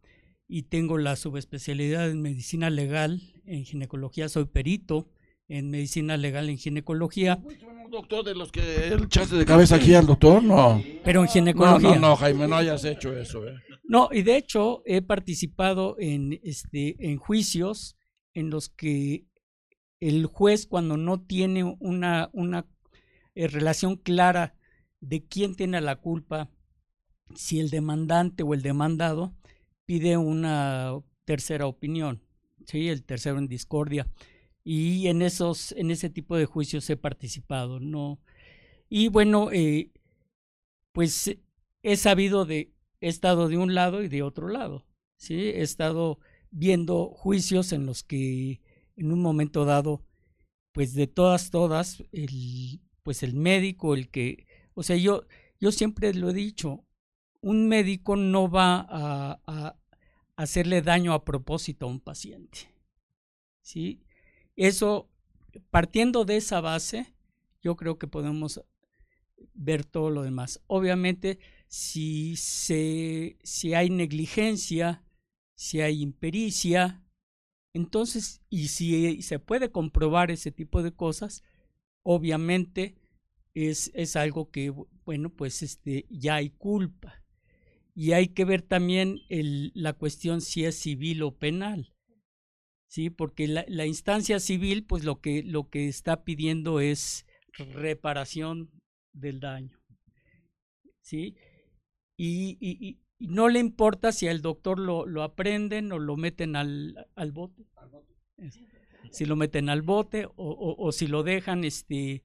y 0.47 0.63
tengo 0.63 0.97
la 0.97 1.17
subespecialidad 1.17 2.11
en 2.11 2.23
medicina 2.23 2.71
legal, 2.71 3.21
en 3.45 3.65
ginecología, 3.65 4.29
soy 4.29 4.47
perito 4.47 5.09
en 5.49 5.71
medicina 5.71 6.17
legal 6.17 6.49
en 6.51 6.59
ginecología. 6.59 7.39
¿Un 7.43 7.91
doctor 7.91 8.25
de 8.25 8.35
los 8.35 8.53
que 8.53 8.95
echaste 8.95 9.37
de 9.37 9.47
cabeza 9.47 9.77
aquí 9.77 9.95
al 9.95 10.07
doctor? 10.07 10.43
No. 10.43 10.83
Pero 11.05 11.23
en 11.23 11.29
ginecología. 11.29 11.89
No, 11.91 11.95
no, 11.95 12.01
no, 12.09 12.17
Jaime, 12.17 12.47
no 12.47 12.57
hayas 12.57 12.85
hecho 12.85 13.17
eso. 13.17 13.47
¿eh? 13.47 13.55
No, 13.85 14.11
y 14.13 14.23
de 14.23 14.37
hecho 14.37 14.83
he 14.85 15.01
participado 15.01 15.97
en, 15.99 16.39
este, 16.43 16.97
en 17.01 17.17
juicios 17.17 17.97
en 18.35 18.51
los 18.51 18.69
que 18.69 19.25
el 20.01 20.27
juez 20.27 20.67
cuando 20.67 20.97
no 20.97 21.21
tiene 21.23 21.65
una, 21.81 22.29
una 22.33 22.67
eh, 23.35 23.49
relación 23.49 23.97
clara 23.97 24.55
de 25.01 25.25
quién 25.27 25.55
tiene 25.55 25.81
la 25.81 25.97
culpa, 25.97 26.51
si 27.35 27.61
el 27.61 27.71
demandante 27.71 28.43
o 28.43 28.55
el 28.55 28.63
demandado, 28.63 29.35
pide 29.87 30.17
una 30.17 31.01
tercera 31.25 31.67
opinión, 31.67 32.23
¿sí? 32.67 32.89
el 32.89 33.05
tercero 33.05 33.39
en 33.39 33.49
discordia. 33.49 34.07
Y 34.65 35.09
en, 35.09 35.23
esos, 35.23 35.73
en 35.73 35.91
ese 35.91 36.11
tipo 36.11 36.37
de 36.37 36.45
juicios 36.45 36.89
he 36.91 36.97
participado. 36.97 37.81
¿no? 37.81 38.21
Y 38.89 39.09
bueno, 39.09 39.51
eh, 39.51 39.93
pues 40.93 41.39
he 41.83 41.97
sabido 41.97 42.45
de, 42.45 42.75
he 43.01 43.09
estado 43.09 43.49
de 43.49 43.57
un 43.57 43.75
lado 43.75 44.03
y 44.03 44.09
de 44.09 44.23
otro 44.23 44.49
lado. 44.49 44.85
¿sí? 45.17 45.35
He 45.35 45.63
estado 45.63 46.19
viendo 46.51 47.11
juicios 47.11 47.73
en 47.73 47.87
los 47.87 48.03
que 48.03 48.61
en 48.97 49.13
un 49.13 49.21
momento 49.21 49.65
dado, 49.65 50.05
pues 50.73 50.95
de 50.95 51.07
todas, 51.07 51.51
todas, 51.51 52.03
el, 52.13 52.81
pues 53.03 53.23
el 53.23 53.35
médico, 53.35 53.95
el 53.95 54.11
que, 54.11 54.47
o 54.75 54.83
sea, 54.83 54.97
yo, 54.97 55.27
yo 55.61 55.73
siempre 55.73 56.13
lo 56.15 56.31
he 56.31 56.35
dicho, 56.35 56.85
un 57.41 57.69
médico 57.69 58.17
no 58.17 58.51
va 58.51 58.87
a, 58.91 59.77
hacerle 60.37 60.83
daño 60.83 61.13
a 61.15 61.25
propósito 61.25 61.87
a 61.87 61.89
un 61.89 62.01
paciente. 62.01 62.73
¿Sí? 63.61 64.01
Eso, 64.57 65.09
partiendo 65.71 66.25
de 66.25 66.37
esa 66.37 66.61
base, 66.61 67.15
yo 67.61 67.77
creo 67.77 67.99
que 67.99 68.07
podemos 68.07 68.63
ver 69.55 69.85
todo 69.85 70.11
lo 70.11 70.23
demás. 70.23 70.63
Obviamente, 70.67 71.39
si, 71.67 72.37
se, 72.37 73.37
si 73.43 73.75
hay 73.75 73.91
negligencia, 73.91 75.05
si 75.55 75.81
hay 75.81 76.03
impericia, 76.03 77.03
entonces, 77.75 78.41
y 78.49 78.69
si 78.69 79.23
se 79.23 79.39
puede 79.39 79.71
comprobar 79.71 80.31
ese 80.31 80.53
tipo 80.53 80.83
de 80.83 80.93
cosas, 80.93 81.43
obviamente 82.03 82.97
es, 83.55 83.91
es 83.95 84.15
algo 84.17 84.51
que, 84.51 84.73
bueno, 85.05 85.31
pues 85.31 85.63
este, 85.63 86.07
ya 86.11 86.37
hay 86.37 86.51
culpa 86.51 87.23
y 87.99 88.13
hay 88.13 88.29
que 88.29 88.45
ver 88.45 88.63
también 88.63 89.23
el, 89.29 89.73
la 89.75 89.93
cuestión 89.93 90.41
si 90.41 90.65
es 90.65 90.79
civil 90.79 91.21
o 91.25 91.37
penal. 91.37 91.93
Sí, 92.87 93.11
porque 93.11 93.49
la, 93.49 93.65
la, 93.67 93.87
instancia 93.87 94.39
civil, 94.39 94.85
pues 94.87 95.03
lo 95.03 95.21
que, 95.21 95.43
lo 95.43 95.69
que 95.69 95.89
está 95.89 96.23
pidiendo 96.23 96.79
es 96.79 97.27
reparación 97.75 98.71
del 99.13 99.41
daño. 99.41 99.81
¿Sí? 101.01 101.35
Y, 102.17 102.57
y, 102.61 102.89
y 102.89 103.01
no 103.19 103.49
le 103.49 103.59
importa 103.59 104.13
si 104.13 104.29
al 104.29 104.43
doctor 104.43 104.79
lo, 104.79 105.05
lo 105.05 105.25
aprenden 105.25 105.91
o 105.91 105.99
lo 105.99 106.17
meten 106.17 106.55
al, 106.55 107.09
al 107.17 107.33
bote. 107.33 107.67
Si 109.11 109.25
lo 109.25 109.35
meten 109.35 109.69
al 109.69 109.83
bote 109.83 110.27
o, 110.27 110.33
o, 110.37 110.87
o 110.87 110.93
si 110.93 111.09
lo 111.09 111.25
dejan 111.25 111.65
este, 111.65 112.23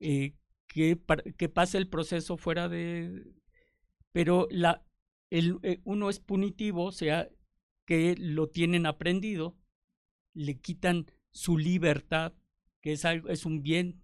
eh, 0.00 0.34
que, 0.66 0.98
que 1.38 1.48
pase 1.48 1.78
el 1.78 1.86
proceso 1.86 2.36
fuera 2.36 2.68
de... 2.68 3.22
Pero 4.10 4.48
la, 4.50 4.84
eh, 5.32 5.80
uno 5.84 6.10
es 6.10 6.20
punitivo, 6.20 6.84
o 6.84 6.92
sea, 6.92 7.28
que 7.86 8.14
lo 8.18 8.48
tienen 8.48 8.86
aprendido, 8.86 9.56
le 10.34 10.58
quitan 10.58 11.06
su 11.30 11.56
libertad, 11.56 12.34
que 12.82 12.92
es, 12.92 13.04
algo, 13.04 13.28
es 13.28 13.46
un 13.46 13.62
bien 13.62 14.02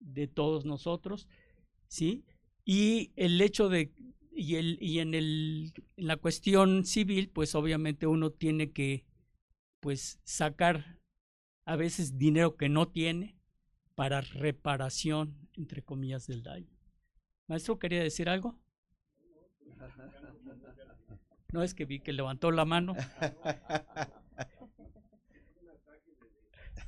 de 0.00 0.26
todos 0.26 0.64
nosotros, 0.64 1.28
¿sí? 1.86 2.24
Y 2.64 3.12
el 3.16 3.40
hecho 3.40 3.68
de, 3.68 3.92
y, 4.32 4.56
el, 4.56 4.78
y 4.80 5.00
en, 5.00 5.14
el, 5.14 5.72
en 5.96 6.06
la 6.06 6.16
cuestión 6.16 6.84
civil, 6.86 7.28
pues 7.28 7.54
obviamente 7.54 8.06
uno 8.06 8.30
tiene 8.30 8.72
que, 8.72 9.04
pues, 9.80 10.18
sacar 10.24 10.98
a 11.64 11.76
veces 11.76 12.16
dinero 12.16 12.56
que 12.56 12.70
no 12.70 12.88
tiene 12.88 13.36
para 13.94 14.22
reparación, 14.22 15.48
entre 15.54 15.82
comillas, 15.82 16.26
del 16.26 16.42
daño. 16.42 16.72
Maestro, 17.48 17.78
¿quería 17.78 18.02
decir 18.02 18.28
algo? 18.28 18.58
No 21.52 21.62
es 21.62 21.74
que 21.74 21.86
vi 21.86 22.00
que 22.00 22.12
levantó 22.12 22.50
la 22.50 22.64
mano. 22.64 22.96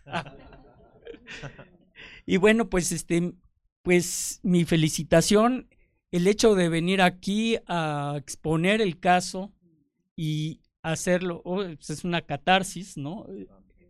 y 2.27 2.37
bueno, 2.37 2.69
pues 2.69 2.91
este, 2.93 3.33
pues 3.83 4.41
mi 4.43 4.65
felicitación, 4.65 5.69
el 6.11 6.27
hecho 6.27 6.55
de 6.55 6.69
venir 6.69 7.01
aquí 7.01 7.57
a 7.67 8.17
exponer 8.19 8.83
el 8.83 9.01
caso 9.01 9.55
y 10.15 10.61
hacerlo, 10.83 11.41
oh, 11.45 11.65
pues, 11.65 11.91
es 11.91 12.05
una 12.05 12.23
catarsis, 12.23 12.99
¿no? 12.99 13.27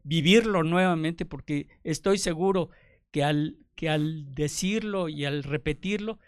Vivirlo 0.05 0.63
nuevamente 0.63 1.25
porque 1.25 1.67
estoy 1.83 2.19
seguro 2.19 2.71
que 3.11 3.25
al, 3.25 3.57
que 3.75 3.89
al 3.89 4.33
decirlo 4.35 5.09
y 5.09 5.25
al 5.25 5.43
repetirlo, 5.43 6.21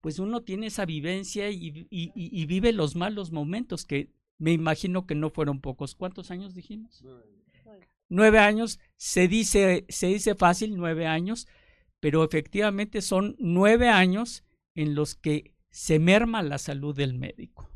pues 0.00 0.18
uno 0.18 0.42
tiene 0.42 0.66
esa 0.66 0.86
vivencia 0.86 1.50
y, 1.50 1.86
y, 1.90 2.46
vive 2.46 2.72
los 2.72 2.96
malos 2.96 3.32
momentos 3.32 3.84
que 3.84 4.10
me 4.38 4.52
imagino 4.52 5.06
que 5.06 5.14
no 5.14 5.30
fueron 5.30 5.60
pocos. 5.60 5.94
¿Cuántos 5.94 6.30
años 6.30 6.54
dijimos? 6.54 7.04
Nueve 8.08 8.38
años, 8.38 8.80
se 8.96 9.28
dice, 9.28 9.84
se 9.88 10.06
dice 10.06 10.34
fácil, 10.34 10.76
nueve 10.76 11.06
años, 11.06 11.46
pero 12.00 12.24
efectivamente 12.24 13.02
son 13.02 13.36
nueve 13.38 13.88
años 13.88 14.44
en 14.74 14.94
los 14.94 15.14
que 15.14 15.54
se 15.70 15.98
merma 15.98 16.42
la 16.42 16.58
salud 16.58 16.96
del 16.96 17.14
médico. 17.14 17.68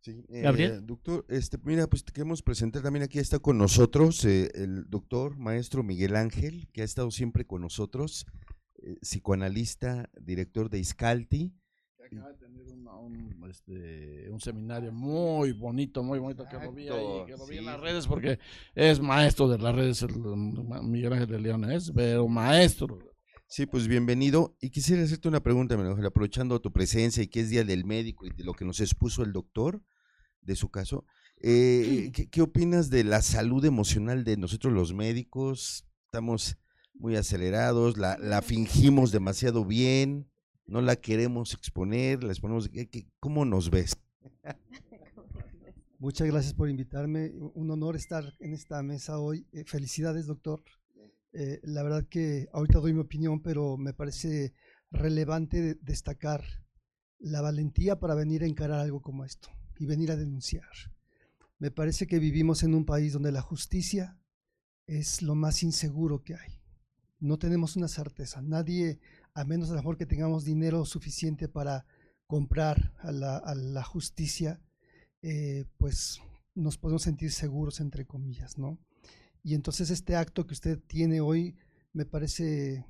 Sí, 0.00 0.24
eh, 0.28 0.80
doctor, 0.84 1.26
este, 1.28 1.58
mira, 1.64 1.88
pues 1.88 2.04
te 2.04 2.12
queremos 2.12 2.40
presentar 2.40 2.80
también 2.80 3.02
aquí 3.02 3.18
está 3.18 3.40
con 3.40 3.58
nosotros 3.58 4.24
eh, 4.24 4.52
el 4.54 4.88
doctor 4.88 5.36
maestro 5.36 5.82
Miguel 5.82 6.14
Ángel, 6.14 6.68
que 6.72 6.82
ha 6.82 6.84
estado 6.84 7.10
siempre 7.10 7.44
con 7.44 7.62
nosotros, 7.62 8.24
eh, 8.82 8.96
psicoanalista, 9.00 10.10
director 10.20 10.70
de 10.70 10.78
Iscalti. 10.78 11.52
Acaba 12.04 12.32
de 12.32 12.38
tener 12.38 12.66
un, 12.68 13.46
este, 13.50 14.30
un, 14.30 14.40
seminario 14.40 14.92
muy 14.92 15.52
bonito, 15.52 16.02
muy 16.02 16.18
bonito, 16.18 16.44
que 16.48 16.56
lo 16.56 16.72
vi 16.72 16.88
ahí, 16.88 17.24
que 17.26 17.36
lo 17.36 17.46
vi 17.46 17.58
en 17.58 17.66
las 17.66 17.80
redes, 17.80 18.06
porque 18.06 18.38
es 18.74 19.00
maestro 19.00 19.48
de 19.48 19.58
las 19.58 19.74
redes, 19.74 20.02
el, 20.02 20.14
Miguel 20.84 21.14
Ángel 21.14 21.28
de 21.28 21.40
León 21.40 21.70
es, 21.70 21.90
pero 21.92 22.28
maestro. 22.28 22.98
Sí, 23.48 23.64
pues 23.66 23.86
bienvenido. 23.86 24.56
Y 24.60 24.70
quisiera 24.70 25.02
hacerte 25.02 25.28
una 25.28 25.42
pregunta, 25.42 25.76
aprovechando 26.04 26.60
tu 26.60 26.72
presencia 26.72 27.22
y 27.22 27.28
que 27.28 27.40
es 27.40 27.50
Día 27.50 27.64
del 27.64 27.84
Médico 27.84 28.26
y 28.26 28.30
de 28.30 28.44
lo 28.44 28.54
que 28.54 28.64
nos 28.64 28.80
expuso 28.80 29.22
el 29.22 29.32
doctor 29.32 29.82
de 30.42 30.56
su 30.56 30.68
caso. 30.68 31.04
Eh, 31.38 32.10
¿qué, 32.30 32.42
opinas 32.42 32.90
de 32.90 33.04
la 33.04 33.22
salud 33.22 33.64
emocional 33.64 34.24
de 34.24 34.36
nosotros 34.36 34.72
los 34.72 34.94
médicos? 34.94 35.86
Estamos 36.06 36.56
muy 36.98 37.16
acelerados, 37.16 37.96
la, 37.96 38.18
la 38.18 38.42
fingimos 38.42 39.12
demasiado 39.12 39.64
bien, 39.64 40.28
no 40.66 40.80
la 40.80 40.96
queremos 40.96 41.54
exponer, 41.54 42.24
la 42.24 42.32
exponemos. 42.32 42.68
¿Cómo 43.20 43.44
nos 43.44 43.70
ves? 43.70 43.96
Muchas 45.98 46.26
gracias 46.26 46.54
por 46.54 46.68
invitarme. 46.68 47.32
Un 47.54 47.70
honor 47.70 47.96
estar 47.96 48.34
en 48.40 48.52
esta 48.52 48.82
mesa 48.82 49.18
hoy. 49.18 49.46
Eh, 49.52 49.64
felicidades, 49.64 50.26
doctor. 50.26 50.62
Eh, 51.32 51.60
la 51.62 51.82
verdad 51.82 52.06
que 52.08 52.48
ahorita 52.52 52.80
doy 52.80 52.92
mi 52.92 53.00
opinión, 53.00 53.42
pero 53.42 53.76
me 53.76 53.92
parece 53.92 54.52
relevante 54.90 55.76
destacar 55.82 56.44
la 57.18 57.40
valentía 57.40 57.98
para 57.98 58.14
venir 58.14 58.42
a 58.42 58.46
encarar 58.46 58.80
algo 58.80 59.00
como 59.00 59.24
esto 59.24 59.48
y 59.78 59.86
venir 59.86 60.10
a 60.10 60.16
denunciar. 60.16 60.68
Me 61.58 61.70
parece 61.70 62.06
que 62.06 62.18
vivimos 62.18 62.62
en 62.62 62.74
un 62.74 62.84
país 62.84 63.12
donde 63.12 63.32
la 63.32 63.40
justicia 63.40 64.18
es 64.86 65.22
lo 65.22 65.34
más 65.34 65.62
inseguro 65.62 66.22
que 66.22 66.34
hay. 66.34 66.60
No 67.18 67.38
tenemos 67.38 67.76
una 67.76 67.88
certeza. 67.88 68.42
Nadie, 68.42 69.00
a 69.34 69.44
menos 69.44 69.70
a 69.70 69.72
lo 69.72 69.78
mejor 69.78 69.96
que 69.96 70.06
tengamos 70.06 70.44
dinero 70.44 70.84
suficiente 70.84 71.48
para 71.48 71.86
comprar 72.26 72.94
a 72.98 73.12
la, 73.12 73.84
justicia, 73.84 74.60
eh, 75.22 75.64
pues 75.78 76.20
nos 76.54 76.78
podemos 76.78 77.02
sentir 77.02 77.32
seguros, 77.32 77.80
entre 77.80 78.06
comillas, 78.06 78.58
¿no? 78.58 78.78
Y 79.42 79.54
entonces 79.54 79.90
este 79.90 80.16
acto 80.16 80.46
que 80.46 80.54
usted 80.54 80.80
tiene 80.86 81.20
hoy 81.20 81.56
me 81.92 82.04
parece 82.04 82.84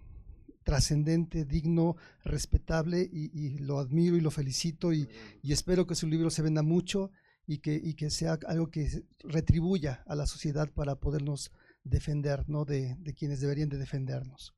trascendente, 0.64 1.44
digno, 1.44 1.96
respetable 2.24 3.08
y, 3.12 3.58
lo 3.58 3.78
admiro 3.78 4.16
y 4.16 4.20
lo 4.20 4.32
felicito 4.32 4.92
y, 4.92 5.08
espero 5.44 5.86
que 5.86 5.94
su 5.94 6.08
libro 6.08 6.28
se 6.28 6.42
venda 6.42 6.62
mucho 6.62 7.12
y 7.46 7.58
que, 7.58 7.94
que 7.94 8.10
sea 8.10 8.38
algo 8.48 8.70
que 8.70 9.04
retribuya 9.20 10.02
a 10.06 10.16
la 10.16 10.26
sociedad 10.26 10.68
para 10.72 10.96
podernos 10.96 11.52
defender, 11.88 12.48
¿no? 12.48 12.64
De, 12.64 12.96
quienes 13.16 13.40
deberían 13.40 13.68
de 13.68 13.78
defendernos. 13.78 14.54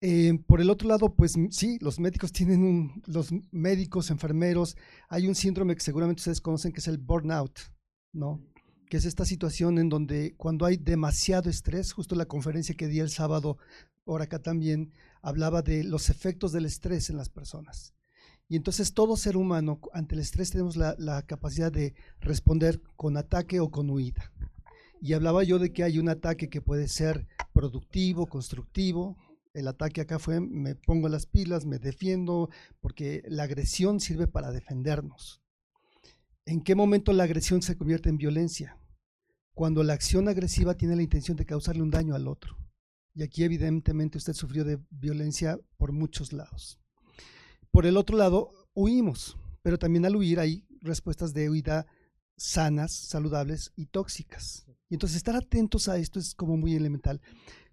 Eh, 0.00 0.38
por 0.46 0.60
el 0.60 0.70
otro 0.70 0.88
lado, 0.88 1.14
pues 1.14 1.34
sí, 1.50 1.78
los 1.80 2.00
médicos 2.00 2.32
tienen 2.32 2.62
un, 2.62 3.02
los 3.06 3.30
médicos, 3.50 4.10
enfermeros, 4.10 4.76
hay 5.08 5.26
un 5.26 5.34
síndrome 5.34 5.74
que 5.74 5.82
seguramente 5.82 6.20
ustedes 6.20 6.40
conocen 6.40 6.72
que 6.72 6.80
es 6.80 6.88
el 6.88 6.98
burnout, 6.98 7.58
¿no? 8.12 8.42
Que 8.88 8.96
es 8.96 9.04
esta 9.04 9.24
situación 9.24 9.78
en 9.78 9.88
donde 9.88 10.34
cuando 10.36 10.64
hay 10.64 10.78
demasiado 10.78 11.50
estrés, 11.50 11.92
justo 11.92 12.14
la 12.14 12.26
conferencia 12.26 12.74
que 12.74 12.88
di 12.88 13.00
el 13.00 13.10
sábado 13.10 13.58
por 14.04 14.22
acá 14.22 14.40
también, 14.40 14.92
hablaba 15.22 15.62
de 15.62 15.84
los 15.84 16.10
efectos 16.10 16.52
del 16.52 16.64
estrés 16.64 17.10
en 17.10 17.16
las 17.16 17.28
personas. 17.28 17.94
Y 18.50 18.56
entonces 18.56 18.94
todo 18.94 19.16
ser 19.16 19.36
humano 19.36 19.80
ante 19.92 20.16
el 20.16 20.20
estrés 20.20 20.50
tenemos 20.50 20.76
la, 20.76 21.22
capacidad 21.22 21.70
de 21.70 21.94
responder 22.18 22.82
con 22.96 23.16
ataque 23.16 23.60
o 23.60 23.70
con 23.70 23.88
huida. 23.88 24.32
Y 25.00 25.14
hablaba 25.14 25.42
yo 25.44 25.58
de 25.58 25.72
que 25.72 25.82
hay 25.82 25.98
un 25.98 26.08
ataque 26.08 26.48
que 26.48 26.60
puede 26.60 26.86
ser 26.86 27.26
productivo, 27.52 28.26
constructivo. 28.26 29.16
El 29.54 29.66
ataque 29.66 30.02
acá 30.02 30.18
fue 30.18 30.40
me 30.40 30.74
pongo 30.74 31.08
las 31.08 31.26
pilas, 31.26 31.64
me 31.64 31.78
defiendo, 31.78 32.50
porque 32.80 33.22
la 33.26 33.44
agresión 33.44 33.98
sirve 33.98 34.26
para 34.26 34.52
defendernos. 34.52 35.40
¿En 36.44 36.62
qué 36.62 36.74
momento 36.74 37.12
la 37.12 37.24
agresión 37.24 37.62
se 37.62 37.76
convierte 37.76 38.08
en 38.10 38.18
violencia? 38.18 38.76
Cuando 39.54 39.82
la 39.82 39.94
acción 39.94 40.28
agresiva 40.28 40.74
tiene 40.74 40.96
la 40.96 41.02
intención 41.02 41.36
de 41.36 41.46
causarle 41.46 41.82
un 41.82 41.90
daño 41.90 42.14
al 42.14 42.28
otro. 42.28 42.56
Y 43.14 43.22
aquí 43.22 43.42
evidentemente 43.42 44.18
usted 44.18 44.34
sufrió 44.34 44.64
de 44.64 44.78
violencia 44.90 45.58
por 45.76 45.92
muchos 45.92 46.32
lados. 46.32 46.78
Por 47.70 47.86
el 47.86 47.96
otro 47.96 48.16
lado, 48.16 48.52
huimos, 48.74 49.36
pero 49.62 49.78
también 49.78 50.04
al 50.04 50.16
huir 50.16 50.40
hay 50.40 50.66
respuestas 50.80 51.32
de 51.32 51.50
huida 51.50 51.86
sanas, 52.36 52.92
saludables 52.92 53.72
y 53.76 53.86
tóxicas. 53.86 54.66
Y 54.90 54.94
entonces 54.94 55.16
estar 55.16 55.36
atentos 55.36 55.88
a 55.88 55.96
esto 55.96 56.18
es 56.18 56.34
como 56.34 56.56
muy 56.56 56.74
elemental. 56.74 57.22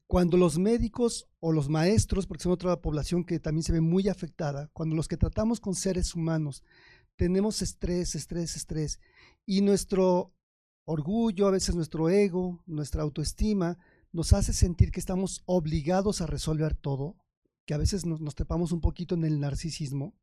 Cuando 0.05 0.37
los 0.37 0.57
médicos 0.57 1.27
o 1.41 1.51
los 1.51 1.67
maestros, 1.67 2.27
porque 2.27 2.43
son 2.43 2.53
otra 2.53 2.79
población 2.79 3.25
que 3.25 3.39
también 3.39 3.63
se 3.63 3.73
ve 3.73 3.81
muy 3.81 4.07
afectada, 4.07 4.69
cuando 4.71 4.95
los 4.95 5.07
que 5.07 5.17
tratamos 5.17 5.59
con 5.59 5.75
seres 5.75 6.15
humanos 6.15 6.63
tenemos 7.17 7.61
estrés, 7.63 8.13
estrés, 8.15 8.55
estrés, 8.55 8.99
y 9.45 9.61
nuestro 9.61 10.31
orgullo, 10.85 11.47
a 11.47 11.51
veces 11.51 11.75
nuestro 11.75 12.07
ego, 12.09 12.63
nuestra 12.67 13.01
autoestima, 13.01 13.79
nos 14.13 14.31
hace 14.31 14.53
sentir 14.53 14.91
que 14.91 14.99
estamos 14.99 15.41
obligados 15.45 16.21
a 16.21 16.27
resolver 16.27 16.75
todo, 16.75 17.17
que 17.65 17.73
a 17.73 17.77
veces 17.77 18.05
nos, 18.05 18.21
nos 18.21 18.35
trepamos 18.35 18.71
un 18.71 18.79
poquito 18.79 19.15
en 19.15 19.25
el 19.25 19.39
narcisismo 19.39 20.13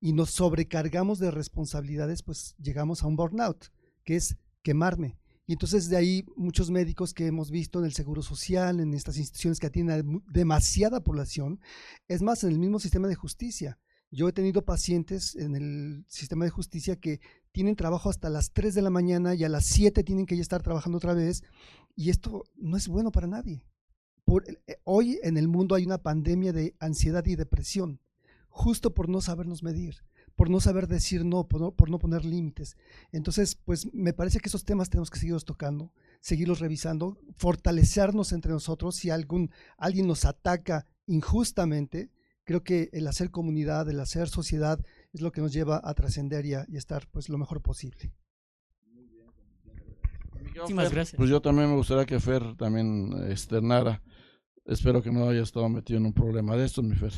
y 0.00 0.14
nos 0.14 0.30
sobrecargamos 0.30 1.18
de 1.18 1.30
responsabilidades, 1.30 2.22
pues 2.22 2.56
llegamos 2.58 3.02
a 3.02 3.06
un 3.06 3.16
burnout, 3.16 3.66
que 4.02 4.16
es 4.16 4.38
quemarme. 4.62 5.18
Y 5.46 5.54
entonces 5.54 5.88
de 5.88 5.96
ahí 5.96 6.24
muchos 6.36 6.70
médicos 6.70 7.14
que 7.14 7.26
hemos 7.26 7.50
visto 7.50 7.78
en 7.78 7.84
el 7.84 7.92
Seguro 7.92 8.22
Social, 8.22 8.80
en 8.80 8.94
estas 8.94 9.16
instituciones 9.16 9.58
que 9.58 9.66
atienden 9.66 10.00
a 10.00 10.22
demasiada 10.32 11.02
población, 11.02 11.60
es 12.08 12.22
más, 12.22 12.44
en 12.44 12.50
el 12.50 12.58
mismo 12.58 12.78
sistema 12.78 13.08
de 13.08 13.14
justicia. 13.14 13.78
Yo 14.10 14.28
he 14.28 14.32
tenido 14.32 14.64
pacientes 14.64 15.34
en 15.36 15.56
el 15.56 16.04
sistema 16.06 16.44
de 16.44 16.50
justicia 16.50 16.96
que 16.96 17.20
tienen 17.50 17.76
trabajo 17.76 18.10
hasta 18.10 18.28
las 18.28 18.52
3 18.52 18.74
de 18.74 18.82
la 18.82 18.90
mañana 18.90 19.34
y 19.34 19.42
a 19.42 19.48
las 19.48 19.64
7 19.64 20.04
tienen 20.04 20.26
que 20.26 20.36
ya 20.36 20.42
estar 20.42 20.62
trabajando 20.62 20.98
otra 20.98 21.14
vez 21.14 21.42
y 21.96 22.10
esto 22.10 22.44
no 22.56 22.76
es 22.76 22.88
bueno 22.88 23.10
para 23.10 23.26
nadie. 23.26 23.64
Eh, 24.66 24.76
hoy 24.84 25.18
en 25.22 25.36
el 25.36 25.48
mundo 25.48 25.74
hay 25.74 25.84
una 25.84 25.98
pandemia 25.98 26.52
de 26.52 26.74
ansiedad 26.78 27.24
y 27.26 27.36
depresión, 27.36 28.00
justo 28.48 28.94
por 28.94 29.08
no 29.08 29.20
sabernos 29.20 29.62
medir, 29.62 29.96
por 30.36 30.50
no 30.50 30.60
saber 30.60 30.88
decir 30.88 31.24
no, 31.24 31.46
por 31.48 31.60
no, 31.60 31.70
por 31.72 31.90
no 31.90 31.98
poner 31.98 32.24
límites. 32.24 32.76
Entonces, 33.12 33.54
pues 33.54 33.92
me 33.92 34.12
parece 34.12 34.40
que 34.40 34.48
esos 34.48 34.64
temas 34.64 34.90
tenemos 34.90 35.10
que 35.10 35.18
seguirlos 35.18 35.44
tocando, 35.44 35.92
seguirlos 36.20 36.60
revisando, 36.60 37.18
fortalecernos 37.36 38.32
entre 38.32 38.52
nosotros. 38.52 38.96
Si 38.96 39.10
algún, 39.10 39.50
alguien 39.76 40.06
nos 40.06 40.24
ataca 40.24 40.86
injustamente, 41.06 42.10
creo 42.44 42.62
que 42.62 42.90
el 42.92 43.06
hacer 43.06 43.30
comunidad, 43.30 43.88
el 43.88 44.00
hacer 44.00 44.28
sociedad 44.28 44.80
es 45.12 45.20
lo 45.20 45.32
que 45.32 45.40
nos 45.40 45.52
lleva 45.52 45.80
a 45.82 45.94
trascender 45.94 46.46
y, 46.46 46.54
a 46.54 46.66
estar 46.72 47.06
pues 47.10 47.28
lo 47.28 47.38
mejor 47.38 47.60
posible. 47.60 48.12
Muchísimas 50.42 50.92
gracias. 50.92 51.16
Pues 51.16 51.30
yo 51.30 51.40
también 51.40 51.70
me 51.70 51.76
gustaría 51.76 52.04
que 52.04 52.20
Fer 52.20 52.56
también 52.56 53.12
externara. 53.30 54.02
Espero 54.64 55.02
que 55.02 55.10
no 55.10 55.28
haya 55.28 55.42
estado 55.42 55.68
metido 55.68 55.98
en 55.98 56.06
un 56.06 56.12
problema 56.12 56.56
de 56.56 56.66
estos, 56.66 56.84
mi 56.84 56.94
Fer. 56.94 57.12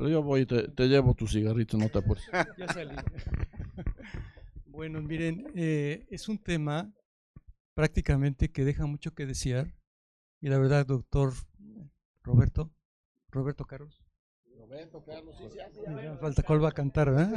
Pero 0.00 0.08
yo 0.08 0.22
voy 0.22 0.40
y 0.40 0.46
te, 0.46 0.88
llevo 0.88 1.12
tu 1.12 1.26
cigarrito, 1.26 1.76
no 1.76 1.90
te 1.90 1.98
apures. 1.98 2.24
ya 2.56 2.72
salí. 2.72 2.96
bueno, 4.64 5.02
miren, 5.02 5.52
eh, 5.54 6.06
es 6.08 6.26
un 6.30 6.38
tema 6.38 6.90
prácticamente 7.74 8.50
que 8.50 8.64
deja 8.64 8.86
mucho 8.86 9.12
que 9.12 9.26
desear. 9.26 9.74
Y 10.40 10.48
la 10.48 10.56
verdad, 10.56 10.86
doctor 10.86 11.34
Roberto, 12.22 12.72
Roberto 13.28 13.66
Carlos. 13.66 14.02
Roberto 14.56 15.04
Carlos, 15.04 15.36
sí, 15.36 15.44
sí, 15.50 15.80
falta 16.18 16.44
cuál 16.44 16.64
va 16.64 16.70
a 16.70 16.72
cantar, 16.72 17.10
¿verdad? 17.10 17.34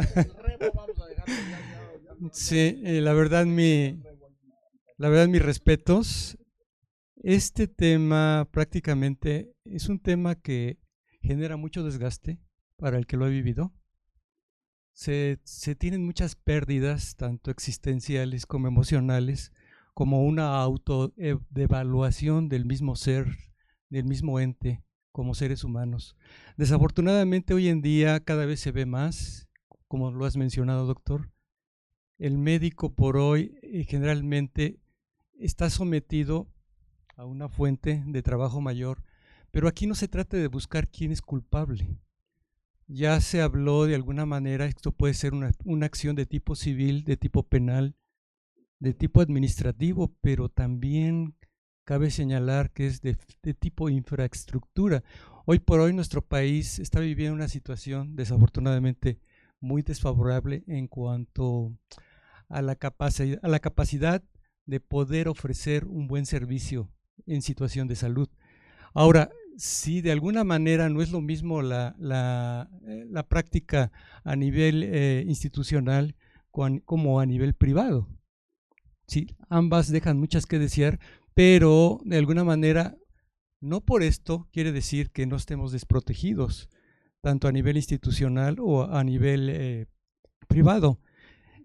sí, 2.32 2.82
eh, 2.86 3.02
la 3.02 3.12
verdad, 3.12 3.46
mi, 3.46 4.02
la 4.96 5.10
verdad, 5.10 5.28
mis 5.28 5.42
respetos. 5.42 6.38
Este 7.18 7.68
tema 7.68 8.48
prácticamente 8.54 9.54
es 9.66 9.90
un 9.90 10.00
tema 10.00 10.36
que 10.36 10.80
genera 11.22 11.58
mucho 11.58 11.84
desgaste 11.84 12.40
para 12.84 12.98
el 12.98 13.08
que 13.08 13.16
lo 13.16 13.24
ha 13.24 13.30
vivido. 13.30 13.72
se, 14.92 15.38
tienen 15.80 16.06
muchas 16.06 16.36
pérdidas, 16.36 17.16
tanto 17.16 17.50
existenciales 17.50 18.46
como 18.46 18.68
emocionales, 18.68 19.54
como 19.94 20.26
una 20.26 20.62
autoevaluación 20.62 22.50
del 22.50 22.66
mismo 22.66 22.98
ser, 22.98 23.38
del 23.90 24.04
mismo 24.04 24.38
ente, 24.38 24.84
como 25.14 25.34
seres 25.34 25.64
humanos. 25.64 26.18
Desafortunadamente 26.58 27.54
hoy 27.54 27.70
en 27.70 27.82
día 27.82 28.20
cada 28.20 28.46
vez 28.46 28.60
se 28.60 28.74
ve 28.74 28.86
más, 28.86 29.48
como 29.88 30.12
lo 30.12 30.26
has 30.26 30.36
mencionado, 30.36 30.86
doctor. 30.86 31.32
El 32.18 32.38
médico 32.38 32.94
por 32.94 33.16
hoy 33.16 33.58
eh, 33.62 33.86
generalmente 33.86 34.82
está 35.40 35.70
sometido 35.70 36.52
a 37.16 37.24
una 37.24 37.48
fuente 37.48 38.04
de 38.06 38.22
trabajo 38.24 38.60
mayor, 38.60 39.06
pero 39.52 39.70
aquí 39.70 39.88
no 39.88 39.96
se 39.96 40.10
trata 40.10 40.36
de 40.36 40.50
buscar 40.50 40.90
quién 40.90 41.14
es 41.14 41.22
culpable. 41.22 41.98
Ya 42.88 43.20
se 43.22 43.42
habló 43.42 43.86
de 43.86 43.96
alguna 43.96 44.26
manera, 44.26 44.66
esto 44.66 44.92
puede 44.92 45.14
ser 45.14 45.34
una, 45.34 45.52
una 45.64 45.86
acción 45.86 46.16
de 46.16 46.26
tipo 46.26 46.56
civil, 46.56 47.04
de 47.04 47.18
tipo 47.18 47.44
penal, 47.44 47.96
de 48.80 48.94
tipo 48.94 49.22
administrativo, 49.22 50.14
pero 50.22 50.50
también 50.50 51.36
cabe 51.86 52.12
señalar 52.12 52.72
que 52.72 52.88
es 52.88 53.02
de, 53.02 53.16
tipo 53.54 53.90
infraestructura. 53.90 55.04
Hoy 55.46 55.60
por 55.60 55.80
hoy 55.80 55.94
nuestro 55.94 56.22
país 56.22 56.80
está 56.80 57.00
viviendo 57.00 57.36
una 57.36 57.48
situación 57.48 58.16
desafortunadamente 58.16 59.20
muy 59.60 59.82
desfavorable 59.82 60.64
en 60.68 60.88
cuanto 60.88 61.78
a 62.50 62.62
la, 62.62 62.76
capacidad, 62.76 63.40
a 63.44 63.48
la 63.48 63.60
capacidad 63.60 64.24
de 64.66 64.80
poder 64.80 65.28
ofrecer 65.28 65.86
un 65.86 66.08
buen 66.08 66.26
servicio 66.26 66.90
en 67.26 67.42
situación 67.42 67.88
de 67.88 67.96
salud. 67.96 68.30
Ahora, 68.94 69.32
si 69.58 70.02
de 70.02 70.12
alguna 70.12 70.44
manera 70.44 70.90
no 70.90 71.02
es 71.02 71.12
lo 71.12 71.22
mismo 71.22 71.62
la, 71.62 71.96
la, 72.00 72.70
eh, 72.88 73.06
la 73.10 73.28
práctica 73.28 73.92
a 74.24 74.36
nivel 74.36 74.84
eh, 74.84 75.24
institucional 75.28 76.16
como 76.52 77.20
a 77.20 77.26
nivel 77.26 77.56
privado. 77.56 78.08
Sí, 79.08 79.36
ambas 79.50 79.92
dejan 79.92 80.20
muchas 80.20 80.46
que 80.46 80.60
desear, 80.60 81.00
pero 81.34 82.00
de 82.06 82.18
alguna 82.18 82.44
manera, 82.44 82.96
no 83.60 83.82
por 83.82 84.04
esto 84.04 84.48
quiere 84.52 84.72
decir 84.72 85.10
que 85.12 85.26
no 85.26 85.36
estemos 85.36 85.72
desprotegidos, 85.72 86.70
tanto 87.22 87.48
a 87.48 87.52
nivel 87.52 87.78
institucional 87.78 88.58
o 88.60 88.84
a 88.84 89.04
nivel 89.04 89.50
eh, 89.50 89.88
privado. 90.48 91.00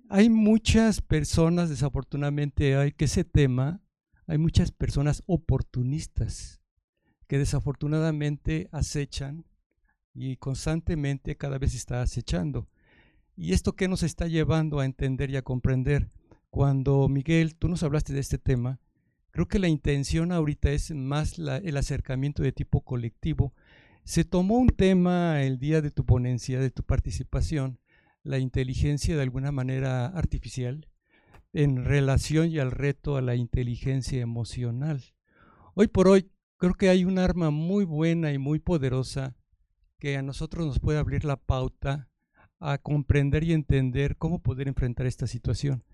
Hay 0.08 0.30
muchas 0.30 1.02
personas, 1.02 1.68
desafortunadamente, 1.68 2.76
hay 2.76 2.92
que 2.92 3.04
ese 3.04 3.24
tema, 3.24 3.82
hay 4.26 4.38
muchas 4.38 4.72
personas 4.72 5.22
oportunistas 5.26 6.57
que 7.28 7.38
desafortunadamente 7.38 8.68
acechan 8.72 9.44
y 10.14 10.36
constantemente 10.36 11.36
cada 11.36 11.58
vez 11.58 11.74
está 11.74 12.02
acechando. 12.02 12.68
¿Y 13.36 13.52
esto 13.52 13.74
qué 13.74 13.86
nos 13.86 14.02
está 14.02 14.26
llevando 14.26 14.80
a 14.80 14.84
entender 14.84 15.30
y 15.30 15.36
a 15.36 15.42
comprender? 15.42 16.10
Cuando 16.50 17.08
Miguel, 17.08 17.54
tú 17.54 17.68
nos 17.68 17.82
hablaste 17.82 18.14
de 18.14 18.20
este 18.20 18.38
tema, 18.38 18.80
creo 19.30 19.46
que 19.46 19.58
la 19.60 19.68
intención 19.68 20.32
ahorita 20.32 20.70
es 20.72 20.90
más 20.90 21.38
el 21.38 21.76
acercamiento 21.76 22.42
de 22.42 22.52
tipo 22.52 22.80
colectivo. 22.80 23.54
Se 24.04 24.24
tomó 24.24 24.56
un 24.56 24.70
tema 24.70 25.42
el 25.42 25.58
día 25.58 25.82
de 25.82 25.90
tu 25.90 26.04
ponencia, 26.06 26.58
de 26.58 26.70
tu 26.70 26.82
participación, 26.82 27.78
la 28.22 28.38
inteligencia 28.38 29.14
de 29.14 29.22
alguna 29.22 29.52
manera 29.52 30.06
artificial, 30.06 30.88
en 31.52 31.84
relación 31.84 32.50
y 32.50 32.58
al 32.58 32.70
reto 32.70 33.16
a 33.16 33.22
la 33.22 33.36
inteligencia 33.36 34.20
emocional. 34.20 35.04
Hoy 35.74 35.88
por 35.88 36.08
hoy 36.08 36.30
creo 36.58 36.74
que 36.74 36.88
hay 36.90 37.04
un 37.04 37.18
arma 37.18 37.50
muy 37.50 37.84
buena 37.84 38.32
y 38.32 38.38
muy 38.38 38.58
poderosa 38.58 39.36
que 39.98 40.16
a 40.16 40.22
nosotros 40.22 40.66
nos 40.66 40.80
puede 40.80 40.98
abrir 40.98 41.24
la 41.24 41.36
pauta 41.36 42.08
a 42.60 42.78
comprender 42.78 43.44
y 43.44 43.52
entender 43.52 44.16
cómo 44.16 44.42
poder 44.42 44.68
enfrentar 44.68 45.06
esta 45.06 45.26
situación. 45.26 45.84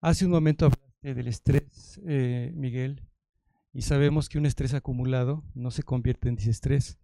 Hace 0.00 0.24
un 0.24 0.32
momento 0.32 0.66
hablaste 0.66 1.14
del 1.14 1.28
estrés, 1.28 2.00
eh, 2.04 2.52
Miguel, 2.54 3.08
y 3.72 3.82
sabemos 3.82 4.28
que 4.28 4.38
un 4.38 4.46
estrés 4.46 4.74
acumulado 4.74 5.44
no 5.54 5.70
se 5.70 5.84
convierte 5.84 6.28
en 6.28 6.34
disestrés. 6.36 6.98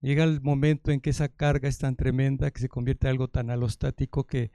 Llega 0.00 0.24
el 0.24 0.40
momento 0.40 0.92
en 0.92 1.00
que 1.00 1.10
esa 1.10 1.28
carga 1.28 1.68
es 1.68 1.78
tan 1.78 1.96
tremenda 1.96 2.50
que 2.50 2.60
se 2.60 2.68
convierte 2.68 3.08
en 3.08 3.12
algo 3.12 3.28
tan 3.28 3.50
alostático 3.50 4.24
que, 4.24 4.52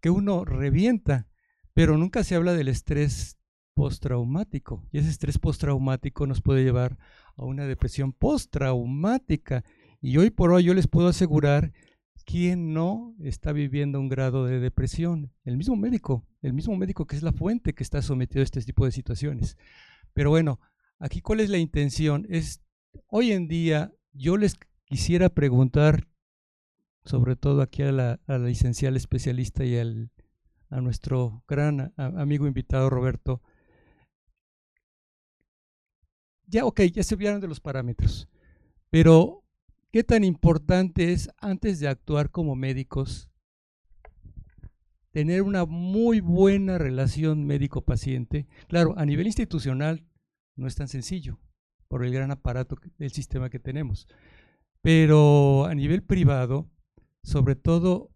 que 0.00 0.08
uno 0.08 0.44
revienta, 0.44 1.28
pero 1.74 1.98
nunca 1.98 2.24
se 2.24 2.34
habla 2.34 2.54
del 2.54 2.68
estrés 2.68 3.38
postraumático. 3.74 4.86
Y 4.92 4.98
ese 4.98 5.10
estrés 5.10 5.38
postraumático 5.38 6.26
nos 6.26 6.40
puede 6.40 6.64
llevar 6.64 6.96
a 7.36 7.44
una 7.44 7.66
depresión 7.66 8.12
postraumática. 8.12 9.64
Y 10.00 10.16
hoy 10.18 10.30
por 10.30 10.52
hoy 10.52 10.64
yo 10.64 10.74
les 10.74 10.86
puedo 10.86 11.08
asegurar 11.08 11.72
¿quién 12.24 12.72
no 12.72 13.14
está 13.20 13.52
viviendo 13.52 14.00
un 14.00 14.08
grado 14.08 14.44
de 14.44 14.58
depresión? 14.60 15.32
El 15.44 15.56
mismo 15.56 15.76
médico, 15.76 16.26
el 16.42 16.52
mismo 16.52 16.76
médico 16.76 17.06
que 17.06 17.16
es 17.16 17.22
la 17.22 17.32
fuente 17.32 17.74
que 17.74 17.82
está 17.82 18.02
sometido 18.02 18.40
a 18.40 18.44
este 18.44 18.60
tipo 18.62 18.84
de 18.84 18.92
situaciones. 18.92 19.56
Pero 20.12 20.30
bueno, 20.30 20.60
aquí 20.98 21.20
cuál 21.20 21.40
es 21.40 21.50
la 21.50 21.58
intención? 21.58 22.26
Es 22.28 22.62
hoy 23.08 23.32
en 23.32 23.48
día 23.48 23.92
yo 24.12 24.36
les 24.36 24.56
quisiera 24.84 25.28
preguntar, 25.28 26.08
sobre 27.04 27.36
todo 27.36 27.62
aquí 27.62 27.82
a 27.82 27.92
la, 27.92 28.20
a 28.26 28.38
la 28.38 28.48
licenciada 28.48 28.96
especialista 28.96 29.64
y 29.64 29.76
al, 29.76 30.10
a 30.70 30.80
nuestro 30.80 31.44
gran 31.46 31.92
amigo 31.96 32.46
invitado 32.46 32.90
Roberto. 32.90 33.42
Ya, 36.54 36.64
ok, 36.64 36.82
ya 36.82 37.02
se 37.02 37.16
vieron 37.16 37.40
de 37.40 37.48
los 37.48 37.60
parámetros, 37.60 38.28
pero 38.90 39.44
¿Qué 39.94 40.02
tan 40.02 40.24
importante 40.24 41.12
es 41.12 41.30
antes 41.38 41.78
de 41.78 41.86
actuar 41.86 42.32
como 42.32 42.56
médicos 42.56 43.30
tener 45.12 45.42
una 45.42 45.66
muy 45.66 46.18
buena 46.18 46.78
relación 46.78 47.46
médico-paciente? 47.46 48.48
Claro, 48.66 48.98
a 48.98 49.06
nivel 49.06 49.28
institucional 49.28 50.04
no 50.56 50.66
es 50.66 50.74
tan 50.74 50.88
sencillo 50.88 51.38
por 51.86 52.04
el 52.04 52.12
gran 52.12 52.32
aparato 52.32 52.74
del 52.98 53.12
sistema 53.12 53.50
que 53.50 53.60
tenemos, 53.60 54.08
pero 54.80 55.66
a 55.66 55.76
nivel 55.76 56.02
privado, 56.02 56.68
sobre 57.22 57.54
todo, 57.54 58.10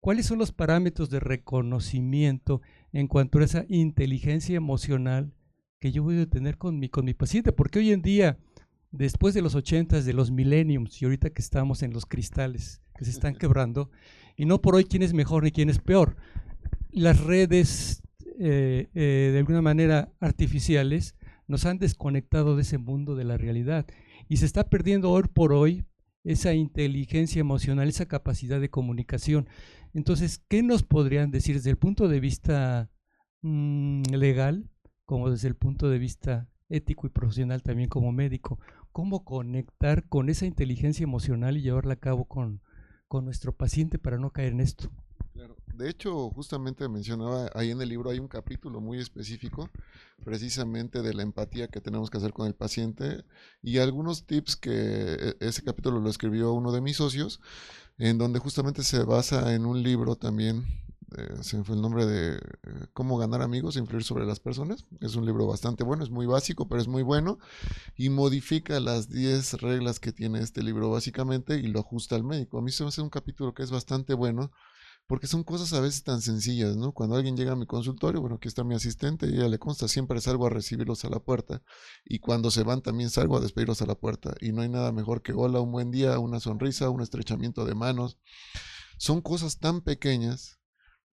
¿cuáles 0.00 0.24
son 0.24 0.38
los 0.38 0.50
parámetros 0.50 1.10
de 1.10 1.20
reconocimiento 1.20 2.62
en 2.94 3.06
cuanto 3.06 3.38
a 3.38 3.44
esa 3.44 3.66
inteligencia 3.68 4.56
emocional 4.56 5.34
que 5.80 5.90
yo 5.90 6.02
voy 6.02 6.20
a 6.20 6.26
tener 6.26 6.58
con 6.58 6.78
mi, 6.78 6.88
con 6.88 7.04
mi 7.04 7.14
paciente? 7.14 7.52
Porque 7.52 7.80
hoy 7.80 7.90
en 7.90 8.02
día 8.02 8.38
después 8.92 9.34
de 9.34 9.42
los 9.42 9.54
ochentas, 9.54 10.04
de 10.04 10.12
los 10.12 10.30
millenniums 10.30 11.00
y 11.00 11.04
ahorita 11.04 11.30
que 11.30 11.42
estamos 11.42 11.82
en 11.82 11.92
los 11.92 12.06
cristales 12.06 12.82
que 12.96 13.04
se 13.04 13.10
están 13.10 13.34
quebrando, 13.34 13.90
y 14.36 14.44
no 14.44 14.60
por 14.60 14.74
hoy 14.74 14.84
quién 14.84 15.02
es 15.02 15.14
mejor 15.14 15.44
ni 15.44 15.52
quién 15.52 15.70
es 15.70 15.78
peor. 15.78 16.16
Las 16.90 17.20
redes, 17.20 18.02
eh, 18.38 18.88
eh, 18.94 19.30
de 19.32 19.38
alguna 19.38 19.62
manera 19.62 20.12
artificiales, 20.20 21.14
nos 21.46 21.64
han 21.66 21.78
desconectado 21.78 22.56
de 22.56 22.62
ese 22.62 22.78
mundo 22.78 23.16
de 23.16 23.24
la 23.24 23.36
realidad 23.36 23.86
y 24.28 24.36
se 24.36 24.46
está 24.46 24.68
perdiendo 24.68 25.10
hoy 25.10 25.24
por 25.32 25.52
hoy 25.52 25.84
esa 26.22 26.52
inteligencia 26.52 27.40
emocional, 27.40 27.88
esa 27.88 28.06
capacidad 28.06 28.60
de 28.60 28.70
comunicación. 28.70 29.48
Entonces, 29.94 30.44
¿qué 30.48 30.62
nos 30.62 30.82
podrían 30.82 31.30
decir 31.30 31.56
desde 31.56 31.70
el 31.70 31.78
punto 31.78 32.06
de 32.06 32.20
vista 32.20 32.90
mmm, 33.40 34.02
legal 34.10 34.68
como 35.10 35.28
desde 35.28 35.48
el 35.48 35.56
punto 35.56 35.90
de 35.90 35.98
vista 35.98 36.48
ético 36.68 37.06
y 37.06 37.10
profesional 37.10 37.62
también 37.62 37.88
como 37.88 38.12
médico? 38.12 38.60
cómo 38.92 39.24
conectar 39.24 40.08
con 40.08 40.28
esa 40.28 40.46
inteligencia 40.46 41.04
emocional 41.04 41.56
y 41.56 41.62
llevarla 41.62 41.94
a 41.94 42.00
cabo 42.00 42.24
con, 42.24 42.60
con 43.08 43.24
nuestro 43.24 43.52
paciente 43.52 43.98
para 43.98 44.18
no 44.18 44.30
caer 44.30 44.52
en 44.52 44.60
esto. 44.60 44.90
Claro. 45.32 45.56
De 45.74 45.88
hecho, 45.88 46.28
justamente 46.30 46.88
mencionaba 46.88 47.50
ahí 47.54 47.70
en 47.70 47.80
el 47.80 47.88
libro 47.88 48.10
hay 48.10 48.18
un 48.18 48.28
capítulo 48.28 48.80
muy 48.80 48.98
específico 48.98 49.70
precisamente 50.24 51.02
de 51.02 51.14
la 51.14 51.22
empatía 51.22 51.68
que 51.68 51.80
tenemos 51.80 52.10
que 52.10 52.18
hacer 52.18 52.32
con 52.32 52.46
el 52.46 52.54
paciente 52.54 53.24
y 53.62 53.78
algunos 53.78 54.26
tips 54.26 54.56
que 54.56 54.70
e, 54.70 55.36
ese 55.40 55.62
capítulo 55.62 56.00
lo 56.00 56.10
escribió 56.10 56.52
uno 56.52 56.72
de 56.72 56.82
mis 56.82 56.96
socios, 56.96 57.40
en 57.96 58.18
donde 58.18 58.38
justamente 58.38 58.82
se 58.82 59.02
basa 59.04 59.54
en 59.54 59.64
un 59.64 59.82
libro 59.82 60.16
también 60.16 60.66
eh, 61.16 61.42
se 61.42 61.56
me 61.56 61.64
fue 61.64 61.76
el 61.76 61.82
nombre 61.82 62.06
de 62.06 62.36
eh, 62.36 62.40
Cómo 62.92 63.18
ganar 63.18 63.42
amigos 63.42 63.76
e 63.76 63.80
influir 63.80 64.04
sobre 64.04 64.26
las 64.26 64.40
personas. 64.40 64.86
Es 65.00 65.16
un 65.16 65.26
libro 65.26 65.46
bastante 65.46 65.84
bueno, 65.84 66.04
es 66.04 66.10
muy 66.10 66.26
básico, 66.26 66.68
pero 66.68 66.80
es 66.80 66.88
muy 66.88 67.02
bueno 67.02 67.38
y 67.96 68.10
modifica 68.10 68.80
las 68.80 69.08
10 69.08 69.54
reglas 69.60 70.00
que 70.00 70.12
tiene 70.12 70.40
este 70.40 70.62
libro 70.62 70.90
básicamente 70.90 71.56
y 71.56 71.68
lo 71.68 71.80
ajusta 71.80 72.16
al 72.16 72.24
médico. 72.24 72.58
A 72.58 72.62
mí 72.62 72.70
se 72.70 72.84
me 72.84 72.88
hace 72.88 73.02
un 73.02 73.10
capítulo 73.10 73.54
que 73.54 73.62
es 73.62 73.70
bastante 73.70 74.14
bueno 74.14 74.50
porque 75.10 75.26
son 75.26 75.42
cosas 75.42 75.72
a 75.72 75.80
veces 75.80 76.04
tan 76.04 76.20
sencillas, 76.22 76.76
¿no? 76.76 76.92
Cuando 76.92 77.16
alguien 77.16 77.36
llega 77.36 77.50
a 77.52 77.56
mi 77.56 77.66
consultorio, 77.66 78.20
bueno, 78.20 78.36
aquí 78.36 78.46
está 78.46 78.62
mi 78.62 78.76
asistente 78.76 79.26
y 79.26 79.34
ella 79.34 79.48
le 79.48 79.58
consta, 79.58 79.88
siempre 79.88 80.20
salgo 80.20 80.46
a 80.46 80.50
recibirlos 80.50 81.04
a 81.04 81.10
la 81.10 81.18
puerta 81.18 81.64
y 82.04 82.20
cuando 82.20 82.52
se 82.52 82.62
van 82.62 82.80
también 82.80 83.10
salgo 83.10 83.36
a 83.36 83.40
despedirlos 83.40 83.82
a 83.82 83.86
la 83.86 83.96
puerta 83.96 84.36
y 84.40 84.52
no 84.52 84.62
hay 84.62 84.68
nada 84.68 84.92
mejor 84.92 85.22
que 85.22 85.32
hola, 85.32 85.60
un 85.60 85.72
buen 85.72 85.90
día, 85.90 86.16
una 86.20 86.38
sonrisa, 86.38 86.90
un 86.90 87.00
estrechamiento 87.00 87.64
de 87.64 87.74
manos. 87.74 88.18
Son 88.98 89.20
cosas 89.20 89.58
tan 89.58 89.80
pequeñas 89.80 90.59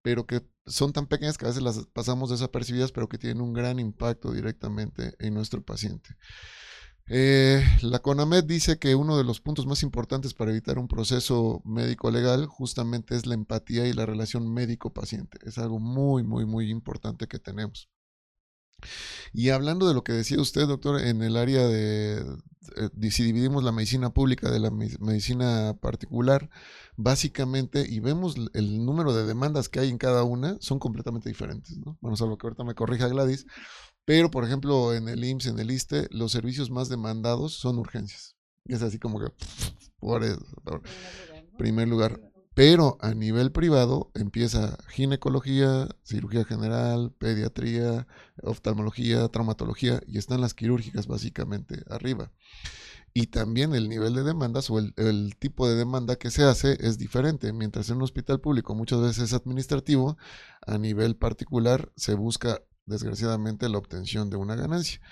pero 0.07 0.25
que 0.25 0.41
son 0.67 0.93
tan 0.93 1.09
pequeñas 1.09 1.37
que 1.37 1.47
a 1.47 1.49
veces 1.49 1.65
las 1.65 1.85
pasamos 1.87 2.31
desapercibidas, 2.31 2.93
pero 2.93 3.09
que 3.09 3.19
tienen 3.19 3.41
un 3.41 3.53
gran 3.53 3.81
impacto 3.81 4.31
directamente 4.31 5.17
en 5.19 5.35
nuestro 5.35 5.65
paciente. 5.65 6.11
Eh, 7.09 7.61
la 7.83 7.99
CONAMED 7.99 8.45
dice 8.45 8.79
que 8.79 8.95
uno 8.95 9.19
de 9.19 9.25
los 9.25 9.41
puntos 9.41 9.67
más 9.67 9.83
importantes 9.83 10.33
para 10.33 10.53
evitar 10.53 10.79
un 10.79 10.87
proceso 10.87 11.61
médico 11.65 12.13
legal 12.13 12.47
justamente 12.47 13.17
es 13.17 13.27
la 13.27 13.35
empatía 13.35 13.89
y 13.89 13.95
la 13.95 14.07
relación 14.07 14.49
médico-paciente. 14.55 15.39
Es 15.43 15.59
algo 15.59 15.81
muy, 15.81 16.23
muy, 16.23 16.47
muy 16.47 16.71
importante 16.71 17.27
que 17.27 17.41
tenemos. 17.41 17.91
Y 19.33 19.51
hablando 19.51 19.89
de 19.89 19.95
lo 19.95 20.05
que 20.05 20.13
decía 20.13 20.41
usted, 20.41 20.67
doctor, 20.67 21.01
en 21.01 21.23
el 21.23 21.37
área 21.37 21.67
de, 21.67 22.25
si 23.11 23.23
dividimos 23.23 23.65
la 23.65 23.73
medicina 23.73 24.11
pública 24.11 24.51
de 24.51 24.61
la 24.61 24.71
medicina 24.71 25.77
particular, 25.81 26.51
básicamente, 26.97 27.87
y 27.89 28.01
vemos 28.01 28.37
el 28.55 28.85
número 28.85 29.15
de 29.15 29.25
demandas 29.25 29.69
que 29.69 29.81
hay 29.81 29.89
en 29.89 29.99
cada 29.99 30.25
una, 30.25 30.57
son 30.61 30.79
completamente 30.79 31.29
diferentes. 31.29 31.77
¿no? 31.79 31.99
Bueno, 32.01 32.17
salvo 32.17 32.39
que 32.39 32.47
ahorita 32.47 32.65
me 32.65 32.75
corrija 32.75 33.09
Gladys, 33.09 33.47
pero, 34.07 34.31
por 34.31 34.45
ejemplo, 34.45 34.95
en 34.95 35.09
el 35.09 35.25
IMSS, 35.25 35.47
en 35.47 35.59
el 35.59 35.71
ISTE, 35.71 36.07
los 36.11 36.31
servicios 36.31 36.71
más 36.71 36.89
demandados 36.89 37.55
son 37.55 37.79
urgencias. 37.79 38.37
Es 38.65 38.83
así 38.83 38.99
como 38.99 39.21
que, 39.21 39.27
por, 39.99 40.23
primer 41.59 41.89
lugar. 41.89 42.21
Pero 42.57 42.97
a 43.03 43.13
nivel 43.13 43.53
privado 43.53 44.11
empieza 44.15 44.79
ginecología, 44.89 45.89
cirugía 46.05 46.47
general, 46.47 47.13
pediatría, 47.19 48.07
oftalmología, 48.43 49.29
traumatología 49.29 50.01
y 50.07 50.17
están 50.17 50.41
las 50.41 50.55
quirúrgicas 50.55 51.07
básicamente 51.07 51.83
arriba. 51.91 52.33
Y 53.13 53.27
también 53.27 53.75
el 53.75 53.91
nivel 53.91 54.15
de 54.15 54.23
demandas 54.23 54.71
o 54.71 54.79
el, 54.79 55.37
tipo 55.39 55.69
de 55.69 55.75
demanda 55.75 56.17
que 56.17 56.31
se 56.31 56.45
hace 56.45 56.79
es 56.81 56.97
diferente. 56.97 57.53
Mientras 57.53 57.91
en 57.91 57.97
un 57.97 58.05
hospital 58.05 58.41
público 58.41 58.75
muchas 58.75 59.03
veces 59.03 59.25
es 59.25 59.33
administrativo, 59.35 60.17
a 60.67 60.79
nivel 60.79 61.15
particular 61.15 61.93
se 61.95 62.15
busca 62.15 62.63
desgraciadamente 62.87 63.69
la 63.69 63.77
obtención 63.77 64.31
de 64.31 64.39
una 64.39 64.57
ganancia. 64.57 65.03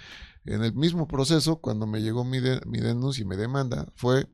En 0.46 0.64
el 0.64 0.72
mismo 0.72 1.06
proceso, 1.06 1.60
cuando 1.60 1.86
me 1.86 2.00
llegó 2.00 2.24
mi, 2.24 2.38
mi 2.64 2.80
denuncia 2.80 3.20
y 3.20 3.26
me 3.26 3.36
demanda, 3.36 3.92
fue 3.96 4.30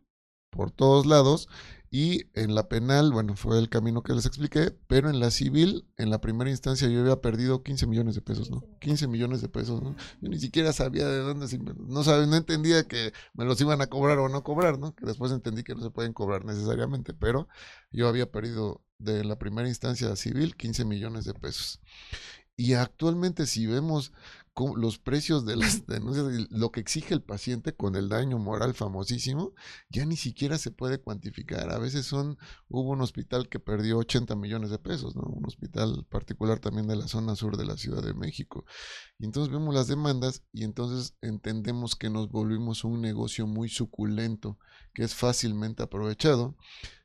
por 0.50 0.70
todos 0.70 1.06
lados 1.06 1.48
y 1.92 2.26
en 2.34 2.54
la 2.54 2.68
penal, 2.68 3.10
bueno, 3.12 3.34
fue 3.34 3.58
el 3.58 3.68
camino 3.68 4.02
que 4.04 4.12
les 4.12 4.24
expliqué, 4.24 4.70
pero 4.86 5.10
en 5.10 5.18
la 5.18 5.32
civil, 5.32 5.88
en 5.96 6.08
la 6.08 6.20
primera 6.20 6.48
instancia 6.48 6.88
yo 6.88 7.00
había 7.00 7.20
perdido 7.20 7.64
15 7.64 7.88
millones 7.88 8.14
de 8.14 8.22
pesos, 8.22 8.48
¿no? 8.48 8.62
15 8.78 9.08
millones 9.08 9.42
de 9.42 9.48
pesos, 9.48 9.82
¿no? 9.82 9.96
Yo 10.20 10.28
ni 10.28 10.38
siquiera 10.38 10.72
sabía 10.72 11.08
de 11.08 11.18
dónde, 11.18 11.46
no 11.88 12.04
sabía, 12.04 12.26
no 12.26 12.36
entendía 12.36 12.86
que 12.86 13.12
me 13.34 13.44
los 13.44 13.60
iban 13.60 13.80
a 13.82 13.88
cobrar 13.88 14.18
o 14.18 14.28
no 14.28 14.44
cobrar, 14.44 14.78
¿no? 14.78 14.94
Que 14.94 15.04
después 15.04 15.32
entendí 15.32 15.64
que 15.64 15.74
no 15.74 15.82
se 15.82 15.90
pueden 15.90 16.12
cobrar 16.12 16.44
necesariamente, 16.44 17.12
pero 17.12 17.48
yo 17.90 18.06
había 18.06 18.30
perdido 18.30 18.84
de 18.98 19.24
la 19.24 19.36
primera 19.38 19.68
instancia 19.68 20.14
civil 20.14 20.54
15 20.54 20.84
millones 20.84 21.24
de 21.24 21.34
pesos. 21.34 21.80
Y 22.56 22.74
actualmente 22.74 23.46
si 23.46 23.66
vemos 23.66 24.12
los 24.76 24.98
precios 24.98 25.44
de 25.44 25.56
las 25.56 25.86
denuncias, 25.86 26.48
lo 26.50 26.70
que 26.70 26.80
exige 26.80 27.14
el 27.14 27.22
paciente 27.22 27.74
con 27.74 27.96
el 27.96 28.08
daño 28.08 28.38
moral 28.38 28.74
famosísimo, 28.74 29.52
ya 29.88 30.04
ni 30.04 30.16
siquiera 30.16 30.58
se 30.58 30.70
puede 30.70 31.00
cuantificar. 31.00 31.72
A 31.72 31.78
veces 31.78 32.06
son, 32.06 32.38
hubo 32.68 32.90
un 32.90 33.00
hospital 33.00 33.48
que 33.48 33.60
perdió 33.60 33.98
80 33.98 34.36
millones 34.36 34.70
de 34.70 34.78
pesos, 34.78 35.16
¿no? 35.16 35.22
Un 35.22 35.46
hospital 35.46 36.06
particular 36.08 36.58
también 36.58 36.86
de 36.86 36.96
la 36.96 37.08
zona 37.08 37.36
sur 37.36 37.56
de 37.56 37.64
la 37.64 37.76
Ciudad 37.76 38.02
de 38.02 38.14
México. 38.14 38.64
Y 39.18 39.24
entonces 39.24 39.52
vemos 39.52 39.74
las 39.74 39.88
demandas 39.88 40.42
y 40.52 40.64
entonces 40.64 41.14
entendemos 41.20 41.96
que 41.96 42.10
nos 42.10 42.28
volvimos 42.30 42.84
un 42.84 43.00
negocio 43.00 43.46
muy 43.46 43.68
suculento, 43.68 44.58
que 44.94 45.04
es 45.04 45.14
fácilmente 45.14 45.82
aprovechado. 45.82 46.56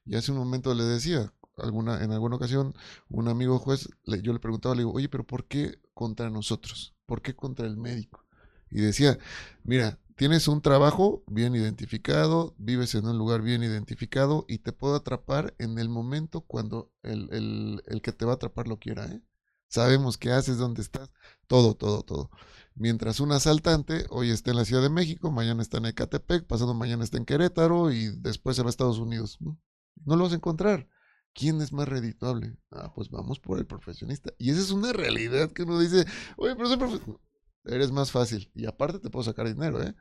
Y 0.06 0.16
hace 0.16 0.32
un 0.32 0.38
momento 0.38 0.74
le 0.74 0.84
decía, 0.84 1.34
alguna, 1.58 2.04
en 2.04 2.12
alguna 2.12 2.36
ocasión, 2.36 2.76
un 3.10 3.28
amigo 3.28 3.60
juez, 3.60 3.90
yo 4.06 4.34
le 4.34 4.40
preguntaba, 4.40 4.76
le 4.76 4.82
digo, 4.82 4.94
oye, 4.94 5.10
pero 5.10 5.26
¿por 5.26 5.46
qué 5.46 5.80
contra 5.94 6.30
nosotros? 6.30 6.95
¿Por 7.06 7.22
qué 7.22 7.36
contra 7.36 7.68
el 7.68 7.78
médico? 7.78 8.26
Y 8.70 8.82
decía, 8.82 9.18
mira, 9.64 10.00
tienes 10.16 10.48
un 10.48 10.62
trabajo 10.62 11.24
bien 11.28 11.56
identificado, 11.56 12.56
vives 12.58 12.96
en 12.96 13.08
un 13.08 13.18
lugar 13.18 13.42
bien 13.42 13.64
identificado 13.64 14.46
y 14.48 14.60
te 14.60 14.74
puedo 14.74 14.96
atrapar 14.96 15.54
en 15.60 15.78
el 15.80 15.90
momento 15.90 16.42
cuando 16.42 16.92
el, 17.04 17.30
el, 17.32 17.84
el 17.88 18.02
que 18.02 18.12
te 18.12 18.26
va 18.26 18.34
a 18.34 18.36
atrapar 18.36 18.68
lo 18.68 18.80
quiera, 18.80 19.06
¿eh? 19.08 19.22
Sabemos 19.68 20.18
qué 20.18 20.32
haces, 20.32 20.58
dónde 20.58 20.82
estás, 20.82 21.12
todo, 21.48 21.76
todo, 21.76 22.04
todo. 22.04 22.30
Mientras 22.76 23.20
un 23.20 23.32
asaltante 23.32 24.06
hoy 24.10 24.30
está 24.30 24.52
en 24.52 24.58
la 24.58 24.66
Ciudad 24.66 24.82
de 24.82 24.90
México, 24.90 25.32
mañana 25.32 25.62
está 25.62 25.78
en 25.80 25.88
Ecatepec, 25.88 26.46
pasado 26.46 26.74
mañana 26.74 27.04
está 27.04 27.18
en 27.18 27.26
Querétaro 27.26 27.92
y 27.92 28.16
después 28.20 28.56
se 28.56 28.62
va 28.64 28.70
a 28.70 28.72
Estados 28.72 29.00
Unidos. 29.00 29.38
No, 29.42 29.58
no 30.06 30.16
lo 30.16 30.24
vas 30.24 30.34
a 30.34 30.36
encontrar. 30.38 30.88
¿Quién 31.36 31.62
es 31.62 31.74
más 31.74 31.88
redituable? 31.88 32.58
Ah, 32.72 32.94
pues 32.96 33.10
vamos 33.10 33.40
por 33.42 33.60
el 33.60 33.68
profesionista. 33.68 34.32
Y 34.38 34.52
esa 34.52 34.62
es 34.62 34.72
una 34.72 34.94
realidad 34.94 35.52
que 35.52 35.64
uno 35.64 35.78
dice, 35.78 36.06
oye, 36.38 36.56
pero 36.56 36.70
soy 36.70 36.78
profesionista. 36.78 37.22
Eres 37.66 37.92
más 37.92 38.10
fácil. 38.12 38.50
Y 38.56 38.66
aparte 38.66 39.00
te 39.00 39.10
puedo 39.10 39.24
sacar 39.24 39.46
dinero, 39.46 39.84
¿eh? 39.84 39.94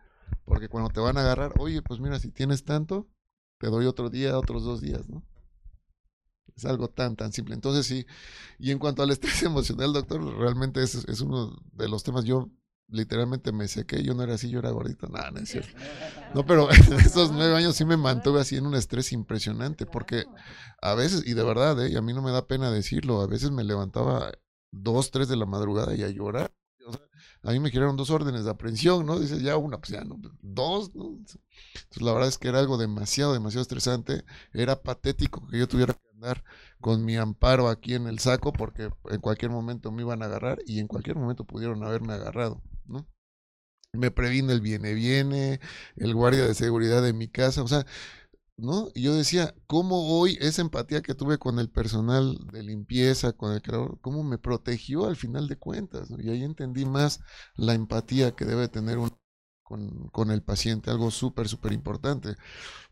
Porque 0.45 0.69
cuando 0.69 0.91
te 0.91 1.01
van 1.01 1.17
a 1.19 1.23
agarrar, 1.23 1.55
oye, 1.59 1.83
pues 1.83 1.99
mira, 1.99 2.21
si 2.21 2.31
tienes 2.31 2.65
tanto, 2.65 3.09
te 3.59 3.67
doy 3.67 3.87
otro 3.87 4.11
día, 4.11 4.39
otros 4.39 4.63
dos 4.63 4.81
días, 4.81 5.09
¿no? 5.09 5.25
Es 6.57 6.65
algo 6.67 6.89
tan, 6.89 7.17
tan 7.17 7.33
simple. 7.33 7.55
Entonces 7.57 7.85
sí, 7.85 8.07
y 8.61 8.71
en 8.71 8.79
cuanto 8.79 9.03
al 9.03 9.11
estrés 9.11 9.43
emocional, 9.43 9.93
doctor, 9.93 10.23
realmente 10.39 10.85
es, 10.85 10.95
es 10.95 11.21
uno 11.21 11.57
de 11.73 11.89
los 11.89 12.05
temas, 12.05 12.25
yo 12.25 12.49
literalmente 12.89 13.53
me 13.53 13.69
sequé, 13.69 14.03
yo 14.03 14.15
no 14.15 14.23
era 14.23 14.35
así, 14.35 14.51
yo 14.51 14.59
era 14.59 14.71
gordito, 14.71 15.09
nada, 15.09 15.31
no 15.31 15.41
es 15.41 15.49
cierto. 15.51 15.75
No, 16.35 16.45
pero 16.45 16.69
esos 16.71 17.31
nueve 17.31 17.55
años 17.57 17.77
sí 17.77 17.85
me 17.85 17.97
mantuve 17.97 18.41
así 18.41 18.57
en 18.57 18.67
un 18.67 18.75
estrés 18.75 19.13
impresionante, 19.13 19.87
porque 19.87 20.25
a 20.83 20.95
veces, 20.95 21.25
y 21.27 21.35
de 21.35 21.45
verdad, 21.45 21.81
¿eh? 21.85 21.91
y 21.91 21.97
a 21.97 22.03
mí 22.03 22.13
no 22.13 22.23
me 22.23 22.33
da 22.33 22.47
pena 22.47 22.71
decirlo, 22.73 23.21
a 23.21 23.27
veces 23.29 23.51
me 23.53 23.63
levantaba 23.65 24.33
dos, 24.73 25.11
tres 25.11 25.29
de 25.29 25.37
la 25.37 25.47
madrugada 25.47 25.95
y 25.95 26.03
a 26.03 26.09
llorar. 26.09 26.53
a 27.43 27.53
mí 27.53 27.61
me 27.61 27.71
giraron 27.71 27.97
dos 27.97 28.11
órdenes 28.11 28.45
de 28.45 28.51
aprehensión, 28.51 29.07
¿no? 29.07 29.19
Dices, 29.19 29.43
ya 29.43 29.57
una, 29.57 29.79
pues 29.79 29.91
ya 29.91 30.05
no, 30.05 30.17
dos, 30.43 30.95
¿no? 30.95 31.05
Entonces, 31.07 31.41
la 32.03 32.13
verdad 32.13 32.29
es 32.29 32.39
que 32.39 32.49
era 32.49 32.59
algo 32.59 32.79
demasiado, 32.79 33.33
demasiado 33.33 33.63
estresante. 33.63 34.25
Era 34.53 34.83
patético 34.83 35.47
que 35.49 35.59
yo 35.59 35.69
tuviera 35.69 35.95
que 35.95 36.01
andar 36.15 36.45
con 36.81 37.05
mi 37.05 37.17
amparo 37.17 37.69
aquí 37.69 37.95
en 37.95 38.07
el 38.07 38.19
saco 38.19 38.53
porque 38.53 38.91
en 39.11 39.21
cualquier 39.21 39.51
momento 39.51 39.91
me 39.93 40.03
iban 40.03 40.23
a 40.23 40.27
agarrar 40.27 40.59
y 40.67 40.81
en 40.81 40.89
cualquier 40.89 41.17
momento 41.17 41.45
pudieron 41.45 41.83
haberme 41.85 42.15
agarrado. 42.15 42.63
Me 43.95 44.11
previne 44.11 44.53
el 44.53 44.61
viene, 44.61 44.95
viene, 44.95 45.61
el 45.97 46.15
guardia 46.15 46.45
de 46.47 46.55
seguridad 46.55 47.03
de 47.03 47.13
mi 47.13 47.29
casa, 47.29 47.63
o 47.63 47.69
sea, 47.69 47.87
¿no? 48.57 48.89
Y 48.95 49.03
yo 49.03 49.15
decía, 49.15 49.55
¿cómo 49.67 50.19
hoy 50.19 50.39
esa 50.41 50.63
empatía 50.63 51.03
que 51.03 51.15
tuve 51.15 51.39
con 51.39 51.59
el 51.59 51.71
personal 51.71 52.39
de 52.53 52.63
limpieza, 52.63 53.33
con 53.33 53.53
el 53.53 53.63
creador, 53.63 53.99
cómo 54.01 54.23
me 54.25 54.39
protegió 54.39 55.07
al 55.07 55.17
final 55.17 55.49
de 55.49 55.57
cuentas? 55.57 56.09
Y 56.19 56.31
ahí 56.31 56.45
entendí 56.45 56.85
más 56.85 57.21
la 57.57 57.75
empatía 57.75 58.33
que 58.37 58.45
debe 58.45 58.69
tener 58.69 58.99
uno 58.99 59.19
con, 59.63 60.09
con 60.11 60.31
el 60.31 60.43
paciente, 60.43 60.91
algo 60.91 61.11
súper, 61.11 61.49
súper 61.49 61.73
importante. 61.73 62.37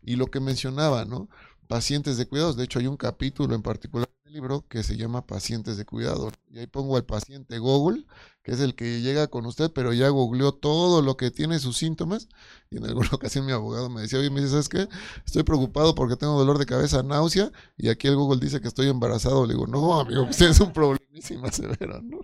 Y 0.03 0.15
lo 0.17 0.27
que 0.27 0.39
mencionaba, 0.41 1.05
¿no? 1.05 1.29
Pacientes 1.67 2.17
de 2.17 2.27
cuidados, 2.27 2.57
de 2.57 2.65
hecho 2.65 2.79
hay 2.79 2.87
un 2.87 2.97
capítulo 2.97 3.55
en 3.55 3.63
particular 3.63 4.09
libro 4.33 4.67
que 4.67 4.83
se 4.83 4.97
llama 4.97 5.25
Pacientes 5.27 5.77
de 5.77 5.85
Cuidado. 5.85 6.31
Y 6.49 6.59
ahí 6.59 6.67
pongo 6.67 6.97
al 6.97 7.05
paciente 7.05 7.59
Google, 7.59 8.05
que 8.43 8.51
es 8.51 8.59
el 8.59 8.75
que 8.75 9.01
llega 9.01 9.27
con 9.27 9.45
usted, 9.45 9.71
pero 9.71 9.93
ya 9.93 10.09
googleó 10.09 10.53
todo 10.53 11.01
lo 11.01 11.15
que 11.15 11.31
tiene 11.31 11.59
sus 11.59 11.77
síntomas. 11.77 12.27
Y 12.69 12.77
en 12.77 12.85
alguna 12.85 13.09
ocasión 13.13 13.45
mi 13.45 13.53
abogado 13.53 13.89
me 13.89 14.01
decía, 14.01 14.19
oye, 14.19 14.29
me 14.29 14.41
dice, 14.41 14.51
¿sabes 14.51 14.69
qué? 14.69 14.87
Estoy 15.25 15.43
preocupado 15.43 15.95
porque 15.95 16.17
tengo 16.17 16.37
dolor 16.37 16.57
de 16.57 16.65
cabeza, 16.65 17.03
náusea, 17.03 17.51
y 17.77 17.87
aquí 17.87 18.07
el 18.07 18.17
Google 18.17 18.41
dice 18.41 18.59
que 18.59 18.67
estoy 18.67 18.89
embarazado. 18.89 19.45
Le 19.45 19.53
digo, 19.53 19.65
no, 19.65 19.99
amigo, 19.99 20.23
usted 20.23 20.49
es 20.49 20.59
un 20.59 20.73
problemísima 20.73 21.51
severo, 21.51 22.01
¿no? 22.01 22.19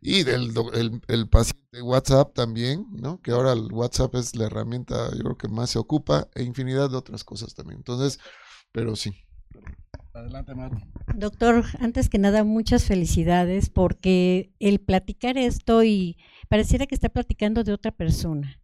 Y 0.00 0.22
del 0.22 0.52
el, 1.08 1.28
paciente 1.28 1.82
WhatsApp 1.82 2.32
también, 2.34 2.86
¿no? 2.90 3.20
Que 3.20 3.32
ahora 3.32 3.52
el 3.52 3.70
WhatsApp 3.72 4.14
es 4.14 4.34
la 4.34 4.46
herramienta, 4.46 5.10
yo 5.14 5.22
creo 5.22 5.36
que 5.36 5.48
más 5.48 5.70
se 5.70 5.78
ocupa, 5.78 6.28
e 6.34 6.44
infinidad 6.44 6.88
de 6.88 6.96
otras 6.96 7.24
cosas 7.24 7.54
también. 7.54 7.78
Entonces, 7.78 8.18
pero 8.72 8.96
sí. 8.96 9.12
Adelante, 10.14 10.54
Maru. 10.54 10.78
Doctor, 11.14 11.64
antes 11.80 12.10
que 12.10 12.18
nada, 12.18 12.44
muchas 12.44 12.84
felicidades 12.84 13.70
porque 13.70 14.52
el 14.58 14.78
platicar 14.78 15.38
esto 15.38 15.84
y 15.84 16.18
pareciera 16.48 16.86
que 16.86 16.94
está 16.94 17.08
platicando 17.08 17.64
de 17.64 17.72
otra 17.72 17.92
persona. 17.92 18.60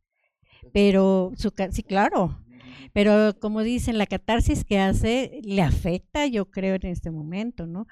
Pero, 0.75 1.33
su, 1.37 1.53
sí, 1.71 1.83
claro. 1.83 2.45
Pero 2.93 3.39
como 3.41 3.63
dicen, 3.63 3.97
la 3.97 4.07
catarsis 4.07 4.65
que 4.65 4.79
hace 4.79 5.41
le 5.43 5.63
afecta, 5.63 6.27
yo 6.27 6.51
creo, 6.51 6.75
en 6.75 6.87
este 6.87 7.11
momento, 7.11 7.67
¿no? 7.67 7.87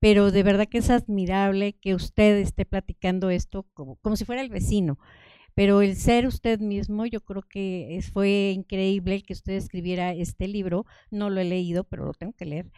Pero 0.00 0.32
de 0.32 0.42
verdad 0.42 0.66
que 0.66 0.78
es 0.78 0.90
admirable 0.90 1.74
que 1.74 1.94
usted 1.94 2.38
esté 2.38 2.64
platicando 2.64 3.30
esto 3.30 3.66
como, 3.72 3.96
como 3.96 4.16
si 4.16 4.24
fuera 4.24 4.42
el 4.42 4.50
vecino. 4.50 4.98
Pero 5.54 5.80
el 5.80 5.96
ser 5.96 6.26
usted 6.26 6.60
mismo, 6.60 7.06
yo 7.06 7.20
creo 7.20 7.42
que 7.42 8.00
fue 8.12 8.52
increíble 8.54 9.22
que 9.22 9.32
usted 9.32 9.54
escribiera 9.54 10.12
este 10.12 10.48
libro. 10.48 10.84
No 11.10 11.30
lo 11.30 11.40
he 11.40 11.44
leído, 11.44 11.84
pero 11.84 12.04
lo 12.04 12.12
tengo 12.12 12.34
que 12.34 12.44
leer 12.44 12.70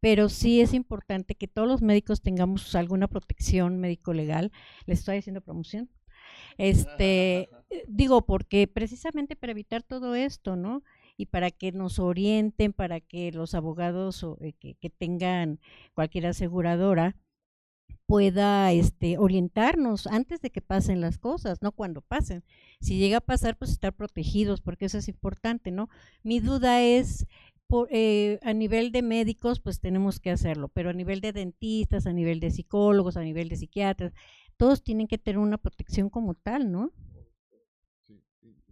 pero 0.00 0.28
sí 0.28 0.60
es 0.60 0.74
importante 0.74 1.34
que 1.34 1.48
todos 1.48 1.68
los 1.68 1.82
médicos 1.82 2.22
tengamos 2.22 2.74
alguna 2.74 3.06
protección 3.08 3.78
médico-legal. 3.78 4.50
Le 4.86 4.94
estoy 4.94 5.18
haciendo 5.18 5.42
promoción. 5.42 5.90
Este, 6.58 7.48
eh, 7.70 7.84
digo, 7.88 8.22
porque 8.26 8.66
precisamente 8.66 9.36
para 9.36 9.52
evitar 9.52 9.82
todo 9.82 10.14
esto, 10.14 10.56
¿no? 10.56 10.82
Y 11.16 11.26
para 11.26 11.50
que 11.50 11.72
nos 11.72 11.98
orienten, 11.98 12.72
para 12.72 13.00
que 13.00 13.30
los 13.32 13.54
abogados 13.54 14.26
eh, 14.40 14.54
que, 14.54 14.90
tengan 14.90 15.60
cualquier 15.94 16.26
aseguradora 16.26 17.16
pueda 18.06 18.72
este, 18.72 19.18
orientarnos 19.18 20.06
antes 20.08 20.40
de 20.40 20.50
que 20.50 20.60
pasen 20.60 21.00
las 21.00 21.18
cosas, 21.18 21.62
no 21.62 21.72
cuando 21.72 22.00
pasen. 22.00 22.42
Si 22.80 22.98
llega 22.98 23.18
a 23.18 23.20
pasar, 23.20 23.56
pues 23.56 23.70
estar 23.70 23.94
protegidos, 23.94 24.60
porque 24.62 24.86
eso 24.86 24.98
es 24.98 25.08
importante, 25.08 25.70
¿no? 25.70 25.88
Mi 26.22 26.40
duda 26.40 26.82
es, 26.82 27.26
eh, 27.90 28.38
a 28.42 28.52
nivel 28.52 28.92
de 28.92 29.02
médicos, 29.02 29.60
pues 29.60 29.80
tenemos 29.80 30.20
que 30.20 30.30
hacerlo, 30.30 30.68
pero 30.68 30.90
a 30.90 30.92
nivel 30.92 31.20
de 31.20 31.32
dentistas, 31.32 32.06
a 32.06 32.12
nivel 32.12 32.40
de 32.40 32.50
psicólogos, 32.50 33.16
a 33.16 33.22
nivel 33.22 33.48
de 33.48 33.56
psiquiatras, 33.56 34.12
todos 34.56 34.82
tienen 34.82 35.08
que 35.08 35.18
tener 35.18 35.38
una 35.38 35.58
protección 35.58 36.10
como 36.10 36.34
tal, 36.34 36.70
¿no? 36.70 36.92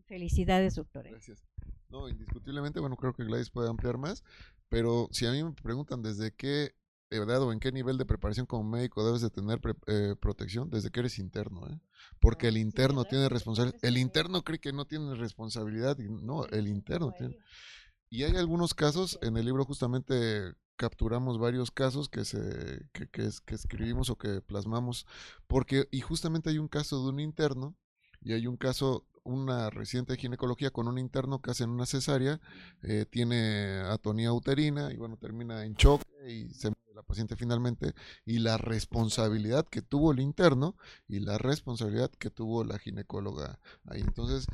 Felicidades, 0.06 0.74
doctora. 0.74 1.10
Gracias. 1.10 1.46
No, 1.90 2.08
indiscutiblemente, 2.08 2.80
bueno, 2.80 2.96
creo 2.96 3.12
que 3.12 3.24
Gladys 3.24 3.50
puede 3.50 3.68
ampliar 3.68 3.98
más, 3.98 4.24
pero 4.68 5.08
si 5.10 5.26
a 5.26 5.32
mí 5.32 5.42
me 5.42 5.52
preguntan 5.52 6.02
desde 6.02 6.34
qué 6.34 6.74
edad 7.10 7.42
o 7.42 7.52
en 7.52 7.60
qué 7.60 7.72
nivel 7.72 7.96
de 7.96 8.04
preparación 8.04 8.46
como 8.46 8.64
médico 8.64 9.04
debes 9.04 9.22
de 9.22 9.30
tener 9.30 9.60
eh, 9.86 10.14
protección, 10.20 10.68
desde 10.70 10.90
que 10.90 11.00
eres 11.00 11.18
interno, 11.18 11.66
¿eh? 11.68 11.80
Porque 12.20 12.48
el 12.48 12.56
interno 12.56 13.04
tiene 13.04 13.28
responsabilidad. 13.28 13.78
El 13.82 13.96
interno 13.96 14.42
cree 14.42 14.58
que 14.58 14.72
no 14.72 14.84
tiene 14.84 15.14
responsabilidad, 15.14 15.96
no, 15.98 16.46
el 16.46 16.68
interno 16.68 17.12
tiene. 17.16 17.38
Y 18.10 18.22
hay 18.24 18.36
algunos 18.36 18.74
casos, 18.74 19.18
en 19.22 19.36
el 19.36 19.46
libro 19.46 19.64
justamente 19.64 20.54
capturamos 20.76 21.38
varios 21.38 21.70
casos 21.70 22.08
que 22.08 22.24
se 22.24 22.86
que, 22.92 23.08
que, 23.08 23.28
que, 23.44 23.54
escribimos 23.54 24.10
o 24.10 24.16
que 24.16 24.40
plasmamos 24.40 25.06
porque 25.48 25.88
y 25.90 26.00
justamente 26.00 26.50
hay 26.50 26.58
un 26.58 26.68
caso 26.68 27.02
de 27.02 27.08
un 27.08 27.18
interno 27.18 27.74
y 28.22 28.32
hay 28.32 28.46
un 28.46 28.56
caso 28.56 29.04
una 29.24 29.70
residente 29.70 30.12
de 30.12 30.20
ginecología 30.20 30.70
con 30.70 30.88
un 30.88 30.98
interno 30.98 31.42
que 31.42 31.50
hace 31.50 31.64
una 31.64 31.84
cesárea 31.84 32.40
eh, 32.82 33.06
tiene 33.10 33.80
atonía 33.86 34.32
uterina 34.32 34.92
y 34.92 34.96
bueno 34.96 35.16
termina 35.16 35.64
en 35.64 35.74
choque 35.74 36.04
y 36.28 36.48
se 36.54 36.68
muere 36.68 36.94
la 36.94 37.02
paciente 37.02 37.36
finalmente 37.36 37.94
y 38.24 38.38
la 38.38 38.56
responsabilidad 38.56 39.66
que 39.66 39.82
tuvo 39.82 40.12
el 40.12 40.20
interno 40.20 40.76
y 41.08 41.20
la 41.20 41.38
responsabilidad 41.38 42.10
que 42.10 42.30
tuvo 42.30 42.64
la 42.64 42.78
ginecóloga 42.78 43.60
ahí. 43.86 44.00
Entonces 44.00 44.46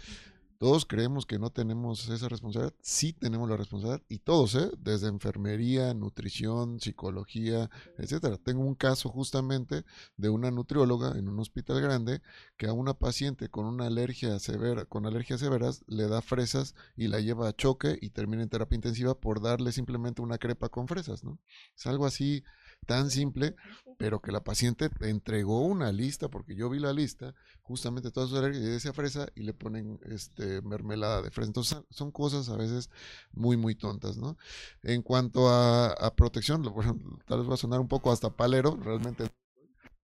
todos 0.59 0.86
creemos 0.86 1.26
que 1.26 1.39
no 1.39 1.51
tenemos 1.51 2.09
esa 2.09 2.28
responsabilidad, 2.28 2.74
sí 2.81 3.12
tenemos 3.12 3.48
la 3.48 3.56
responsabilidad 3.56 4.02
y 4.09 4.18
todos, 4.18 4.55
¿eh? 4.55 4.70
desde 4.78 5.09
enfermería, 5.09 5.93
nutrición, 5.94 6.81
psicología, 6.81 7.70
etcétera. 7.98 8.39
Tengo 8.39 8.62
un 8.62 8.74
caso 8.74 9.09
justamente 9.09 9.85
de 10.16 10.28
una 10.28 10.51
nutrióloga 10.51 11.18
en 11.18 11.28
un 11.28 11.39
hospital 11.40 11.81
grande 11.81 12.22
que 12.56 12.66
a 12.66 12.72
una 12.72 12.94
paciente 12.94 13.48
con 13.48 13.66
una 13.66 13.86
alergia 13.86 14.39
severa, 14.39 14.85
con 14.85 15.06
alergias 15.06 15.40
severas, 15.40 15.85
le 15.86 16.09
da 16.09 16.22
fresas 16.22 16.74
y 16.97 17.09
la 17.09 17.20
lleva 17.20 17.48
a 17.48 17.56
choque 17.56 17.98
y 18.01 18.10
termina 18.10 18.43
en 18.43 18.48
terapia 18.48 18.76
intensiva 18.76 19.14
por 19.18 19.40
darle 19.40 19.72
simplemente 19.72 20.22
una 20.22 20.39
crepa 20.39 20.68
con 20.68 20.89
fresas, 20.89 21.24
¿no? 21.24 21.39
Es 21.76 21.86
algo 21.86 22.06
así 22.06 22.44
tan 22.85 23.11
simple, 23.11 23.55
pero 23.98 24.20
que 24.20 24.32
la 24.32 24.43
paciente 24.43 24.90
entregó 25.01 25.61
una 25.61 25.93
lista, 25.93 26.28
porque 26.28 26.55
yo 26.55 26.69
vi 26.69 26.78
la 26.78 26.93
lista, 26.93 27.35
justamente 27.62 28.11
todas 28.11 28.31
sus 28.31 28.39
alergias 28.39 28.65
de 28.65 28.77
esa 28.77 28.93
fresa 28.93 29.28
y 29.35 29.43
le 29.43 29.55
ponen 29.55 29.98
este 30.05 30.62
mermelada 30.62 31.23
de 31.23 31.31
fresa. 31.31 31.48
Entonces 31.48 31.82
son 31.90 32.11
cosas 32.11 32.48
a 32.48 32.56
veces 32.56 32.90
muy, 33.32 33.56
muy 33.56 33.74
tontas, 33.74 34.16
¿no? 34.16 34.36
En 34.82 35.02
cuanto 35.02 35.48
a, 35.48 36.15
protección, 36.16 36.62
bueno, 36.62 36.98
tal 37.27 37.40
vez 37.40 37.51
va 37.51 37.55
a 37.55 37.59
sonar 37.59 37.81
un 37.81 37.89
poco 37.89 38.12
hasta 38.12 38.31
palero, 38.31 38.77
realmente 38.77 39.28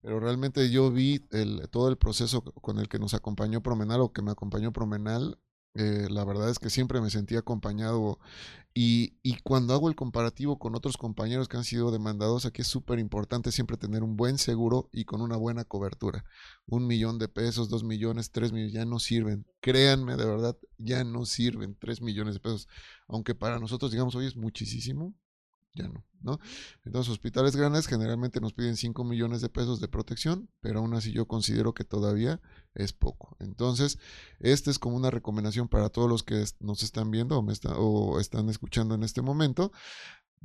pero 0.03 0.19
realmente 0.19 0.71
yo 0.71 0.91
vi 0.91 1.27
el, 1.31 1.69
todo 1.71 1.89
el 1.89 1.99
proceso 1.99 2.43
con 2.43 2.79
el 2.79 2.89
que 2.89 2.99
nos 2.99 3.13
acompañó 3.13 3.63
Promenal 3.63 4.01
o 4.01 4.13
que 4.13 4.23
me 4.23 4.31
acompañó 4.31 4.73
Promenal 4.73 5.39
eh, 5.75 6.09
la 6.11 6.25
verdad 6.25 6.51
es 6.51 6.59
que 6.59 6.71
siempre 6.71 7.01
me 7.01 7.11
sentí 7.11 7.37
acompañado 7.37 8.19
y, 8.75 9.15
y, 9.23 9.37
cuando 9.43 9.75
hago 9.75 9.89
el 9.89 9.97
comparativo 9.97 10.59
con 10.59 10.77
otros 10.77 10.97
compañeros 10.97 11.49
que 11.49 11.57
han 11.57 11.65
sido 11.65 11.91
demandados, 11.91 12.47
aquí 12.47 12.63
es 12.63 12.69
súper 12.69 13.01
importante 13.01 13.51
siempre 13.51 13.77
tener 13.77 14.05
un 14.05 14.17
buen 14.17 14.39
seguro 14.39 14.89
y 14.93 15.05
con 15.05 15.21
una 15.23 15.37
buena 15.37 15.65
cobertura. 15.65 16.25
Un 16.67 16.87
millón 16.87 17.19
de 17.19 17.29
pesos, 17.29 17.69
dos 17.69 17.83
millones, 17.83 18.31
tres 18.31 18.53
millones, 18.53 18.73
ya 18.73 18.85
no 18.85 19.01
sirven. 19.01 19.45
Créanme, 19.61 20.17
de 20.17 20.25
verdad, 20.25 20.57
ya 20.79 21.03
no 21.03 21.27
sirven 21.27 21.77
tres 21.81 22.01
millones 22.01 22.35
de 22.35 22.41
pesos. 22.41 22.69
Aunque 23.09 23.35
para 23.35 23.59
nosotros, 23.59 23.91
digamos, 23.91 24.15
hoy 24.15 24.27
es 24.27 24.37
muchísimo, 24.37 25.15
ya 25.75 25.89
no, 25.89 26.05
¿no? 26.21 26.39
Entonces, 26.85 27.13
hospitales 27.13 27.57
grandes 27.57 27.87
generalmente 27.87 28.41
nos 28.41 28.53
piden 28.53 28.77
5 28.77 29.05
millones 29.05 29.41
de 29.41 29.49
pesos 29.49 29.81
de 29.81 29.89
protección, 29.89 30.51
pero 30.61 30.81
aún 30.81 30.95
así 30.95 31.13
yo 31.13 31.27
considero 31.27 31.75
que 31.75 31.85
todavía 31.85 32.41
es 32.75 32.93
poco. 32.93 33.37
Entonces, 33.41 33.99
esta 34.39 34.71
es 34.71 34.79
como 34.79 34.97
una 34.97 35.11
recomendación 35.11 35.69
para 35.69 35.89
todos 35.89 36.09
los 36.09 36.23
que 36.23 36.45
nos 36.61 36.83
están 36.83 37.11
viendo 37.11 37.39
o, 37.39 37.43
me 37.43 37.55
o 37.77 38.21
están 38.21 38.49
escuchando 38.49 38.95
en 38.95 39.03
este 39.03 39.23
momento 39.23 39.73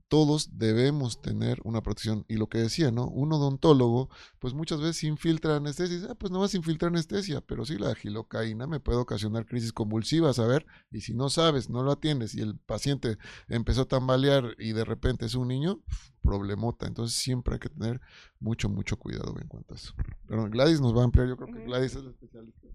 todos 0.07 0.57
debemos 0.57 1.22
tener 1.22 1.59
una 1.63 1.81
protección. 1.81 2.26
Y 2.27 2.35
lo 2.35 2.47
que 2.47 2.59
decía, 2.59 2.91
¿no? 2.91 3.07
Un 3.07 3.34
odontólogo, 3.34 4.09
pues 4.39 4.53
muchas 4.53 4.80
veces 4.80 5.03
infiltra 5.03 5.55
anestesia. 5.55 5.95
Dice, 5.95 6.07
ah, 6.11 6.15
pues 6.15 6.31
no 6.31 6.39
vas 6.39 6.53
a 6.53 6.57
infiltrar 6.57 6.89
anestesia, 6.89 7.41
pero 7.41 7.65
sí 7.65 7.77
la 7.77 7.95
gilocaína 7.95 8.67
me 8.67 8.80
puede 8.80 8.99
ocasionar 8.99 9.45
crisis 9.45 9.73
convulsivas, 9.73 10.39
a 10.39 10.47
ver, 10.47 10.65
y 10.91 11.01
si 11.01 11.13
no 11.13 11.30
sabes, 11.30 11.69
no 11.69 11.84
lo 11.84 11.91
atiendes 11.91 12.35
y 12.35 12.41
el 12.41 12.57
paciente 12.57 13.17
empezó 13.47 13.81
a 13.81 13.88
tambalear 13.88 14.55
y 14.59 14.73
de 14.73 14.85
repente 14.85 15.26
es 15.26 15.35
un 15.35 15.47
niño, 15.47 15.81
problemota. 16.22 16.88
Entonces 16.88 17.17
siempre 17.17 17.55
hay 17.55 17.59
que 17.59 17.69
tener 17.69 17.99
mucho, 18.39 18.69
mucho 18.69 18.97
cuidado 18.97 19.35
en 19.39 19.47
cuanto 19.47 19.73
a 19.73 19.77
eso. 19.77 19.93
Pero 20.27 20.49
Gladys 20.49 20.81
nos 20.81 20.95
va 20.95 21.01
a 21.01 21.05
ampliar, 21.05 21.27
yo 21.27 21.38
creo 21.38 21.53
que 21.53 21.63
Gladys 21.65 21.95
es 21.95 22.03
la 22.03 22.11
especialista. 22.11 22.67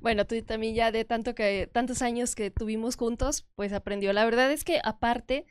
Bueno, 0.00 0.26
tú 0.26 0.40
también 0.42 0.74
ya 0.74 0.92
de 0.92 1.04
tanto 1.04 1.34
que, 1.34 1.68
tantos 1.72 2.02
años 2.02 2.34
que 2.34 2.50
tuvimos 2.50 2.96
juntos, 2.96 3.46
pues 3.56 3.72
aprendió. 3.72 4.12
La 4.12 4.24
verdad 4.24 4.52
es 4.52 4.64
que 4.64 4.80
aparte 4.84 5.46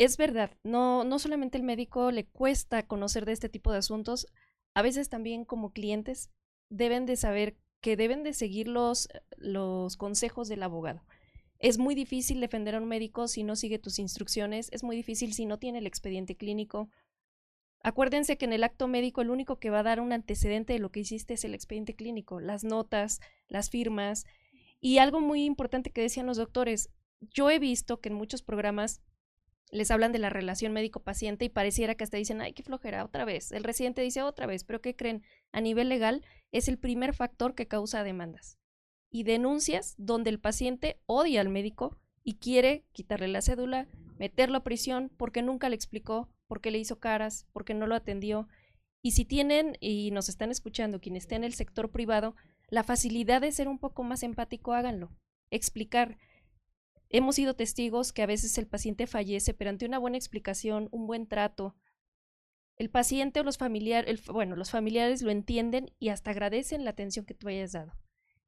es 0.00 0.16
verdad, 0.16 0.56
no, 0.64 1.04
no 1.04 1.18
solamente 1.18 1.58
el 1.58 1.62
médico 1.62 2.10
le 2.10 2.24
cuesta 2.24 2.86
conocer 2.86 3.26
de 3.26 3.32
este 3.32 3.50
tipo 3.50 3.70
de 3.70 3.76
asuntos, 3.76 4.26
a 4.72 4.80
veces 4.80 5.10
también 5.10 5.44
como 5.44 5.74
clientes 5.74 6.30
deben 6.70 7.04
de 7.04 7.16
saber 7.16 7.58
que 7.82 7.98
deben 7.98 8.22
de 8.22 8.32
seguir 8.32 8.66
los, 8.66 9.10
los 9.36 9.98
consejos 9.98 10.48
del 10.48 10.62
abogado. 10.62 11.04
Es 11.58 11.76
muy 11.76 11.94
difícil 11.94 12.40
defender 12.40 12.76
a 12.76 12.78
un 12.78 12.88
médico 12.88 13.28
si 13.28 13.44
no 13.44 13.56
sigue 13.56 13.78
tus 13.78 13.98
instrucciones, 13.98 14.70
es 14.72 14.82
muy 14.82 14.96
difícil 14.96 15.34
si 15.34 15.44
no 15.44 15.58
tiene 15.58 15.80
el 15.80 15.86
expediente 15.86 16.34
clínico. 16.34 16.88
Acuérdense 17.82 18.38
que 18.38 18.46
en 18.46 18.54
el 18.54 18.64
acto 18.64 18.88
médico 18.88 19.20
el 19.20 19.28
único 19.28 19.58
que 19.58 19.68
va 19.68 19.80
a 19.80 19.82
dar 19.82 20.00
un 20.00 20.14
antecedente 20.14 20.72
de 20.72 20.78
lo 20.78 20.90
que 20.90 21.00
hiciste 21.00 21.34
es 21.34 21.44
el 21.44 21.52
expediente 21.52 21.94
clínico, 21.94 22.40
las 22.40 22.64
notas, 22.64 23.20
las 23.48 23.68
firmas. 23.68 24.24
Y 24.80 24.96
algo 24.96 25.20
muy 25.20 25.44
importante 25.44 25.90
que 25.90 26.00
decían 26.00 26.24
los 26.24 26.38
doctores, 26.38 26.88
yo 27.20 27.50
he 27.50 27.58
visto 27.58 28.00
que 28.00 28.08
en 28.08 28.14
muchos 28.14 28.40
programas 28.40 29.02
les 29.70 29.90
hablan 29.90 30.12
de 30.12 30.18
la 30.18 30.30
relación 30.30 30.72
médico-paciente 30.72 31.44
y 31.44 31.48
pareciera 31.48 31.94
que 31.94 32.04
hasta 32.04 32.16
dicen, 32.16 32.40
ay, 32.40 32.52
qué 32.52 32.62
flojera, 32.62 33.04
otra 33.04 33.24
vez. 33.24 33.52
El 33.52 33.64
residente 33.64 34.02
dice 34.02 34.22
otra 34.22 34.46
vez, 34.46 34.64
pero 34.64 34.80
¿qué 34.80 34.96
creen? 34.96 35.22
A 35.52 35.60
nivel 35.60 35.88
legal 35.88 36.24
es 36.52 36.68
el 36.68 36.78
primer 36.78 37.14
factor 37.14 37.54
que 37.54 37.68
causa 37.68 38.02
demandas 38.02 38.60
y 39.10 39.24
denuncias 39.24 39.94
donde 39.98 40.30
el 40.30 40.38
paciente 40.38 41.00
odia 41.06 41.40
al 41.40 41.48
médico 41.48 41.98
y 42.22 42.34
quiere 42.34 42.84
quitarle 42.92 43.28
la 43.28 43.42
cédula, 43.42 43.88
meterlo 44.18 44.58
a 44.58 44.64
prisión 44.64 45.10
porque 45.16 45.42
nunca 45.42 45.68
le 45.68 45.74
explicó, 45.74 46.28
porque 46.46 46.70
le 46.70 46.78
hizo 46.78 47.00
caras, 47.00 47.46
porque 47.52 47.74
no 47.74 47.86
lo 47.86 47.94
atendió. 47.94 48.48
Y 49.02 49.12
si 49.12 49.24
tienen 49.24 49.76
y 49.80 50.10
nos 50.12 50.28
están 50.28 50.50
escuchando 50.50 51.00
quien 51.00 51.16
esté 51.16 51.34
en 51.34 51.44
el 51.44 51.54
sector 51.54 51.90
privado, 51.90 52.36
la 52.68 52.84
facilidad 52.84 53.40
de 53.40 53.52
ser 53.52 53.66
un 53.68 53.78
poco 53.78 54.04
más 54.04 54.22
empático, 54.22 54.74
háganlo. 54.74 55.10
Explicar, 55.50 56.18
Hemos 57.10 57.34
sido 57.34 57.54
testigos 57.54 58.12
que 58.12 58.22
a 58.22 58.26
veces 58.26 58.56
el 58.56 58.66
paciente 58.66 59.06
fallece, 59.06 59.52
pero 59.52 59.70
ante 59.70 59.84
una 59.84 59.98
buena 59.98 60.16
explicación, 60.16 60.88
un 60.92 61.06
buen 61.06 61.26
trato, 61.26 61.76
el 62.76 62.88
paciente 62.88 63.40
o 63.40 63.42
los 63.42 63.58
familiares, 63.58 64.24
bueno, 64.26 64.56
los 64.56 64.70
familiares 64.70 65.20
lo 65.20 65.30
entienden 65.30 65.92
y 65.98 66.08
hasta 66.08 66.30
agradecen 66.30 66.84
la 66.84 66.90
atención 66.90 67.26
que 67.26 67.34
tú 67.34 67.48
hayas 67.48 67.72
dado. 67.72 67.92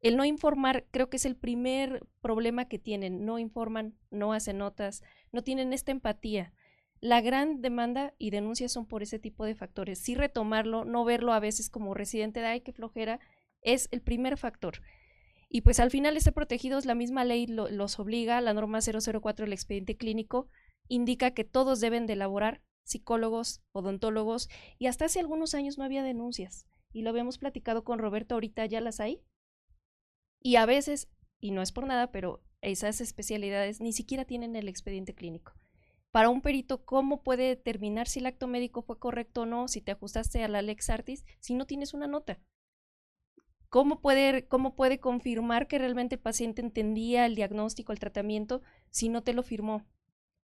El 0.00 0.16
no 0.16 0.24
informar 0.24 0.86
creo 0.90 1.10
que 1.10 1.18
es 1.18 1.26
el 1.26 1.36
primer 1.36 2.06
problema 2.20 2.66
que 2.66 2.78
tienen. 2.78 3.24
No 3.24 3.38
informan, 3.38 3.94
no 4.10 4.32
hacen 4.32 4.58
notas, 4.58 5.02
no 5.32 5.42
tienen 5.42 5.72
esta 5.72 5.92
empatía. 5.92 6.54
La 7.00 7.20
gran 7.20 7.60
demanda 7.60 8.14
y 8.16 8.30
denuncias 8.30 8.72
son 8.72 8.86
por 8.86 9.02
ese 9.02 9.18
tipo 9.18 9.44
de 9.44 9.54
factores. 9.54 9.98
Sí 9.98 10.14
retomarlo, 10.14 10.84
no 10.84 11.04
verlo 11.04 11.32
a 11.32 11.40
veces 11.40 11.68
como 11.68 11.94
residente 11.94 12.40
de 12.40 12.46
ay, 12.46 12.60
qué 12.62 12.72
flojera, 12.72 13.20
es 13.60 13.88
el 13.92 14.00
primer 14.00 14.38
factor. 14.38 14.80
Y 15.54 15.60
pues 15.60 15.80
al 15.80 15.90
final 15.90 16.16
estar 16.16 16.32
protegidos, 16.32 16.86
la 16.86 16.94
misma 16.94 17.26
ley 17.26 17.46
los 17.46 17.98
obliga, 17.98 18.40
la 18.40 18.54
norma 18.54 18.78
004 18.80 19.44
del 19.44 19.52
expediente 19.52 19.98
clínico 19.98 20.48
indica 20.88 21.32
que 21.32 21.44
todos 21.44 21.78
deben 21.78 22.06
de 22.06 22.14
elaborar 22.14 22.62
psicólogos, 22.84 23.62
odontólogos, 23.72 24.48
y 24.78 24.86
hasta 24.86 25.04
hace 25.04 25.20
algunos 25.20 25.54
años 25.54 25.76
no 25.76 25.84
había 25.84 26.02
denuncias. 26.02 26.66
Y 26.90 27.02
lo 27.02 27.10
habíamos 27.10 27.36
platicado 27.36 27.84
con 27.84 27.98
Roberto, 27.98 28.34
ahorita 28.34 28.64
ya 28.64 28.80
las 28.80 28.98
hay. 28.98 29.20
Y 30.40 30.56
a 30.56 30.64
veces, 30.64 31.10
y 31.38 31.50
no 31.50 31.60
es 31.60 31.70
por 31.70 31.86
nada, 31.86 32.10
pero 32.12 32.42
esas 32.62 33.02
especialidades 33.02 33.82
ni 33.82 33.92
siquiera 33.92 34.24
tienen 34.24 34.56
el 34.56 34.68
expediente 34.68 35.14
clínico. 35.14 35.52
Para 36.12 36.30
un 36.30 36.40
perito, 36.40 36.86
¿cómo 36.86 37.22
puede 37.22 37.48
determinar 37.48 38.08
si 38.08 38.20
el 38.20 38.26
acto 38.26 38.48
médico 38.48 38.80
fue 38.80 38.98
correcto 38.98 39.42
o 39.42 39.46
no, 39.46 39.68
si 39.68 39.82
te 39.82 39.92
ajustaste 39.92 40.42
a 40.42 40.48
la 40.48 40.62
Lex 40.62 40.88
Artis, 40.88 41.26
si 41.40 41.52
no 41.52 41.66
tienes 41.66 41.92
una 41.92 42.06
nota? 42.06 42.40
¿Cómo 43.72 44.02
puede, 44.02 44.46
¿Cómo 44.48 44.74
puede 44.76 45.00
confirmar 45.00 45.66
que 45.66 45.78
realmente 45.78 46.16
el 46.16 46.20
paciente 46.20 46.60
entendía 46.60 47.24
el 47.24 47.34
diagnóstico, 47.34 47.92
el 47.92 48.00
tratamiento, 48.00 48.60
si 48.90 49.08
no 49.08 49.22
te 49.22 49.32
lo 49.32 49.42
firmó? 49.42 49.86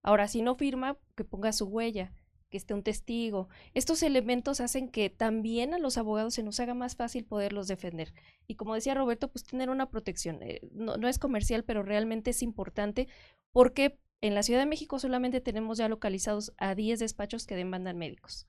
Ahora, 0.01 0.29
si 0.29 0.41
no 0.41 0.55
firma, 0.55 0.97
que 1.13 1.25
ponga 1.25 1.51
su 1.51 1.65
huella. 1.65 2.13
que 2.49 2.55
esté 2.55 2.73
un 2.73 2.83
testigo. 2.83 3.49
Estos 3.73 4.01
elementos 4.01 4.61
hacen 4.61 4.87
que 4.87 5.09
también 5.09 5.73
a 5.73 5.77
los 5.77 5.97
abogados 5.97 6.35
se 6.35 6.41
nos 6.43 6.61
haga 6.61 6.73
más 6.73 6.95
fácil 6.95 7.25
poderlos 7.25 7.67
defender. 7.67 8.13
Y 8.47 8.55
como 8.55 8.75
decía 8.75 8.93
Roberto, 8.93 9.27
pues 9.27 9.43
tener 9.43 9.69
una 9.69 9.89
protección. 9.89 10.41
Eh, 10.41 10.61
no, 10.71 10.95
no, 10.95 11.09
es 11.09 11.19
comercial, 11.19 11.65
pero 11.65 11.83
realmente 11.83 12.29
es 12.29 12.41
importante 12.41 13.09
porque 13.51 13.99
en 14.21 14.35
la 14.35 14.43
Ciudad 14.43 14.61
de 14.61 14.67
México 14.67 14.99
solamente 14.99 15.41
tenemos 15.41 15.79
ya 15.79 15.89
localizados 15.89 16.53
a 16.55 16.75
10 16.75 16.99
despachos 16.99 17.45
que 17.45 17.57
demandan 17.57 17.97
médicos. 17.97 18.47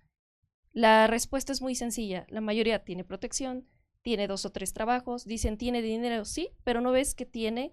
La 0.73 1.09
respuesta 1.09 1.51
es 1.51 1.63
muy 1.63 1.75
sencilla. 1.75 2.29
La 2.29 2.41
mayoría 2.41 2.85
tiene 2.85 3.03
protección, 3.03 3.67
tiene 4.09 4.27
dos 4.27 4.47
o 4.47 4.51
tres 4.51 4.73
trabajos, 4.73 5.27
dicen 5.27 5.59
tiene 5.59 5.83
dinero, 5.83 6.25
sí, 6.25 6.49
pero 6.65 6.81
no 6.81 6.93
ves 6.93 7.15
que 7.15 7.27
tiene, 7.27 7.73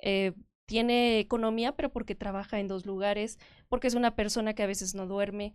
eh, 0.00 0.34
tiene 0.66 1.18
economía, 1.18 1.74
pero 1.76 1.90
porque 1.90 2.14
trabaja 2.14 2.60
en 2.60 2.68
dos 2.68 2.84
lugares, 2.84 3.38
porque 3.70 3.88
es 3.88 3.94
una 3.94 4.14
persona 4.14 4.52
que 4.52 4.62
a 4.62 4.66
veces 4.66 4.94
no 4.94 5.06
duerme. 5.06 5.54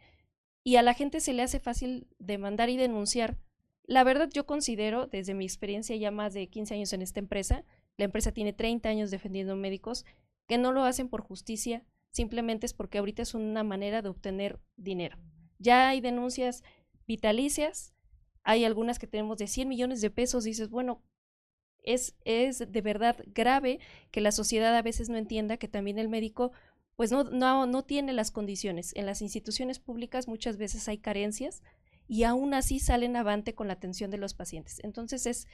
Y 0.64 0.78
a 0.78 0.82
la 0.82 0.96
gente 0.96 1.20
se 1.20 1.34
le 1.34 1.44
hace 1.44 1.60
fácil 1.60 2.08
demandar 2.18 2.72
y 2.72 2.78
denunciar. 2.78 3.38
La 3.84 4.04
verdad, 4.04 4.28
yo 4.34 4.48
considero, 4.48 5.06
desde 5.06 5.36
mi 5.36 5.46
experiencia 5.46 5.96
ya 5.96 6.10
más 6.10 6.34
de 6.34 6.48
15 6.48 6.74
años 6.74 6.94
en 6.94 7.04
esta 7.04 7.20
empresa, 7.20 7.64
la 7.96 8.06
empresa 8.06 8.32
tiene 8.32 8.54
30 8.54 8.90
años 8.90 9.12
defendiendo 9.12 9.56
médicos, 9.56 10.04
que 10.48 10.58
no 10.58 10.72
lo 10.72 10.84
hacen 10.84 11.10
por 11.10 11.22
justicia, 11.22 11.84
simplemente 12.10 12.66
es 12.66 12.74
porque 12.74 12.98
ahorita 12.98 13.22
es 13.22 13.36
una 13.36 13.64
manera 13.64 14.02
de 14.02 14.10
obtener 14.10 14.60
dinero. 14.78 15.20
Ya 15.60 15.90
hay 15.90 16.02
denuncias 16.02 16.64
vitalicias, 17.06 17.94
hay 18.48 18.64
algunas 18.64 18.98
que 18.98 19.08
tenemos 19.08 19.38
de 19.38 19.48
100 19.48 19.68
millones 19.68 20.00
de 20.00 20.10
pesos, 20.10 20.46
dices, 20.46 20.70
bueno, 20.70 21.04
es, 21.84 22.16
es 22.24 22.60
de 22.72 22.82
verdad 22.82 23.18
grave 23.28 23.82
que 24.10 24.22
la 24.22 24.32
sociedad 24.32 24.74
a 24.74 24.82
veces 24.82 25.10
no 25.10 25.18
entienda 25.18 25.58
que 25.58 25.68
también 25.68 26.00
el 26.00 26.08
médico 26.08 26.54
pues 26.96 27.12
no, 27.12 27.26
no, 27.26 27.66
no 27.66 27.84
tiene 27.84 28.14
las 28.14 28.32
condiciones. 28.32 28.96
En 28.96 29.06
las 29.06 29.22
instituciones 29.22 29.80
públicas 29.80 30.30
muchas 30.30 30.56
veces 30.56 30.88
hay 30.88 30.98
carencias 30.98 31.62
y 32.08 32.24
aún 32.24 32.54
así 32.54 32.80
salen 32.80 33.18
avante 33.18 33.54
con 33.54 33.68
la 33.68 33.74
atención 33.74 34.12
de 34.12 34.18
los 34.18 34.34
pacientes. 34.34 34.80
Entonces 34.82 35.26
es 35.26 35.48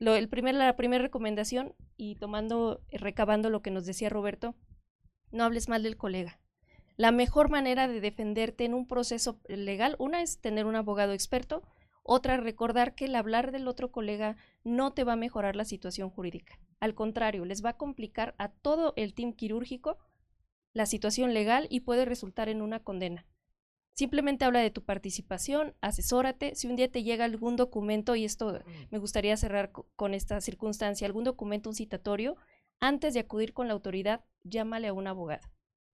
lo, 0.00 0.16
el 0.16 0.28
primer, 0.28 0.56
la 0.56 0.74
primera 0.74 1.00
recomendación 1.00 1.76
y 1.96 2.16
tomando, 2.16 2.82
recabando 2.90 3.50
lo 3.50 3.62
que 3.62 3.70
nos 3.70 3.86
decía 3.86 4.08
Roberto, 4.08 4.56
no 5.30 5.44
hables 5.44 5.68
mal 5.68 5.84
del 5.84 5.96
colega. 5.96 6.40
La 6.96 7.12
mejor 7.12 7.50
manera 7.50 7.86
de 7.86 8.00
defenderte 8.00 8.64
en 8.64 8.74
un 8.74 8.88
proceso 8.88 9.40
legal, 9.46 9.94
una 10.00 10.22
es 10.22 10.40
tener 10.40 10.66
un 10.66 10.74
abogado 10.74 11.12
experto, 11.12 11.62
otra 12.02 12.36
recordar 12.36 12.94
que 12.94 13.04
el 13.04 13.14
hablar 13.14 13.52
del 13.52 13.68
otro 13.68 13.92
colega 13.92 14.36
no 14.64 14.92
te 14.92 15.04
va 15.04 15.14
a 15.14 15.16
mejorar 15.16 15.56
la 15.56 15.64
situación 15.64 16.10
jurídica. 16.10 16.58
Al 16.80 16.94
contrario, 16.94 17.44
les 17.44 17.64
va 17.64 17.70
a 17.70 17.76
complicar 17.76 18.34
a 18.38 18.48
todo 18.48 18.92
el 18.96 19.14
team 19.14 19.32
quirúrgico 19.32 19.98
la 20.72 20.86
situación 20.86 21.34
legal 21.34 21.66
y 21.70 21.80
puede 21.80 22.04
resultar 22.04 22.48
en 22.48 22.62
una 22.62 22.80
condena. 22.80 23.26
Simplemente 23.94 24.44
habla 24.44 24.60
de 24.60 24.70
tu 24.70 24.82
participación, 24.82 25.74
asesórate. 25.82 26.54
Si 26.54 26.66
un 26.66 26.76
día 26.76 26.90
te 26.90 27.02
llega 27.02 27.26
algún 27.26 27.56
documento, 27.56 28.16
y 28.16 28.24
esto 28.24 28.60
me 28.90 28.98
gustaría 28.98 29.36
cerrar 29.36 29.70
con 29.70 30.14
esta 30.14 30.40
circunstancia, 30.40 31.06
algún 31.06 31.24
documento, 31.24 31.68
un 31.68 31.74
citatorio, 31.74 32.36
antes 32.80 33.12
de 33.14 33.20
acudir 33.20 33.52
con 33.52 33.68
la 33.68 33.74
autoridad, 33.74 34.24
llámale 34.44 34.88
a 34.88 34.92
un 34.94 35.06
abogado. 35.06 35.46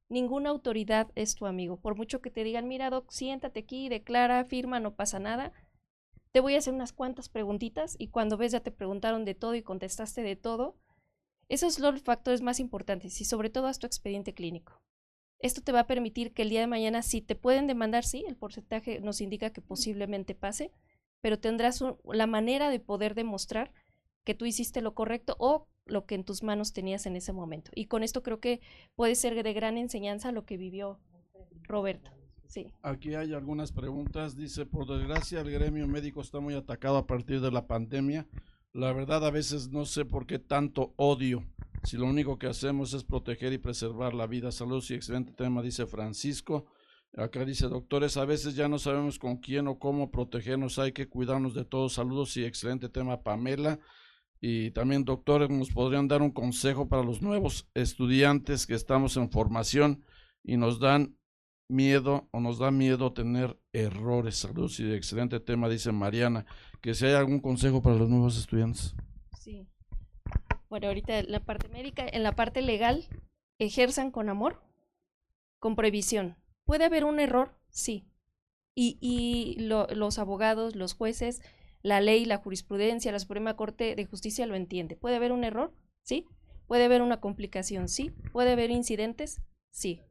Ninguna 0.08 0.48
autoridad 0.50 1.08
es 1.16 1.34
tu 1.34 1.44
amigo. 1.46 1.80
Por 1.80 1.96
mucho 1.96 2.22
que 2.22 2.30
te 2.30 2.44
digan, 2.44 2.68
mira, 2.68 2.88
doc, 2.88 3.10
siéntate 3.10 3.60
aquí, 3.60 3.88
declara, 3.88 4.44
firma, 4.44 4.80
no 4.80 4.94
pasa 4.94 5.18
nada. 5.18 5.52
Te 6.38 6.42
voy 6.42 6.54
a 6.54 6.58
hacer 6.58 6.72
unas 6.72 6.92
cuantas 6.92 7.28
preguntitas 7.28 7.96
y 7.98 8.10
cuando 8.10 8.36
ves 8.36 8.52
ya 8.52 8.60
te 8.60 8.70
preguntaron 8.70 9.24
de 9.24 9.34
todo 9.34 9.56
y 9.56 9.62
contestaste 9.62 10.22
de 10.22 10.36
todo. 10.36 10.76
Esos 11.48 11.74
son 11.74 11.92
los 11.92 12.02
factores 12.02 12.42
más 12.42 12.60
importantes 12.60 13.20
y 13.20 13.24
sobre 13.24 13.50
todo 13.50 13.66
haz 13.66 13.80
tu 13.80 13.88
expediente 13.88 14.34
clínico. 14.34 14.80
Esto 15.40 15.62
te 15.62 15.72
va 15.72 15.80
a 15.80 15.86
permitir 15.88 16.32
que 16.32 16.42
el 16.42 16.50
día 16.50 16.60
de 16.60 16.68
mañana, 16.68 17.02
si 17.02 17.22
te 17.22 17.34
pueden 17.34 17.66
demandar, 17.66 18.04
sí, 18.04 18.24
el 18.28 18.36
porcentaje 18.36 19.00
nos 19.00 19.20
indica 19.20 19.50
que 19.50 19.62
posiblemente 19.62 20.36
pase, 20.36 20.70
pero 21.20 21.40
tendrás 21.40 21.82
la 22.04 22.28
manera 22.28 22.70
de 22.70 22.78
poder 22.78 23.16
demostrar 23.16 23.72
que 24.22 24.34
tú 24.34 24.44
hiciste 24.44 24.80
lo 24.80 24.94
correcto 24.94 25.34
o 25.40 25.66
lo 25.86 26.06
que 26.06 26.14
en 26.14 26.22
tus 26.22 26.44
manos 26.44 26.72
tenías 26.72 27.06
en 27.06 27.16
ese 27.16 27.32
momento. 27.32 27.72
Y 27.74 27.86
con 27.86 28.04
esto 28.04 28.22
creo 28.22 28.38
que 28.38 28.60
puede 28.94 29.16
ser 29.16 29.42
de 29.42 29.52
gran 29.54 29.76
enseñanza 29.76 30.30
lo 30.30 30.46
que 30.46 30.56
vivió 30.56 31.00
Roberto. 31.64 32.12
Sí. 32.48 32.66
Aquí 32.82 33.14
hay 33.14 33.34
algunas 33.34 33.72
preguntas. 33.72 34.36
Dice, 34.36 34.64
por 34.64 34.86
desgracia, 34.86 35.40
el 35.40 35.50
gremio 35.50 35.86
médico 35.86 36.22
está 36.22 36.40
muy 36.40 36.54
atacado 36.54 36.96
a 36.96 37.06
partir 37.06 37.40
de 37.40 37.50
la 37.50 37.66
pandemia. 37.66 38.26
La 38.72 38.92
verdad, 38.92 39.24
a 39.24 39.30
veces 39.30 39.68
no 39.68 39.84
sé 39.84 40.04
por 40.04 40.26
qué 40.26 40.38
tanto 40.38 40.94
odio. 40.96 41.44
Si 41.84 41.96
lo 41.96 42.06
único 42.06 42.38
que 42.38 42.46
hacemos 42.46 42.94
es 42.94 43.04
proteger 43.04 43.52
y 43.52 43.58
preservar 43.58 44.14
la 44.14 44.26
vida, 44.26 44.50
salud 44.50 44.82
y 44.88 44.94
excelente 44.94 45.32
tema, 45.32 45.62
dice 45.62 45.86
Francisco. 45.86 46.66
Acá 47.16 47.44
dice, 47.44 47.68
doctores, 47.68 48.16
a 48.16 48.24
veces 48.24 48.54
ya 48.54 48.68
no 48.68 48.78
sabemos 48.78 49.18
con 49.18 49.36
quién 49.36 49.68
o 49.68 49.78
cómo 49.78 50.10
protegernos, 50.10 50.78
hay 50.78 50.92
que 50.92 51.08
cuidarnos 51.08 51.54
de 51.54 51.64
todos. 51.64 51.94
Saludos 51.94 52.36
y 52.36 52.44
excelente 52.44 52.88
tema, 52.88 53.22
Pamela. 53.22 53.78
Y 54.40 54.70
también, 54.70 55.04
doctores, 55.04 55.50
nos 55.50 55.70
podrían 55.70 56.08
dar 56.08 56.22
un 56.22 56.30
consejo 56.30 56.88
para 56.88 57.02
los 57.02 57.20
nuevos 57.20 57.68
estudiantes 57.74 58.66
que 58.66 58.74
estamos 58.74 59.16
en 59.16 59.30
formación 59.30 60.04
y 60.44 60.56
nos 60.56 60.78
dan 60.78 61.17
miedo 61.68 62.28
o 62.32 62.40
nos 62.40 62.58
da 62.58 62.70
miedo 62.70 63.12
tener 63.12 63.58
errores. 63.72 64.36
Saludos 64.36 64.80
y 64.80 64.92
excelente 64.92 65.40
tema, 65.40 65.68
dice 65.68 65.92
Mariana. 65.92 66.46
Que 66.80 66.94
si 66.94 67.06
hay 67.06 67.14
algún 67.14 67.40
consejo 67.40 67.82
para 67.82 67.96
los 67.96 68.08
nuevos 68.08 68.38
estudiantes. 68.38 68.94
Sí. 69.38 69.68
Bueno, 70.68 70.88
ahorita 70.88 71.18
en 71.18 71.30
la 71.30 71.40
parte 71.40 71.68
médica, 71.68 72.06
en 72.06 72.22
la 72.22 72.34
parte 72.34 72.62
legal, 72.62 73.08
ejerzan 73.58 74.10
con 74.10 74.28
amor, 74.28 74.62
con 75.58 75.76
previsión. 75.76 76.36
¿Puede 76.64 76.84
haber 76.84 77.04
un 77.04 77.20
error? 77.20 77.58
Sí. 77.70 78.06
Y, 78.74 78.98
y 79.00 79.56
los 79.60 80.18
abogados, 80.18 80.76
los 80.76 80.94
jueces, 80.94 81.42
la 81.82 82.00
ley, 82.00 82.24
la 82.24 82.36
jurisprudencia, 82.36 83.12
la 83.12 83.18
Suprema 83.18 83.56
Corte 83.56 83.96
de 83.96 84.04
Justicia 84.04 84.46
lo 84.46 84.54
entiende. 84.54 84.96
¿Puede 84.96 85.16
haber 85.16 85.32
un 85.32 85.44
error? 85.44 85.74
Sí. 86.02 86.26
¿Puede 86.66 86.84
haber 86.84 87.02
una 87.02 87.20
complicación? 87.20 87.88
Sí. 87.88 88.10
¿Puede 88.32 88.52
haber 88.52 88.70
incidentes? 88.70 89.40
Sí. 89.70 90.02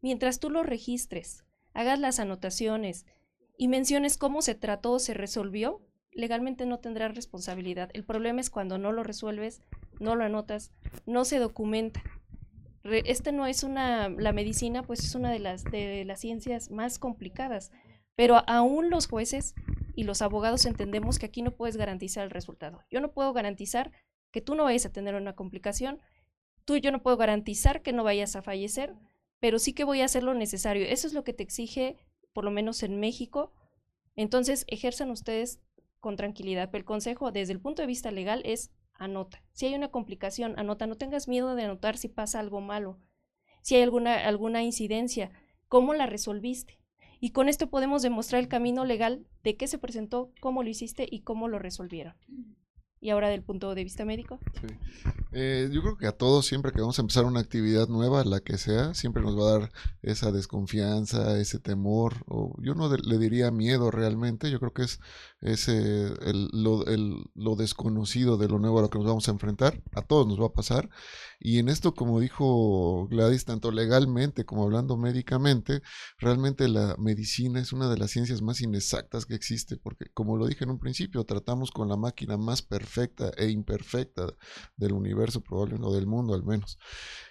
Mientras 0.00 0.40
tú 0.40 0.50
lo 0.50 0.62
registres, 0.62 1.44
hagas 1.74 1.98
las 1.98 2.20
anotaciones 2.20 3.06
y 3.58 3.68
menciones 3.68 4.16
cómo 4.16 4.42
se 4.42 4.54
trató 4.54 4.92
o 4.92 4.98
se 4.98 5.14
resolvió, 5.14 5.80
legalmente 6.12 6.66
no 6.66 6.78
tendrás 6.78 7.14
responsabilidad. 7.14 7.90
El 7.92 8.04
problema 8.04 8.40
es 8.40 8.50
cuando 8.50 8.78
no 8.78 8.92
lo 8.92 9.02
resuelves, 9.02 9.62
no 9.98 10.16
lo 10.16 10.24
anotas, 10.24 10.72
no 11.06 11.24
se 11.24 11.38
documenta. 11.38 12.02
este 12.82 13.32
no 13.32 13.46
es 13.46 13.62
una, 13.62 14.08
la 14.08 14.32
medicina 14.32 14.82
pues 14.82 15.04
es 15.04 15.14
una 15.14 15.30
de 15.30 15.38
las, 15.38 15.64
de 15.64 16.04
las 16.04 16.20
ciencias 16.20 16.70
más 16.70 16.98
complicadas, 16.98 17.70
pero 18.16 18.42
aún 18.48 18.90
los 18.90 19.06
jueces 19.06 19.54
y 19.94 20.04
los 20.04 20.22
abogados 20.22 20.64
entendemos 20.64 21.18
que 21.18 21.26
aquí 21.26 21.42
no 21.42 21.50
puedes 21.50 21.76
garantizar 21.76 22.24
el 22.24 22.30
resultado. 22.30 22.82
Yo 22.90 23.00
no 23.00 23.12
puedo 23.12 23.32
garantizar 23.32 23.92
que 24.30 24.40
tú 24.40 24.54
no 24.54 24.64
vayas 24.64 24.86
a 24.86 24.92
tener 24.92 25.14
una 25.14 25.34
complicación, 25.34 26.00
tú 26.64 26.76
yo 26.76 26.92
no 26.92 27.02
puedo 27.02 27.16
garantizar 27.16 27.82
que 27.82 27.92
no 27.92 28.04
vayas 28.04 28.36
a 28.36 28.42
fallecer, 28.42 28.94
pero 29.40 29.58
sí 29.58 29.72
que 29.72 29.84
voy 29.84 30.02
a 30.02 30.04
hacer 30.04 30.22
lo 30.22 30.34
necesario. 30.34 30.86
Eso 30.86 31.06
es 31.06 31.14
lo 31.14 31.24
que 31.24 31.32
te 31.32 31.42
exige, 31.42 31.98
por 32.32 32.44
lo 32.44 32.50
menos 32.50 32.82
en 32.82 33.00
México. 33.00 33.52
Entonces, 34.14 34.64
ejerzan 34.68 35.10
ustedes 35.10 35.60
con 35.98 36.16
tranquilidad. 36.16 36.70
Pero 36.70 36.80
el 36.80 36.84
consejo 36.84 37.32
desde 37.32 37.54
el 37.54 37.60
punto 37.60 37.82
de 37.82 37.86
vista 37.88 38.10
legal 38.10 38.42
es 38.44 38.70
anota. 38.94 39.42
Si 39.52 39.66
hay 39.66 39.74
una 39.74 39.90
complicación, 39.90 40.58
anota. 40.58 40.86
No 40.86 40.96
tengas 40.96 41.26
miedo 41.26 41.54
de 41.54 41.64
anotar 41.64 41.96
si 41.96 42.08
pasa 42.08 42.38
algo 42.38 42.60
malo. 42.60 43.00
Si 43.62 43.76
hay 43.76 43.82
alguna, 43.82 44.26
alguna 44.26 44.62
incidencia, 44.62 45.32
¿cómo 45.68 45.94
la 45.94 46.06
resolviste? 46.06 46.78
Y 47.18 47.30
con 47.30 47.48
esto 47.48 47.68
podemos 47.68 48.02
demostrar 48.02 48.40
el 48.40 48.48
camino 48.48 48.84
legal 48.84 49.26
de 49.42 49.56
qué 49.56 49.66
se 49.66 49.78
presentó, 49.78 50.32
cómo 50.40 50.62
lo 50.62 50.70
hiciste 50.70 51.06
y 51.10 51.20
cómo 51.20 51.48
lo 51.48 51.58
resolvieron. 51.58 52.14
Y 53.00 53.10
ahora 53.10 53.28
del 53.28 53.42
punto 53.42 53.74
de 53.74 53.82
vista 53.82 54.04
médico. 54.04 54.38
Sí. 54.60 54.66
Eh, 55.32 55.70
yo 55.72 55.80
creo 55.80 55.96
que 55.96 56.08
a 56.08 56.12
todos, 56.12 56.44
siempre 56.44 56.72
que 56.72 56.80
vamos 56.80 56.98
a 56.98 57.02
empezar 57.02 57.24
una 57.24 57.38
actividad 57.40 57.88
nueva, 57.88 58.24
la 58.24 58.40
que 58.40 58.58
sea, 58.58 58.94
siempre 58.94 59.22
nos 59.22 59.38
va 59.38 59.48
a 59.48 59.58
dar 59.60 59.72
esa 60.02 60.32
desconfianza, 60.32 61.38
ese 61.38 61.60
temor, 61.60 62.14
o 62.26 62.56
yo 62.60 62.74
no 62.74 62.94
le 62.94 63.18
diría 63.18 63.52
miedo 63.52 63.92
realmente, 63.92 64.50
yo 64.50 64.58
creo 64.58 64.72
que 64.72 64.82
es 64.82 65.00
ese, 65.40 66.08
el, 66.22 66.48
lo, 66.52 66.84
el, 66.86 67.30
lo 67.34 67.54
desconocido 67.54 68.38
de 68.38 68.48
lo 68.48 68.58
nuevo 68.58 68.80
a 68.80 68.82
lo 68.82 68.90
que 68.90 68.98
nos 68.98 69.06
vamos 69.06 69.28
a 69.28 69.32
enfrentar, 69.32 69.80
a 69.92 70.02
todos 70.02 70.26
nos 70.26 70.40
va 70.40 70.46
a 70.46 70.52
pasar, 70.52 70.90
y 71.42 71.58
en 71.58 71.70
esto, 71.70 71.94
como 71.94 72.20
dijo 72.20 73.08
Gladys, 73.08 73.46
tanto 73.46 73.72
legalmente 73.72 74.44
como 74.44 74.64
hablando 74.64 74.98
médicamente, 74.98 75.80
realmente 76.18 76.68
la 76.68 76.96
medicina 76.98 77.60
es 77.60 77.72
una 77.72 77.88
de 77.88 77.96
las 77.96 78.10
ciencias 78.10 78.42
más 78.42 78.60
inexactas 78.60 79.24
que 79.24 79.36
existe, 79.36 79.78
porque 79.78 80.10
como 80.12 80.36
lo 80.36 80.46
dije 80.46 80.64
en 80.64 80.70
un 80.70 80.78
principio, 80.78 81.24
tratamos 81.24 81.70
con 81.70 81.88
la 81.88 81.96
máquina 81.96 82.36
más 82.36 82.60
perfecta 82.60 83.30
e 83.38 83.48
imperfecta 83.48 84.26
del 84.76 84.92
universo, 84.92 85.40
probablemente, 85.40 85.88
o 85.88 85.94
del 85.94 86.06
mundo 86.06 86.34
al 86.34 86.44
menos. 86.44 86.78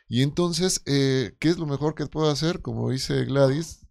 Y 0.08 0.24
entonces, 0.24 0.82
eh, 0.88 1.36
¿qué 1.40 1.50
es 1.50 1.60
lo 1.60 1.68
mejor 1.68 1.94
que 1.94 2.08
puedo 2.08 2.32
hacer? 2.32 2.64
Como 2.64 2.90
dice 2.90 3.26
Gladys, 3.26 3.89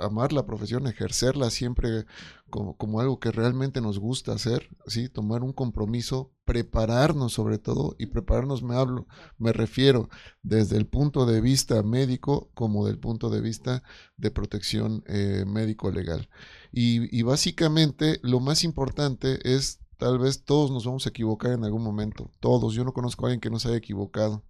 amar 0.00 0.32
la 0.32 0.46
profesión, 0.46 0.86
ejercerla 0.86 1.50
siempre 1.50 2.06
como, 2.50 3.00
algo 3.00 3.18
que 3.18 3.30
realmente 3.30 3.80
nos 3.80 3.98
gusta 3.98 4.32
hacer, 4.32 4.68
¿sí? 4.86 5.08
tomar 5.08 5.42
un 5.42 5.52
compromiso, 5.52 6.32
prepararnos 6.44 7.32
sobre 7.32 7.58
todo, 7.58 7.96
y 7.98 8.06
prepararnos 8.06 8.62
me 8.62 8.74
hablo, 8.76 9.06
me 9.38 9.52
refiero 9.52 10.10
desde 10.42 10.76
el 10.76 10.86
punto 10.86 11.24
de 11.24 11.40
vista 11.40 11.82
médico 11.82 12.50
como 12.54 12.86
del 12.86 12.98
punto 12.98 13.30
de 13.30 13.40
vista 13.40 13.82
de 14.16 14.30
protección 14.30 15.02
eh, 15.06 15.44
médico 15.46 15.90
legal. 15.90 16.28
Y, 16.72 17.16
y 17.16 17.22
básicamente 17.22 18.20
lo 18.22 18.40
más 18.40 18.64
importante 18.64 19.38
es, 19.44 19.80
tal 19.96 20.18
vez 20.18 20.44
todos 20.44 20.70
nos 20.70 20.84
vamos 20.84 21.06
a 21.06 21.10
equivocar 21.10 21.52
en 21.52 21.64
algún 21.64 21.82
momento, 21.82 22.30
todos, 22.40 22.74
yo 22.74 22.84
no 22.84 22.92
conozco 22.92 23.24
a 23.24 23.28
alguien 23.28 23.40
que 23.40 23.50
no 23.50 23.58
se 23.58 23.68
haya 23.68 23.78
equivocado 23.78 24.42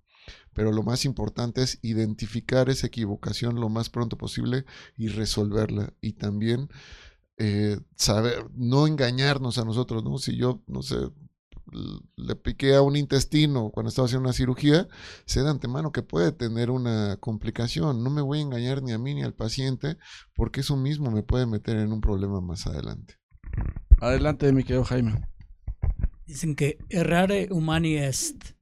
pero 0.53 0.73
lo 0.73 0.83
más 0.83 1.05
importante 1.05 1.63
es 1.63 1.79
identificar 1.83 2.69
esa 2.69 2.87
equivocación 2.87 3.61
lo 3.61 3.69
más 3.69 3.91
pronto 3.91 4.17
posible 4.17 4.65
y 4.97 5.09
resolverla. 5.09 5.93
Y 6.01 6.15
también 6.15 6.69
eh, 7.39 7.79
saber, 7.97 8.47
no 8.55 8.87
engañarnos 8.87 9.59
a 9.59 9.65
nosotros, 9.65 10.05
¿no? 10.05 10.19
Si 10.19 10.37
yo, 10.37 10.63
no 10.67 10.83
sé, 10.83 10.97
le 12.17 12.37
piqué 12.37 12.75
a 12.75 12.83
un 12.83 12.97
intestino 12.97 13.71
cuando 13.71 13.89
estaba 13.89 14.07
haciendo 14.07 14.29
una 14.29 14.33
cirugía, 14.33 14.89
sé 15.25 15.43
de 15.43 15.51
antemano 15.51 15.93
que 15.93 16.03
puede 16.03 16.33
tener 16.33 16.71
una 16.71 17.17
complicación. 17.19 18.03
No 18.03 18.11
me 18.11 18.23
voy 18.23 18.39
a 18.39 18.43
engañar 18.43 18.83
ni 18.83 18.93
a 18.93 18.99
mí 18.99 19.15
ni 19.15 19.23
al 19.23 19.35
paciente 19.35 19.97
porque 20.35 20.61
eso 20.61 20.77
mismo 20.77 21.11
me 21.11 21.23
puede 21.23 21.47
meter 21.47 21.77
en 21.77 21.93
un 21.93 22.01
problema 22.01 22.41
más 22.41 22.67
adelante. 22.67 23.15
Adelante, 24.01 24.53
mi 24.53 24.65
querido 24.65 24.85
Jaime. 24.85 25.29
Dicen 26.27 26.55
que 26.55 26.79
errare 26.89 27.49
humani 27.51 27.97
est. 27.97 28.55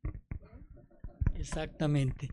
Exactamente. 1.41 2.31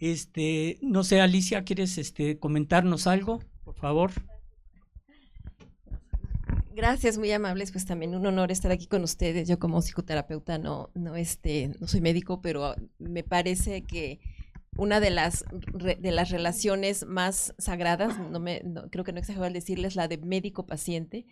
Este, 0.00 0.78
no 0.80 1.04
sé, 1.04 1.20
Alicia, 1.20 1.64
¿quieres 1.64 1.98
este, 1.98 2.38
comentarnos 2.38 3.06
algo, 3.06 3.40
por 3.64 3.74
favor? 3.74 4.10
Gracias, 6.74 7.18
muy 7.18 7.32
amables. 7.32 7.72
Pues 7.72 7.84
también 7.84 8.14
un 8.14 8.24
honor 8.24 8.52
estar 8.52 8.70
aquí 8.70 8.86
con 8.86 9.02
ustedes. 9.02 9.48
Yo 9.48 9.58
como 9.58 9.82
psicoterapeuta 9.82 10.58
no, 10.58 10.90
no, 10.94 11.16
este, 11.16 11.72
no 11.80 11.88
soy 11.88 12.00
médico, 12.00 12.40
pero 12.40 12.76
me 12.98 13.24
parece 13.24 13.82
que 13.82 14.20
una 14.76 15.00
de 15.00 15.10
las, 15.10 15.44
de 15.72 16.12
las 16.12 16.30
relaciones 16.30 17.04
más 17.04 17.52
sagradas, 17.58 18.16
no 18.30 18.38
me, 18.38 18.62
creo 18.90 19.02
que 19.02 19.12
no 19.12 19.18
exagero 19.18 19.44
al 19.44 19.52
decirles, 19.52 19.96
la 19.96 20.06
de 20.06 20.18
médico-paciente, 20.18 21.26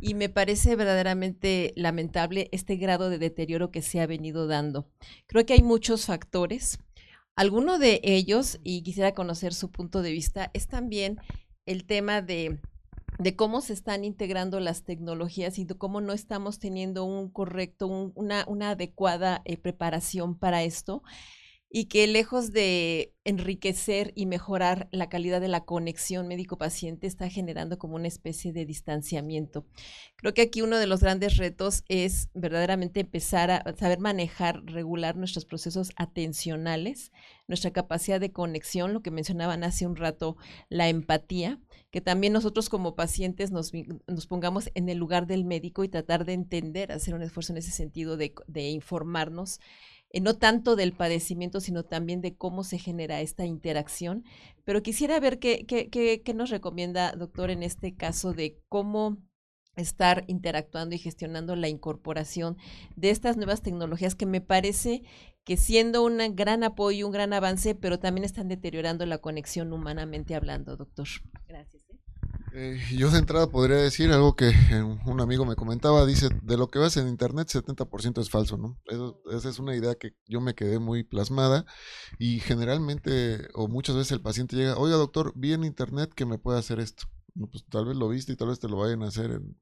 y 0.00 0.14
me 0.14 0.28
parece 0.28 0.76
verdaderamente 0.76 1.72
lamentable 1.76 2.48
este 2.52 2.76
grado 2.76 3.10
de 3.10 3.18
deterioro 3.18 3.70
que 3.70 3.82
se 3.82 4.00
ha 4.00 4.06
venido 4.06 4.46
dando. 4.46 4.88
Creo 5.26 5.46
que 5.46 5.54
hay 5.54 5.62
muchos 5.62 6.06
factores. 6.06 6.78
Alguno 7.34 7.78
de 7.78 8.00
ellos, 8.02 8.58
y 8.62 8.82
quisiera 8.82 9.12
conocer 9.12 9.52
su 9.52 9.70
punto 9.70 10.02
de 10.02 10.12
vista, 10.12 10.50
es 10.54 10.68
también 10.68 11.18
el 11.66 11.84
tema 11.84 12.22
de, 12.22 12.60
de 13.18 13.36
cómo 13.36 13.60
se 13.60 13.72
están 13.72 14.04
integrando 14.04 14.60
las 14.60 14.84
tecnologías 14.84 15.58
y 15.58 15.64
de 15.64 15.74
cómo 15.74 16.00
no 16.00 16.12
estamos 16.12 16.58
teniendo 16.58 17.04
un 17.04 17.30
correcto, 17.30 17.86
una, 17.86 18.44
una, 18.48 18.70
adecuada 18.70 19.42
eh, 19.44 19.56
preparación 19.56 20.38
para 20.38 20.62
esto 20.62 21.02
y 21.68 21.86
que 21.86 22.06
lejos 22.06 22.52
de 22.52 23.12
enriquecer 23.24 24.12
y 24.14 24.26
mejorar 24.26 24.88
la 24.92 25.08
calidad 25.08 25.40
de 25.40 25.48
la 25.48 25.64
conexión 25.64 26.28
médico-paciente 26.28 27.08
está 27.08 27.28
generando 27.28 27.76
como 27.76 27.96
una 27.96 28.06
especie 28.06 28.52
de 28.52 28.64
distanciamiento. 28.64 29.66
Creo 30.14 30.32
que 30.32 30.42
aquí 30.42 30.62
uno 30.62 30.78
de 30.78 30.86
los 30.86 31.00
grandes 31.00 31.36
retos 31.36 31.82
es 31.88 32.28
verdaderamente 32.34 33.00
empezar 33.00 33.50
a 33.50 33.64
saber 33.76 33.98
manejar, 33.98 34.62
regular 34.64 35.16
nuestros 35.16 35.44
procesos 35.44 35.90
atencionales, 35.96 37.10
nuestra 37.48 37.72
capacidad 37.72 38.20
de 38.20 38.32
conexión, 38.32 38.94
lo 38.94 39.02
que 39.02 39.10
mencionaban 39.10 39.64
hace 39.64 39.86
un 39.86 39.96
rato, 39.96 40.36
la 40.68 40.88
empatía, 40.88 41.60
que 41.90 42.00
también 42.00 42.32
nosotros 42.32 42.68
como 42.68 42.94
pacientes 42.94 43.50
nos, 43.50 43.72
pongamos 44.28 44.70
en 44.74 44.88
el 44.88 44.98
lugar 44.98 45.26
del 45.26 45.44
médico 45.44 45.82
y 45.82 45.88
tratar 45.88 46.26
de 46.26 46.34
entender, 46.34 46.92
hacer 46.92 47.14
un 47.14 47.22
esfuerzo 47.22 47.52
en 47.52 47.58
ese 47.58 47.72
sentido 47.72 48.16
de 48.16 48.68
informarnos 48.68 49.58
eh, 50.10 50.20
no 50.20 50.36
tanto 50.36 50.76
del 50.76 50.92
padecimiento, 50.92 51.60
sino 51.60 51.84
también 51.84 52.20
de 52.20 52.36
cómo 52.36 52.64
se 52.64 52.78
genera 52.78 53.20
esta 53.20 53.44
interacción. 53.44 54.24
Pero 54.64 54.82
quisiera 54.82 55.20
ver 55.20 55.38
qué, 55.38 55.66
qué, 55.66 55.88
qué, 55.90 56.34
nos 56.34 56.50
recomienda, 56.50 57.12
doctor, 57.12 57.50
en 57.50 57.62
este 57.62 57.94
caso 57.94 58.32
de 58.32 58.58
cómo 58.68 59.18
estar 59.76 60.24
interactuando 60.26 60.94
y 60.94 60.98
gestionando 60.98 61.54
la 61.54 61.68
incorporación 61.68 62.56
de 62.96 63.10
estas 63.10 63.36
nuevas 63.36 63.60
tecnologías 63.60 64.14
que 64.14 64.26
me 64.26 64.40
parece 64.40 65.02
que 65.44 65.56
siendo 65.56 66.02
un 66.02 66.18
gran 66.34 66.64
apoyo, 66.64 67.06
un 67.06 67.12
gran 67.12 67.32
avance, 67.32 67.74
pero 67.74 68.00
también 68.00 68.24
están 68.24 68.48
deteriorando 68.48 69.06
la 69.06 69.18
conexión 69.18 69.72
humanamente 69.72 70.34
hablando, 70.34 70.76
doctor. 70.76 71.06
Gracias. 71.46 71.85
Eh, 72.58 72.80
yo 72.96 73.10
de 73.10 73.18
entrada 73.18 73.50
podría 73.50 73.76
decir 73.76 74.10
algo 74.12 74.34
que 74.34 74.48
eh, 74.48 74.82
un 75.04 75.20
amigo 75.20 75.44
me 75.44 75.56
comentaba, 75.56 76.06
dice, 76.06 76.30
de 76.42 76.56
lo 76.56 76.68
que 76.68 76.78
ves 76.78 76.96
en 76.96 77.06
internet 77.06 77.48
70% 77.48 78.18
es 78.18 78.30
falso, 78.30 78.56
¿no? 78.56 78.78
esa 79.30 79.50
es 79.50 79.58
una 79.58 79.76
idea 79.76 79.94
que 79.96 80.14
yo 80.26 80.40
me 80.40 80.54
quedé 80.54 80.78
muy 80.78 81.04
plasmada 81.04 81.66
y 82.18 82.40
generalmente 82.40 83.46
o 83.52 83.68
muchas 83.68 83.94
veces 83.96 84.12
el 84.12 84.22
paciente 84.22 84.56
llega, 84.56 84.78
oiga 84.78 84.96
doctor, 84.96 85.34
vi 85.36 85.52
en 85.52 85.64
internet 85.64 86.10
que 86.14 86.24
me 86.24 86.38
puede 86.38 86.58
hacer 86.58 86.80
esto. 86.80 87.04
pues 87.34 87.66
tal 87.68 87.84
vez 87.84 87.96
lo 87.98 88.08
viste 88.08 88.32
y 88.32 88.36
tal 88.36 88.48
vez 88.48 88.58
te 88.58 88.68
lo 88.68 88.78
vayan 88.78 89.02
a 89.02 89.08
hacer 89.08 89.32
en 89.32 89.54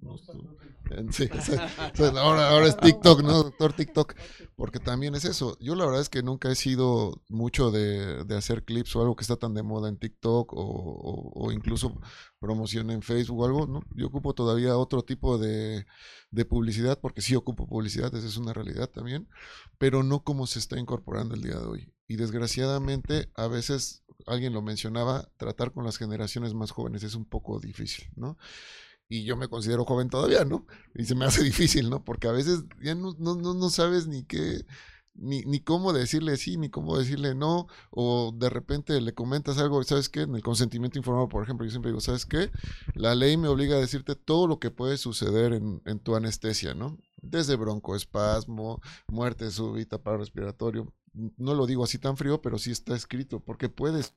ahora, 2.18 2.50
ahora 2.50 2.66
es 2.66 2.76
TikTok, 2.76 3.22
¿no, 3.22 3.44
doctor 3.44 3.72
TikTok? 3.72 4.14
Porque 4.56 4.80
también 4.80 5.14
es 5.14 5.24
eso. 5.24 5.56
Yo 5.60 5.74
la 5.74 5.84
verdad 5.84 6.00
es 6.00 6.08
que 6.08 6.22
nunca 6.22 6.50
he 6.50 6.54
sido 6.54 7.22
mucho 7.28 7.70
de, 7.70 8.24
hacer 8.36 8.64
clips 8.64 8.96
o 8.96 9.02
algo 9.02 9.16
que 9.16 9.22
está 9.22 9.36
tan 9.36 9.54
de 9.54 9.62
moda 9.62 9.88
en 9.88 9.98
TikTok 9.98 10.52
o, 10.52 11.50
incluso 11.52 12.00
promoción 12.38 12.90
en 12.90 13.02
Facebook 13.02 13.40
o 13.40 13.44
algo, 13.44 13.66
¿no? 13.66 13.82
Yo 13.94 14.06
ocupo 14.06 14.34
todavía 14.34 14.76
otro 14.76 15.02
tipo 15.02 15.38
de, 15.38 15.86
de 16.30 16.44
publicidad, 16.44 16.98
porque 17.00 17.22
sí 17.22 17.36
ocupo 17.36 17.66
publicidad, 17.66 18.14
esa 18.14 18.26
es 18.26 18.36
una 18.36 18.52
realidad 18.52 18.88
también, 18.88 19.28
pero 19.78 20.02
no 20.02 20.24
como 20.24 20.46
se 20.46 20.58
está 20.58 20.78
incorporando 20.78 21.34
el 21.34 21.42
día 21.42 21.56
de 21.56 21.66
hoy. 21.66 21.92
Y 22.08 22.16
desgraciadamente, 22.16 23.30
a 23.34 23.46
veces, 23.46 24.02
alguien 24.26 24.52
lo 24.52 24.62
mencionaba, 24.62 25.28
tratar 25.36 25.72
con 25.72 25.84
las 25.84 25.96
generaciones 25.96 26.54
más 26.54 26.70
jóvenes 26.70 27.02
es 27.02 27.14
un 27.14 27.24
poco 27.24 27.60
difícil, 27.60 28.08
¿no? 28.16 28.36
Y 29.10 29.24
yo 29.24 29.36
me 29.36 29.48
considero 29.48 29.84
joven 29.84 30.08
todavía, 30.08 30.44
¿no? 30.44 30.66
Y 30.94 31.04
se 31.04 31.16
me 31.16 31.26
hace 31.26 31.42
difícil, 31.42 31.90
¿no? 31.90 32.02
Porque 32.04 32.28
a 32.28 32.32
veces 32.32 32.64
ya 32.80 32.94
no, 32.94 33.14
no, 33.18 33.34
no 33.34 33.68
sabes 33.68 34.06
ni 34.06 34.24
qué, 34.24 34.64
ni, 35.14 35.42
ni 35.42 35.60
cómo 35.60 35.92
decirle 35.92 36.36
sí, 36.36 36.56
ni 36.56 36.70
cómo 36.70 36.96
decirle 36.96 37.34
no, 37.34 37.66
o 37.90 38.32
de 38.32 38.48
repente 38.48 39.00
le 39.00 39.12
comentas 39.12 39.58
algo, 39.58 39.82
¿sabes 39.82 40.08
qué? 40.08 40.22
En 40.22 40.36
el 40.36 40.42
consentimiento 40.42 40.96
informado, 40.96 41.28
por 41.28 41.42
ejemplo, 41.42 41.66
yo 41.66 41.72
siempre 41.72 41.90
digo, 41.90 42.00
¿sabes 42.00 42.24
qué? 42.24 42.52
La 42.94 43.16
ley 43.16 43.36
me 43.36 43.48
obliga 43.48 43.76
a 43.76 43.80
decirte 43.80 44.14
todo 44.14 44.46
lo 44.46 44.60
que 44.60 44.70
puede 44.70 44.96
suceder 44.96 45.54
en, 45.54 45.82
en 45.86 45.98
tu 45.98 46.14
anestesia, 46.14 46.74
¿no? 46.74 46.96
Desde 47.16 47.56
broncoespasmo, 47.56 48.80
muerte 49.08 49.50
súbita, 49.50 49.98
paro 49.98 50.18
respiratorio. 50.18 50.94
No 51.36 51.54
lo 51.54 51.66
digo 51.66 51.82
así 51.82 51.98
tan 51.98 52.16
frío, 52.16 52.40
pero 52.40 52.58
sí 52.58 52.70
está 52.70 52.94
escrito, 52.94 53.40
porque 53.40 53.68
puedes... 53.68 54.14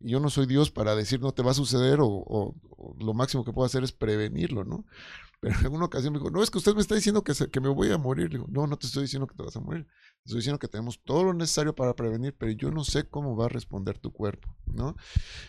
Y 0.00 0.10
yo 0.10 0.20
no 0.20 0.30
soy 0.30 0.46
Dios 0.46 0.70
para 0.70 0.94
decir 0.94 1.20
no 1.20 1.32
te 1.32 1.42
va 1.42 1.52
a 1.52 1.54
suceder 1.54 1.98
o, 2.00 2.54
lo 2.98 3.14
máximo 3.14 3.44
que 3.44 3.52
puedo 3.52 3.66
hacer 3.66 3.82
es 3.82 3.92
prevenirlo, 3.92 4.64
¿no? 4.64 4.84
Pero 5.40 5.54
en 5.60 5.72
una 5.72 5.84
ocasión 5.84 6.12
me 6.12 6.18
dijo, 6.18 6.30
no, 6.30 6.42
es 6.42 6.50
que 6.50 6.58
usted 6.58 6.74
me 6.74 6.80
está 6.80 6.94
diciendo 6.94 7.22
que, 7.22 7.60
me 7.60 7.68
voy 7.68 7.92
a 7.92 7.98
morir. 7.98 8.40
no, 8.48 8.66
no 8.66 8.76
te 8.78 8.86
estoy 8.86 9.02
diciendo 9.02 9.26
que 9.26 9.34
te 9.34 9.42
vas 9.42 9.56
a 9.56 9.60
morir. 9.60 9.86
Te 10.26 10.30
estoy 10.30 10.38
diciendo 10.38 10.58
que 10.58 10.66
tenemos 10.66 11.00
todo 11.04 11.22
lo 11.22 11.34
necesario 11.34 11.74
para 11.74 11.94
prevenir, 11.94 12.34
pero 12.36 12.50
yo 12.50 12.72
no 12.72 12.82
sé 12.82 13.04
cómo 13.04 13.36
va 13.36 13.44
a 13.44 13.48
responder 13.48 13.98
tu 13.98 14.12
cuerpo, 14.12 14.48
¿no? 14.64 14.96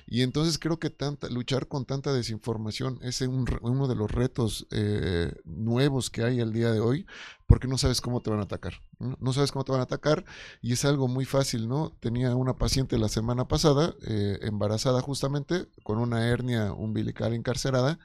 Y 0.05 0.21
entonces 0.21 0.59
creo 0.59 0.77
que 0.77 0.91
tanta, 0.91 1.29
luchar 1.29 1.67
con 1.67 1.85
tanta 1.85 2.13
desinformación 2.13 2.99
es 3.01 3.21
uno 3.21 3.87
de 3.87 3.95
los 3.95 4.11
retos 4.11 4.67
eh, 4.69 5.33
nuevos 5.45 6.11
que 6.11 6.23
hay 6.23 6.41
el 6.41 6.53
día 6.53 6.71
de 6.71 6.79
hoy, 6.79 7.07
porque 7.47 7.67
no 7.67 7.77
sabes 7.77 8.01
cómo 8.01 8.21
te 8.21 8.29
van 8.29 8.39
a 8.39 8.43
atacar. 8.43 8.73
¿no? 8.99 9.33
sabes 9.33 9.51
cómo 9.51 9.63
te 9.63 9.71
van 9.71 9.81
a 9.81 9.85
atacar 9.85 10.25
y 10.61 10.73
es 10.73 10.85
algo 10.85 11.07
muy 11.07 11.25
fácil, 11.25 11.67
¿no? 11.67 11.97
Tenía 11.99 12.35
una 12.35 12.57
paciente 12.57 12.97
la 12.97 13.07
semana 13.07 13.47
pasada, 13.47 13.95
eh, 14.05 14.39
embarazada 14.41 15.01
justamente, 15.01 15.67
con 15.83 15.97
una 15.97 16.27
hernia 16.27 16.73
umbilical 16.73 17.33
encarcerada, 17.33 17.99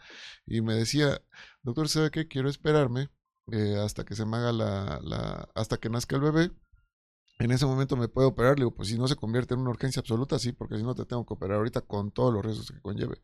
y 0.46 0.60
me 0.62 0.74
decía, 0.74 1.20
doctor, 1.62 1.88
¿sabe 1.88 2.10
qué? 2.10 2.28
Quiero 2.28 2.48
esperarme 2.48 3.10
eh, 3.50 3.76
hasta 3.84 4.04
que 4.04 4.14
se 4.14 4.24
me 4.24 4.36
haga 4.36 4.52
la, 4.52 5.00
la, 5.02 5.48
hasta 5.54 5.76
que 5.78 5.90
nazca 5.90 6.16
el 6.16 6.22
bebé. 6.22 6.52
En 7.38 7.50
ese 7.50 7.66
momento 7.66 7.96
me 7.96 8.08
puedo 8.08 8.28
operar, 8.28 8.58
le 8.58 8.64
digo, 8.64 8.74
pues 8.74 8.88
si 8.88 8.96
no 8.96 9.08
se 9.08 9.16
convierte 9.16 9.54
en 9.54 9.60
una 9.60 9.70
urgencia 9.70 10.00
absoluta, 10.00 10.38
sí, 10.38 10.52
porque 10.52 10.76
si 10.76 10.84
no 10.84 10.94
te 10.94 11.04
tengo 11.04 11.26
que 11.26 11.34
operar 11.34 11.58
ahorita 11.58 11.80
con 11.80 12.12
todos 12.12 12.32
los 12.32 12.44
riesgos 12.44 12.70
que 12.70 12.80
conlleve. 12.80 13.20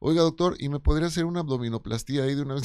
Oiga, 0.00 0.22
doctor, 0.22 0.56
¿y 0.58 0.68
me 0.68 0.80
podría 0.80 1.08
hacer 1.08 1.24
una 1.24 1.40
abdominoplastía 1.40 2.24
ahí 2.24 2.34
de 2.34 2.42
una 2.42 2.54
vez? 2.54 2.64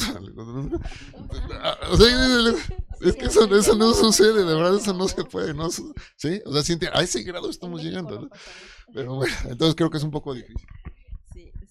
es 3.01 3.15
que 3.15 3.25
eso, 3.25 3.55
eso, 3.55 3.75
no 3.75 3.93
sucede, 3.93 4.43
de 4.43 4.55
verdad, 4.55 4.75
eso 4.75 4.93
no 4.93 5.07
se 5.07 5.23
puede, 5.23 5.53
¿no? 5.53 5.69
¿Sí? 5.69 6.41
O 6.45 6.51
sea, 6.51 6.77
a 6.93 7.01
ese 7.01 7.23
grado 7.23 7.49
estamos 7.49 7.81
llegando, 7.81 8.21
¿no? 8.21 8.29
Pero 8.93 9.15
bueno, 9.15 9.33
entonces 9.45 9.75
creo 9.75 9.89
que 9.89 9.97
es 9.97 10.03
un 10.03 10.11
poco 10.11 10.33
difícil. 10.33 10.67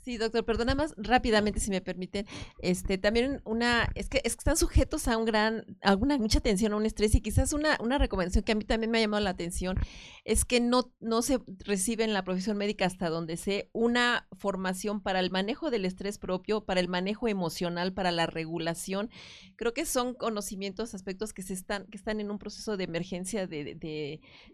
Sí, 0.08 0.16
doctor, 0.16 0.42
perdón, 0.42 0.68
nada 0.68 0.76
más 0.76 0.94
rápidamente, 0.96 1.60
si 1.60 1.68
me 1.68 1.82
permiten. 1.82 2.24
Este, 2.60 2.96
también 2.96 3.42
una, 3.44 3.92
es 3.94 4.08
que, 4.08 4.22
es 4.24 4.36
que 4.36 4.40
están 4.40 4.56
sujetos 4.56 5.06
a 5.06 5.18
un 5.18 5.26
gran, 5.26 5.66
a 5.82 5.96
mucha 5.96 6.40
tensión, 6.40 6.72
a 6.72 6.76
un 6.76 6.86
estrés, 6.86 7.14
y 7.14 7.20
quizás 7.20 7.52
una, 7.52 7.76
una 7.78 7.98
recomendación 7.98 8.42
que 8.42 8.52
a 8.52 8.54
mí 8.54 8.64
también 8.64 8.90
me 8.90 8.96
ha 8.96 9.00
llamado 9.02 9.22
la 9.22 9.28
atención 9.28 9.76
es 10.24 10.46
que 10.46 10.60
no, 10.60 10.94
no 10.98 11.20
se 11.20 11.40
recibe 11.58 12.04
en 12.04 12.14
la 12.14 12.24
profesión 12.24 12.56
médica 12.56 12.86
hasta 12.86 13.10
donde 13.10 13.36
sé 13.36 13.68
una 13.74 14.26
formación 14.32 15.02
para 15.02 15.20
el 15.20 15.30
manejo 15.30 15.70
del 15.70 15.84
estrés 15.84 16.16
propio, 16.16 16.64
para 16.64 16.80
el 16.80 16.88
manejo 16.88 17.28
emocional, 17.28 17.92
para 17.92 18.10
la 18.10 18.24
regulación. 18.24 19.10
Creo 19.56 19.74
que 19.74 19.84
son 19.84 20.14
conocimientos, 20.14 20.94
aspectos 20.94 21.34
que 21.34 21.42
se 21.42 21.52
están, 21.52 21.84
que 21.84 21.98
están 21.98 22.20
en 22.20 22.30
un 22.30 22.38
proceso 22.38 22.78
de 22.78 22.84
emergencia 22.84 23.46
de, 23.46 23.74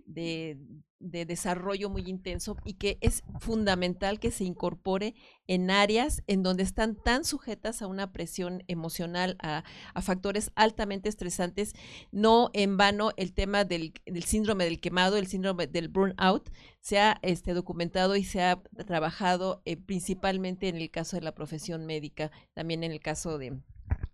de 0.05 0.59
de 1.01 1.27
desarrollo 1.27 1.91
muy 1.91 2.03
intenso 2.09 2.57
y 2.65 2.75
que 2.75 2.99
es 3.01 3.23
fundamental 3.41 4.19
que 4.19 4.31
se 4.31 4.45
incorpore 4.45 5.15
en 5.47 5.71
áreas 5.71 6.23
en 6.27 6.43
donde 6.43 6.63
están 6.63 6.97
tan 6.97 7.25
sujetas 7.25 7.83
a 7.83 7.87
una 7.87 8.13
presión 8.13 8.63
emocional, 8.69 9.37
a, 9.41 9.65
factores 10.03 10.51
altamente 10.55 11.09
estresantes. 11.09 11.75
No 12.11 12.51
en 12.55 12.77
vano 12.77 13.11
el 13.17 13.33
tema 13.33 13.65
del, 13.65 13.93
síndrome 14.25 14.65
del 14.65 14.81
quemado, 14.81 15.17
el 15.17 15.27
síndrome 15.27 15.67
del 15.67 15.89
burnout, 15.89 16.51
se 16.81 16.99
ha 16.99 17.19
este, 17.23 17.55
documentado 17.55 18.17
y 18.17 18.25
se 18.25 18.43
ha 18.43 18.63
trabajado 18.87 19.63
eh, 19.65 19.77
principalmente 19.77 20.69
en 20.69 20.77
el 20.77 20.91
caso 20.91 21.17
de 21.17 21.23
la 21.23 21.35
profesión 21.35 21.87
médica, 21.87 22.31
también 22.55 22.85
en 22.85 22.93
el 22.93 23.01
caso 23.01 23.39
de, 23.39 23.59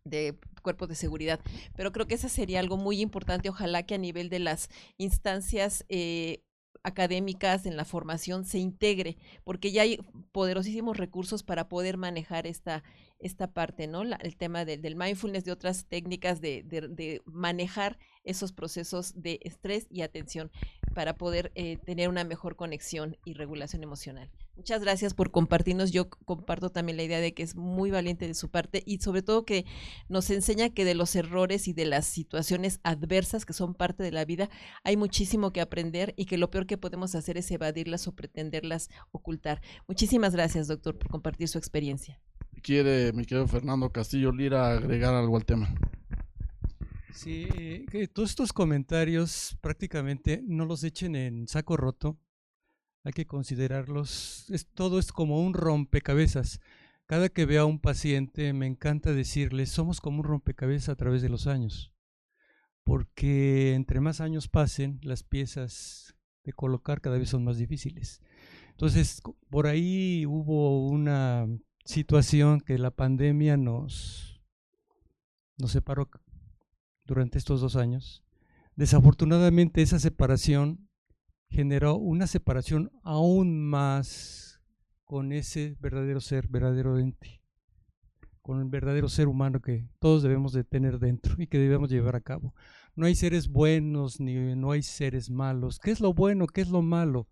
de 0.04 0.38
cuerpos 0.62 0.88
de 0.88 0.94
seguridad. 0.94 1.40
Pero 1.76 1.92
creo 1.92 2.06
que 2.06 2.14
eso 2.14 2.28
sería 2.28 2.60
algo 2.60 2.76
muy 2.76 3.00
importante. 3.00 3.48
Ojalá 3.48 3.84
que 3.84 3.94
a 3.94 3.98
nivel 3.98 4.28
de 4.28 4.38
las 4.38 4.68
instancias 4.98 5.84
eh, 5.88 6.42
académicas, 6.82 7.66
en 7.66 7.76
la 7.76 7.84
formación, 7.84 8.44
se 8.44 8.58
integre, 8.58 9.16
porque 9.44 9.72
ya 9.72 9.82
hay 9.82 9.98
poderosísimos 10.32 10.96
recursos 10.96 11.42
para 11.42 11.68
poder 11.68 11.96
manejar 11.96 12.46
esta, 12.46 12.82
esta 13.18 13.52
parte, 13.52 13.86
¿no? 13.86 14.02
el 14.02 14.36
tema 14.36 14.64
del 14.64 14.96
mindfulness, 14.96 15.44
de 15.44 15.52
otras 15.52 15.86
técnicas 15.86 16.40
de, 16.40 16.62
de, 16.62 17.22
manejar 17.26 17.98
esos 18.24 18.52
procesos 18.52 19.12
de 19.20 19.40
estrés 19.42 19.86
y 19.90 20.02
atención 20.02 20.50
para 20.94 21.14
poder 21.14 21.52
eh, 21.54 21.76
tener 21.84 22.08
una 22.08 22.24
mejor 22.24 22.56
conexión 22.56 23.16
y 23.24 23.34
regulación 23.34 23.82
emocional. 23.82 24.30
Muchas 24.60 24.82
gracias 24.82 25.14
por 25.14 25.30
compartirnos. 25.30 25.90
Yo 25.90 26.10
comparto 26.10 26.68
también 26.68 26.98
la 26.98 27.02
idea 27.02 27.18
de 27.18 27.32
que 27.32 27.42
es 27.42 27.56
muy 27.56 27.90
valiente 27.90 28.26
de 28.26 28.34
su 28.34 28.50
parte 28.50 28.82
y 28.84 28.98
sobre 28.98 29.22
todo 29.22 29.46
que 29.46 29.64
nos 30.10 30.28
enseña 30.28 30.68
que 30.68 30.84
de 30.84 30.94
los 30.94 31.16
errores 31.16 31.66
y 31.66 31.72
de 31.72 31.86
las 31.86 32.04
situaciones 32.04 32.78
adversas 32.82 33.46
que 33.46 33.54
son 33.54 33.72
parte 33.72 34.02
de 34.02 34.12
la 34.12 34.26
vida 34.26 34.50
hay 34.84 34.98
muchísimo 34.98 35.50
que 35.50 35.62
aprender 35.62 36.12
y 36.18 36.26
que 36.26 36.36
lo 36.36 36.50
peor 36.50 36.66
que 36.66 36.76
podemos 36.76 37.14
hacer 37.14 37.38
es 37.38 37.50
evadirlas 37.50 38.06
o 38.06 38.14
pretenderlas 38.14 38.90
ocultar. 39.12 39.62
Muchísimas 39.88 40.34
gracias, 40.34 40.68
doctor, 40.68 40.98
por 40.98 41.08
compartir 41.08 41.48
su 41.48 41.56
experiencia. 41.56 42.20
¿Quiere 42.62 43.14
mi 43.14 43.24
querido 43.24 43.48
Fernando 43.48 43.90
Castillo 43.90 44.30
Lira 44.30 44.72
agregar 44.72 45.14
algo 45.14 45.38
al 45.38 45.46
tema? 45.46 45.74
Sí, 47.14 47.86
que 47.90 48.08
todos 48.08 48.28
estos 48.28 48.52
comentarios 48.52 49.56
prácticamente 49.62 50.42
no 50.46 50.66
los 50.66 50.84
echen 50.84 51.16
en 51.16 51.48
saco 51.48 51.78
roto 51.78 52.18
hay 53.04 53.12
que 53.12 53.26
considerarlos, 53.26 54.48
es, 54.50 54.66
todo 54.66 54.98
es 54.98 55.12
como 55.12 55.40
un 55.44 55.54
rompecabezas. 55.54 56.60
Cada 57.06 57.28
que 57.28 57.46
veo 57.46 57.62
a 57.62 57.66
un 57.66 57.80
paciente 57.80 58.52
me 58.52 58.66
encanta 58.66 59.12
decirle, 59.12 59.66
somos 59.66 60.00
como 60.00 60.18
un 60.18 60.24
rompecabezas 60.24 60.90
a 60.90 60.96
través 60.96 61.22
de 61.22 61.28
los 61.28 61.46
años, 61.46 61.92
porque 62.84 63.74
entre 63.74 64.00
más 64.00 64.20
años 64.20 64.48
pasen, 64.48 65.00
las 65.02 65.22
piezas 65.22 66.14
de 66.44 66.52
colocar 66.52 67.00
cada 67.00 67.18
vez 67.18 67.30
son 67.30 67.44
más 67.44 67.58
difíciles. 67.58 68.20
Entonces, 68.70 69.22
por 69.50 69.66
ahí 69.66 70.24
hubo 70.26 70.86
una 70.86 71.46
situación 71.84 72.60
que 72.60 72.78
la 72.78 72.90
pandemia 72.90 73.56
nos, 73.56 74.40
nos 75.58 75.72
separó 75.72 76.08
durante 77.04 77.38
estos 77.38 77.60
dos 77.60 77.76
años. 77.76 78.22
Desafortunadamente 78.76 79.82
esa 79.82 79.98
separación 79.98 80.88
generó 81.50 81.96
una 81.96 82.26
separación 82.26 82.90
aún 83.02 83.60
más 83.60 84.60
con 85.04 85.32
ese 85.32 85.76
verdadero 85.80 86.20
ser, 86.20 86.48
verdadero 86.48 86.98
ente, 86.98 87.42
con 88.40 88.60
el 88.60 88.68
verdadero 88.68 89.08
ser 89.08 89.26
humano 89.26 89.60
que 89.60 89.88
todos 89.98 90.22
debemos 90.22 90.52
de 90.52 90.64
tener 90.64 90.98
dentro 91.00 91.34
y 91.38 91.48
que 91.48 91.58
debemos 91.58 91.90
llevar 91.90 92.14
a 92.16 92.20
cabo. 92.20 92.54
No 92.94 93.06
hay 93.06 93.14
seres 93.14 93.48
buenos 93.48 94.20
ni 94.20 94.34
no 94.54 94.70
hay 94.70 94.82
seres 94.82 95.30
malos. 95.30 95.78
¿Qué 95.80 95.90
es 95.90 96.00
lo 96.00 96.14
bueno? 96.14 96.46
¿Qué 96.46 96.60
es 96.60 96.68
lo 96.68 96.82
malo? 96.82 97.28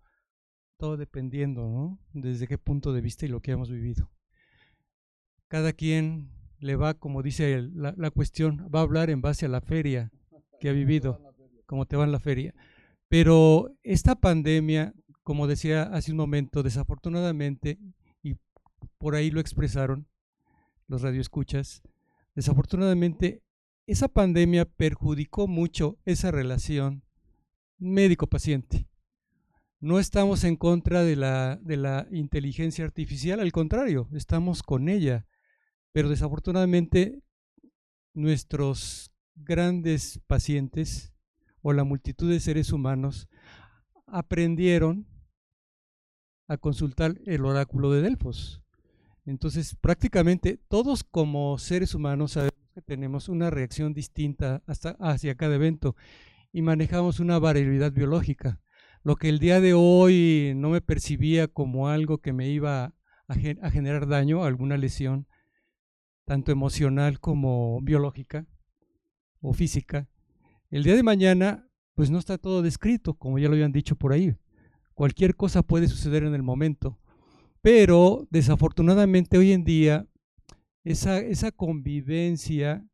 Todo 0.77 0.97
dependiendo, 0.97 1.69
¿no? 1.69 1.99
Desde 2.13 2.47
qué 2.47 2.57
punto 2.57 2.93
de 2.93 3.01
vista 3.01 3.25
y 3.25 3.29
lo 3.29 3.41
que 3.41 3.51
hemos 3.51 3.69
vivido. 3.69 4.11
Cada 5.47 5.73
quien 5.73 6.31
le 6.59 6.75
va, 6.75 6.93
como 6.93 7.23
dice 7.23 7.61
la, 7.73 7.93
la 7.97 8.11
cuestión, 8.11 8.69
va 8.73 8.79
a 8.79 8.83
hablar 8.83 9.09
en 9.09 9.21
base 9.21 9.45
a 9.45 9.49
la 9.49 9.61
feria 9.61 10.11
que 10.59 10.69
ha 10.69 10.73
vivido, 10.73 11.21
como 11.65 11.85
te 11.85 11.95
va 11.95 12.03
en 12.03 12.11
la 12.11 12.19
feria. 12.19 12.53
Pero 13.09 13.75
esta 13.83 14.15
pandemia, 14.15 14.93
como 15.23 15.47
decía 15.47 15.83
hace 15.83 16.11
un 16.11 16.17
momento, 16.17 16.61
desafortunadamente, 16.63 17.79
y 18.21 18.35
por 18.99 19.15
ahí 19.15 19.31
lo 19.31 19.39
expresaron 19.39 20.07
los 20.87 21.01
radioescuchas, 21.01 21.81
desafortunadamente 22.35 23.41
esa 23.87 24.07
pandemia 24.07 24.65
perjudicó 24.65 25.47
mucho 25.47 25.97
esa 26.05 26.29
relación 26.29 27.03
médico-paciente. 27.79 28.87
No 29.79 29.97
estamos 29.97 30.43
en 30.43 30.55
contra 30.55 31.03
de 31.03 31.15
la, 31.15 31.55
de 31.55 31.77
la 31.77 32.07
inteligencia 32.11 32.85
artificial, 32.85 33.39
al 33.39 33.51
contrario, 33.51 34.07
estamos 34.13 34.61
con 34.61 34.89
ella. 34.89 35.25
Pero 35.91 36.09
desafortunadamente 36.09 37.23
nuestros 38.13 39.11
grandes 39.35 40.19
pacientes 40.27 41.13
o 41.61 41.73
la 41.73 41.83
multitud 41.83 42.29
de 42.29 42.39
seres 42.39 42.71
humanos 42.71 43.27
aprendieron 44.07 45.07
a 46.47 46.57
consultar 46.57 47.19
el 47.25 47.45
oráculo 47.45 47.91
de 47.91 48.01
Delfos. 48.01 48.61
Entonces, 49.25 49.75
prácticamente 49.75 50.59
todos 50.67 51.03
como 51.03 51.57
seres 51.59 51.93
humanos 51.93 52.31
sabemos 52.31 52.59
que 52.73 52.81
tenemos 52.81 53.29
una 53.29 53.49
reacción 53.49 53.93
distinta 53.93 54.63
hasta 54.65 54.91
hacia 54.99 55.35
cada 55.35 55.55
evento 55.55 55.95
y 56.51 56.61
manejamos 56.61 57.19
una 57.19 57.37
variabilidad 57.37 57.91
biológica. 57.91 58.59
Lo 59.03 59.15
que 59.15 59.29
el 59.29 59.39
día 59.39 59.61
de 59.61 59.73
hoy 59.73 60.53
no 60.55 60.69
me 60.69 60.81
percibía 60.81 61.47
como 61.47 61.87
algo 61.87 62.17
que 62.17 62.33
me 62.33 62.49
iba 62.49 62.93
a, 63.27 63.35
generar 63.35 64.07
daño, 64.07 64.43
alguna 64.43 64.77
lesión, 64.77 65.27
tanto 66.25 66.51
emocional 66.51 67.19
como 67.19 67.79
biológica 67.81 68.47
o 69.41 69.53
física, 69.53 70.09
el 70.69 70.83
día 70.83 70.95
de 70.95 71.03
mañana, 71.03 71.67
pues 71.95 72.09
no 72.09 72.19
está 72.19 72.37
todo 72.37 72.61
descrito, 72.61 73.15
como 73.15 73.39
ya 73.39 73.47
lo 73.47 73.53
habían 73.53 73.71
dicho 73.71 73.95
por 73.95 74.13
ahí. 74.13 74.35
Cualquier 74.93 75.35
cosa 75.35 75.63
puede 75.63 75.87
suceder 75.87 76.23
en 76.23 76.33
el 76.33 76.43
momento. 76.43 76.99
Pero 77.61 78.27
desafortunadamente 78.29 79.37
hoy 79.37 79.51
en 79.51 79.63
día, 79.63 80.07
esa, 80.83 81.19
esa 81.19 81.51
convivencia, 81.51 82.85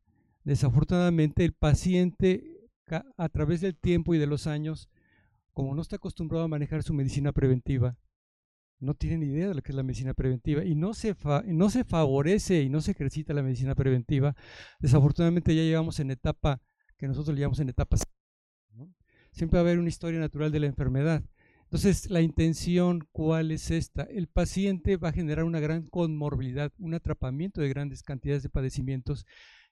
desafortunadamente 0.44 1.44
el 1.44 1.52
paciente 1.52 2.68
a 3.16 3.28
través 3.28 3.60
del 3.60 3.76
tiempo 3.76 4.14
y 4.14 4.18
de 4.18 4.26
los 4.26 4.46
años, 4.46 4.88
como 5.52 5.74
no 5.74 5.82
está 5.82 5.96
acostumbrado 5.96 6.44
a 6.44 6.48
manejar 6.48 6.82
su 6.82 6.94
medicina 6.94 7.32
preventiva, 7.32 7.96
no 8.78 8.94
tiene 8.94 9.18
ni 9.18 9.26
idea 9.26 9.48
de 9.48 9.54
lo 9.54 9.62
que 9.62 9.72
es 9.72 9.76
la 9.76 9.82
medicina 9.82 10.14
preventiva 10.14 10.64
y 10.64 10.74
no 10.74 10.94
se, 10.94 11.16
no 11.46 11.70
se 11.70 11.84
favorece 11.84 12.62
y 12.62 12.68
no 12.68 12.80
se 12.80 12.92
ejercita 12.92 13.32
la 13.34 13.42
medicina 13.42 13.74
preventiva, 13.74 14.36
desafortunadamente 14.80 15.54
ya 15.54 15.62
llegamos 15.62 15.98
en 16.00 16.10
etapa 16.10 16.60
que 16.98 17.08
nosotros 17.08 17.34
le 17.34 17.40
llamamos 17.40 17.60
en 17.60 17.68
etapas. 17.68 18.02
Siempre 19.32 19.58
va 19.58 19.60
a 19.60 19.66
haber 19.66 19.78
una 19.78 19.88
historia 19.88 20.18
natural 20.18 20.50
de 20.50 20.60
la 20.60 20.66
enfermedad. 20.66 21.22
Entonces, 21.64 22.10
la 22.10 22.22
intención, 22.22 23.06
¿cuál 23.12 23.50
es 23.50 23.70
esta? 23.70 24.04
El 24.04 24.28
paciente 24.28 24.96
va 24.96 25.08
a 25.08 25.12
generar 25.12 25.44
una 25.44 25.60
gran 25.60 25.82
conmorbilidad, 25.82 26.72
un 26.78 26.94
atrapamiento 26.94 27.60
de 27.60 27.68
grandes 27.68 28.02
cantidades 28.02 28.42
de 28.42 28.48
padecimientos. 28.48 29.26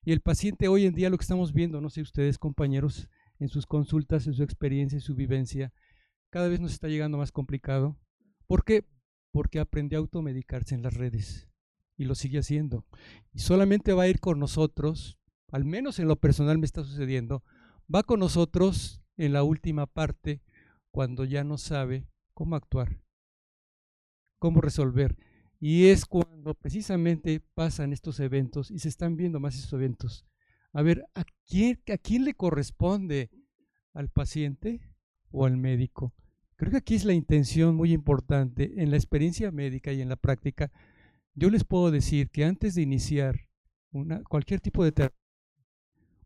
Y 0.05 0.13
el 0.13 0.21
paciente 0.21 0.69
hoy 0.69 0.87
en 0.87 0.95
día, 0.95 1.09
lo 1.09 1.17
que 1.17 1.23
estamos 1.23 1.53
viendo, 1.53 1.81
no 1.81 1.89
sé 1.89 2.03
ustedes 2.03 2.37
compañeros, 2.37 3.09
en 3.39 3.49
sus 3.49 3.67
consultas, 3.67 4.27
en 4.27 4.35
su 4.35 4.43
experiencia, 4.43 4.97
en 4.97 5.01
su 5.01 5.15
vivencia, 5.15 5.73
cada 6.31 6.49
vez 6.49 6.61
nos 6.61 6.73
está 6.73 6.89
llegando 6.89 7.17
más 7.17 7.33
complicado. 7.33 7.97
¿Por 8.47 8.65
qué? 8.65 8.85
Porque 9.31 9.61
aprendió 9.61 9.99
a 9.99 10.01
automedicarse 10.01 10.75
en 10.75 10.83
las 10.83 10.95
redes 10.95 11.49
y 11.97 12.05
lo 12.05 12.15
sigue 12.15 12.39
haciendo. 12.39 12.85
Y 13.33 13.39
solamente 13.39 13.93
va 13.93 14.03
a 14.03 14.09
ir 14.09 14.21
con 14.21 14.39
nosotros 14.39 15.19
al 15.55 15.65
menos 15.65 16.01
en 16.01 16.09
lo 16.09 16.17
personal 16.17 16.59
me 16.59 16.67
está 16.67 16.83
sucediendo, 16.83 17.45
va 17.93 18.03
con 18.03 18.19
nosotros 18.19 19.01
en 19.17 19.33
la 19.33 19.45
última 19.45 19.87
parte 19.87 20.43
cuando 20.91 21.25
ya 21.25 21.45
no 21.45 21.59
sabe 21.59 22.09
cómo 22.33 22.57
actuar, 22.57 23.01
cómo 24.41 24.61
resolver. 24.61 25.17
Y 25.61 25.87
es 25.91 26.07
cuando 26.07 26.55
precisamente 26.55 27.39
pasan 27.55 27.93
estos 27.93 28.19
eventos 28.19 28.73
y 28.73 28.81
se 28.81 28.89
están 28.89 29.15
viendo 29.17 29.39
más 29.39 29.55
estos 29.55 29.75
eventos. 29.75 30.27
A 30.73 30.83
ver, 30.83 31.07
¿a 31.15 31.23
quién, 31.47 31.81
¿a 31.87 31.99
quién 31.99 32.25
le 32.25 32.35
corresponde? 32.35 33.31
¿Al 33.93 34.09
paciente 34.09 34.81
o 35.31 35.47
al 35.47 35.57
médico? 35.57 36.17
Creo 36.57 36.73
que 36.73 36.79
aquí 36.79 36.97
es 36.97 37.05
la 37.05 37.13
intención 37.13 37.77
muy 37.77 37.93
importante 37.93 38.83
en 38.83 38.91
la 38.91 38.97
experiencia 38.97 39.53
médica 39.53 39.93
y 39.93 40.01
en 40.01 40.09
la 40.09 40.17
práctica 40.17 40.73
yo 41.35 41.49
les 41.49 41.63
puedo 41.63 41.93
decir 41.93 42.31
que 42.31 42.45
antes 42.45 42.75
de 42.75 42.83
iniciar 42.83 43.49
cualquier 44.29 44.61
tipo 44.61 44.83
de 44.83 44.91
terapia, 44.91 45.24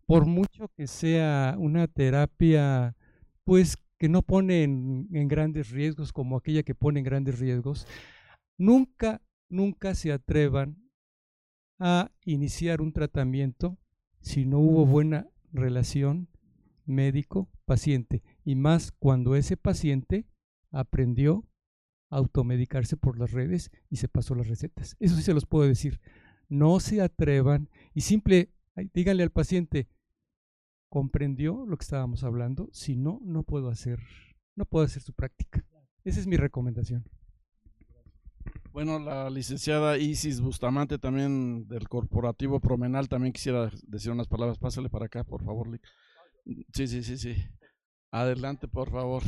por 0.09 0.25
mucho 0.25 0.69
que 0.69 0.87
sea 0.87 1.55
una 1.59 1.87
terapia, 1.87 2.97
pues 3.45 3.77
que 3.99 4.09
no 4.09 4.23
pone 4.23 4.63
en, 4.63 5.07
en, 5.13 5.29
grandes 5.29 5.69
riesgos 5.69 6.15
como 6.15 6.39
aquella 6.39 6.63
que 6.63 6.75
pone 6.75 7.01
en 7.01 7.05
grandes 7.05 7.39
riesgos, 7.39 7.87
nunca, 8.57 9.21
nunca 9.51 9.95
se 9.95 10.11
atrevan 10.11 10.79
a 11.79 12.11
iniciar 12.25 12.81
un 12.81 12.95
tratamiento 12.95 13.77
si 14.23 14.47
no 14.47 14.61
hubo 14.61 14.87
buena 14.87 15.29
relación 15.53 16.31
médico-paciente 16.87 18.23
y 18.47 18.55
más 18.55 18.93
cuando 18.93 19.37
ese 19.37 19.59
paciente 19.59 20.25
aprendió 20.71 21.45
a 22.09 22.17
automedicarse 22.17 22.97
por 22.97 23.19
las 23.19 23.33
redes 23.33 23.71
y 23.91 23.97
se 23.97 24.09
pasó 24.09 24.35
las 24.35 24.49
recetas. 24.49 24.97
Eso 25.01 25.17
sí 25.17 25.23
se 25.23 25.35
los 25.35 25.45
puedo 25.45 25.69
decir. 25.69 26.01
No 26.49 26.81
se 26.81 27.03
atrevan 27.03 27.69
y 27.93 28.01
simple, 28.01 28.55
díganle 28.95 29.23
al 29.23 29.33
paciente, 29.33 29.87
¿comprendió 30.89 31.65
lo 31.67 31.77
que 31.77 31.85
estábamos 31.85 32.25
hablando? 32.25 32.69
Si 32.73 32.97
no, 32.97 33.21
no 33.23 33.43
puedo 33.43 33.69
hacer, 33.69 34.01
no 34.55 34.65
puedo 34.65 34.85
hacer 34.85 35.03
su 35.03 35.13
práctica. 35.13 35.65
Esa 36.05 36.21
es 36.21 36.27
mi 36.27 36.37
recomendación. 36.37 37.05
Bueno, 38.73 38.99
la 38.99 39.29
licenciada 39.31 39.99
Isis 39.99 40.41
Bustamante 40.41 40.99
también 40.99 41.67
del 41.69 41.89
Corporativo 41.89 42.61
Promenal 42.61 43.09
también 43.09 43.33
quisiera 43.33 43.71
decir 43.83 44.13
unas 44.13 44.29
palabras. 44.29 44.59
Pásale 44.59 44.89
para 44.89 45.07
acá, 45.07 45.25
por 45.25 45.43
favor. 45.45 45.81
Sí, 46.73 46.87
sí, 46.87 47.03
sí, 47.03 47.19
sí. 47.19 47.35
Adelante, 48.11 48.69
por 48.69 48.91
favor. 48.91 49.23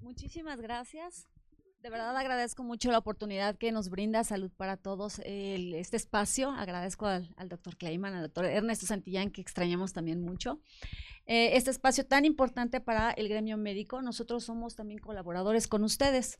Muchísimas 0.00 0.60
gracias. 0.60 1.28
De 1.82 1.90
verdad 1.90 2.16
agradezco 2.16 2.62
mucho 2.62 2.92
la 2.92 2.98
oportunidad 2.98 3.56
que 3.56 3.72
nos 3.72 3.90
brinda 3.90 4.22
Salud 4.22 4.52
para 4.56 4.76
Todos 4.76 5.20
este 5.24 5.96
espacio. 5.96 6.52
Agradezco 6.52 7.06
al, 7.06 7.48
doctor 7.48 7.76
Kleiman, 7.76 8.14
al 8.14 8.22
doctor 8.22 8.44
Ernesto 8.44 8.86
Santillán, 8.86 9.32
que 9.32 9.40
extrañamos 9.40 9.92
también 9.92 10.22
mucho. 10.22 10.60
Eh, 11.26 11.56
este 11.56 11.72
espacio 11.72 12.06
tan 12.06 12.24
importante 12.24 12.80
para 12.80 13.10
el 13.10 13.28
gremio 13.28 13.56
médico. 13.56 14.00
Nosotros 14.00 14.44
somos 14.44 14.76
también 14.76 15.00
colaboradores 15.00 15.66
con 15.66 15.82
ustedes. 15.82 16.38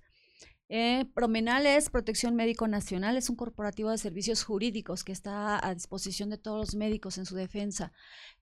Eh, 0.75 1.05
Promenal 1.13 1.67
Protección 1.91 2.35
Médico 2.35 2.67
Nacional, 2.67 3.19
es 3.19 3.29
un 3.29 3.37
corporativo 3.37 3.91
de 3.91 3.99
servicios 3.99 4.43
jurídicos 4.43 5.05
que 5.05 5.13
está 5.13 5.63
a 5.63 5.75
disposición 5.75 6.31
de 6.31 6.39
todos 6.39 6.59
los 6.59 6.75
médicos 6.75 7.19
en 7.19 7.27
su 7.27 7.37
defensa. 7.37 7.93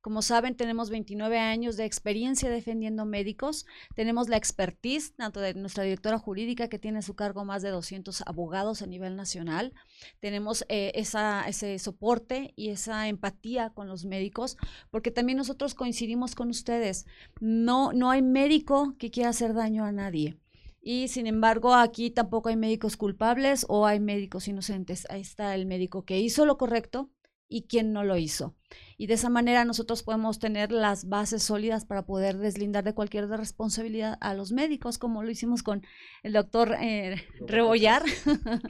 Como 0.01 0.23
saben, 0.23 0.55
tenemos 0.55 0.91
29 0.91 1.41
años 1.41 1.77
de 1.77 1.87
experiencia 1.87 2.49
defendiendo 2.49 3.05
médicos. 3.05 3.67
Tenemos 3.97 4.29
la 4.29 4.37
expertise, 4.37 5.13
tanto 5.17 5.41
de 5.41 5.55
nuestra 5.55 5.83
directora 5.83 6.21
jurídica, 6.21 6.69
que 6.69 6.79
tiene 6.79 7.01
a 7.01 7.03
su 7.03 7.17
cargo 7.17 7.45
más 7.45 7.63
de 7.63 7.71
200 7.71 8.23
abogados 8.25 8.81
a 8.83 8.87
nivel 8.87 9.17
nacional. 9.17 9.75
Tenemos 10.21 10.65
eh, 10.69 10.93
ese 10.95 11.81
soporte 11.81 12.53
y 12.55 12.69
esa 12.69 13.09
empatía 13.09 13.71
con 13.71 13.89
los 13.89 14.05
médicos, 14.05 14.57
porque 14.93 15.11
también 15.11 15.39
nosotros 15.39 15.75
coincidimos 15.75 16.37
con 16.37 16.51
ustedes. 16.51 17.07
No, 17.41 17.93
no 17.93 18.09
hay 18.09 18.23
médico 18.23 18.95
que 19.01 19.11
quiera 19.11 19.31
hacer 19.31 19.53
daño 19.53 19.85
a 19.85 19.91
nadie. 19.91 20.39
Y 20.83 21.09
sin 21.09 21.27
embargo, 21.27 21.75
aquí 21.75 22.11
tampoco 22.11 22.49
hay 22.49 22.57
médicos 22.57 22.97
culpables 22.97 23.67
o 23.69 23.87
hay 23.87 24.01
médicos 24.01 24.49
inocentes. 24.49 25.07
Ahí 25.11 25.21
está 25.21 25.55
el 25.55 25.67
médico 25.67 26.05
que 26.05 26.19
hizo 26.19 26.47
lo 26.47 26.57
correcto 26.57 27.11
y 27.51 27.67
quien 27.67 27.93
no 27.93 28.05
lo 28.05 28.17
hizo. 28.17 28.55
Y 28.97 29.09
de 29.09 29.15
esa 29.15 29.29
manera 29.29 29.65
nosotros 29.65 30.03
podemos 30.05 30.39
tener 30.39 30.71
las 30.71 31.09
bases 31.09 31.43
sólidas 31.43 31.85
para 31.85 32.07
poder 32.07 32.39
deslindar 32.39 32.85
de 32.85 32.95
cualquier 32.95 33.29
responsabilidad 33.29 34.17
a 34.21 34.33
los 34.35 34.53
médicos, 34.53 34.97
como 34.99 35.23
lo 35.23 35.31
hicimos 35.31 35.63
con 35.63 35.85
el 36.23 36.33
doctor 36.33 36.77
eh, 36.81 37.17
Rebollar. 37.47 38.05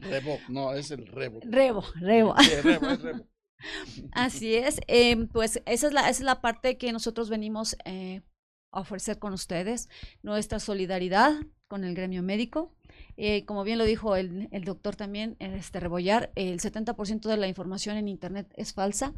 Rebo, 0.01 0.39
no, 0.49 0.73
es 0.75 0.91
el 0.91 1.07
Rebo. 1.07 1.41
Rebo, 1.45 1.85
Rebo. 2.01 2.35
rebo, 2.65 2.91
es 2.91 3.03
rebo. 3.03 3.27
Así 4.13 4.55
es, 4.55 4.81
em, 4.89 5.29
pues 5.29 5.63
esa 5.67 5.87
es, 5.87 5.93
la, 5.93 6.01
esa 6.09 6.11
es 6.11 6.21
la 6.21 6.41
parte 6.41 6.79
que 6.79 6.93
nosotros 6.93 7.29
venimos 7.29 7.77
eh, 7.85 8.23
a 8.71 8.81
ofrecer 8.81 9.19
con 9.19 9.35
ustedes, 9.35 9.91
nuestra 10.23 10.59
solidaridad 10.59 11.35
con 11.71 11.85
el 11.85 11.95
gremio 11.95 12.23
médico. 12.23 12.73
Eh, 13.17 13.45
como 13.45 13.63
bien 13.63 13.79
lo 13.79 13.85
dijo 13.85 14.17
el, 14.17 14.49
doctor 14.65 14.97
también, 14.97 15.37
este 15.39 15.79
Rebollar, 15.79 16.33
el 16.35 16.59
70% 16.59 17.29
de 17.29 17.37
la 17.37 17.47
información 17.47 17.97
en 17.97 18.09
Internet 18.09 18.53
es 18.57 18.75
falsa. 18.75 19.15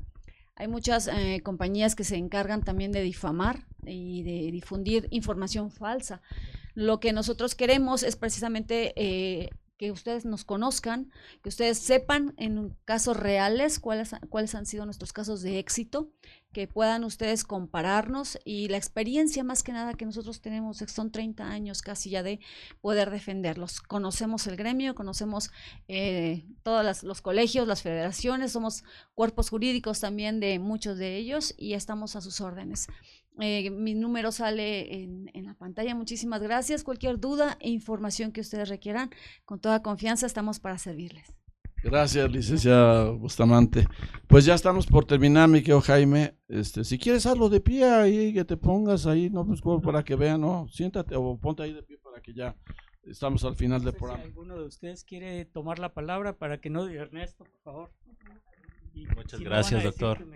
Hay 0.55 0.69
muchas 0.69 1.09
eh, 1.09 1.41
compañías 1.43 1.97
que 1.97 2.05
se 2.05 2.17
encargan 2.17 2.63
también 2.63 2.93
de 2.93 3.01
difamar 3.01 3.65
y 3.87 4.23
de 4.23 4.53
difundir 4.53 5.09
información 5.11 5.71
falsa. 5.71 6.21
Lo 6.75 7.01
que 7.01 7.15
nosotros 7.15 7.55
queremos 7.55 8.03
es 8.03 8.17
precisamente 8.17 8.93
eh, 8.97 9.49
que 9.83 9.91
ustedes 9.91 10.25
nos 10.25 10.45
conozcan, 10.45 11.11
que 11.43 11.49
ustedes 11.49 11.77
sepan 11.77 12.35
en 12.37 12.77
casos 12.85 13.17
reales 13.17 13.81
cuáles, 13.81 14.15
cuáles 14.29 14.55
han 14.55 14.65
sido 14.65 14.85
nuestros 14.85 15.13
casos 15.13 15.43
de 15.43 15.59
éxito, 15.59 16.13
que 16.53 16.69
puedan 16.69 17.03
ustedes 17.03 17.43
compararnos 17.43 18.39
y 18.45 18.69
la 18.69 18.77
experiencia 18.77 19.43
más 19.43 19.65
que 19.65 19.73
nada 19.73 19.95
que 19.95 20.05
nosotros 20.05 20.41
tenemos, 20.41 20.85
son 20.87 21.11
30 21.11 21.51
años 21.51 21.83
casi 21.83 22.11
ya 22.11 22.23
de 22.23 22.39
poder 22.81 23.11
defenderlos. 23.11 23.81
Conocemos 23.81 24.47
el 24.47 24.55
gremio, 24.55 24.95
conocemos 24.95 25.51
eh, 25.89 26.45
todos 26.63 27.03
los 27.03 27.21
colegios, 27.21 27.67
las 27.67 27.83
federaciones, 27.83 28.53
somos 28.53 28.85
cuerpos 29.15 29.51
jurídicos 29.51 29.99
también 29.99 30.39
de 30.39 30.61
muchos 30.61 30.97
de 30.97 31.17
ellos 31.17 31.55
y 31.59 31.75
estamos 31.75 32.15
a 32.15 32.21
sus 32.21 32.41
órdenes. 32.41 32.87
Eh, 33.41 33.71
mi 33.71 33.95
número 33.95 34.31
sale 34.31 35.03
en, 35.03 35.31
la 35.45 35.55
pantalla. 35.55 35.95
Muchísimas 35.95 36.43
gracias. 36.43 36.85
Cualquier 36.85 37.19
duda 37.19 37.57
e 37.61 37.71
información 37.71 38.33
que 38.33 38.41
ustedes 38.41 38.69
requieran, 38.69 39.11
con 39.45 39.61
toda 39.61 39.83
confianza 39.83 40.27
estamos 40.27 40.61
para 40.61 40.79
servirles. 40.79 41.35
Gracias, 41.83 42.31
licenciada 42.31 43.11
Bustamante. 43.11 43.89
Pues 44.29 44.45
ya 44.45 44.55
estamos 44.55 44.87
por 44.87 45.05
terminar, 45.05 45.49
mi 45.49 45.61
querido 45.61 45.81
Jaime. 45.81 46.37
Este, 46.47 46.85
si 46.85 46.97
quieres 46.97 47.27
hazlo 47.27 47.49
de 47.49 47.61
pie 47.61 47.85
ahí, 47.85 48.33
que 48.33 48.45
te 48.45 48.57
pongas 48.57 49.07
ahí, 49.07 49.31
no, 49.31 49.45
pues 49.45 49.61
para 49.83 50.05
que 50.05 50.15
vean, 50.15 50.43
no, 50.43 50.69
siéntate 50.69 51.17
o 51.17 51.37
ponte 51.39 51.65
ahí 51.65 51.73
de 51.73 51.83
pie 51.83 51.99
para 51.99 52.23
que 52.23 52.35
ya 52.35 52.57
estamos 53.03 53.45
al 53.45 53.57
final 53.57 53.83
del 53.83 53.95
programa. 53.95 54.23
Si 54.23 54.29
alguno 54.29 54.59
de 54.59 54.67
ustedes 54.67 55.03
quiere 55.03 55.45
tomar 55.45 55.81
la 55.81 55.93
palabra 55.93 56.39
para 56.39 56.61
que 56.61 56.71
no 56.71 56.87
diga 56.87 57.03
Ernesto, 57.03 57.45
por 57.45 57.61
favor. 57.63 57.91
Muchas 59.17 59.41
gracias, 59.41 59.83
doctor. 59.83 60.25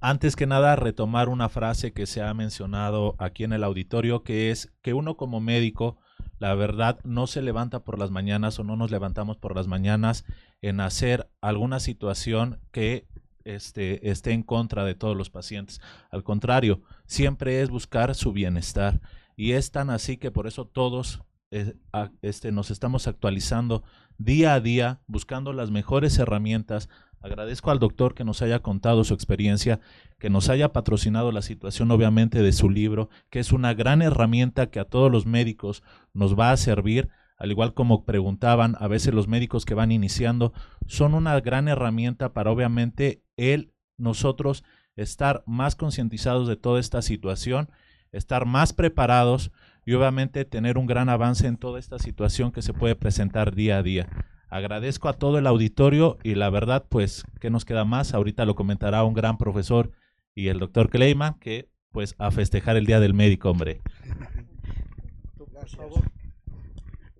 Antes 0.00 0.34
que 0.34 0.46
nada, 0.46 0.74
retomar 0.74 1.28
una 1.28 1.48
frase 1.48 1.92
que 1.92 2.06
se 2.06 2.22
ha 2.22 2.34
mencionado 2.34 3.14
aquí 3.18 3.44
en 3.44 3.52
el 3.52 3.62
auditorio, 3.62 4.24
que 4.24 4.50
es 4.50 4.72
que 4.82 4.94
uno 4.94 5.16
como 5.16 5.40
médico, 5.40 5.96
la 6.40 6.56
verdad, 6.56 6.98
no 7.04 7.28
se 7.28 7.40
levanta 7.40 7.84
por 7.84 8.00
las 8.00 8.10
mañanas 8.10 8.58
o 8.58 8.64
no 8.64 8.74
nos 8.74 8.90
levantamos 8.90 9.36
por 9.36 9.54
las 9.54 9.68
mañanas 9.68 10.24
en 10.60 10.80
hacer 10.80 11.30
alguna 11.40 11.78
situación 11.78 12.58
que 12.72 13.06
este, 13.44 14.10
esté 14.10 14.32
en 14.32 14.42
contra 14.42 14.84
de 14.84 14.96
todos 14.96 15.16
los 15.16 15.30
pacientes. 15.30 15.80
Al 16.10 16.24
contrario, 16.24 16.82
siempre 17.06 17.62
es 17.62 17.70
buscar 17.70 18.14
su 18.16 18.32
bienestar. 18.32 19.00
Y 19.36 19.52
es 19.52 19.70
tan 19.70 19.88
así 19.88 20.16
que 20.16 20.32
por 20.32 20.48
eso 20.48 20.66
todos 20.66 21.22
eh, 21.52 21.74
este, 22.22 22.50
nos 22.50 22.70
estamos 22.70 23.06
actualizando 23.06 23.84
día 24.18 24.54
a 24.54 24.60
día, 24.60 25.00
buscando 25.06 25.52
las 25.52 25.70
mejores 25.70 26.18
herramientas. 26.18 26.88
Agradezco 27.20 27.70
al 27.70 27.78
doctor 27.78 28.14
que 28.14 28.24
nos 28.24 28.42
haya 28.42 28.60
contado 28.60 29.04
su 29.04 29.14
experiencia, 29.14 29.80
que 30.18 30.30
nos 30.30 30.48
haya 30.48 30.72
patrocinado 30.72 31.32
la 31.32 31.42
situación 31.42 31.90
obviamente 31.90 32.42
de 32.42 32.52
su 32.52 32.68
libro, 32.68 33.10
que 33.30 33.38
es 33.38 33.52
una 33.52 33.74
gran 33.74 34.02
herramienta 34.02 34.70
que 34.70 34.80
a 34.80 34.84
todos 34.84 35.10
los 35.10 35.26
médicos 35.26 35.82
nos 36.12 36.38
va 36.38 36.50
a 36.50 36.56
servir, 36.56 37.10
al 37.36 37.50
igual 37.50 37.74
como 37.74 38.04
preguntaban, 38.04 38.76
a 38.78 38.86
veces 38.86 39.14
los 39.14 39.28
médicos 39.28 39.64
que 39.64 39.74
van 39.74 39.90
iniciando 39.90 40.52
son 40.86 41.14
una 41.14 41.40
gran 41.40 41.68
herramienta 41.68 42.32
para 42.32 42.50
obviamente 42.50 43.24
él, 43.36 43.72
nosotros 43.96 44.64
estar 44.96 45.42
más 45.46 45.74
concientizados 45.74 46.48
de 46.48 46.56
toda 46.56 46.78
esta 46.78 47.02
situación, 47.02 47.68
estar 48.12 48.46
más 48.46 48.72
preparados 48.72 49.50
y 49.84 49.94
obviamente 49.94 50.44
tener 50.44 50.78
un 50.78 50.86
gran 50.86 51.08
avance 51.08 51.46
en 51.46 51.56
toda 51.56 51.78
esta 51.78 51.98
situación 51.98 52.52
que 52.52 52.62
se 52.62 52.72
puede 52.72 52.94
presentar 52.94 53.54
día 53.54 53.78
a 53.78 53.82
día. 53.82 54.08
Agradezco 54.48 55.08
a 55.08 55.14
todo 55.14 55.38
el 55.38 55.46
auditorio 55.46 56.18
y 56.22 56.34
la 56.34 56.50
verdad, 56.50 56.84
pues, 56.88 57.24
¿qué 57.40 57.50
nos 57.50 57.64
queda 57.64 57.84
más? 57.84 58.14
Ahorita 58.14 58.44
lo 58.44 58.54
comentará 58.54 59.02
un 59.02 59.14
gran 59.14 59.38
profesor 59.38 59.92
y 60.34 60.48
el 60.48 60.58
doctor 60.58 60.90
Kleiman, 60.90 61.38
que 61.38 61.68
pues 61.90 62.14
a 62.18 62.30
festejar 62.30 62.76
el 62.76 62.86
Día 62.86 63.00
del 63.00 63.14
Médico, 63.14 63.50
hombre. 63.50 63.80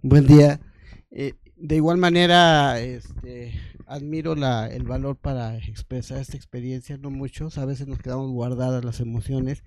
Buen 0.03 0.27
día. 0.27 0.61
Eh, 1.11 1.35
de 1.57 1.77
igual 1.77 1.99
manera, 1.99 2.81
este, 2.81 3.53
admiro 3.87 4.35
la, 4.35 4.67
el 4.67 4.85
valor 4.85 5.17
para 5.17 5.57
expresar 5.59 6.19
esta 6.19 6.37
experiencia, 6.37 6.97
no 6.97 7.11
muchos, 7.11 7.59
a 7.59 7.67
veces 7.67 7.87
nos 7.87 7.99
quedamos 7.99 8.31
guardadas 8.31 8.85
las 8.85 9.01
emociones 9.01 9.63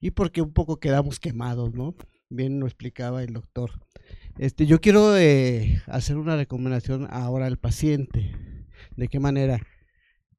y 0.00 0.10
porque 0.10 0.42
un 0.42 0.52
poco 0.52 0.78
quedamos 0.78 1.20
quemados, 1.20 1.72
¿no? 1.72 1.94
Bien 2.30 2.60
lo 2.60 2.66
explicaba 2.66 3.22
el 3.22 3.34
doctor. 3.34 3.72
Este, 4.38 4.64
yo 4.66 4.80
quiero 4.80 5.18
eh, 5.18 5.82
hacer 5.86 6.16
una 6.16 6.36
recomendación 6.36 7.06
ahora 7.10 7.46
al 7.46 7.58
paciente. 7.58 8.34
¿De 8.96 9.08
qué 9.08 9.20
manera? 9.20 9.60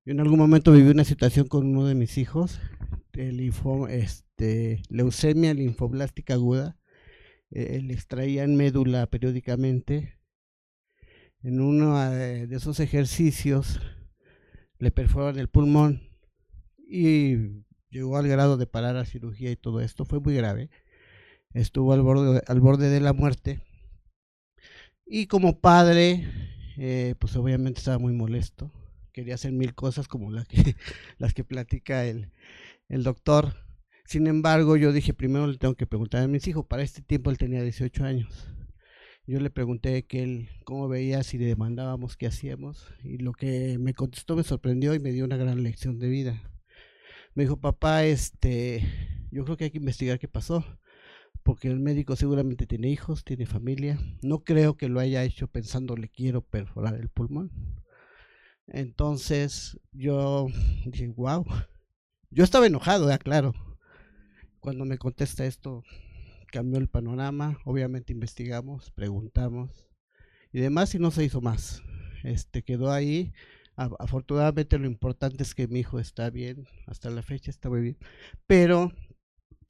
Yo 0.06 0.14
en 0.14 0.20
algún 0.20 0.40
momento 0.40 0.72
viví 0.72 0.90
una 0.90 1.04
situación 1.04 1.48
con 1.48 1.68
uno 1.68 1.86
de 1.86 1.94
mis 1.94 2.18
hijos, 2.18 2.60
este, 3.14 4.82
leucemia 4.90 5.54
linfoblástica 5.54 6.34
aguda. 6.34 6.78
Eh, 7.52 7.82
le 7.84 7.94
extraían 7.94 8.56
médula 8.56 9.06
periódicamente 9.08 10.18
En 11.44 11.60
uno 11.60 12.02
eh, 12.02 12.48
de 12.48 12.56
esos 12.56 12.80
ejercicios 12.80 13.82
le 14.80 14.90
perforan 14.90 15.38
el 15.38 15.50
pulmón 15.50 16.02
y 16.78 17.66
llegó 17.90 18.18
al 18.18 18.28
grado 18.28 18.56
de 18.56 18.68
parar 18.68 18.96
la 18.96 19.06
cirugía 19.06 19.52
y 19.52 19.58
todo 19.58 19.82
esto. 19.82 20.06
Fue 20.06 20.20
muy 20.20 20.34
grave. 20.34 20.70
Estuvo 21.54 21.94
al 21.94 22.02
borde, 22.02 22.42
al 22.48 22.60
borde 22.60 22.90
de 22.90 23.00
la 23.00 23.14
muerte. 23.14 23.62
Y 25.06 25.28
como 25.28 25.60
padre, 25.60 26.26
eh, 26.78 27.16
pues 27.20 27.36
obviamente 27.36 27.80
estaba 27.80 28.00
muy 28.00 28.14
molesto. 28.14 28.72
Quería 29.12 29.36
hacer 29.36 29.52
mil 29.52 29.76
cosas 29.76 30.08
como 30.08 30.32
la 30.32 30.46
que, 30.46 30.76
las 31.18 31.34
que 31.34 31.44
platica 31.44 32.06
el, 32.06 32.32
el 32.88 33.04
doctor. 33.04 33.56
Sin 34.06 34.28
embargo, 34.28 34.78
yo 34.78 34.92
dije, 34.92 35.14
primero 35.14 35.48
le 35.48 35.58
tengo 35.58 35.76
que 35.76 35.88
preguntar 35.88 36.24
a 36.24 36.28
mis 36.28 36.48
hijos. 36.48 36.66
Para 36.66 36.84
este 36.84 37.02
tiempo 37.02 37.30
él 37.30 37.38
tenía 37.38 37.62
18 37.62 38.04
años. 38.04 38.48
Yo 39.28 39.40
le 39.40 39.50
pregunté 39.50 40.06
que 40.06 40.24
él 40.24 40.50
cómo 40.66 40.88
veía 40.88 41.24
si 41.24 41.38
le 41.38 41.46
demandábamos 41.46 42.18
qué 42.18 42.28
hacíamos 42.28 42.88
y 43.04 43.18
lo 43.18 43.34
que 43.34 43.78
me 43.80 43.94
contestó 43.94 44.36
me 44.36 44.44
sorprendió 44.44 44.96
y 44.96 45.00
me 45.00 45.12
dio 45.12 45.26
una 45.26 45.38
gran 45.38 45.62
lección 45.64 46.00
de 46.00 46.10
vida. 46.10 46.42
Me 47.36 47.44
dijo, 47.44 47.58
papá, 47.58 48.04
este, 48.04 48.84
yo 49.32 49.46
creo 49.46 49.58
que 49.58 49.66
hay 49.66 49.72
que 49.72 49.78
investigar 49.78 50.20
qué 50.20 50.28
pasó, 50.28 50.66
porque 51.44 51.68
el 51.68 51.80
médico 51.80 52.16
seguramente 52.16 52.68
tiene 52.68 52.90
hijos, 52.90 53.24
tiene 53.24 53.46
familia. 53.46 54.00
No 54.22 54.44
creo 54.44 54.78
que 54.78 54.90
lo 54.90 55.00
haya 55.00 55.24
hecho 55.24 55.48
pensando 55.48 55.96
le 55.96 56.10
quiero 56.10 56.42
perforar 56.42 56.96
el 56.96 57.10
pulmón. 57.10 57.52
Entonces 58.68 59.80
yo 59.92 60.48
dije, 60.86 61.08
wow. 61.10 61.46
Yo 62.30 62.44
estaba 62.44 62.68
enojado, 62.68 63.10
ya 63.10 63.18
claro. 63.18 63.54
Cuando 64.60 64.86
me 64.86 64.98
contesta 64.98 65.46
esto, 65.46 65.84
cambió 66.52 66.80
el 66.80 66.88
panorama. 66.88 67.60
Obviamente 67.66 68.14
investigamos, 68.14 68.92
preguntamos 68.92 69.90
y 70.54 70.60
demás, 70.60 70.96
y 70.96 71.00
no 71.00 71.12
se 71.12 71.24
hizo 71.24 71.42
más. 71.42 71.82
Este 72.24 72.64
quedó 72.64 72.92
ahí 72.92 73.34
afortunadamente 73.76 74.78
lo 74.78 74.88
importante 74.88 75.44
es 75.44 75.56
que 75.56 75.68
mi 75.68 75.80
hijo 75.80 76.00
está 76.00 76.30
bien, 76.30 76.68
hasta 76.88 77.10
la 77.10 77.22
fecha 77.22 77.50
está 77.50 77.70
muy 77.70 77.82
bien, 77.82 77.98
pero 78.48 78.92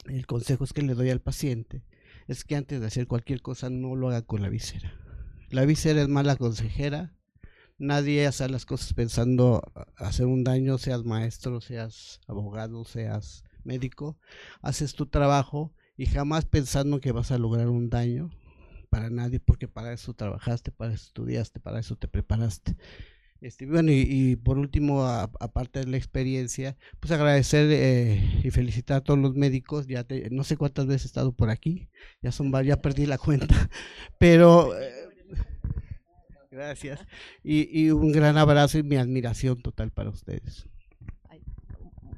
el 0.05 0.25
consejo 0.25 0.63
es 0.63 0.73
que 0.73 0.81
le 0.81 0.93
doy 0.93 1.09
al 1.09 1.21
paciente 1.21 1.83
es 2.27 2.43
que 2.43 2.55
antes 2.55 2.79
de 2.79 2.87
hacer 2.87 3.07
cualquier 3.07 3.41
cosa 3.41 3.69
no 3.69 3.95
lo 3.95 4.09
haga 4.09 4.21
con 4.21 4.41
la 4.41 4.49
visera. 4.49 4.93
La 5.49 5.65
visera 5.65 6.01
es 6.01 6.07
mala 6.07 6.35
consejera, 6.37 7.13
nadie 7.77 8.25
hace 8.25 8.47
las 8.47 8.65
cosas 8.65 8.93
pensando 8.93 9.61
hacer 9.97 10.27
un 10.27 10.43
daño, 10.43 10.77
seas 10.77 11.03
maestro, 11.03 11.59
seas 11.59 12.21
abogado, 12.27 12.85
seas 12.85 13.43
médico, 13.63 14.17
haces 14.61 14.93
tu 14.93 15.07
trabajo 15.07 15.73
y 15.97 16.05
jamás 16.05 16.45
pensando 16.45 17.01
que 17.01 17.11
vas 17.11 17.31
a 17.31 17.37
lograr 17.37 17.67
un 17.67 17.89
daño 17.89 18.31
para 18.89 19.09
nadie, 19.09 19.39
porque 19.39 19.67
para 19.67 19.93
eso 19.93 20.13
trabajaste, 20.13 20.71
para 20.71 20.93
eso 20.93 21.05
estudiaste, 21.07 21.59
para 21.59 21.79
eso 21.79 21.95
te 21.97 22.07
preparaste. 22.07 22.75
Este, 23.41 23.65
bueno, 23.65 23.91
y, 23.91 24.35
por 24.35 24.59
último, 24.59 25.03
aparte 25.03 25.79
de 25.79 25.87
la 25.87 25.97
experiencia, 25.97 26.77
pues 26.99 27.11
agradecer 27.11 27.67
eh, 27.71 28.41
y 28.43 28.51
felicitar 28.51 28.97
a 28.97 29.01
todos 29.01 29.19
los 29.19 29.33
médicos. 29.33 29.87
Ya 29.87 30.05
no 30.29 30.43
sé 30.43 30.57
cuántas 30.57 30.85
veces 30.85 31.05
he 31.05 31.07
estado 31.07 31.31
por 31.31 31.49
aquí, 31.49 31.89
ya 32.21 32.31
son 32.31 32.51
ya 32.63 32.81
perdí 32.81 33.07
la 33.07 33.17
cuenta, 33.17 33.69
pero 34.19 34.79
eh, 34.79 34.91
gracias. 36.51 36.99
Y 37.43 37.89
un 37.89 38.11
gran 38.11 38.37
abrazo 38.37 38.77
y 38.77 38.83
mi 38.83 38.97
admiración 38.97 39.59
total 39.59 39.91
para 39.91 40.11
ustedes. 40.11 40.67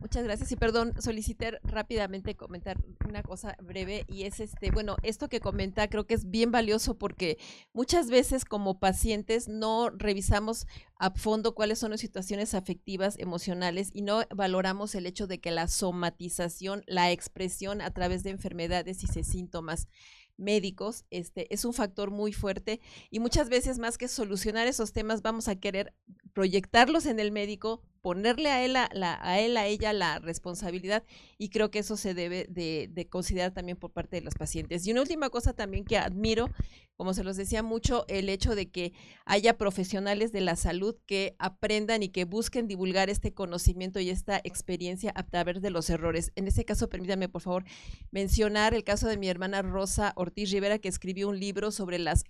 Muchas 0.04 0.26
gracias. 0.26 0.52
Y 0.52 0.58
perdón, 0.58 0.94
solicité 1.02 1.60
rápidamente 1.64 2.36
comentar 2.36 2.78
una 3.08 3.24
cosa 3.24 3.56
breve 3.64 4.04
y 4.10 4.24
es 4.24 4.42
este, 4.42 4.70
bueno, 4.70 4.98
esto 5.02 5.30
que 5.30 5.40
comenta 5.40 5.90
creo 5.90 6.06
que 6.06 6.14
es 6.14 6.30
bien 6.30 6.52
valioso 6.52 6.98
porque 6.98 7.38
muchas 7.72 8.10
veces 8.10 8.44
como 8.44 8.82
pacientes 8.82 9.48
no 9.48 9.90
revisamos 9.92 10.68
a 10.98 11.12
fondo 11.12 11.56
cuáles 11.56 11.80
son 11.80 11.92
las 11.92 12.02
situaciones 12.02 12.54
afectivas, 12.54 13.18
emocionales 13.18 13.92
y 13.94 14.02
no 14.02 14.24
valoramos 14.36 14.94
el 14.94 15.06
hecho 15.06 15.26
de 15.26 15.40
que 15.40 15.52
la 15.52 15.70
somatización, 15.70 16.84
la 16.86 17.10
expresión 17.14 17.80
a 17.80 17.90
través 17.92 18.24
de 18.24 18.32
enfermedades 18.32 19.06
y 19.06 19.24
síntomas 19.24 19.88
médicos, 20.36 21.06
este 21.12 21.54
es 21.54 21.64
un 21.64 21.74
factor 21.74 22.12
muy 22.12 22.34
fuerte. 22.34 22.82
Y 23.10 23.20
muchas 23.20 23.48
veces 23.48 23.80
más 23.80 23.98
que 23.98 24.10
solucionar 24.10 24.68
esos 24.68 24.92
temas 24.92 25.22
vamos 25.22 25.48
a 25.48 25.56
querer 25.56 25.94
proyectarlos 26.34 27.06
en 27.06 27.22
el 27.22 27.32
médico, 27.32 27.84
ponerle 28.04 28.52
a 28.52 28.64
él, 28.66 28.76
a, 28.76 28.90
la, 28.94 29.18
a 29.22 29.40
él, 29.40 29.56
a 29.56 29.66
ella 29.66 29.94
la 29.94 30.20
responsabilidad 30.20 31.04
y 31.38 31.48
creo 31.50 31.72
que 31.72 31.80
eso 31.80 31.96
se 31.96 32.14
debe 32.14 32.46
de, 32.50 32.90
de, 32.92 33.08
considerar 33.08 33.54
también 33.54 33.78
por 33.78 33.92
parte 33.92 34.18
de 34.18 34.22
los 34.22 34.36
pacientes. 34.36 34.86
Y 34.86 34.92
una 34.92 35.02
última 35.02 35.30
cosa 35.30 35.54
también 35.54 35.86
que 35.86 35.98
admiro, 35.98 36.50
como 36.96 37.14
se 37.14 37.24
los 37.24 37.38
decía 37.38 37.64
mucho, 37.64 38.06
el 38.08 38.30
hecho 38.30 38.56
de 38.56 38.70
que 38.70 38.94
haya 39.26 39.58
profesionales 39.58 40.32
de 40.32 40.42
la 40.42 40.56
salud 40.56 40.96
que 41.06 41.36
aprendan 41.40 42.04
y 42.04 42.10
que 42.10 42.26
busquen 42.26 42.68
divulgar 42.68 43.10
este 43.10 43.34
conocimiento 43.34 44.00
y 44.00 44.10
esta 44.10 44.40
experiencia 44.44 45.12
a 45.16 45.24
través 45.24 45.62
de 45.62 45.70
los 45.70 45.90
errores. 45.90 46.32
En 46.36 46.48
este 46.48 46.66
caso, 46.66 46.90
permítanme 46.90 47.30
por 47.30 47.42
favor 47.42 47.66
mencionar 48.12 48.74
el 48.74 48.84
caso 48.84 49.08
de 49.08 49.18
mi 49.18 49.28
hermana 49.28 49.62
Rosa 49.62 50.14
Ortiz 50.16 50.52
Rivera, 50.52 50.80
que 50.80 50.90
escribió 50.90 51.30
un 51.30 51.40
libro 51.40 51.72
sobre 51.72 52.00
las 52.00 52.24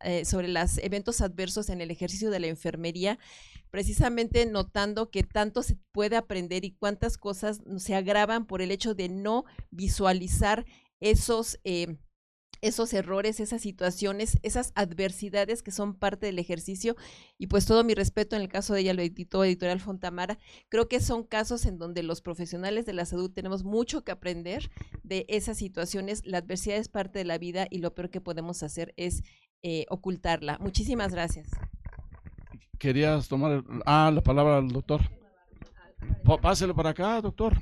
eh, 0.00 0.24
sobre 0.24 0.48
los 0.48 0.78
eventos 0.78 1.20
adversos 1.20 1.68
en 1.68 1.80
el 1.80 1.90
ejercicio 1.90 2.30
de 2.30 2.40
la 2.40 2.48
enfermería 2.48 3.18
precisamente 3.70 4.46
notando 4.46 5.10
que 5.10 5.22
tanto 5.22 5.62
se 5.62 5.76
puede 5.92 6.16
aprender 6.16 6.64
y 6.64 6.72
cuántas 6.72 7.16
cosas 7.16 7.60
se 7.76 7.94
agravan 7.94 8.46
por 8.46 8.62
el 8.62 8.70
hecho 8.70 8.94
de 8.94 9.08
no 9.08 9.44
visualizar 9.70 10.66
esos... 11.00 11.58
Eh, 11.64 11.96
esos 12.62 12.92
errores, 12.92 13.40
esas 13.40 13.62
situaciones, 13.62 14.38
esas 14.42 14.72
adversidades 14.74 15.62
que 15.62 15.70
son 15.70 15.94
parte 15.94 16.26
del 16.26 16.38
ejercicio. 16.38 16.96
Y 17.38 17.46
pues 17.46 17.66
todo 17.66 17.84
mi 17.84 17.94
respeto 17.94 18.36
en 18.36 18.42
el 18.42 18.48
caso 18.48 18.74
de 18.74 18.80
ella, 18.80 18.94
lo 18.94 19.02
editó 19.02 19.44
Editorial 19.44 19.80
Fontamara. 19.80 20.38
Creo 20.68 20.88
que 20.88 21.00
son 21.00 21.24
casos 21.24 21.64
en 21.66 21.78
donde 21.78 22.02
los 22.02 22.20
profesionales 22.20 22.86
de 22.86 22.92
la 22.92 23.06
salud 23.06 23.30
tenemos 23.30 23.64
mucho 23.64 24.04
que 24.04 24.12
aprender 24.12 24.70
de 25.02 25.24
esas 25.28 25.56
situaciones. 25.56 26.22
La 26.26 26.38
adversidad 26.38 26.76
es 26.76 26.88
parte 26.88 27.18
de 27.18 27.24
la 27.24 27.38
vida 27.38 27.66
y 27.70 27.78
lo 27.78 27.94
peor 27.94 28.10
que 28.10 28.20
podemos 28.20 28.62
hacer 28.62 28.94
es 28.96 29.22
eh, 29.62 29.86
ocultarla. 29.88 30.58
Muchísimas 30.60 31.12
gracias 31.12 31.48
querías 32.80 33.28
tomar 33.28 33.62
ah, 33.84 34.10
la 34.12 34.22
palabra 34.22 34.56
al 34.56 34.68
doctor. 34.68 35.02
Páselo 36.40 36.74
para 36.74 36.90
acá, 36.90 37.20
doctor. 37.20 37.52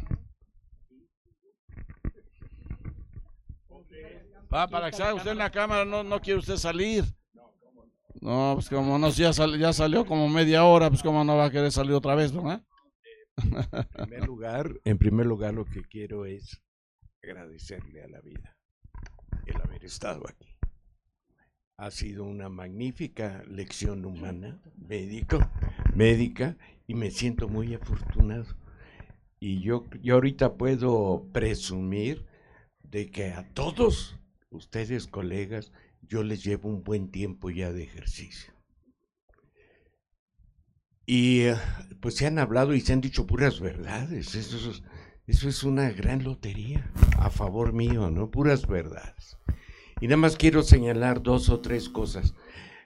Va, 4.52 4.66
para 4.66 4.90
que 4.90 4.96
salga 4.96 5.14
usted 5.14 5.32
en 5.32 5.38
la 5.38 5.50
cámara, 5.50 5.84
no, 5.84 6.02
no 6.02 6.20
quiere 6.20 6.40
usted 6.40 6.56
salir. 6.56 7.04
No, 8.20 8.52
pues 8.54 8.68
como 8.68 8.98
no, 8.98 9.10
ya, 9.10 9.30
ya 9.30 9.72
salió 9.72 10.04
como 10.04 10.28
media 10.28 10.64
hora, 10.64 10.88
pues 10.88 11.02
como 11.02 11.22
no 11.22 11.36
va 11.36 11.46
a 11.46 11.50
querer 11.50 11.70
salir 11.70 11.92
otra 11.92 12.14
vez, 12.14 12.32
¿verdad? 12.32 12.64
En 13.36 14.06
primer 14.06 14.26
lugar, 14.26 14.80
en 14.84 14.98
primer 14.98 15.26
lugar 15.26 15.54
lo 15.54 15.64
que 15.64 15.82
quiero 15.82 16.24
es 16.24 16.60
agradecerle 17.22 18.02
a 18.02 18.08
la 18.08 18.20
vida 18.20 18.56
el 19.46 19.60
haber 19.60 19.84
estado 19.84 20.26
aquí. 20.28 20.56
Ha 21.76 21.92
sido 21.92 22.24
una 22.24 22.48
magnífica 22.48 23.44
lección 23.46 24.04
humana, 24.04 24.60
médico, 24.76 25.38
médica, 25.94 26.56
y 26.88 26.94
me 26.94 27.12
siento 27.12 27.48
muy 27.48 27.74
afortunado. 27.74 28.46
Y 29.38 29.60
yo, 29.60 29.84
yo 30.02 30.14
ahorita 30.14 30.54
puedo 30.54 31.28
presumir 31.32 32.26
de 32.82 33.10
que 33.10 33.30
a 33.30 33.48
todos 33.54 34.18
ustedes, 34.50 35.06
colegas, 35.06 35.72
yo 36.02 36.22
les 36.22 36.44
llevo 36.44 36.68
un 36.68 36.82
buen 36.82 37.10
tiempo 37.10 37.50
ya 37.50 37.72
de 37.72 37.82
ejercicio. 37.82 38.52
Y 41.06 41.40
eh, 41.40 41.56
pues 42.00 42.16
se 42.16 42.26
han 42.26 42.38
hablado 42.38 42.74
y 42.74 42.80
se 42.80 42.92
han 42.92 43.00
dicho 43.00 43.26
puras 43.26 43.60
verdades. 43.60 44.34
Eso 44.34 44.70
es, 44.70 44.82
eso 45.26 45.48
es 45.48 45.64
una 45.64 45.90
gran 45.90 46.22
lotería 46.22 46.92
a 47.18 47.30
favor 47.30 47.72
mío, 47.72 48.10
¿no? 48.10 48.30
Puras 48.30 48.66
verdades. 48.66 49.38
Y 50.00 50.06
nada 50.06 50.18
más 50.18 50.36
quiero 50.36 50.62
señalar 50.62 51.22
dos 51.22 51.48
o 51.48 51.60
tres 51.60 51.88
cosas. 51.88 52.34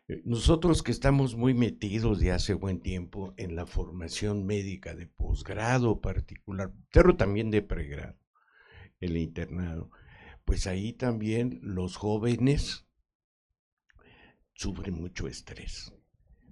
Eh, 0.09 0.23
nosotros 0.25 0.83
que 0.83 0.93
estamos 0.93 1.37
muy 1.37 1.55
metidos 1.55 2.21
de 2.21 2.33
hace 2.33 2.55
buen 2.55 2.81
tiempo 2.81 3.35
en 3.37 3.57
la 3.57 3.67
formación 3.67 4.47
médica 4.47 4.95
de 4.95 5.07
posgrado 5.07 6.01
particular, 6.01 6.73
pero 6.93 7.17
también 7.17 7.51
de 7.51 7.63
pregrado, 7.63 8.19
el 9.01 9.17
internado, 9.17 9.91
pues 10.53 10.67
ahí 10.67 10.93
también 10.93 11.61
los 11.63 11.97
jóvenes 11.97 12.87
sufren 14.53 14.93
mucho 14.93 15.27
estrés, 15.27 15.95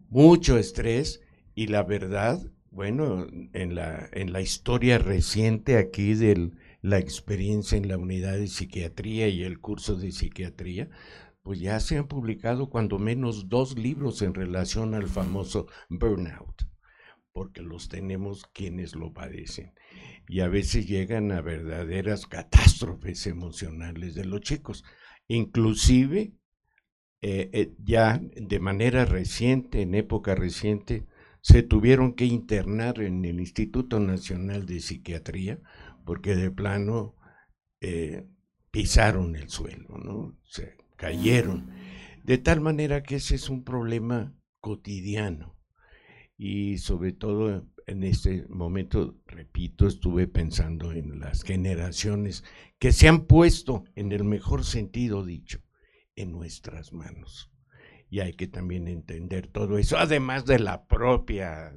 mucho 0.09 0.57
estrés 0.57 1.21
y 1.55 1.67
la 1.67 1.83
verdad, 1.83 2.41
bueno, 2.71 3.27
en 3.53 3.75
la, 3.75 4.09
en 4.13 4.33
la 4.33 4.41
historia 4.41 4.97
reciente 4.97 5.77
aquí 5.77 6.15
del, 6.15 6.57
la 6.81 6.99
experiencia 6.99 7.77
en 7.77 7.89
la 7.89 7.99
unidad 7.99 8.39
de 8.39 8.47
psiquiatría 8.47 9.29
y 9.29 9.43
el 9.43 9.61
curso 9.61 9.97
de 9.97 10.13
psiquiatría, 10.13 10.89
pues 11.43 11.61
ya 11.61 11.79
se 11.79 11.99
han 11.99 12.09
publicado 12.09 12.71
cuando 12.71 12.99
menos 12.99 13.51
dos 13.51 13.77
libros 13.77 14.23
en 14.23 14.33
relación 14.33 14.95
al 14.95 15.09
famoso 15.09 15.67
burnout, 15.91 16.63
porque 17.33 17.61
los 17.61 17.91
tenemos 17.91 18.47
quienes 18.55 18.95
lo 18.95 19.13
padecen. 19.13 19.75
Y 20.29 20.41
a 20.41 20.49
veces 20.49 20.87
llegan 20.87 21.33
a 21.33 21.41
verdaderas 21.41 22.27
catástrofes 22.27 23.27
emocionales 23.27 24.15
de 24.15 24.25
los 24.25 24.41
chicos, 24.43 24.85
inclusive 25.27 26.35
eh, 27.23 27.51
eh, 27.53 27.75
ya 27.85 28.21
de 28.35 28.61
manera 28.61 29.05
reciente, 29.05 29.83
en 29.83 29.95
época 29.95 30.35
reciente, 30.35 31.07
se 31.43 31.63
tuvieron 31.63 32.15
que 32.15 32.25
internar 32.25 33.01
en 33.01 33.25
el 33.25 33.41
Instituto 33.41 34.01
Nacional 34.01 34.67
de 34.67 34.81
Psiquiatría 34.81 35.59
porque 36.05 36.35
de 36.35 36.51
plano 36.51 37.15
eh, 37.81 38.27
pisaron 38.71 39.37
el 39.37 39.49
suelo, 39.49 39.99
¿no? 39.99 40.39
Se 40.45 40.77
cayeron. 40.97 41.71
De 42.25 42.39
tal 42.39 42.61
manera 42.61 43.03
que 43.03 43.17
ese 43.17 43.35
es 43.35 43.49
un 43.51 43.65
problema 43.65 44.35
cotidiano. 44.61 45.57
Y 46.37 46.79
sobre 46.79 47.13
todo 47.13 47.69
en 47.91 48.05
este 48.05 48.47
momento, 48.49 49.17
repito, 49.27 49.89
estuve 49.89 50.29
pensando 50.29 50.93
en 50.93 51.19
las 51.19 51.43
generaciones 51.43 52.45
que 52.79 52.93
se 52.93 53.09
han 53.09 53.27
puesto, 53.27 53.83
en 53.97 54.13
el 54.13 54.23
mejor 54.23 54.65
sentido 54.65 55.25
dicho, 55.25 55.59
en 56.15 56.31
nuestras 56.31 56.93
manos. 56.93 57.51
Y 58.09 58.21
hay 58.21 58.35
que 58.35 58.47
también 58.47 58.87
entender 58.87 59.49
todo 59.49 59.77
eso, 59.77 59.99
además 59.99 60.47
de 60.47 60.61
la 60.61 60.87
propia 60.87 61.75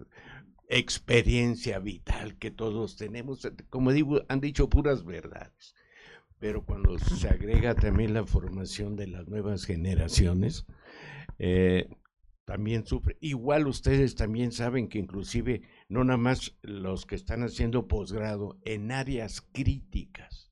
experiencia 0.69 1.80
vital 1.80 2.38
que 2.38 2.52
todos 2.52 2.95
tenemos. 2.95 3.48
Como 3.69 3.91
digo, 3.91 4.22
han 4.30 4.40
dicho 4.40 4.69
puras 4.69 5.03
verdades. 5.03 5.73
Pero 6.38 6.64
cuando 6.64 6.99
se 6.99 7.27
agrega 7.27 7.73
también 7.73 8.14
la 8.14 8.26
formación 8.26 8.95
de 8.95 9.07
las 9.07 9.27
nuevas 9.27 9.65
generaciones, 9.65 10.68
eh, 11.40 11.88
también 12.45 12.85
sufre. 12.85 13.18
Igual 13.22 13.68
ustedes 13.68 14.15
también 14.15 14.52
saben 14.52 14.90
que 14.90 14.99
inclusive 14.99 15.61
no 15.94 16.03
nada 16.03 16.18
más 16.18 16.57
los 16.64 17.06
que 17.06 17.14
están 17.14 17.44
haciendo 17.44 17.88
posgrado 17.88 18.60
en 18.65 18.91
áreas 18.91 19.41
críticas, 19.41 20.52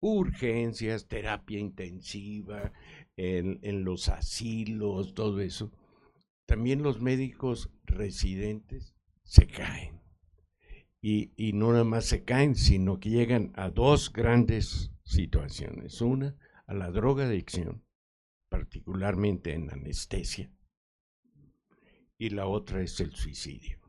urgencias, 0.00 1.06
terapia 1.06 1.58
intensiva, 1.58 2.72
en, 3.18 3.84
los 3.84 4.08
asilos, 4.08 5.12
todo 5.12 5.42
eso, 5.42 5.70
también 6.46 6.82
los 6.82 7.02
médicos 7.02 7.68
residentes 7.84 8.94
se 9.22 9.46
caen. 9.46 10.00
Y, 11.02 11.34
y, 11.36 11.52
no 11.52 11.72
nada 11.72 11.84
más 11.84 12.06
se 12.06 12.24
caen, 12.24 12.54
sino 12.54 13.00
que 13.00 13.10
llegan 13.10 13.52
a 13.54 13.68
dos 13.68 14.10
grandes 14.10 14.94
situaciones. 15.04 16.00
Una, 16.00 16.38
a 16.66 16.72
la 16.72 16.90
droga 16.90 17.26
adicción, 17.26 17.84
particularmente 18.48 19.52
en 19.52 19.70
anestesia, 19.70 20.50
y 22.16 22.30
la 22.30 22.46
otra 22.46 22.80
es 22.80 22.98
el 23.00 23.14
suicidio. 23.14 23.81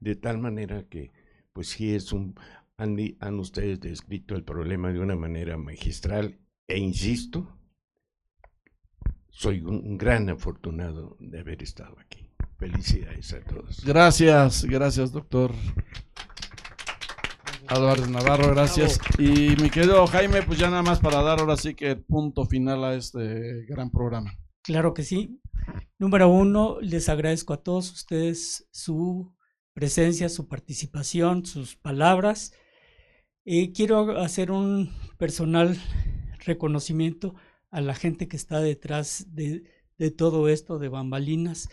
De 0.00 0.16
tal 0.16 0.38
manera 0.38 0.88
que, 0.88 1.12
pues 1.52 1.68
sí 1.68 1.94
es 1.94 2.12
un, 2.12 2.34
han, 2.76 3.38
ustedes 3.38 3.80
descrito 3.80 4.34
el 4.34 4.44
problema 4.44 4.92
de 4.92 5.00
una 5.00 5.16
manera 5.16 5.56
magistral 5.56 6.38
e 6.66 6.78
insisto, 6.78 7.58
soy 9.30 9.60
un 9.60 9.98
gran 9.98 10.30
afortunado 10.30 11.16
de 11.20 11.40
haber 11.40 11.62
estado 11.62 11.96
aquí. 11.98 12.30
Felicidades 12.58 13.32
a 13.32 13.40
todos. 13.40 13.84
Gracias, 13.84 14.64
gracias 14.64 15.12
doctor. 15.12 15.52
Álvarez 17.66 18.08
Navarro, 18.08 18.50
gracias. 18.50 19.00
Y 19.18 19.56
mi 19.60 19.70
querido 19.70 20.06
Jaime, 20.06 20.42
pues 20.42 20.58
ya 20.58 20.70
nada 20.70 20.82
más 20.82 21.00
para 21.00 21.22
dar 21.22 21.40
ahora 21.40 21.56
sí 21.56 21.74
que 21.74 21.96
punto 21.96 22.44
final 22.46 22.84
a 22.84 22.94
este 22.94 23.64
gran 23.66 23.90
programa. 23.90 24.32
Claro 24.62 24.94
que 24.94 25.02
sí. 25.02 25.40
Número 25.98 26.28
uno, 26.28 26.78
les 26.80 27.08
agradezco 27.08 27.52
a 27.54 27.62
todos 27.62 27.90
ustedes 27.92 28.68
su 28.70 29.34
presencia, 29.74 30.28
su 30.28 30.48
participación, 30.48 31.44
sus 31.44 31.76
palabras. 31.76 32.52
Eh, 33.44 33.72
quiero 33.72 34.18
hacer 34.22 34.50
un 34.50 34.90
personal 35.18 35.78
reconocimiento 36.38 37.34
a 37.70 37.80
la 37.80 37.94
gente 37.94 38.28
que 38.28 38.36
está 38.36 38.60
detrás 38.60 39.26
de, 39.34 39.64
todo 40.16 40.48
esto 40.48 40.78
de 40.78 40.88
bambalinas. 40.88 41.68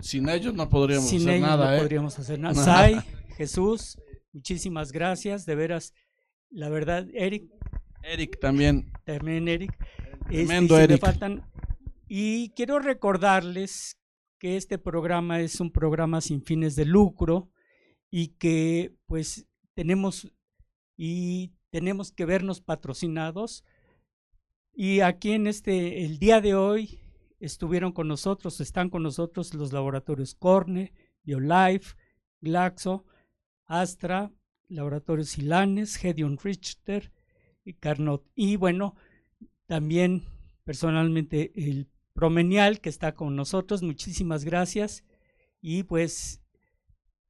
Sin, 0.00 0.28
ellos 0.28 0.54
no 0.54 0.68
podríamos 0.70 1.12
hacer 1.12 1.40
nada. 1.40 1.70
No 1.70 1.76
¿eh? 1.76 1.80
podríamos 1.80 2.18
hacer 2.18 2.38
nada. 2.38 2.54
Sai, 2.64 3.00
Jesús, 3.36 3.98
muchísimas 4.32 4.92
gracias. 4.92 5.44
De 5.44 5.56
veras, 5.56 5.92
la 6.50 6.68
verdad, 6.68 7.06
Eric. 7.12 7.50
Eric 8.02 8.38
también. 8.38 8.92
También 9.04 9.48
Eric. 9.48 9.72
Tremendo 10.28 10.78
este, 10.78 10.84
Eric. 10.94 11.00
faltan, 11.00 11.44
y 12.08 12.50
quiero 12.50 12.78
recordarles 12.78 13.98
que 14.38 14.56
este 14.56 14.78
programa 14.78 15.40
es 15.40 15.60
un 15.60 15.70
programa 15.70 16.20
sin 16.20 16.42
fines 16.42 16.76
de 16.76 16.84
lucro 16.84 17.50
y 18.10 18.28
que 18.28 18.94
pues 19.06 19.46
tenemos 19.74 20.30
y 20.96 21.52
tenemos 21.70 22.12
que 22.12 22.24
vernos 22.24 22.60
patrocinados. 22.60 23.64
Y 24.72 25.00
aquí 25.00 25.32
en 25.32 25.46
este, 25.46 26.04
el 26.04 26.18
día 26.18 26.40
de 26.40 26.54
hoy, 26.54 27.00
estuvieron 27.44 27.92
con 27.92 28.08
nosotros, 28.08 28.60
están 28.60 28.90
con 28.90 29.02
nosotros 29.02 29.54
los 29.54 29.72
laboratorios 29.72 30.34
Corne, 30.34 30.92
BioLife, 31.22 31.96
Glaxo, 32.40 33.04
Astra, 33.66 34.32
Laboratorios 34.68 35.30
Silanes, 35.30 36.02
Hedion 36.02 36.38
Richter 36.38 37.12
y 37.64 37.74
Carnot. 37.74 38.26
Y 38.34 38.56
bueno, 38.56 38.96
también 39.66 40.24
personalmente 40.64 41.52
el 41.54 41.88
Promenial 42.14 42.80
que 42.80 42.88
está 42.88 43.14
con 43.14 43.36
nosotros, 43.36 43.82
muchísimas 43.82 44.44
gracias. 44.44 45.04
Y 45.60 45.82
pues 45.82 46.40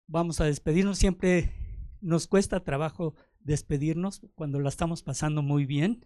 vamos 0.06 0.40
a 0.40 0.44
despedirnos. 0.44 0.98
Siempre 0.98 1.52
nos 2.01 2.27
cuesta 2.27 2.61
trabajo 2.61 3.15
despedirnos 3.40 4.20
cuando 4.35 4.61
la 4.61 4.69
estamos 4.69 5.02
pasando 5.02 5.43
muy 5.43 5.66
bien. 5.66 6.05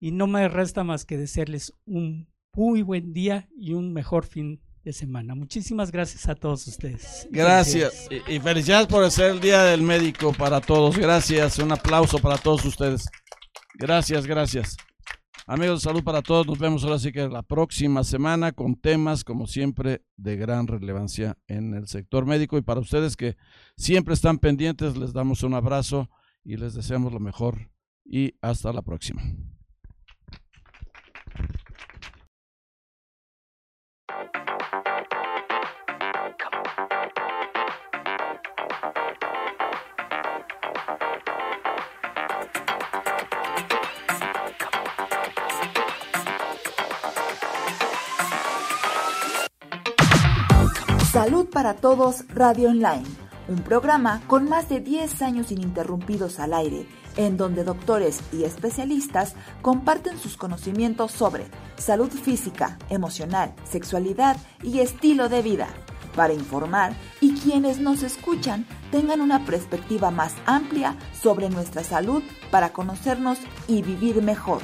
Y 0.00 0.12
no 0.12 0.26
me 0.26 0.48
resta 0.48 0.84
más 0.84 1.04
que 1.04 1.16
desearles 1.16 1.74
un 1.84 2.28
muy 2.54 2.82
buen 2.82 3.12
día 3.12 3.48
y 3.56 3.74
un 3.74 3.92
mejor 3.92 4.24
fin 4.24 4.60
de 4.84 4.92
semana. 4.92 5.34
Muchísimas 5.34 5.90
gracias 5.90 6.28
a 6.28 6.34
todos 6.34 6.66
ustedes. 6.66 7.28
Gracias. 7.30 8.08
Y, 8.28 8.40
felicidades 8.40 8.86
por 8.86 9.10
ser 9.10 9.32
el 9.32 9.40
Día 9.40 9.64
del 9.64 9.82
Médico 9.82 10.32
para 10.32 10.60
todos. 10.60 10.96
Gracias. 10.96 11.58
Un 11.58 11.72
aplauso 11.72 12.18
para 12.18 12.38
todos 12.38 12.64
ustedes. 12.64 13.08
Gracias, 13.74 14.26
gracias. 14.26 14.76
Amigos, 15.50 15.80
salud 15.80 16.04
para 16.04 16.20
todos. 16.20 16.46
Nos 16.46 16.58
vemos 16.58 16.84
ahora 16.84 16.98
sí 16.98 17.10
que 17.10 17.26
la 17.26 17.42
próxima 17.42 18.04
semana 18.04 18.52
con 18.52 18.74
temas, 18.74 19.24
como 19.24 19.46
siempre, 19.46 20.02
de 20.18 20.36
gran 20.36 20.66
relevancia 20.66 21.38
en 21.46 21.72
el 21.72 21.88
sector 21.88 22.26
médico. 22.26 22.58
Y 22.58 22.60
para 22.60 22.80
ustedes 22.80 23.16
que 23.16 23.38
siempre 23.74 24.12
están 24.12 24.40
pendientes, 24.40 24.98
les 24.98 25.14
damos 25.14 25.42
un 25.42 25.54
abrazo 25.54 26.10
y 26.44 26.58
les 26.58 26.74
deseamos 26.74 27.14
lo 27.14 27.18
mejor 27.18 27.70
y 28.04 28.34
hasta 28.42 28.74
la 28.74 28.82
próxima. 28.82 29.22
Salud 51.12 51.46
para 51.46 51.74
Todos 51.74 52.24
Radio 52.34 52.68
Online 52.68 53.04
un 53.48 53.62
programa 53.62 54.20
con 54.26 54.48
más 54.48 54.68
de 54.68 54.80
10 54.80 55.22
años 55.22 55.50
ininterrumpidos 55.50 56.38
al 56.38 56.52
aire, 56.52 56.86
en 57.16 57.36
donde 57.36 57.64
doctores 57.64 58.20
y 58.32 58.44
especialistas 58.44 59.34
comparten 59.62 60.18
sus 60.18 60.36
conocimientos 60.36 61.12
sobre 61.12 61.46
salud 61.76 62.10
física, 62.10 62.78
emocional, 62.90 63.54
sexualidad 63.64 64.36
y 64.62 64.80
estilo 64.80 65.28
de 65.28 65.42
vida, 65.42 65.68
para 66.14 66.34
informar 66.34 66.92
y 67.20 67.32
quienes 67.34 67.80
nos 67.80 68.02
escuchan 68.02 68.66
tengan 68.90 69.20
una 69.20 69.44
perspectiva 69.46 70.10
más 70.10 70.34
amplia 70.44 70.96
sobre 71.20 71.48
nuestra 71.48 71.82
salud 71.84 72.22
para 72.50 72.72
conocernos 72.72 73.38
y 73.66 73.82
vivir 73.82 74.22
mejor. 74.22 74.60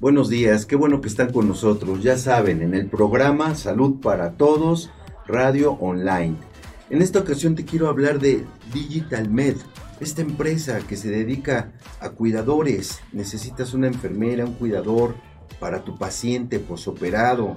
Buenos 0.00 0.30
días, 0.30 0.64
qué 0.64 0.76
bueno 0.76 1.02
que 1.02 1.08
están 1.08 1.30
con 1.30 1.46
nosotros. 1.46 2.02
Ya 2.02 2.16
saben, 2.16 2.62
en 2.62 2.74
el 2.74 2.88
programa 2.88 3.54
Salud 3.54 4.00
para 4.00 4.32
Todos, 4.32 4.90
Radio 5.30 5.72
Online 5.72 6.50
en 6.90 7.02
esta 7.02 7.20
ocasión 7.20 7.54
te 7.54 7.64
quiero 7.64 7.88
hablar 7.88 8.18
de 8.18 8.44
Digital 8.74 9.30
Med, 9.30 9.54
esta 10.00 10.22
empresa 10.22 10.80
que 10.80 10.96
se 10.96 11.08
dedica 11.08 11.70
a 12.00 12.10
cuidadores. 12.10 12.98
Necesitas 13.12 13.74
una 13.74 13.86
enfermera, 13.86 14.44
un 14.44 14.54
cuidador 14.54 15.14
para 15.60 15.84
tu 15.84 15.96
paciente 15.96 16.58
posoperado, 16.58 17.54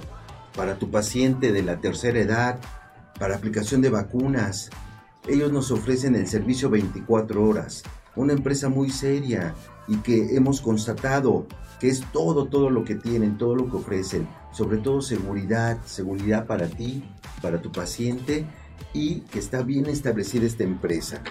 para 0.55 0.77
tu 0.77 0.91
paciente 0.91 1.51
de 1.51 1.63
la 1.63 1.81
tercera 1.81 2.19
edad, 2.19 2.59
para 3.19 3.35
aplicación 3.35 3.81
de 3.81 3.89
vacunas. 3.89 4.69
Ellos 5.27 5.51
nos 5.51 5.71
ofrecen 5.71 6.13
el 6.13 6.27
servicio 6.27 6.69
24 6.69 7.43
horas. 7.43 7.81
Una 8.15 8.33
empresa 8.33 8.69
muy 8.69 8.91
seria 8.91 9.55
y 9.87 9.97
que 9.97 10.35
hemos 10.35 10.61
constatado 10.61 11.47
que 11.79 11.89
es 11.89 12.03
todo, 12.11 12.49
todo 12.49 12.69
lo 12.69 12.83
que 12.83 12.93
tienen, 12.93 13.39
todo 13.39 13.55
lo 13.55 13.67
que 13.67 13.77
ofrecen. 13.77 14.27
Sobre 14.53 14.77
todo 14.77 15.01
seguridad, 15.01 15.83
seguridad 15.85 16.47
para 16.47 16.67
ti, 16.67 17.03
para 17.41 17.61
tu 17.61 17.71
paciente 17.71 18.45
y 18.93 19.21
que 19.21 19.39
está 19.39 19.63
bien 19.63 19.87
establecida 19.87 20.45
esta 20.45 20.63
empresa. 20.63 21.21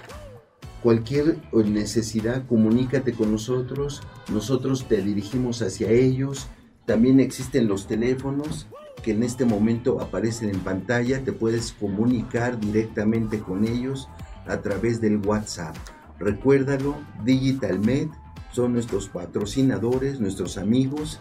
Cualquier 0.82 1.38
necesidad, 1.52 2.44
comunícate 2.46 3.12
con 3.12 3.30
nosotros, 3.30 4.02
nosotros 4.32 4.88
te 4.88 5.00
dirigimos 5.00 5.62
hacia 5.62 5.90
ellos 5.90 6.48
También 6.84 7.20
existen 7.20 7.68
los 7.68 7.86
teléfonos 7.86 8.66
que 9.04 9.12
en 9.12 9.22
este 9.22 9.44
momento 9.44 10.00
aparecen 10.00 10.50
en 10.50 10.60
pantalla. 10.60 11.22
Te 11.24 11.32
puedes 11.32 11.72
comunicar 11.72 12.58
directamente 12.58 13.38
con 13.38 13.64
ellos 13.66 14.08
a 14.46 14.58
través 14.58 15.00
del 15.00 15.18
WhatsApp. 15.18 15.76
Recuérdalo, 16.18 16.96
DigitalMed 17.24 18.08
son 18.52 18.74
nuestros 18.74 19.08
patrocinadores, 19.08 20.20
nuestros 20.20 20.58
amigos. 20.58 21.20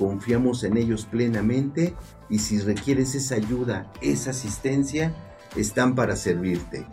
Confiamos 0.00 0.64
en 0.64 0.78
ellos 0.78 1.04
plenamente 1.04 1.94
y 2.30 2.38
si 2.38 2.58
requieres 2.58 3.14
esa 3.14 3.34
ayuda, 3.34 3.92
esa 4.00 4.30
asistencia, 4.30 5.12
están 5.56 5.94
para 5.94 6.16
servirte. 6.16 6.86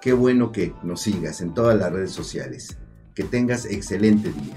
Qué 0.00 0.14
bueno 0.14 0.50
que 0.50 0.72
nos 0.82 1.02
sigas 1.02 1.42
en 1.42 1.52
todas 1.52 1.78
las 1.78 1.92
redes 1.92 2.12
sociales. 2.12 2.78
Que 3.14 3.24
tengas 3.24 3.66
excelente 3.66 4.32
día. 4.32 4.56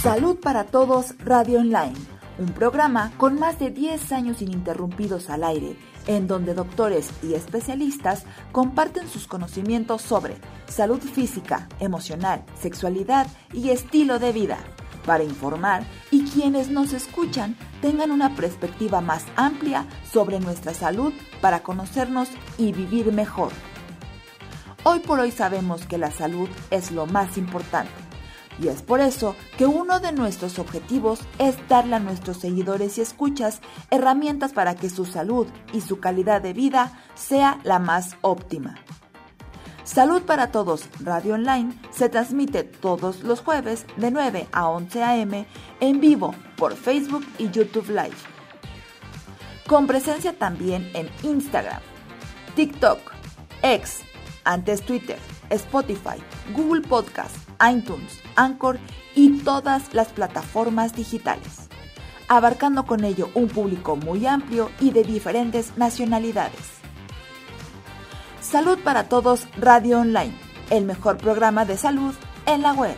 Salud 0.00 0.38
para 0.40 0.64
Todos 0.64 1.18
Radio 1.18 1.60
Online, 1.60 1.92
un 2.38 2.48
programa 2.48 3.12
con 3.18 3.38
más 3.38 3.58
de 3.58 3.68
10 3.68 4.12
años 4.12 4.40
ininterrumpidos 4.40 5.28
al 5.28 5.44
aire, 5.44 5.76
en 6.06 6.26
donde 6.26 6.54
doctores 6.54 7.10
y 7.22 7.34
especialistas 7.34 8.24
comparten 8.52 9.06
sus 9.06 9.26
conocimientos 9.26 10.00
sobre 10.00 10.36
salud 10.66 11.00
física, 11.00 11.68
emocional, 11.78 12.42
sexualidad 12.58 13.26
y 13.52 13.68
estilo 13.68 14.18
de 14.18 14.32
vida, 14.32 14.56
para 15.04 15.24
informar 15.24 15.84
y 16.10 16.24
quienes 16.24 16.70
nos 16.70 16.92
escuchan 16.92 17.56
tengan 17.80 18.10
una 18.10 18.34
perspectiva 18.34 19.00
más 19.00 19.24
amplia 19.36 19.86
sobre 20.10 20.40
nuestra 20.40 20.74
salud 20.74 21.12
para 21.40 21.62
conocernos 21.62 22.28
y 22.58 22.72
vivir 22.72 23.12
mejor. 23.12 23.52
Hoy 24.84 25.00
por 25.00 25.20
hoy 25.20 25.30
sabemos 25.30 25.86
que 25.86 25.98
la 25.98 26.10
salud 26.10 26.48
es 26.70 26.90
lo 26.90 27.06
más 27.06 27.36
importante 27.36 27.90
y 28.60 28.68
es 28.68 28.82
por 28.82 29.00
eso 29.00 29.36
que 29.56 29.66
uno 29.66 30.00
de 30.00 30.12
nuestros 30.12 30.58
objetivos 30.58 31.20
es 31.38 31.56
darle 31.68 31.96
a 31.96 32.00
nuestros 32.00 32.38
seguidores 32.38 32.98
y 32.98 33.00
escuchas 33.00 33.60
herramientas 33.90 34.52
para 34.52 34.74
que 34.74 34.90
su 34.90 35.06
salud 35.06 35.46
y 35.72 35.80
su 35.80 35.98
calidad 36.00 36.42
de 36.42 36.52
vida 36.52 36.92
sea 37.14 37.58
la 37.64 37.78
más 37.78 38.16
óptima. 38.20 38.76
Salud 39.92 40.22
para 40.22 40.52
Todos 40.52 40.84
Radio 41.00 41.34
Online 41.34 41.74
se 41.90 42.08
transmite 42.08 42.62
todos 42.62 43.24
los 43.24 43.40
jueves 43.40 43.86
de 43.96 44.12
9 44.12 44.46
a 44.52 44.68
11 44.68 45.02
a.m. 45.02 45.46
en 45.80 46.00
vivo 46.00 46.32
por 46.56 46.76
Facebook 46.76 47.26
y 47.38 47.50
YouTube 47.50 47.88
Live. 47.88 48.14
Con 49.66 49.88
presencia 49.88 50.32
también 50.32 50.88
en 50.94 51.10
Instagram, 51.24 51.80
TikTok, 52.54 53.00
X, 53.62 54.02
antes 54.44 54.82
Twitter, 54.82 55.18
Spotify, 55.48 56.22
Google 56.54 56.82
Podcast, 56.82 57.34
iTunes, 57.68 58.20
Anchor 58.36 58.78
y 59.16 59.38
todas 59.40 59.92
las 59.92 60.10
plataformas 60.10 60.94
digitales, 60.94 61.68
abarcando 62.28 62.86
con 62.86 63.02
ello 63.02 63.28
un 63.34 63.48
público 63.48 63.96
muy 63.96 64.24
amplio 64.24 64.70
y 64.78 64.92
de 64.92 65.02
diferentes 65.02 65.76
nacionalidades. 65.76 66.79
Salud 68.50 68.80
para 68.82 69.08
Todos 69.08 69.46
Radio 69.58 70.00
Online, 70.00 70.32
el 70.70 70.84
mejor 70.84 71.18
programa 71.18 71.64
de 71.64 71.76
salud 71.76 72.12
en 72.46 72.62
la 72.62 72.72
web. 72.72 72.96